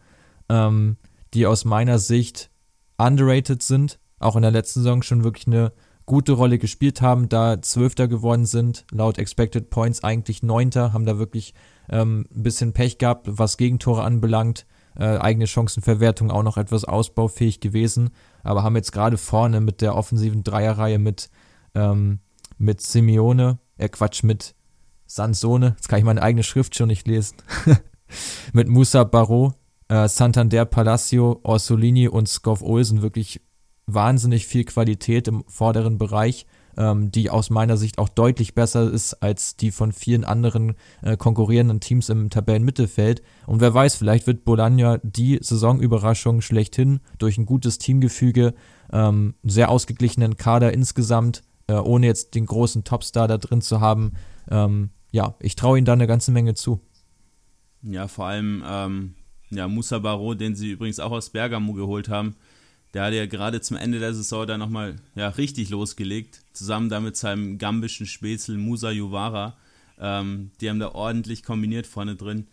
ähm, 0.49 0.97
die 1.33 1.47
aus 1.47 1.65
meiner 1.65 1.97
Sicht 1.97 2.49
underrated 2.97 3.63
sind. 3.63 3.99
Auch 4.19 4.35
in 4.35 4.41
der 4.43 4.51
letzten 4.51 4.81
Saison 4.81 5.01
schon 5.01 5.23
wirklich 5.23 5.47
eine 5.47 5.71
gute 6.05 6.33
Rolle 6.33 6.59
gespielt 6.59 7.01
haben, 7.01 7.29
da 7.29 7.61
Zwölfter 7.61 8.07
geworden 8.07 8.45
sind, 8.45 8.85
laut 8.91 9.17
Expected 9.17 9.69
Points 9.69 10.03
eigentlich 10.03 10.43
Neunter, 10.43 10.93
haben 10.93 11.05
da 11.05 11.17
wirklich 11.17 11.53
ähm, 11.89 12.27
ein 12.33 12.43
bisschen 12.43 12.73
Pech 12.73 12.97
gehabt, 12.97 13.27
was 13.27 13.57
Gegentore 13.57 14.03
anbelangt 14.03 14.65
äh, 14.97 15.17
eigene 15.17 15.47
Chancenverwertung 15.47 16.31
auch 16.31 16.43
noch 16.43 16.57
etwas 16.57 16.85
ausbaufähig 16.85 17.59
gewesen, 17.59 18.11
aber 18.43 18.63
haben 18.63 18.75
jetzt 18.75 18.91
gerade 18.91 19.17
vorne 19.17 19.61
mit 19.61 19.81
der 19.81 19.95
offensiven 19.95 20.43
Dreierreihe 20.43 20.99
mit, 20.99 21.29
ähm, 21.73 22.19
mit 22.57 22.81
Simeone, 22.81 23.59
äh 23.77 23.89
Quatsch, 23.89 24.23
mit 24.23 24.55
Sansone, 25.05 25.73
jetzt 25.75 25.89
kann 25.89 25.99
ich 25.99 26.05
meine 26.05 26.21
eigene 26.21 26.43
Schrift 26.43 26.75
schon 26.75 26.87
nicht 26.87 27.07
lesen, 27.07 27.37
mit 28.53 28.67
Musa 28.67 29.03
Barro, 29.03 29.53
äh, 29.87 30.07
Santander 30.07 30.65
Palacio, 30.65 31.39
Orsolini 31.43 32.07
und 32.07 32.27
Skov 32.27 32.61
Olsen 32.61 33.01
wirklich 33.01 33.41
wahnsinnig 33.85 34.47
viel 34.47 34.65
Qualität 34.65 35.27
im 35.27 35.43
vorderen 35.47 35.97
Bereich 35.97 36.47
ähm, 36.77 37.11
die 37.11 37.29
aus 37.29 37.49
meiner 37.49 37.77
Sicht 37.77 37.97
auch 37.97 38.09
deutlich 38.09 38.55
besser 38.55 38.91
ist 38.91 39.15
als 39.15 39.55
die 39.55 39.71
von 39.71 39.91
vielen 39.91 40.23
anderen 40.23 40.75
äh, 41.01 41.17
konkurrierenden 41.17 41.79
Teams 41.79 42.09
im 42.09 42.29
Tabellenmittelfeld. 42.29 43.21
Und 43.47 43.61
wer 43.61 43.73
weiß, 43.73 43.95
vielleicht 43.95 44.27
wird 44.27 44.45
Bologna 44.45 44.99
die 45.03 45.39
Saisonüberraschung 45.41 46.41
schlechthin 46.41 46.99
durch 47.17 47.37
ein 47.37 47.45
gutes 47.45 47.77
Teamgefüge, 47.77 48.53
ähm, 48.91 49.35
sehr 49.43 49.69
ausgeglichenen 49.69 50.37
Kader 50.37 50.73
insgesamt, 50.73 51.43
äh, 51.67 51.73
ohne 51.73 52.07
jetzt 52.07 52.35
den 52.35 52.45
großen 52.45 52.83
Topstar 52.83 53.27
da 53.27 53.37
drin 53.37 53.61
zu 53.61 53.79
haben. 53.81 54.13
Ähm, 54.49 54.89
ja, 55.11 55.35
ich 55.39 55.55
traue 55.55 55.77
ihnen 55.77 55.85
da 55.85 55.93
eine 55.93 56.07
ganze 56.07 56.31
Menge 56.31 56.53
zu. 56.55 56.81
Ja, 57.81 58.07
vor 58.07 58.25
allem 58.25 58.63
ähm, 58.67 59.15
ja, 59.49 59.67
Musa 59.67 59.99
Barro, 59.99 60.33
den 60.33 60.55
sie 60.55 60.71
übrigens 60.71 60.99
auch 60.99 61.11
aus 61.11 61.29
Bergamo 61.29 61.73
geholt 61.73 62.09
haben, 62.09 62.35
der 62.93 63.03
hat 63.03 63.13
ja 63.13 63.25
gerade 63.25 63.61
zum 63.61 63.77
Ende 63.77 63.99
der 63.99 64.13
Saison 64.13 64.47
da 64.47 64.57
nochmal 64.57 64.95
ja, 65.15 65.29
richtig 65.29 65.69
losgelegt, 65.69 66.41
zusammen 66.55 66.89
da 66.89 66.99
mit 66.99 67.15
seinem 67.17 67.57
gambischen 67.57 68.05
Spätzl 68.05 68.57
Musa 68.57 68.91
Juvara. 68.91 69.57
Ähm, 69.99 70.51
die 70.59 70.69
haben 70.69 70.79
da 70.79 70.89
ordentlich 70.89 71.43
kombiniert 71.43 71.87
vorne 71.87 72.15
drin. 72.15 72.47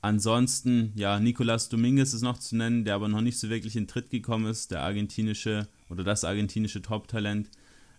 Ansonsten, 0.00 0.92
ja, 0.94 1.18
Nicolas 1.18 1.68
Dominguez 1.68 2.14
ist 2.14 2.22
noch 2.22 2.38
zu 2.38 2.56
nennen, 2.56 2.84
der 2.84 2.94
aber 2.94 3.08
noch 3.08 3.20
nicht 3.20 3.38
so 3.38 3.50
wirklich 3.50 3.74
in 3.76 3.88
Tritt 3.88 4.10
gekommen 4.10 4.46
ist, 4.46 4.70
der 4.70 4.82
argentinische 4.82 5.66
oder 5.90 6.04
das 6.04 6.24
argentinische 6.24 6.82
Top-Talent. 6.82 7.50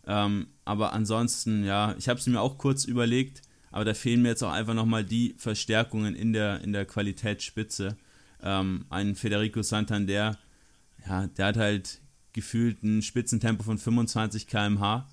Ähm, 0.08 0.48
aber 0.64 0.94
ansonsten, 0.94 1.66
ja, 1.66 1.96
ich 1.98 2.08
habe 2.08 2.20
es 2.20 2.28
mir 2.28 2.40
auch 2.40 2.58
kurz 2.58 2.86
überlegt, 2.86 3.42
aber 3.72 3.86
da 3.86 3.94
fehlen 3.94 4.22
mir 4.22 4.30
jetzt 4.30 4.44
auch 4.44 4.52
einfach 4.52 4.74
nochmal 4.74 5.04
die 5.04 5.36
Verstärkungen 5.38 6.16
in 6.16 6.32
der, 6.32 6.62
in 6.62 6.72
der 6.72 6.86
Qualitätsspitze. 6.86 7.98
Ähm, 8.42 8.86
ein 8.90 9.16
Federico 9.16 9.62
Santander, 9.62 10.38
ja, 11.06 11.28
der 11.28 11.46
hat 11.46 11.58
halt 11.58 12.02
gefühlt 12.34 12.82
ein 12.84 13.02
Spitzentempo 13.02 13.64
von 13.64 13.78
25 13.78 14.48
km/h. 14.48 15.08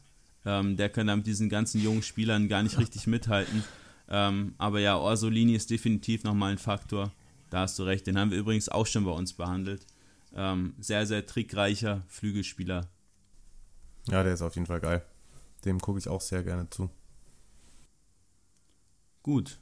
Ähm, 0.47 0.77
der 0.77 0.89
kann 0.89 1.09
da 1.09 1.17
mit 1.17 1.27
diesen 1.27 1.49
ganzen 1.49 1.83
jungen 1.83 2.03
Spielern 2.03 2.49
gar 2.49 2.63
nicht 2.63 2.79
richtig 2.79 3.09
mithalten. 3.09 3.65
Ähm, 4.09 4.55
aber 4.59 4.79
ja, 4.79 4.97
Orsolini 4.97 5.57
ist 5.57 5.71
definitiv 5.71 6.23
nochmal 6.23 6.53
ein 6.53 6.59
Faktor. 6.59 7.13
Da 7.51 7.61
hast 7.61 7.79
du 7.79 7.83
recht. 7.83 8.07
Den 8.07 8.17
haben 8.17 8.31
wir 8.31 8.39
übrigens 8.39 8.69
auch 8.69 8.87
schon 8.87 9.05
bei 9.05 9.11
uns 9.11 9.33
behandelt. 9.33 9.85
Ähm, 10.35 10.75
sehr, 10.79 11.05
sehr 11.05 11.27
trickreicher 11.27 12.05
Flügelspieler. 12.07 12.89
Ja, 14.09 14.23
der 14.23 14.35
ist 14.35 14.43
auf 14.43 14.55
jeden 14.55 14.67
Fall 14.67 14.81
geil. 14.81 15.05
Dem 15.65 15.81
gucke 15.81 15.99
ich 15.99 16.09
auch 16.09 16.21
sehr 16.21 16.45
gerne 16.45 16.71
zu. 16.71 16.91
Gut. 19.25 19.59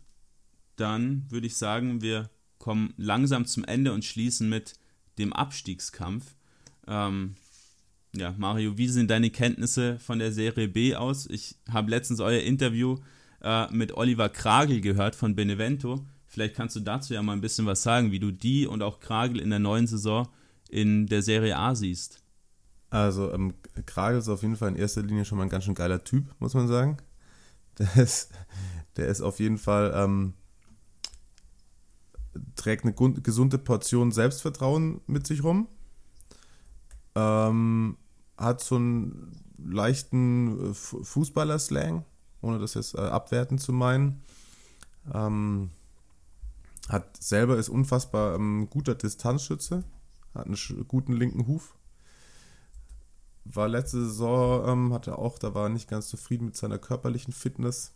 Dann 0.77 1.25
würde 1.31 1.47
ich 1.47 1.57
sagen, 1.57 2.03
wir 2.03 2.29
kommen 2.59 2.93
langsam 2.99 3.47
zum 3.47 3.65
Ende 3.65 3.95
und 3.95 4.05
schließen 4.05 4.51
mit 4.51 4.75
dem 5.17 5.33
Abstiegskampf. 5.33 6.35
Ähm, 6.87 7.37
ja, 8.17 8.35
Mario, 8.37 8.79
wie 8.79 8.89
sind 8.89 9.11
deine 9.11 9.31
Kenntnisse 9.31 9.99
von 9.99 10.19
der 10.19 10.33
Serie 10.33 10.69
B 10.69 10.95
aus? 10.95 11.27
Ich 11.31 11.57
habe 11.71 11.91
letztens 11.91 12.21
euer 12.21 12.41
Interview 12.41 12.99
äh, 13.43 13.71
mit 13.73 13.97
Oliver 13.97 14.29
Kragel 14.29 14.81
gehört 14.81 15.17
von 15.17 15.35
Benevento. 15.35 16.07
Vielleicht 16.27 16.55
kannst 16.55 16.77
du 16.77 16.81
dazu 16.81 17.15
ja 17.15 17.23
mal 17.23 17.33
ein 17.33 17.41
bisschen 17.41 17.67
was 17.67 17.83
sagen, 17.83 18.13
wie 18.13 18.19
du 18.19 18.31
die 18.31 18.67
und 18.67 18.83
auch 18.83 19.01
Kragel 19.01 19.41
in 19.41 19.51
der 19.51 19.59
neuen 19.59 19.87
Saison 19.87 20.29
in 20.69 21.07
der 21.07 21.23
Serie 21.23 21.57
A 21.57 21.75
siehst. 21.75 22.23
Also, 22.91 23.33
ähm, 23.33 23.55
Kragel 23.87 24.19
ist 24.19 24.29
auf 24.29 24.43
jeden 24.43 24.57
Fall 24.57 24.71
in 24.71 24.77
erster 24.77 25.03
Linie 25.03 25.25
schon 25.25 25.39
mal 25.39 25.45
ein 25.45 25.51
ganz 25.51 25.65
schön 25.65 25.75
geiler 25.75 26.03
Typ, 26.03 26.35
muss 26.39 26.55
man 26.55 26.69
sagen. 26.69 26.97
Der 27.79 27.97
ist, 27.97 28.31
der 28.97 29.09
ist 29.09 29.21
auf 29.21 29.41
jeden 29.41 29.59
Fall, 29.59 29.93
ähm, 29.97 30.35
trägt 32.55 32.85
eine 32.85 32.95
gesunde 32.95 33.59
Portion 33.59 34.13
Selbstvertrauen 34.13 35.01
mit 35.09 35.27
sich 35.27 35.43
rum. 35.43 35.67
Ähm, 37.17 37.97
hat 38.37 38.63
so 38.63 38.77
einen 38.77 39.41
leichten 39.59 40.71
äh, 40.71 40.75
Fußballer-Slang, 40.75 42.05
ohne 42.41 42.59
das 42.59 42.75
jetzt 42.75 42.95
äh, 42.95 43.01
abwertend 43.01 43.61
zu 43.61 43.73
meinen. 43.73 44.23
Ähm, 45.13 45.71
hat 46.89 47.23
selber 47.23 47.57
ist 47.57 47.69
unfassbar 47.69 48.35
ähm, 48.35 48.69
guter 48.69 48.95
Distanzschütze, 48.95 49.85
hat 50.35 50.47
einen 50.47 50.87
guten 50.87 51.13
linken 51.13 51.47
Huf. 51.47 51.75
War 53.45 53.69
letzte 53.69 54.05
Saison, 54.07 54.69
ähm, 54.69 54.93
hatte 54.93 55.19
auch, 55.19 55.39
da 55.39 55.55
war 55.55 55.65
er 55.65 55.71
nicht 55.71 55.89
ganz 55.89 56.09
zufrieden 56.09 56.47
mit 56.47 56.57
seiner 56.57 56.79
körperlichen 56.79 57.33
Fitness. 57.33 57.93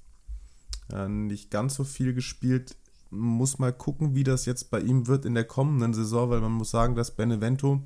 Äh, 0.93 1.09
nicht 1.09 1.51
ganz 1.51 1.74
so 1.74 1.85
viel 1.85 2.15
gespielt. 2.15 2.77
Muss 3.10 3.59
mal 3.59 3.73
gucken, 3.73 4.15
wie 4.15 4.24
das 4.24 4.44
jetzt 4.44 4.70
bei 4.70 4.81
ihm 4.81 5.06
wird 5.06 5.24
in 5.24 5.35
der 5.35 5.44
kommenden 5.44 5.94
Saison, 5.94 6.28
weil 6.28 6.40
man 6.40 6.52
muss 6.52 6.70
sagen, 6.70 6.94
dass 6.94 7.16
Benevento 7.16 7.82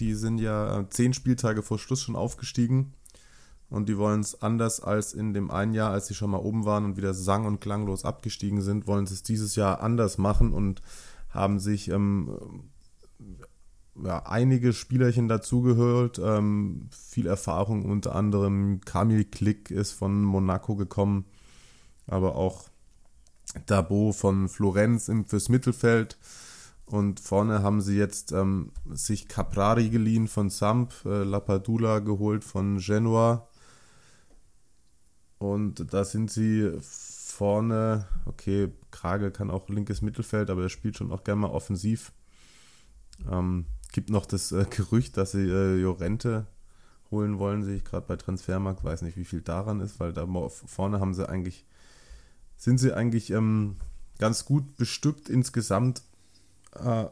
die 0.00 0.14
sind 0.14 0.38
ja 0.38 0.80
äh, 0.80 0.88
zehn 0.88 1.12
Spieltage 1.12 1.62
vor 1.62 1.78
Schluss 1.78 2.02
schon 2.02 2.16
aufgestiegen. 2.16 2.94
Und 3.70 3.88
die 3.88 3.98
wollen 3.98 4.20
es 4.20 4.40
anders 4.42 4.80
als 4.80 5.14
in 5.14 5.34
dem 5.34 5.50
einen 5.50 5.74
Jahr, 5.74 5.90
als 5.90 6.06
sie 6.06 6.14
schon 6.14 6.30
mal 6.30 6.38
oben 6.38 6.64
waren 6.64 6.84
und 6.84 6.96
wieder 6.96 7.14
sang- 7.14 7.46
und 7.46 7.60
klanglos 7.60 8.04
abgestiegen 8.04 8.60
sind, 8.60 8.86
wollen 8.86 9.06
sie 9.06 9.14
es 9.14 9.22
dieses 9.22 9.56
Jahr 9.56 9.80
anders 9.80 10.18
machen 10.18 10.52
und 10.52 10.82
haben 11.30 11.58
sich 11.58 11.88
ähm, 11.88 12.38
ja, 14.02 14.24
einige 14.26 14.72
Spielerchen 14.72 15.28
dazugehört. 15.28 16.20
Ähm, 16.22 16.88
viel 16.90 17.26
Erfahrung, 17.26 17.84
unter 17.84 18.14
anderem 18.14 18.80
Kamil 18.84 19.24
Klick 19.24 19.70
ist 19.70 19.92
von 19.92 20.22
Monaco 20.22 20.76
gekommen, 20.76 21.24
aber 22.06 22.36
auch 22.36 22.68
Dabo 23.66 24.12
von 24.12 24.48
Florenz 24.48 25.08
im, 25.08 25.26
fürs 25.26 25.48
Mittelfeld. 25.48 26.18
Und 26.86 27.20
vorne 27.20 27.62
haben 27.62 27.80
sie 27.80 27.96
jetzt 27.96 28.32
ähm, 28.32 28.70
sich 28.92 29.26
Caprari 29.26 29.88
geliehen 29.88 30.28
von 30.28 30.50
Samp, 30.50 30.92
äh, 31.06 31.24
Lapadula 31.24 32.00
geholt 32.00 32.44
von 32.44 32.78
Genoa. 32.78 33.48
Und 35.38 35.92
da 35.92 36.04
sind 36.04 36.30
sie 36.30 36.72
vorne, 36.80 38.06
okay, 38.26 38.70
Krage 38.90 39.30
kann 39.30 39.50
auch 39.50 39.68
linkes 39.68 40.02
Mittelfeld, 40.02 40.50
aber 40.50 40.62
er 40.62 40.68
spielt 40.68 40.96
schon 40.96 41.10
auch 41.10 41.24
gerne 41.24 41.42
mal 41.42 41.50
offensiv. 41.50 42.12
Ähm, 43.30 43.66
gibt 43.92 44.10
noch 44.10 44.26
das 44.26 44.52
äh, 44.52 44.64
Gerücht, 44.68 45.16
dass 45.16 45.32
sie 45.32 45.48
äh, 45.48 45.80
Jorente 45.80 46.46
holen 47.10 47.38
wollen, 47.38 47.62
sehe 47.62 47.76
ich 47.76 47.84
gerade 47.84 48.06
bei 48.06 48.16
Transfermarkt. 48.16 48.84
Weiß 48.84 49.02
nicht, 49.02 49.16
wie 49.16 49.24
viel 49.24 49.40
daran 49.40 49.80
ist, 49.80 50.00
weil 50.00 50.12
da 50.12 50.26
vorne 50.48 51.00
haben 51.00 51.14
sie 51.14 51.28
eigentlich, 51.28 51.64
sind 52.56 52.78
sie 52.78 52.92
eigentlich 52.92 53.30
ähm, 53.30 53.76
ganz 54.18 54.44
gut 54.44 54.76
bestückt 54.76 55.28
insgesamt 55.28 56.02
äh, 56.76 57.08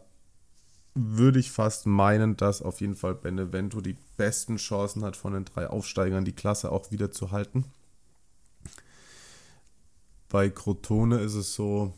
würde 0.94 1.38
ich 1.38 1.50
fast 1.50 1.86
meinen, 1.86 2.36
dass 2.36 2.62
auf 2.62 2.80
jeden 2.80 2.96
Fall 2.96 3.14
Benevento 3.14 3.80
die 3.80 3.96
besten 4.16 4.56
Chancen 4.56 5.04
hat, 5.04 5.16
von 5.16 5.32
den 5.32 5.44
drei 5.44 5.66
Aufsteigern 5.68 6.24
die 6.24 6.34
Klasse 6.34 6.70
auch 6.70 6.90
wieder 6.90 7.10
zu 7.10 7.30
halten. 7.30 7.64
Bei 10.28 10.50
Crotone 10.50 11.18
ist 11.20 11.34
es 11.34 11.54
so, 11.54 11.92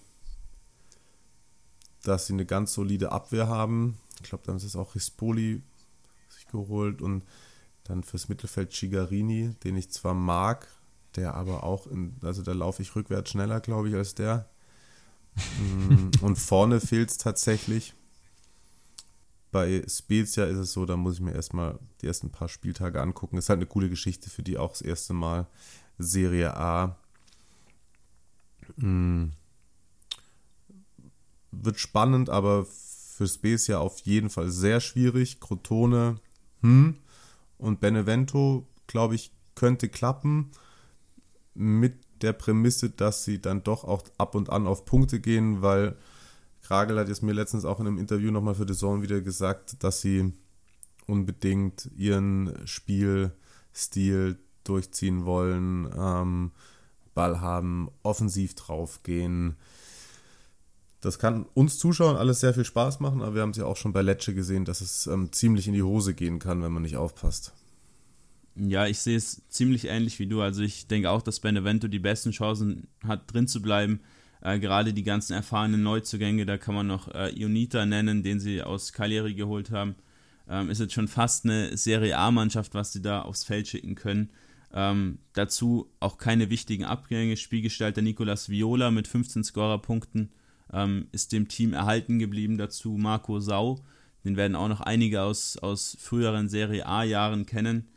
dass 2.03 2.27
sie 2.27 2.32
eine 2.35 2.47
ganz 2.47 2.74
solide 2.74 3.12
Abwehr 3.12 3.49
haben. 3.49 3.99
Ich 4.23 4.28
glaube, 4.28 4.45
da 4.45 4.53
haben 4.53 4.59
sie 4.59 4.66
es 4.66 4.77
auch 4.77 4.95
Rispoli 4.95 5.62
sich 6.28 6.47
geholt 6.49 7.03
und 7.03 7.24
dann 7.85 8.03
fürs 8.03 8.28
Mittelfeld 8.28 8.73
Cigarini, 8.73 9.55
den 9.65 9.77
ich 9.77 9.91
zwar 9.91 10.15
mag, 10.15 10.69
der 11.16 11.35
aber 11.35 11.65
auch 11.65 11.86
in, 11.86 12.16
also 12.23 12.43
da 12.43 12.53
laufe 12.53 12.82
ich 12.82 12.95
rückwärts 12.97 13.31
schneller, 13.31 13.61
glaube 13.61 13.89
ich, 13.89 13.95
als 13.95 14.15
der. 14.15 14.49
Mm, 15.59 16.11
und 16.23 16.36
vorne 16.36 16.81
fehlt 16.81 17.11
es 17.11 17.19
tatsächlich. 17.19 17.94
Bei 19.51 19.85
Spezia 19.89 20.44
ist 20.44 20.59
es 20.59 20.73
so, 20.73 20.85
da 20.85 20.97
muss 20.97 21.15
ich 21.15 21.20
mir 21.20 21.32
erstmal 21.32 21.78
die 22.01 22.06
ersten 22.06 22.31
paar 22.31 22.48
Spieltage 22.48 23.01
angucken. 23.01 23.39
Ist 23.39 23.48
halt 23.48 23.59
eine 23.59 23.66
coole 23.66 23.89
Geschichte 23.89 24.31
für 24.31 24.43
die 24.43 24.59
auch 24.59 24.70
das 24.70 24.82
erste 24.82 25.12
Mal 25.12 25.47
Serie 25.98 26.56
A. 26.56 26.97
Hm. 28.78 29.32
Wird 31.52 31.78
spannend, 31.78 32.31
aber 32.31 32.66
für 32.66 33.28
Spezia 33.28 33.78
auf 33.78 34.01
jeden 34.01 34.28
Fall 34.28 34.51
sehr 34.51 34.81
schwierig. 34.81 35.39
Crotone, 35.39 36.16
hm. 36.62 36.97
Und 37.59 37.81
Benevento, 37.81 38.66
glaube 38.86 39.15
ich, 39.15 39.31
könnte 39.55 39.89
klappen. 39.89 40.51
Mit 41.55 42.03
der 42.24 42.32
Prämisse, 42.32 42.90
dass 42.90 43.24
sie 43.24 43.40
dann 43.40 43.62
doch 43.62 43.84
auch 43.84 44.02
ab 44.18 44.34
und 44.34 44.51
an 44.51 44.66
auf 44.66 44.84
Punkte 44.84 45.20
gehen, 45.20 45.62
weil 45.62 45.96
Kragel 46.62 46.98
hat 46.98 47.09
es 47.09 47.22
mir 47.22 47.32
letztens 47.32 47.64
auch 47.64 47.78
in 47.78 47.86
einem 47.86 47.98
Interview 47.98 48.30
nochmal 48.30 48.55
für 48.55 48.66
The 48.66 48.74
Zone 48.74 49.02
wieder 49.02 49.20
gesagt, 49.20 49.82
dass 49.84 50.01
sie 50.01 50.32
unbedingt 51.06 51.90
ihren 51.96 52.55
Spielstil 52.66 54.38
durchziehen 54.64 55.26
wollen, 55.26 55.88
ähm, 55.96 56.52
Ball 57.14 57.40
haben, 57.40 57.90
offensiv 58.02 58.55
draufgehen. 58.55 59.56
Das 61.01 61.18
kann 61.18 61.44
uns 61.52 61.78
Zuschauern 61.78 62.16
alles 62.16 62.40
sehr 62.40 62.55
viel 62.55 62.64
Spaß 62.64 63.01
machen, 63.01 63.20
aber 63.20 63.34
wir 63.34 63.42
haben 63.42 63.51
es 63.51 63.59
ja 63.59 63.66
auch 63.66 63.76
schon 63.76 63.92
bei 63.92 64.01
Lecce 64.01 64.34
gesehen, 64.34 64.64
dass 64.64 64.80
es 64.80 65.06
ähm, 65.06 65.32
ziemlich 65.32 65.68
in 65.68 65.74
die 65.74 65.82
Hose 65.82 66.14
gehen 66.14 66.38
kann, 66.38 66.62
wenn 66.62 66.72
man 66.72 66.82
nicht 66.82 66.96
aufpasst. 66.96 67.52
Ja, 68.56 68.86
ich 68.86 69.01
sehe 69.01 69.16
es 69.16 69.43
ziemlich 69.48 69.86
ähnlich 69.86 70.18
wie 70.18 70.26
du. 70.26 70.40
Also 70.40 70.62
ich 70.62 70.86
denke 70.86 71.10
auch, 71.10 71.22
dass 71.22 71.40
Benevento 71.40 71.89
die 71.89 71.98
besten 71.98 72.31
Chancen 72.31 72.86
hat, 73.02 73.32
drin 73.32 73.48
zu 73.48 73.60
bleiben. 73.60 74.01
Äh, 74.43 74.60
gerade 74.60 74.93
die 74.93 75.02
ganzen 75.02 75.32
erfahrenen 75.32 75.82
Neuzugänge, 75.82 76.47
da 76.47 76.56
kann 76.56 76.74
man 76.74 76.86
noch 76.86 77.09
äh, 77.12 77.31
Ionita 77.31 77.85
nennen, 77.86 78.22
den 78.22 78.39
sie 78.39 78.62
aus 78.62 78.93
Cagliari 78.93 79.35
geholt 79.35 79.70
haben. 79.70 79.97
Ähm, 80.48 80.70
ist 80.70 80.81
jetzt 80.81 80.93
schon 80.93 81.09
fast 81.09 81.44
eine 81.44 81.76
Serie 81.76 82.16
A-Mannschaft, 82.16 82.74
was 82.74 82.93
sie 82.93 83.02
da 83.02 83.22
aufs 83.22 83.44
Feld 83.44 83.66
schicken 83.66 83.94
können. 83.94 84.31
Ähm, 84.72 85.18
dazu 85.32 85.90
auch 86.01 86.18
keine 86.18 86.51
wichtigen 86.51 86.85
Abgänge. 86.85 87.36
Spielgestalter 87.36 88.02
Nicolas 88.02 88.48
Viola 88.48 88.90
mit 88.90 89.09
15 89.09 89.44
Scorerpunkten 89.44 90.31
ähm, 90.72 91.06
ist 91.12 91.32
dem 91.32 91.48
Team 91.48 91.72
erhalten 91.72 92.18
geblieben. 92.18 92.59
Dazu 92.59 92.97
Marco 92.98 93.40
Sau, 93.40 93.81
den 94.24 94.36
werden 94.36 94.56
auch 94.56 94.68
noch 94.68 94.81
einige 94.81 95.22
aus, 95.22 95.56
aus 95.56 95.97
früheren 95.98 96.48
Serie 96.48 96.86
A-Jahren 96.86 97.47
kennen. 97.47 97.89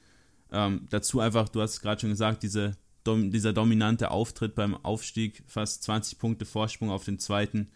Ähm, 0.52 0.88
dazu 0.90 1.20
einfach, 1.20 1.50
du 1.50 1.62
hast 1.62 1.74
es 1.74 1.82
gerade 1.82 2.02
schon 2.02 2.10
gesagt, 2.10 2.44
diese, 2.44 2.78
dom, 3.04 3.32
dieser 3.32 3.54
dominante 3.54 4.12
Auftritt 4.12 4.56
beim 4.56 4.76
Aufstieg, 4.76 5.44
fast 5.48 5.84
20 5.84 6.20
Punkte 6.20 6.46
Vorsprung 6.46 6.90
auf 6.90 7.06
den 7.06 7.20
zweiten. 7.20 7.70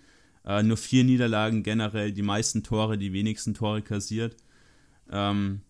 Äh, 0.46 0.64
nur 0.64 0.78
vier 0.78 1.04
Niederlagen 1.04 1.64
generell, 1.64 2.12
die 2.12 2.22
meisten 2.22 2.64
Tore, 2.64 2.98
die 2.98 3.14
wenigsten 3.14 3.54
Tore 3.54 3.82
kassiert. 3.82 4.36
Ähm, 5.12 5.62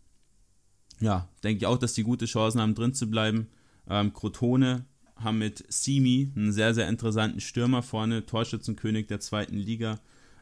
ja, 0.99 1.27
denke 1.43 1.57
ich 1.57 1.65
auch, 1.65 1.77
dass 1.77 1.93
die 1.93 2.03
gute 2.03 2.25
Chancen 2.25 2.61
haben, 2.61 2.75
drin 2.75 2.93
zu 2.93 3.09
bleiben. 3.09 3.47
Ähm, 3.89 4.13
Crotone 4.13 4.85
haben 5.15 5.39
mit 5.39 5.65
Simi 5.69 6.31
einen 6.35 6.51
sehr, 6.51 6.73
sehr 6.73 6.87
interessanten 6.87 7.41
Stürmer 7.41 7.83
vorne, 7.83 8.25
Torschützenkönig 8.25 9.07
der 9.07 9.19
zweiten 9.19 9.57
Liga. 9.57 9.99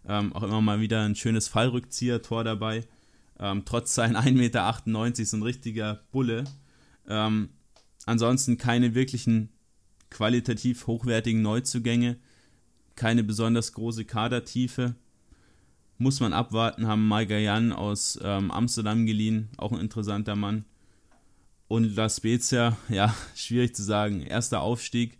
Ähm, 0.07 0.33
auch 0.33 0.43
immer 0.43 0.61
mal 0.61 0.79
wieder 0.79 1.03
ein 1.03 1.15
schönes 1.15 1.47
Fallrückzieher-Tor 1.47 2.43
dabei. 2.43 2.83
Ähm, 3.39 3.63
trotz 3.65 3.95
seinen 3.95 4.15
1,98 4.17 4.33
Meter 4.33 5.25
so 5.25 5.37
ein 5.37 5.43
richtiger 5.43 6.01
Bulle. 6.11 6.43
Ähm, 7.07 7.49
ansonsten 8.05 8.57
keine 8.57 8.95
wirklichen 8.95 9.49
qualitativ 10.09 10.87
hochwertigen 10.87 11.41
Neuzugänge, 11.41 12.17
keine 12.95 13.23
besonders 13.23 13.73
große 13.73 14.05
Kadertiefe. 14.05 14.95
Muss 15.97 16.19
man 16.19 16.33
abwarten, 16.33 16.87
haben 16.87 17.07
Magayan 17.07 17.71
aus 17.71 18.17
ähm, 18.23 18.51
Amsterdam 18.51 19.05
geliehen, 19.05 19.49
auch 19.57 19.71
ein 19.71 19.79
interessanter 19.79 20.35
Mann. 20.35 20.65
Und 21.67 21.95
La 21.95 22.09
Spezia, 22.09 22.77
ja, 22.89 23.13
schwierig 23.35 23.75
zu 23.75 23.83
sagen. 23.83 24.21
Erster 24.21 24.61
Aufstieg. 24.61 25.17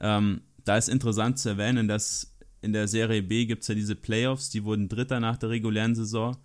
Ähm, 0.00 0.42
da 0.64 0.76
ist 0.76 0.88
interessant 0.88 1.38
zu 1.38 1.50
erwähnen, 1.50 1.88
dass 1.88 2.34
in 2.60 2.72
der 2.72 2.86
Serie 2.86 3.22
B 3.22 3.46
gibt 3.46 3.62
es 3.62 3.68
ja 3.68 3.74
diese 3.74 3.96
Playoffs, 3.96 4.48
die 4.48 4.62
wurden 4.62 4.88
Dritter 4.88 5.18
nach 5.18 5.36
der 5.36 5.50
regulären 5.50 5.96
Saison 5.96 6.36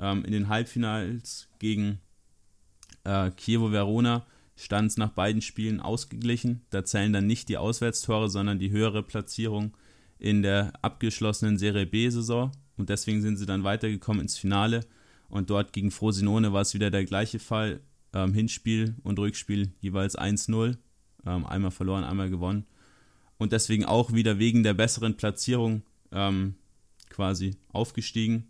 ähm, 0.00 0.24
in 0.24 0.32
den 0.32 0.48
Halbfinals 0.48 1.48
gegen 1.58 2.00
äh, 3.04 3.30
Chievo 3.32 3.72
Verona 3.72 4.26
stand 4.56 4.90
es 4.90 4.96
nach 4.96 5.10
beiden 5.10 5.42
Spielen 5.42 5.80
ausgeglichen. 5.80 6.62
Da 6.70 6.84
zählen 6.84 7.12
dann 7.12 7.26
nicht 7.26 7.48
die 7.48 7.58
Auswärtstore, 7.58 8.30
sondern 8.30 8.58
die 8.58 8.70
höhere 8.70 9.02
Platzierung 9.02 9.76
in 10.18 10.42
der 10.42 10.72
abgeschlossenen 10.82 11.58
Serie 11.58 11.86
B-Saison 11.86 12.52
und 12.76 12.90
deswegen 12.90 13.22
sind 13.22 13.36
sie 13.36 13.46
dann 13.46 13.64
weitergekommen 13.64 14.22
ins 14.22 14.36
Finale. 14.36 14.84
Und 15.28 15.50
dort 15.50 15.72
gegen 15.72 15.90
Frosinone 15.90 16.52
war 16.52 16.62
es 16.62 16.74
wieder 16.74 16.90
der 16.90 17.04
gleiche 17.04 17.38
Fall. 17.38 17.80
Ähm, 18.12 18.32
Hinspiel 18.32 18.94
und 19.02 19.18
Rückspiel 19.18 19.72
jeweils 19.80 20.16
1-0. 20.16 20.76
Ähm, 21.26 21.46
einmal 21.46 21.70
verloren, 21.70 22.04
einmal 22.04 22.30
gewonnen. 22.30 22.66
Und 23.38 23.52
deswegen 23.52 23.84
auch 23.84 24.12
wieder 24.12 24.38
wegen 24.38 24.62
der 24.62 24.74
besseren 24.74 25.16
Platzierung 25.16 25.82
ähm, 26.12 26.54
quasi 27.10 27.56
aufgestiegen. 27.72 28.48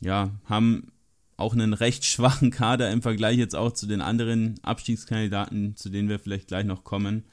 Ja, 0.00 0.30
haben 0.44 0.92
auch 1.36 1.54
einen 1.54 1.72
recht 1.72 2.04
schwachen 2.04 2.50
Kader 2.50 2.90
im 2.90 3.02
Vergleich 3.02 3.38
jetzt 3.38 3.56
auch 3.56 3.72
zu 3.72 3.86
den 3.86 4.00
anderen 4.00 4.56
Abstiegskandidaten, 4.62 5.76
zu 5.76 5.88
denen 5.88 6.08
wir 6.08 6.18
vielleicht 6.18 6.48
gleich 6.48 6.64
noch 6.64 6.84
kommen. 6.84 7.24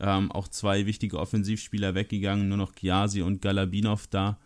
Ähm, 0.00 0.32
auch 0.32 0.48
zwei 0.48 0.86
wichtige 0.86 1.18
Offensivspieler 1.18 1.94
weggegangen, 1.94 2.48
nur 2.48 2.56
noch 2.56 2.74
Kiasi 2.74 3.22
und 3.22 3.42
Galabinov 3.42 4.06
da. 4.06 4.38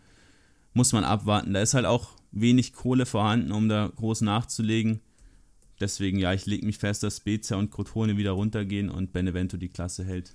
Muss 0.73 0.93
man 0.93 1.05
abwarten. 1.05 1.55
Da 1.55 1.63
ist 1.63 1.75
halt 1.75 1.87
auch 1.87 2.17
wenig 2.33 2.73
Kohle 2.73 3.07
vorhanden, 3.07 3.53
um 3.53 3.69
da 3.69 3.91
groß 3.95 4.23
nachzulegen. 4.23 5.01
Deswegen, 5.81 6.19
ja, 6.19 6.33
ich 6.33 6.47
lege 6.47 6.67
mich 6.67 6.79
fest, 6.79 7.05
dass 7.05 7.19
Spezia 7.19 7.57
und 7.57 7.71
Crotone 7.71 8.17
wieder 8.17 8.33
runtergehen 8.33 8.91
und 8.91 9.13
Benevento 9.13 9.57
die 9.57 9.69
Klasse 9.69 10.05
hält. 10.05 10.35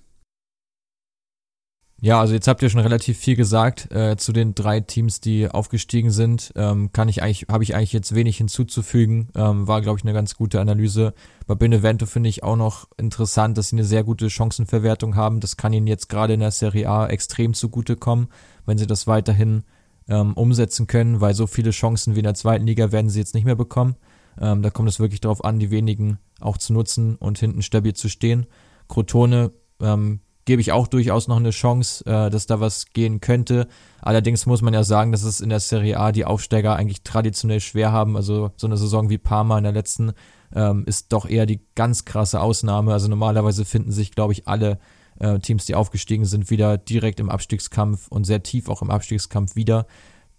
Ja, 2.02 2.18
also 2.18 2.32
jetzt 2.32 2.48
habt 2.48 2.62
ihr 2.62 2.70
schon 2.70 2.80
relativ 2.80 3.18
viel 3.18 3.36
gesagt 3.36 3.92
äh, 3.92 4.16
zu 4.16 4.32
den 4.32 4.54
drei 4.54 4.80
Teams, 4.80 5.20
die 5.20 5.48
aufgestiegen 5.48 6.10
sind. 6.10 6.50
Ähm, 6.56 6.92
kann 6.92 7.10
ich 7.10 7.22
eigentlich, 7.22 7.46
habe 7.50 7.62
ich 7.62 7.74
eigentlich 7.74 7.92
jetzt 7.92 8.14
wenig 8.14 8.38
hinzuzufügen. 8.38 9.28
Ähm, 9.34 9.68
war, 9.68 9.82
glaube 9.82 9.98
ich, 9.98 10.04
eine 10.04 10.14
ganz 10.14 10.34
gute 10.34 10.62
Analyse. 10.62 11.12
Bei 11.46 11.54
Benevento 11.54 12.06
finde 12.06 12.30
ich 12.30 12.42
auch 12.42 12.56
noch 12.56 12.88
interessant, 12.96 13.58
dass 13.58 13.68
sie 13.68 13.76
eine 13.76 13.84
sehr 13.84 14.02
gute 14.02 14.30
Chancenverwertung 14.30 15.14
haben. 15.14 15.40
Das 15.40 15.58
kann 15.58 15.74
ihnen 15.74 15.86
jetzt 15.86 16.08
gerade 16.08 16.32
in 16.32 16.40
der 16.40 16.52
Serie 16.52 16.88
A 16.88 17.06
extrem 17.06 17.52
zugutekommen, 17.52 18.28
wenn 18.64 18.78
sie 18.78 18.86
das 18.86 19.06
weiterhin 19.06 19.64
ähm, 20.08 20.32
umsetzen 20.32 20.86
können, 20.86 21.20
weil 21.20 21.34
so 21.34 21.46
viele 21.46 21.70
Chancen 21.70 22.14
wie 22.14 22.20
in 22.20 22.24
der 22.24 22.34
zweiten 22.34 22.66
Liga 22.66 22.92
werden 22.92 23.10
sie 23.10 23.18
jetzt 23.18 23.34
nicht 23.34 23.44
mehr 23.44 23.56
bekommen. 23.56 23.96
Ähm, 24.40 24.62
da 24.62 24.70
kommt 24.70 24.88
es 24.88 25.00
wirklich 25.00 25.20
darauf 25.20 25.44
an, 25.44 25.58
die 25.58 25.70
wenigen 25.70 26.18
auch 26.40 26.56
zu 26.56 26.72
nutzen 26.72 27.16
und 27.16 27.38
hinten 27.38 27.60
stabil 27.60 27.92
zu 27.92 28.08
stehen. 28.08 28.46
Crotone 28.88 29.52
ähm, 29.82 30.20
gebe 30.44 30.60
ich 30.60 30.72
auch 30.72 30.86
durchaus 30.86 31.28
noch 31.28 31.36
eine 31.36 31.50
Chance, 31.50 32.04
äh, 32.06 32.30
dass 32.30 32.46
da 32.46 32.60
was 32.60 32.86
gehen 32.86 33.20
könnte. 33.20 33.68
Allerdings 34.00 34.46
muss 34.46 34.62
man 34.62 34.74
ja 34.74 34.84
sagen, 34.84 35.12
dass 35.12 35.22
es 35.22 35.40
in 35.40 35.50
der 35.50 35.60
Serie 35.60 35.98
A 35.98 36.12
die 36.12 36.24
Aufsteiger 36.24 36.76
eigentlich 36.76 37.02
traditionell 37.02 37.60
schwer 37.60 37.92
haben. 37.92 38.16
Also 38.16 38.50
so 38.56 38.66
eine 38.66 38.76
Saison 38.76 39.10
wie 39.10 39.18
Parma 39.18 39.58
in 39.58 39.64
der 39.64 39.72
letzten 39.72 40.12
ähm, 40.54 40.84
ist 40.86 41.12
doch 41.12 41.28
eher 41.28 41.46
die 41.46 41.60
ganz 41.74 42.04
krasse 42.04 42.40
Ausnahme. 42.40 42.92
Also 42.92 43.08
normalerweise 43.08 43.64
finden 43.64 43.92
sich, 43.92 44.12
glaube 44.12 44.32
ich, 44.32 44.48
alle 44.48 44.78
äh, 45.18 45.38
Teams, 45.38 45.66
die 45.66 45.74
aufgestiegen 45.74 46.24
sind, 46.24 46.50
wieder 46.50 46.78
direkt 46.78 47.20
im 47.20 47.30
Abstiegskampf 47.30 48.08
und 48.08 48.24
sehr 48.24 48.42
tief 48.42 48.68
auch 48.68 48.82
im 48.82 48.90
Abstiegskampf 48.90 49.54
wieder. 49.54 49.86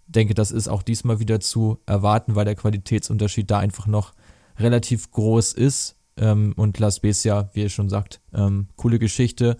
Denke, 0.06 0.34
das 0.34 0.50
ist 0.50 0.68
auch 0.68 0.82
diesmal 0.82 1.20
wieder 1.20 1.40
zu 1.40 1.78
erwarten, 1.86 2.34
weil 2.34 2.44
der 2.44 2.56
Qualitätsunterschied 2.56 3.50
da 3.50 3.58
einfach 3.58 3.86
noch 3.86 4.12
relativ 4.58 5.10
groß 5.10 5.52
ist. 5.52 5.96
Ähm, 6.16 6.52
und 6.56 6.78
Las 6.78 7.00
Besia, 7.00 7.50
wie 7.54 7.62
ihr 7.62 7.70
schon 7.70 7.88
sagt, 7.88 8.20
ähm, 8.34 8.68
coole 8.76 8.98
Geschichte 8.98 9.56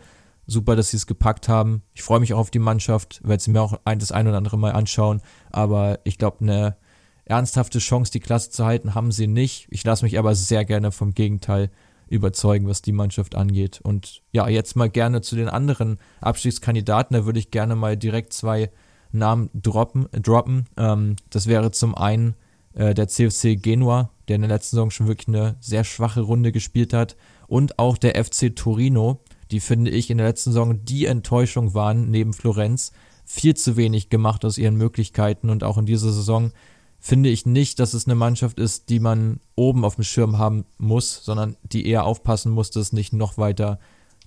super, 0.46 0.76
dass 0.76 0.90
sie 0.90 0.96
es 0.96 1.06
gepackt 1.06 1.48
haben. 1.48 1.82
Ich 1.94 2.02
freue 2.02 2.20
mich 2.20 2.34
auch 2.34 2.38
auf 2.38 2.50
die 2.50 2.58
Mannschaft, 2.58 3.20
werde 3.24 3.42
sie 3.42 3.50
mir 3.50 3.62
auch 3.62 3.78
ein, 3.84 3.98
das 3.98 4.12
ein 4.12 4.26
oder 4.26 4.36
andere 4.36 4.58
Mal 4.58 4.72
anschauen. 4.72 5.20
Aber 5.50 6.00
ich 6.04 6.18
glaube, 6.18 6.38
eine 6.40 6.76
ernsthafte 7.24 7.78
Chance, 7.78 8.12
die 8.12 8.20
Klasse 8.20 8.50
zu 8.50 8.64
halten, 8.64 8.94
haben 8.94 9.12
sie 9.12 9.26
nicht. 9.26 9.66
Ich 9.70 9.84
lasse 9.84 10.04
mich 10.04 10.18
aber 10.18 10.34
sehr 10.34 10.64
gerne 10.64 10.92
vom 10.92 11.14
Gegenteil 11.14 11.70
überzeugen, 12.08 12.68
was 12.68 12.82
die 12.82 12.92
Mannschaft 12.92 13.34
angeht. 13.34 13.80
Und 13.82 14.22
ja, 14.32 14.48
jetzt 14.48 14.76
mal 14.76 14.90
gerne 14.90 15.22
zu 15.22 15.34
den 15.34 15.48
anderen 15.48 15.98
Abstiegskandidaten. 16.20 17.16
Da 17.16 17.24
würde 17.24 17.38
ich 17.38 17.50
gerne 17.50 17.74
mal 17.74 17.96
direkt 17.96 18.32
zwei 18.32 18.70
Namen 19.12 19.50
droppen. 19.54 20.08
droppen. 20.12 20.66
Ähm, 20.76 21.16
das 21.30 21.46
wäre 21.46 21.70
zum 21.70 21.94
einen 21.94 22.34
äh, 22.74 22.92
der 22.94 23.08
CFC 23.08 23.56
Genua, 23.60 24.10
der 24.28 24.36
in 24.36 24.42
der 24.42 24.50
letzten 24.50 24.76
Saison 24.76 24.90
schon 24.90 25.08
wirklich 25.08 25.28
eine 25.28 25.56
sehr 25.60 25.84
schwache 25.84 26.20
Runde 26.20 26.52
gespielt 26.52 26.92
hat. 26.92 27.16
Und 27.46 27.78
auch 27.78 27.96
der 27.96 28.22
FC 28.22 28.54
Torino, 28.54 29.20
die 29.52 29.60
finde 29.60 29.90
ich 29.90 30.10
in 30.10 30.18
der 30.18 30.26
letzten 30.26 30.50
Saison 30.50 30.84
die 30.84 31.06
Enttäuschung 31.06 31.74
waren, 31.74 32.10
neben 32.10 32.32
Florenz, 32.32 32.92
viel 33.24 33.54
zu 33.54 33.76
wenig 33.76 34.08
gemacht 34.08 34.44
aus 34.44 34.58
ihren 34.58 34.76
Möglichkeiten 34.76 35.50
und 35.50 35.62
auch 35.62 35.78
in 35.78 35.86
dieser 35.86 36.12
Saison 36.12 36.52
finde 36.98 37.28
ich 37.28 37.46
nicht, 37.46 37.78
dass 37.78 37.94
es 37.94 38.06
eine 38.06 38.14
Mannschaft 38.14 38.58
ist, 38.58 38.88
die 38.88 39.00
man 39.00 39.40
oben 39.54 39.84
auf 39.84 39.96
dem 39.96 40.04
Schirm 40.04 40.38
haben 40.38 40.64
muss, 40.78 41.24
sondern 41.24 41.56
die 41.62 41.86
eher 41.86 42.04
aufpassen 42.04 42.52
muss, 42.52 42.70
dass 42.70 42.86
es 42.86 42.92
nicht 42.92 43.12
noch 43.12 43.38
weiter 43.38 43.78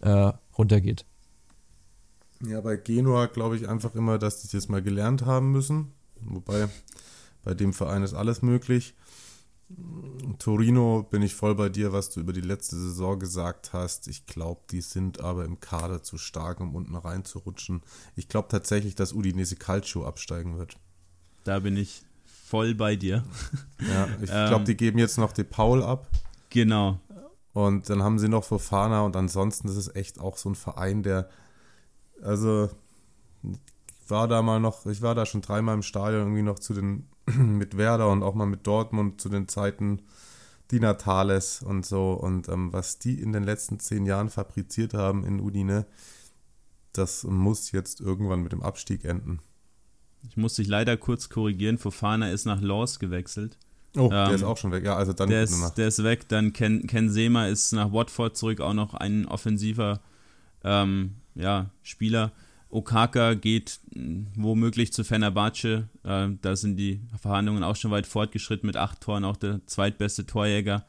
äh, 0.01 0.31
runtergeht. 0.57 1.05
Ja, 2.45 2.61
bei 2.61 2.75
Genua 2.75 3.27
glaube 3.27 3.55
ich 3.55 3.67
einfach 3.67 3.95
immer, 3.95 4.17
dass 4.17 4.41
die 4.41 4.55
das 4.55 4.67
mal 4.67 4.81
gelernt 4.81 5.25
haben 5.25 5.51
müssen. 5.51 5.93
Wobei 6.21 6.67
bei 7.43 7.53
dem 7.53 7.73
Verein 7.73 8.03
ist 8.03 8.13
alles 8.13 8.41
möglich. 8.41 8.93
Torino 10.37 11.07
bin 11.09 11.23
ich 11.23 11.33
voll 11.33 11.55
bei 11.55 11.69
dir, 11.69 11.91
was 11.91 12.11
du 12.11 12.19
über 12.19 12.33
die 12.33 12.41
letzte 12.41 12.75
Saison 12.75 13.17
gesagt 13.17 13.73
hast. 13.73 14.07
Ich 14.07 14.25
glaube, 14.25 14.61
die 14.69 14.81
sind 14.81 15.21
aber 15.21 15.43
im 15.45 15.59
Kader 15.59 16.03
zu 16.03 16.17
stark, 16.17 16.59
um 16.59 16.75
unten 16.75 16.95
reinzurutschen. 16.95 17.81
Ich 18.15 18.27
glaube 18.27 18.47
tatsächlich, 18.49 18.95
dass 18.95 19.13
Udinese 19.13 19.55
Calcio 19.55 20.05
absteigen 20.05 20.57
wird. 20.57 20.77
Da 21.43 21.59
bin 21.59 21.77
ich 21.77 22.03
voll 22.25 22.75
bei 22.75 22.95
dir. 22.95 23.23
Ja, 23.79 24.07
ich 24.21 24.29
glaube, 24.29 24.55
ähm, 24.55 24.65
die 24.65 24.77
geben 24.77 24.97
jetzt 24.97 25.17
noch 25.17 25.33
De 25.33 25.43
Paul 25.43 25.83
ab. 25.83 26.07
Genau. 26.49 26.99
Und 27.53 27.89
dann 27.89 28.01
haben 28.01 28.19
sie 28.19 28.29
noch 28.29 28.43
Fofana 28.43 29.01
und 29.01 29.15
ansonsten 29.15 29.67
ist 29.67 29.75
es 29.75 29.93
echt 29.93 30.19
auch 30.19 30.37
so 30.37 30.49
ein 30.49 30.55
Verein, 30.55 31.03
der, 31.03 31.29
also 32.21 32.69
ich 33.43 34.09
war 34.09 34.27
da 34.27 34.41
mal 34.41 34.59
noch, 34.59 34.85
ich 34.85 35.01
war 35.01 35.13
da 35.13 35.25
schon 35.25 35.41
dreimal 35.41 35.75
im 35.75 35.83
Stadion 35.83 36.21
irgendwie 36.21 36.41
noch 36.41 36.57
zu 36.57 36.73
den 36.73 37.07
mit 37.37 37.77
Werder 37.77 38.09
und 38.09 38.23
auch 38.23 38.35
mal 38.35 38.45
mit 38.45 38.67
Dortmund 38.67 39.21
zu 39.21 39.29
den 39.29 39.47
Zeiten 39.47 40.01
die 40.71 40.79
Natales 40.79 41.61
und 41.61 41.85
so. 41.85 42.13
Und 42.13 42.49
ähm, 42.49 42.73
was 42.73 42.99
die 42.99 43.19
in 43.21 43.33
den 43.33 43.43
letzten 43.43 43.79
zehn 43.79 44.05
Jahren 44.05 44.29
fabriziert 44.29 44.93
haben 44.93 45.23
in 45.25 45.39
Udine, 45.39 45.85
das 46.93 47.23
muss 47.23 47.71
jetzt 47.71 48.01
irgendwann 48.01 48.41
mit 48.41 48.51
dem 48.51 48.63
Abstieg 48.63 49.05
enden. 49.05 49.39
Ich 50.27 50.37
muss 50.37 50.55
dich 50.55 50.67
leider 50.67 50.97
kurz 50.97 51.29
korrigieren. 51.29 51.77
Fofana 51.77 52.31
ist 52.31 52.45
nach 52.45 52.61
Laws 52.61 52.99
gewechselt. 52.99 53.57
Oh, 53.95 54.05
ähm, 54.05 54.09
der 54.09 54.31
ist 54.31 54.43
auch 54.43 54.57
schon 54.57 54.71
weg. 54.71 54.83
Ja, 54.83 54.95
also 54.95 55.13
dann 55.13 55.29
der 55.29 55.43
ist, 55.43 55.75
der 55.75 55.87
ist 55.87 56.03
weg. 56.03 56.27
Dann 56.27 56.53
Ken, 56.53 56.87
Ken 56.87 57.09
Sema 57.09 57.47
ist 57.47 57.71
nach 57.73 57.91
Watford 57.91 58.35
zurück, 58.35 58.59
auch 58.59 58.73
noch 58.73 58.93
ein 58.93 59.25
offensiver 59.25 60.01
ähm, 60.63 61.15
ja, 61.35 61.69
Spieler. 61.83 62.31
Okaka 62.75 63.35
geht 63.35 63.79
hm, 63.93 64.27
womöglich 64.35 64.91
zu 64.91 65.03
Fenerbahce. 65.03 65.87
Äh, 66.03 66.27
da 66.41 66.55
sind 66.55 66.75
die 66.75 67.01
Verhandlungen 67.19 67.63
auch 67.63 67.75
schon 67.75 67.91
weit 67.91 68.05
fortgeschritten 68.05 68.67
mit 68.67 68.77
acht 68.77 69.01
Toren, 69.01 69.23
auch 69.23 69.37
der 69.37 69.65
zweitbeste 69.65 70.25
Torjäger. 70.25 70.85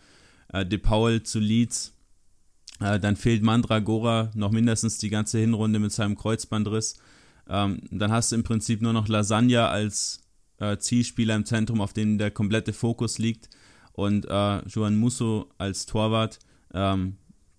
Äh, 0.52 0.66
De 0.66 0.78
Paul 0.78 1.22
zu 1.22 1.38
Leeds. 1.38 1.94
Äh, 2.80 2.98
dann 2.98 3.16
fehlt 3.16 3.42
Mandragora 3.42 4.30
noch 4.34 4.50
mindestens 4.50 4.98
die 4.98 5.10
ganze 5.10 5.38
Hinrunde 5.38 5.78
mit 5.78 5.92
seinem 5.92 6.16
Kreuzbandriss. 6.16 6.96
Ähm, 7.48 7.80
dann 7.90 8.10
hast 8.10 8.32
du 8.32 8.36
im 8.36 8.42
Prinzip 8.42 8.82
nur 8.82 8.92
noch 8.92 9.06
Lasagna 9.06 9.68
als 9.68 10.20
äh, 10.58 10.76
Zielspieler 10.78 11.36
im 11.36 11.44
Zentrum, 11.44 11.80
auf 11.80 11.92
dem 11.92 12.18
der 12.18 12.32
komplette 12.32 12.72
Fokus 12.72 13.18
liegt. 13.18 13.48
Und 13.92 14.26
äh, 14.26 14.66
Juan 14.66 14.96
Musso 14.96 15.50
als 15.56 15.86
Torwart, 15.86 16.40
ähm, 16.74 17.16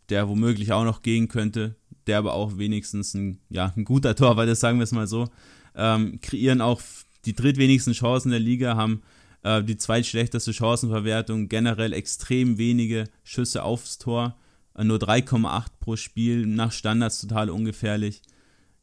der 0.10 0.28
womöglich 0.28 0.74
auch 0.74 0.84
noch 0.84 1.02
gehen 1.02 1.30
könnte 1.30 1.76
der 2.08 2.18
aber 2.18 2.34
auch 2.34 2.58
wenigstens 2.58 3.14
ein, 3.14 3.40
ja, 3.50 3.74
ein 3.76 3.86
guter 3.86 4.16
Torwart 4.16 4.50
ist, 4.50 4.60
sagen 4.60 4.80
wir 4.80 4.84
es 4.84 4.92
mal 4.92 5.08
so. 5.08 5.30
Ähm, 5.76 6.20
kreieren 6.22 6.62
auch 6.62 6.82
die 7.26 7.34
drittwenigsten 7.34 7.94
Chancen 7.94 8.32
der 8.32 8.40
Liga, 8.40 8.76
haben 8.76 9.02
äh, 9.44 9.64
die 9.64 9.78
zweitschlechteste 9.78 10.54
Chancenverwertung, 10.54 11.50
generell 11.50 11.94
extrem 11.94 12.58
wenige 12.58 13.06
Schüsse 13.24 13.64
aufs 13.64 13.98
Tor, 13.98 14.36
äh, 14.76 14.84
nur 14.84 14.98
3,8 14.98 15.66
pro 15.80 15.96
Spiel, 15.96 16.46
nach 16.46 16.72
Standards 16.72 17.22
total 17.22 17.50
ungefährlich. 17.50 18.22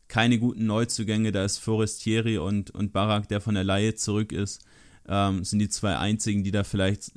Keine 0.08 0.38
guten 0.38 0.66
Neuzugänge, 0.66 1.32
da 1.32 1.44
ist 1.44 1.58
Forestieri 1.58 2.38
und, 2.38 2.70
und 2.70 2.92
Barak, 2.92 3.28
der 3.28 3.40
von 3.40 3.54
der 3.54 3.64
Laie 3.64 3.94
zurück 3.94 4.32
ist, 4.32 4.64
ähm, 5.08 5.44
sind 5.44 5.58
die 5.58 5.68
zwei 5.68 5.96
einzigen, 5.96 6.44
die 6.44 6.50
da 6.50 6.64
vielleicht, 6.64 7.12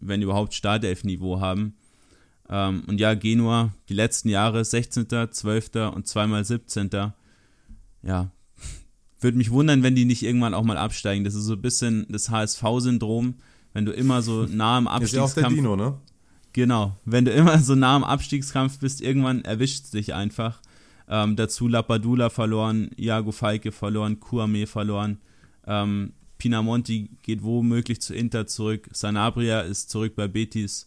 wenn 0.00 0.22
überhaupt, 0.22 0.54
Startelf-Niveau 0.54 1.40
haben. 1.40 1.74
Ähm, 2.50 2.82
und 2.86 3.00
ja, 3.00 3.14
Genua, 3.14 3.72
die 3.88 3.94
letzten 3.94 4.28
Jahre 4.28 4.64
16., 4.64 5.06
12. 5.30 5.70
und 5.94 6.06
zweimal 6.06 6.44
17. 6.44 6.90
Ja, 8.02 8.30
würde 9.20 9.38
mich 9.38 9.50
wundern, 9.50 9.82
wenn 9.82 9.94
die 9.94 10.04
nicht 10.04 10.22
irgendwann 10.22 10.54
auch 10.54 10.64
mal 10.64 10.76
absteigen. 10.76 11.24
Das 11.24 11.34
ist 11.34 11.44
so 11.44 11.54
ein 11.54 11.62
bisschen 11.62 12.06
das 12.08 12.30
HSV-Syndrom, 12.30 13.34
wenn 13.72 13.84
du 13.84 13.92
immer 13.92 14.22
so 14.22 14.46
nah 14.46 14.78
am 14.78 14.88
Abstiegskampf... 14.88 15.32
Ist 15.34 15.36
ja 15.36 15.44
auch 15.44 15.48
der 15.48 15.56
Dino, 15.56 15.76
ne? 15.76 15.98
Genau, 16.52 16.96
wenn 17.04 17.24
du 17.24 17.30
immer 17.30 17.58
so 17.60 17.74
nah 17.74 17.94
am 17.94 18.04
Abstiegskampf 18.04 18.80
bist, 18.80 19.00
irgendwann 19.00 19.44
erwischt 19.44 19.84
es 19.84 19.90
dich 19.90 20.14
einfach. 20.14 20.60
Ähm, 21.08 21.36
dazu 21.36 21.68
Lapadula 21.68 22.30
verloren, 22.30 22.90
Iago 22.96 23.30
Falke 23.30 23.72
verloren, 23.72 24.18
Kuame 24.18 24.66
verloren. 24.66 25.18
Ähm, 25.66 26.14
Pinamonti 26.38 27.10
geht 27.22 27.42
womöglich 27.42 28.00
zu 28.00 28.14
Inter 28.14 28.46
zurück. 28.46 28.88
Sanabria 28.92 29.60
ist 29.60 29.90
zurück 29.90 30.16
bei 30.16 30.26
Betis. 30.26 30.86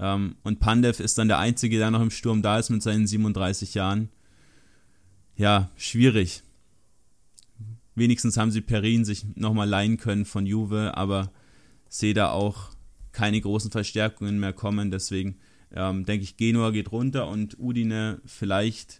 Ähm, 0.00 0.36
und 0.42 0.60
Pandev 0.60 1.00
ist 1.00 1.18
dann 1.18 1.28
der 1.28 1.38
Einzige, 1.38 1.78
der 1.78 1.90
noch 1.90 2.02
im 2.02 2.10
Sturm 2.10 2.42
da 2.42 2.58
ist 2.58 2.70
mit 2.70 2.82
seinen 2.82 3.06
37 3.06 3.74
Jahren. 3.74 4.08
Ja, 5.36 5.70
schwierig. 5.76 6.42
wenigstens 7.94 8.36
haben 8.36 8.52
sie 8.52 8.60
Perin 8.60 9.04
sich 9.04 9.24
nochmal 9.34 9.68
leihen 9.68 9.96
können 9.96 10.24
von 10.24 10.46
Juve, 10.46 10.96
aber 10.96 11.32
sehe 11.88 12.14
da 12.14 12.30
auch 12.30 12.70
keine 13.12 13.40
großen 13.40 13.70
Verstärkungen 13.70 14.38
mehr 14.38 14.52
kommen. 14.52 14.90
Deswegen 14.90 15.38
ähm, 15.74 16.04
denke 16.04 16.24
ich, 16.24 16.36
Genua 16.36 16.70
geht 16.70 16.92
runter 16.92 17.28
und 17.28 17.58
Udine 17.58 18.20
vielleicht 18.24 18.98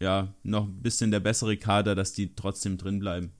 ja 0.00 0.32
noch 0.42 0.66
ein 0.66 0.82
bisschen 0.82 1.10
der 1.10 1.20
bessere 1.20 1.56
Kader, 1.56 1.94
dass 1.94 2.12
die 2.12 2.34
trotzdem 2.34 2.78
drin 2.78 3.00
bleiben. 3.00 3.32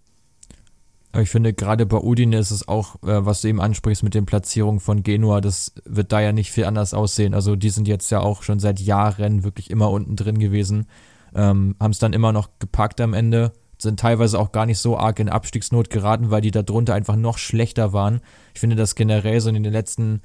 Ich 1.20 1.30
finde, 1.30 1.52
gerade 1.52 1.86
bei 1.86 1.98
Udine 1.98 2.38
ist 2.38 2.50
es 2.50 2.68
auch, 2.68 2.96
äh, 2.96 3.24
was 3.24 3.40
du 3.40 3.48
eben 3.48 3.60
ansprichst 3.60 4.02
mit 4.02 4.14
den 4.14 4.26
Platzierungen 4.26 4.80
von 4.80 5.02
Genua, 5.02 5.40
das 5.40 5.72
wird 5.84 6.12
da 6.12 6.20
ja 6.20 6.32
nicht 6.32 6.52
viel 6.52 6.64
anders 6.64 6.94
aussehen. 6.94 7.34
Also 7.34 7.56
die 7.56 7.70
sind 7.70 7.88
jetzt 7.88 8.10
ja 8.10 8.20
auch 8.20 8.42
schon 8.42 8.58
seit 8.58 8.80
Jahren 8.80 9.44
wirklich 9.44 9.70
immer 9.70 9.90
unten 9.90 10.16
drin 10.16 10.38
gewesen, 10.38 10.86
ähm, 11.34 11.76
haben 11.80 11.90
es 11.90 11.98
dann 11.98 12.12
immer 12.12 12.32
noch 12.32 12.50
gepackt 12.58 13.00
am 13.00 13.14
Ende, 13.14 13.52
sind 13.78 14.00
teilweise 14.00 14.38
auch 14.38 14.52
gar 14.52 14.66
nicht 14.66 14.78
so 14.78 14.96
arg 14.96 15.18
in 15.18 15.28
Abstiegsnot 15.28 15.90
geraten, 15.90 16.30
weil 16.30 16.40
die 16.40 16.50
da 16.50 16.62
drunter 16.62 16.94
einfach 16.94 17.16
noch 17.16 17.38
schlechter 17.38 17.92
waren. 17.92 18.20
Ich 18.54 18.60
finde, 18.60 18.76
dass 18.76 18.94
generell 18.94 19.40
so 19.40 19.48
in 19.48 19.62
den 19.62 19.72
letzten 19.72 20.20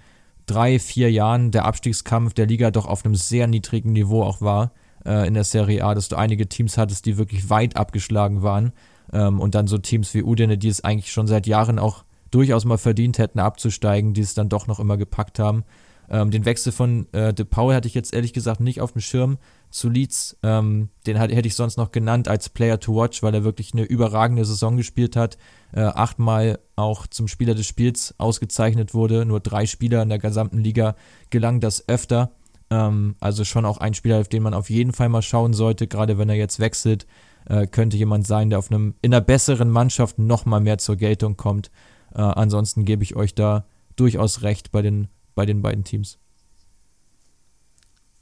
drei, 0.45 0.79
vier 0.79 1.11
Jahren 1.11 1.51
der 1.51 1.65
Abstiegskampf 1.65 2.33
der 2.33 2.47
Liga 2.47 2.71
doch 2.71 2.85
auf 2.85 3.05
einem 3.05 3.15
sehr 3.15 3.47
niedrigen 3.47 3.93
Niveau 3.93 4.23
auch 4.23 4.41
war 4.41 4.71
äh, 5.05 5.27
in 5.27 5.33
der 5.33 5.43
Serie 5.43 5.83
A, 5.83 5.95
dass 5.95 6.09
du 6.09 6.15
einige 6.15 6.49
Teams 6.49 6.77
hattest, 6.77 7.05
die 7.05 7.17
wirklich 7.17 7.49
weit 7.49 7.77
abgeschlagen 7.77 8.41
waren. 8.41 8.73
Ähm, 9.13 9.39
und 9.39 9.55
dann 9.55 9.67
so 9.67 9.77
Teams 9.77 10.13
wie 10.13 10.23
Udine, 10.23 10.57
die 10.57 10.67
es 10.67 10.83
eigentlich 10.83 11.11
schon 11.11 11.27
seit 11.27 11.47
Jahren 11.47 11.79
auch 11.79 12.03
durchaus 12.31 12.65
mal 12.65 12.77
verdient 12.77 13.19
hätten 13.19 13.39
abzusteigen, 13.39 14.13
die 14.13 14.21
es 14.21 14.33
dann 14.33 14.49
doch 14.49 14.67
noch 14.67 14.79
immer 14.79 14.97
gepackt 14.97 15.39
haben. 15.39 15.63
Ähm, 16.09 16.31
den 16.31 16.45
Wechsel 16.45 16.71
von 16.71 17.07
äh, 17.13 17.33
De 17.33 17.45
Paul 17.45 17.73
hatte 17.73 17.87
ich 17.87 17.93
jetzt 17.93 18.13
ehrlich 18.13 18.33
gesagt 18.33 18.59
nicht 18.59 18.81
auf 18.81 18.91
dem 18.91 19.01
Schirm 19.01 19.37
zu 19.69 19.89
Leeds. 19.89 20.37
Ähm, 20.43 20.89
den 21.07 21.17
hat, 21.17 21.31
hätte 21.31 21.47
ich 21.47 21.55
sonst 21.55 21.77
noch 21.77 21.91
genannt 21.91 22.27
als 22.27 22.49
Player 22.49 22.79
to 22.79 22.95
Watch, 22.95 23.23
weil 23.23 23.33
er 23.33 23.43
wirklich 23.43 23.73
eine 23.73 23.83
überragende 23.83 24.43
Saison 24.45 24.77
gespielt 24.77 25.15
hat. 25.15 25.37
Äh, 25.71 25.81
achtmal 25.81 26.59
auch 26.75 27.07
zum 27.07 27.27
Spieler 27.27 27.55
des 27.55 27.67
Spiels 27.67 28.15
ausgezeichnet 28.17 28.93
wurde. 28.93 29.25
Nur 29.25 29.39
drei 29.39 29.65
Spieler 29.65 30.01
in 30.01 30.09
der 30.09 30.19
gesamten 30.19 30.59
Liga 30.59 30.95
gelang 31.29 31.59
das 31.61 31.87
öfter. 31.87 32.31
Ähm, 32.69 33.15
also 33.19 33.43
schon 33.43 33.65
auch 33.65 33.77
ein 33.77 33.93
Spieler, 33.93 34.19
auf 34.19 34.27
den 34.27 34.43
man 34.43 34.53
auf 34.53 34.69
jeden 34.69 34.91
Fall 34.91 35.09
mal 35.09 35.21
schauen 35.21 35.53
sollte, 35.53 35.87
gerade 35.87 36.17
wenn 36.17 36.29
er 36.29 36.35
jetzt 36.35 36.59
wechselt. 36.59 37.07
Äh, 37.45 37.67
könnte 37.67 37.97
jemand 37.97 38.25
sein, 38.25 38.49
der 38.49 38.59
auf 38.59 38.71
einem 38.71 38.95
in 39.01 39.13
einer 39.13 39.21
besseren 39.21 39.69
Mannschaft 39.69 40.19
noch 40.19 40.45
mal 40.45 40.59
mehr 40.59 40.77
zur 40.77 40.95
Geltung 40.95 41.37
kommt. 41.37 41.71
Äh, 42.13 42.21
ansonsten 42.21 42.85
gebe 42.85 43.03
ich 43.03 43.15
euch 43.15 43.35
da 43.35 43.65
durchaus 43.95 44.41
recht 44.41 44.71
bei 44.71 44.81
den, 44.81 45.07
bei 45.35 45.45
den 45.45 45.61
beiden 45.61 45.83
Teams. 45.83 46.19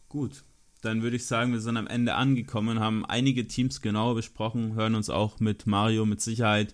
Gut, 0.10 0.44
dann 0.82 1.04
würde 1.04 1.16
ich 1.16 1.26
sagen, 1.26 1.54
wir 1.54 1.62
sind 1.62 1.78
am 1.78 1.88
Ende 1.88 2.16
angekommen, 2.16 2.80
haben 2.80 3.06
einige 3.06 3.48
Teams 3.48 3.82
genauer 3.82 4.16
besprochen, 4.16 4.74
hören 4.74 4.96
uns 4.96 5.10
auch 5.10 5.40
mit 5.40 5.68
Mario 5.68 6.06
mit 6.06 6.22
Sicherheit 6.22 6.74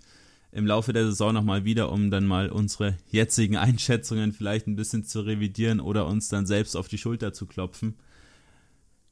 im 0.51 0.65
Laufe 0.65 0.93
der 0.93 1.05
Saison 1.05 1.33
nochmal 1.33 1.65
wieder, 1.65 1.91
um 1.91 2.09
dann 2.09 2.25
mal 2.25 2.49
unsere 2.49 2.97
jetzigen 3.11 3.57
Einschätzungen 3.57 4.31
vielleicht 4.31 4.67
ein 4.67 4.75
bisschen 4.75 5.03
zu 5.03 5.21
revidieren 5.21 5.79
oder 5.79 6.07
uns 6.07 6.29
dann 6.29 6.45
selbst 6.45 6.75
auf 6.75 6.87
die 6.87 6.97
Schulter 6.97 7.33
zu 7.33 7.45
klopfen. 7.45 7.95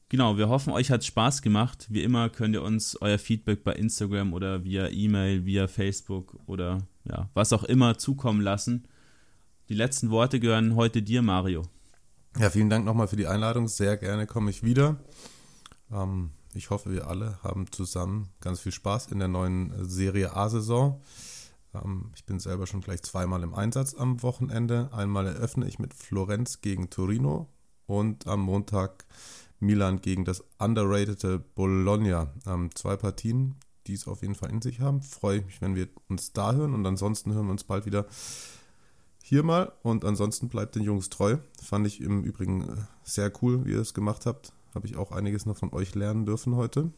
Genau, 0.10 0.38
wir 0.38 0.50
hoffen, 0.50 0.72
euch 0.72 0.92
hat 0.92 1.04
Spaß 1.04 1.42
gemacht. 1.42 1.88
Wie 1.90 2.04
immer 2.04 2.30
könnt 2.30 2.54
ihr 2.54 2.62
uns 2.62 2.96
euer 3.02 3.18
Feedback 3.18 3.64
bei 3.64 3.74
Instagram 3.74 4.34
oder 4.34 4.64
via 4.64 4.88
E-Mail, 4.90 5.46
via 5.46 5.68
Facebook 5.68 6.38
oder 6.46 6.88
ja, 7.06 7.30
was 7.34 7.54
auch 7.54 7.64
immer 7.64 7.98
zukommen 7.98 8.42
lassen. 8.42 8.88
Die 9.68 9.74
letzten 9.74 10.12
Worte 10.12 10.40
gehören 10.40 10.76
heute 10.76 11.02
dir, 11.02 11.24
Mario. 11.24 11.64
Ja, 12.38 12.52
vielen 12.52 12.70
Dank 12.70 12.86
nochmal 12.86 13.08
für 13.08 13.16
die 13.16 13.26
Einladung. 13.26 13.68
Sehr 13.68 13.98
gerne 13.98 14.28
komme 14.28 14.52
ich 14.52 14.62
wieder. 14.62 14.98
Ähm, 15.92 16.32
ich 16.54 16.70
hoffe, 16.70 16.92
wir 16.92 17.08
alle 17.08 17.40
haben 17.42 17.72
zusammen 17.72 18.30
ganz 18.42 18.60
viel 18.60 18.72
Spaß 18.72 19.08
in 19.08 19.18
der 19.20 19.28
neuen 19.28 19.74
Serie 19.90 20.36
A-Saison. 20.36 21.02
Ähm, 21.74 22.12
ich 22.16 22.26
bin 22.26 22.40
selber 22.40 22.68
schon 22.68 22.82
gleich 22.82 23.02
zweimal 23.02 23.42
im 23.42 23.56
Einsatz 23.56 23.96
am 23.96 24.22
Wochenende. 24.22 24.90
Einmal 24.94 25.26
eröffne 25.26 25.68
ich 25.68 25.80
mit 25.80 25.94
Florenz 25.94 26.62
gegen 26.62 26.90
Torino 26.90 27.50
und 27.88 28.28
am 28.28 28.42
Montag 28.42 29.06
Milan 29.66 30.02
gegen 30.02 30.26
das 30.26 30.44
underratede 30.60 31.40
Bologna. 31.40 32.34
Ähm, 32.48 32.70
zwei 32.76 32.96
Partien, 32.96 33.56
die 33.88 33.94
es 33.94 34.08
auf 34.08 34.22
jeden 34.22 34.36
Fall 34.36 34.52
in 34.52 34.62
sich 34.62 34.80
haben. 34.80 35.02
Freue 35.02 35.42
mich, 35.42 35.62
wenn 35.62 35.76
wir 35.76 35.88
uns 36.08 36.34
da 36.34 36.54
hören 36.54 36.74
und 36.74 36.86
ansonsten 36.86 37.34
hören 37.34 37.48
wir 37.48 37.52
uns 37.52 37.64
bald 37.64 37.86
wieder 37.86 38.06
hier 39.22 39.44
mal 39.44 39.72
und 39.82 40.06
ansonsten 40.06 40.50
bleibt 40.50 40.76
den 40.76 40.84
Jungs 40.84 41.10
treu. 41.10 41.38
Fand 41.62 41.88
ich 41.88 42.00
im 42.00 42.24
Übrigen 42.24 42.62
äh, 42.62 42.76
sehr 43.04 43.32
cool, 43.42 43.66
wie 43.66 43.72
ihr 43.72 43.82
es 43.82 43.94
gemacht 43.94 44.26
habt. 44.26 44.54
Habe 44.76 44.86
ich 44.86 44.98
auch 44.98 45.12
einiges 45.12 45.46
noch 45.46 45.58
von 45.58 45.74
euch 45.74 45.96
lernen 45.96 46.26
dürfen 46.26 46.56
heute. 46.56 46.92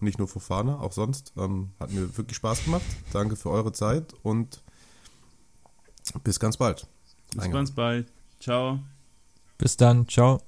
Nicht 0.00 0.18
nur 0.18 0.26
Fofana, 0.26 0.80
auch 0.80 0.92
sonst. 0.92 1.32
Ähm, 1.36 1.70
hat 1.78 1.92
mir 1.92 2.16
wirklich 2.16 2.36
Spaß 2.36 2.64
gemacht. 2.64 2.82
Danke 3.12 3.36
für 3.36 3.50
eure 3.50 3.72
Zeit 3.72 4.12
und 4.24 4.60
bis 6.24 6.40
ganz 6.40 6.56
bald. 6.56 6.88
Bis 7.34 7.50
ganz 7.50 7.70
bald. 7.70 8.12
Ciao. 8.40 8.80
Bis 9.56 9.76
dann. 9.76 10.08
Ciao. 10.08 10.40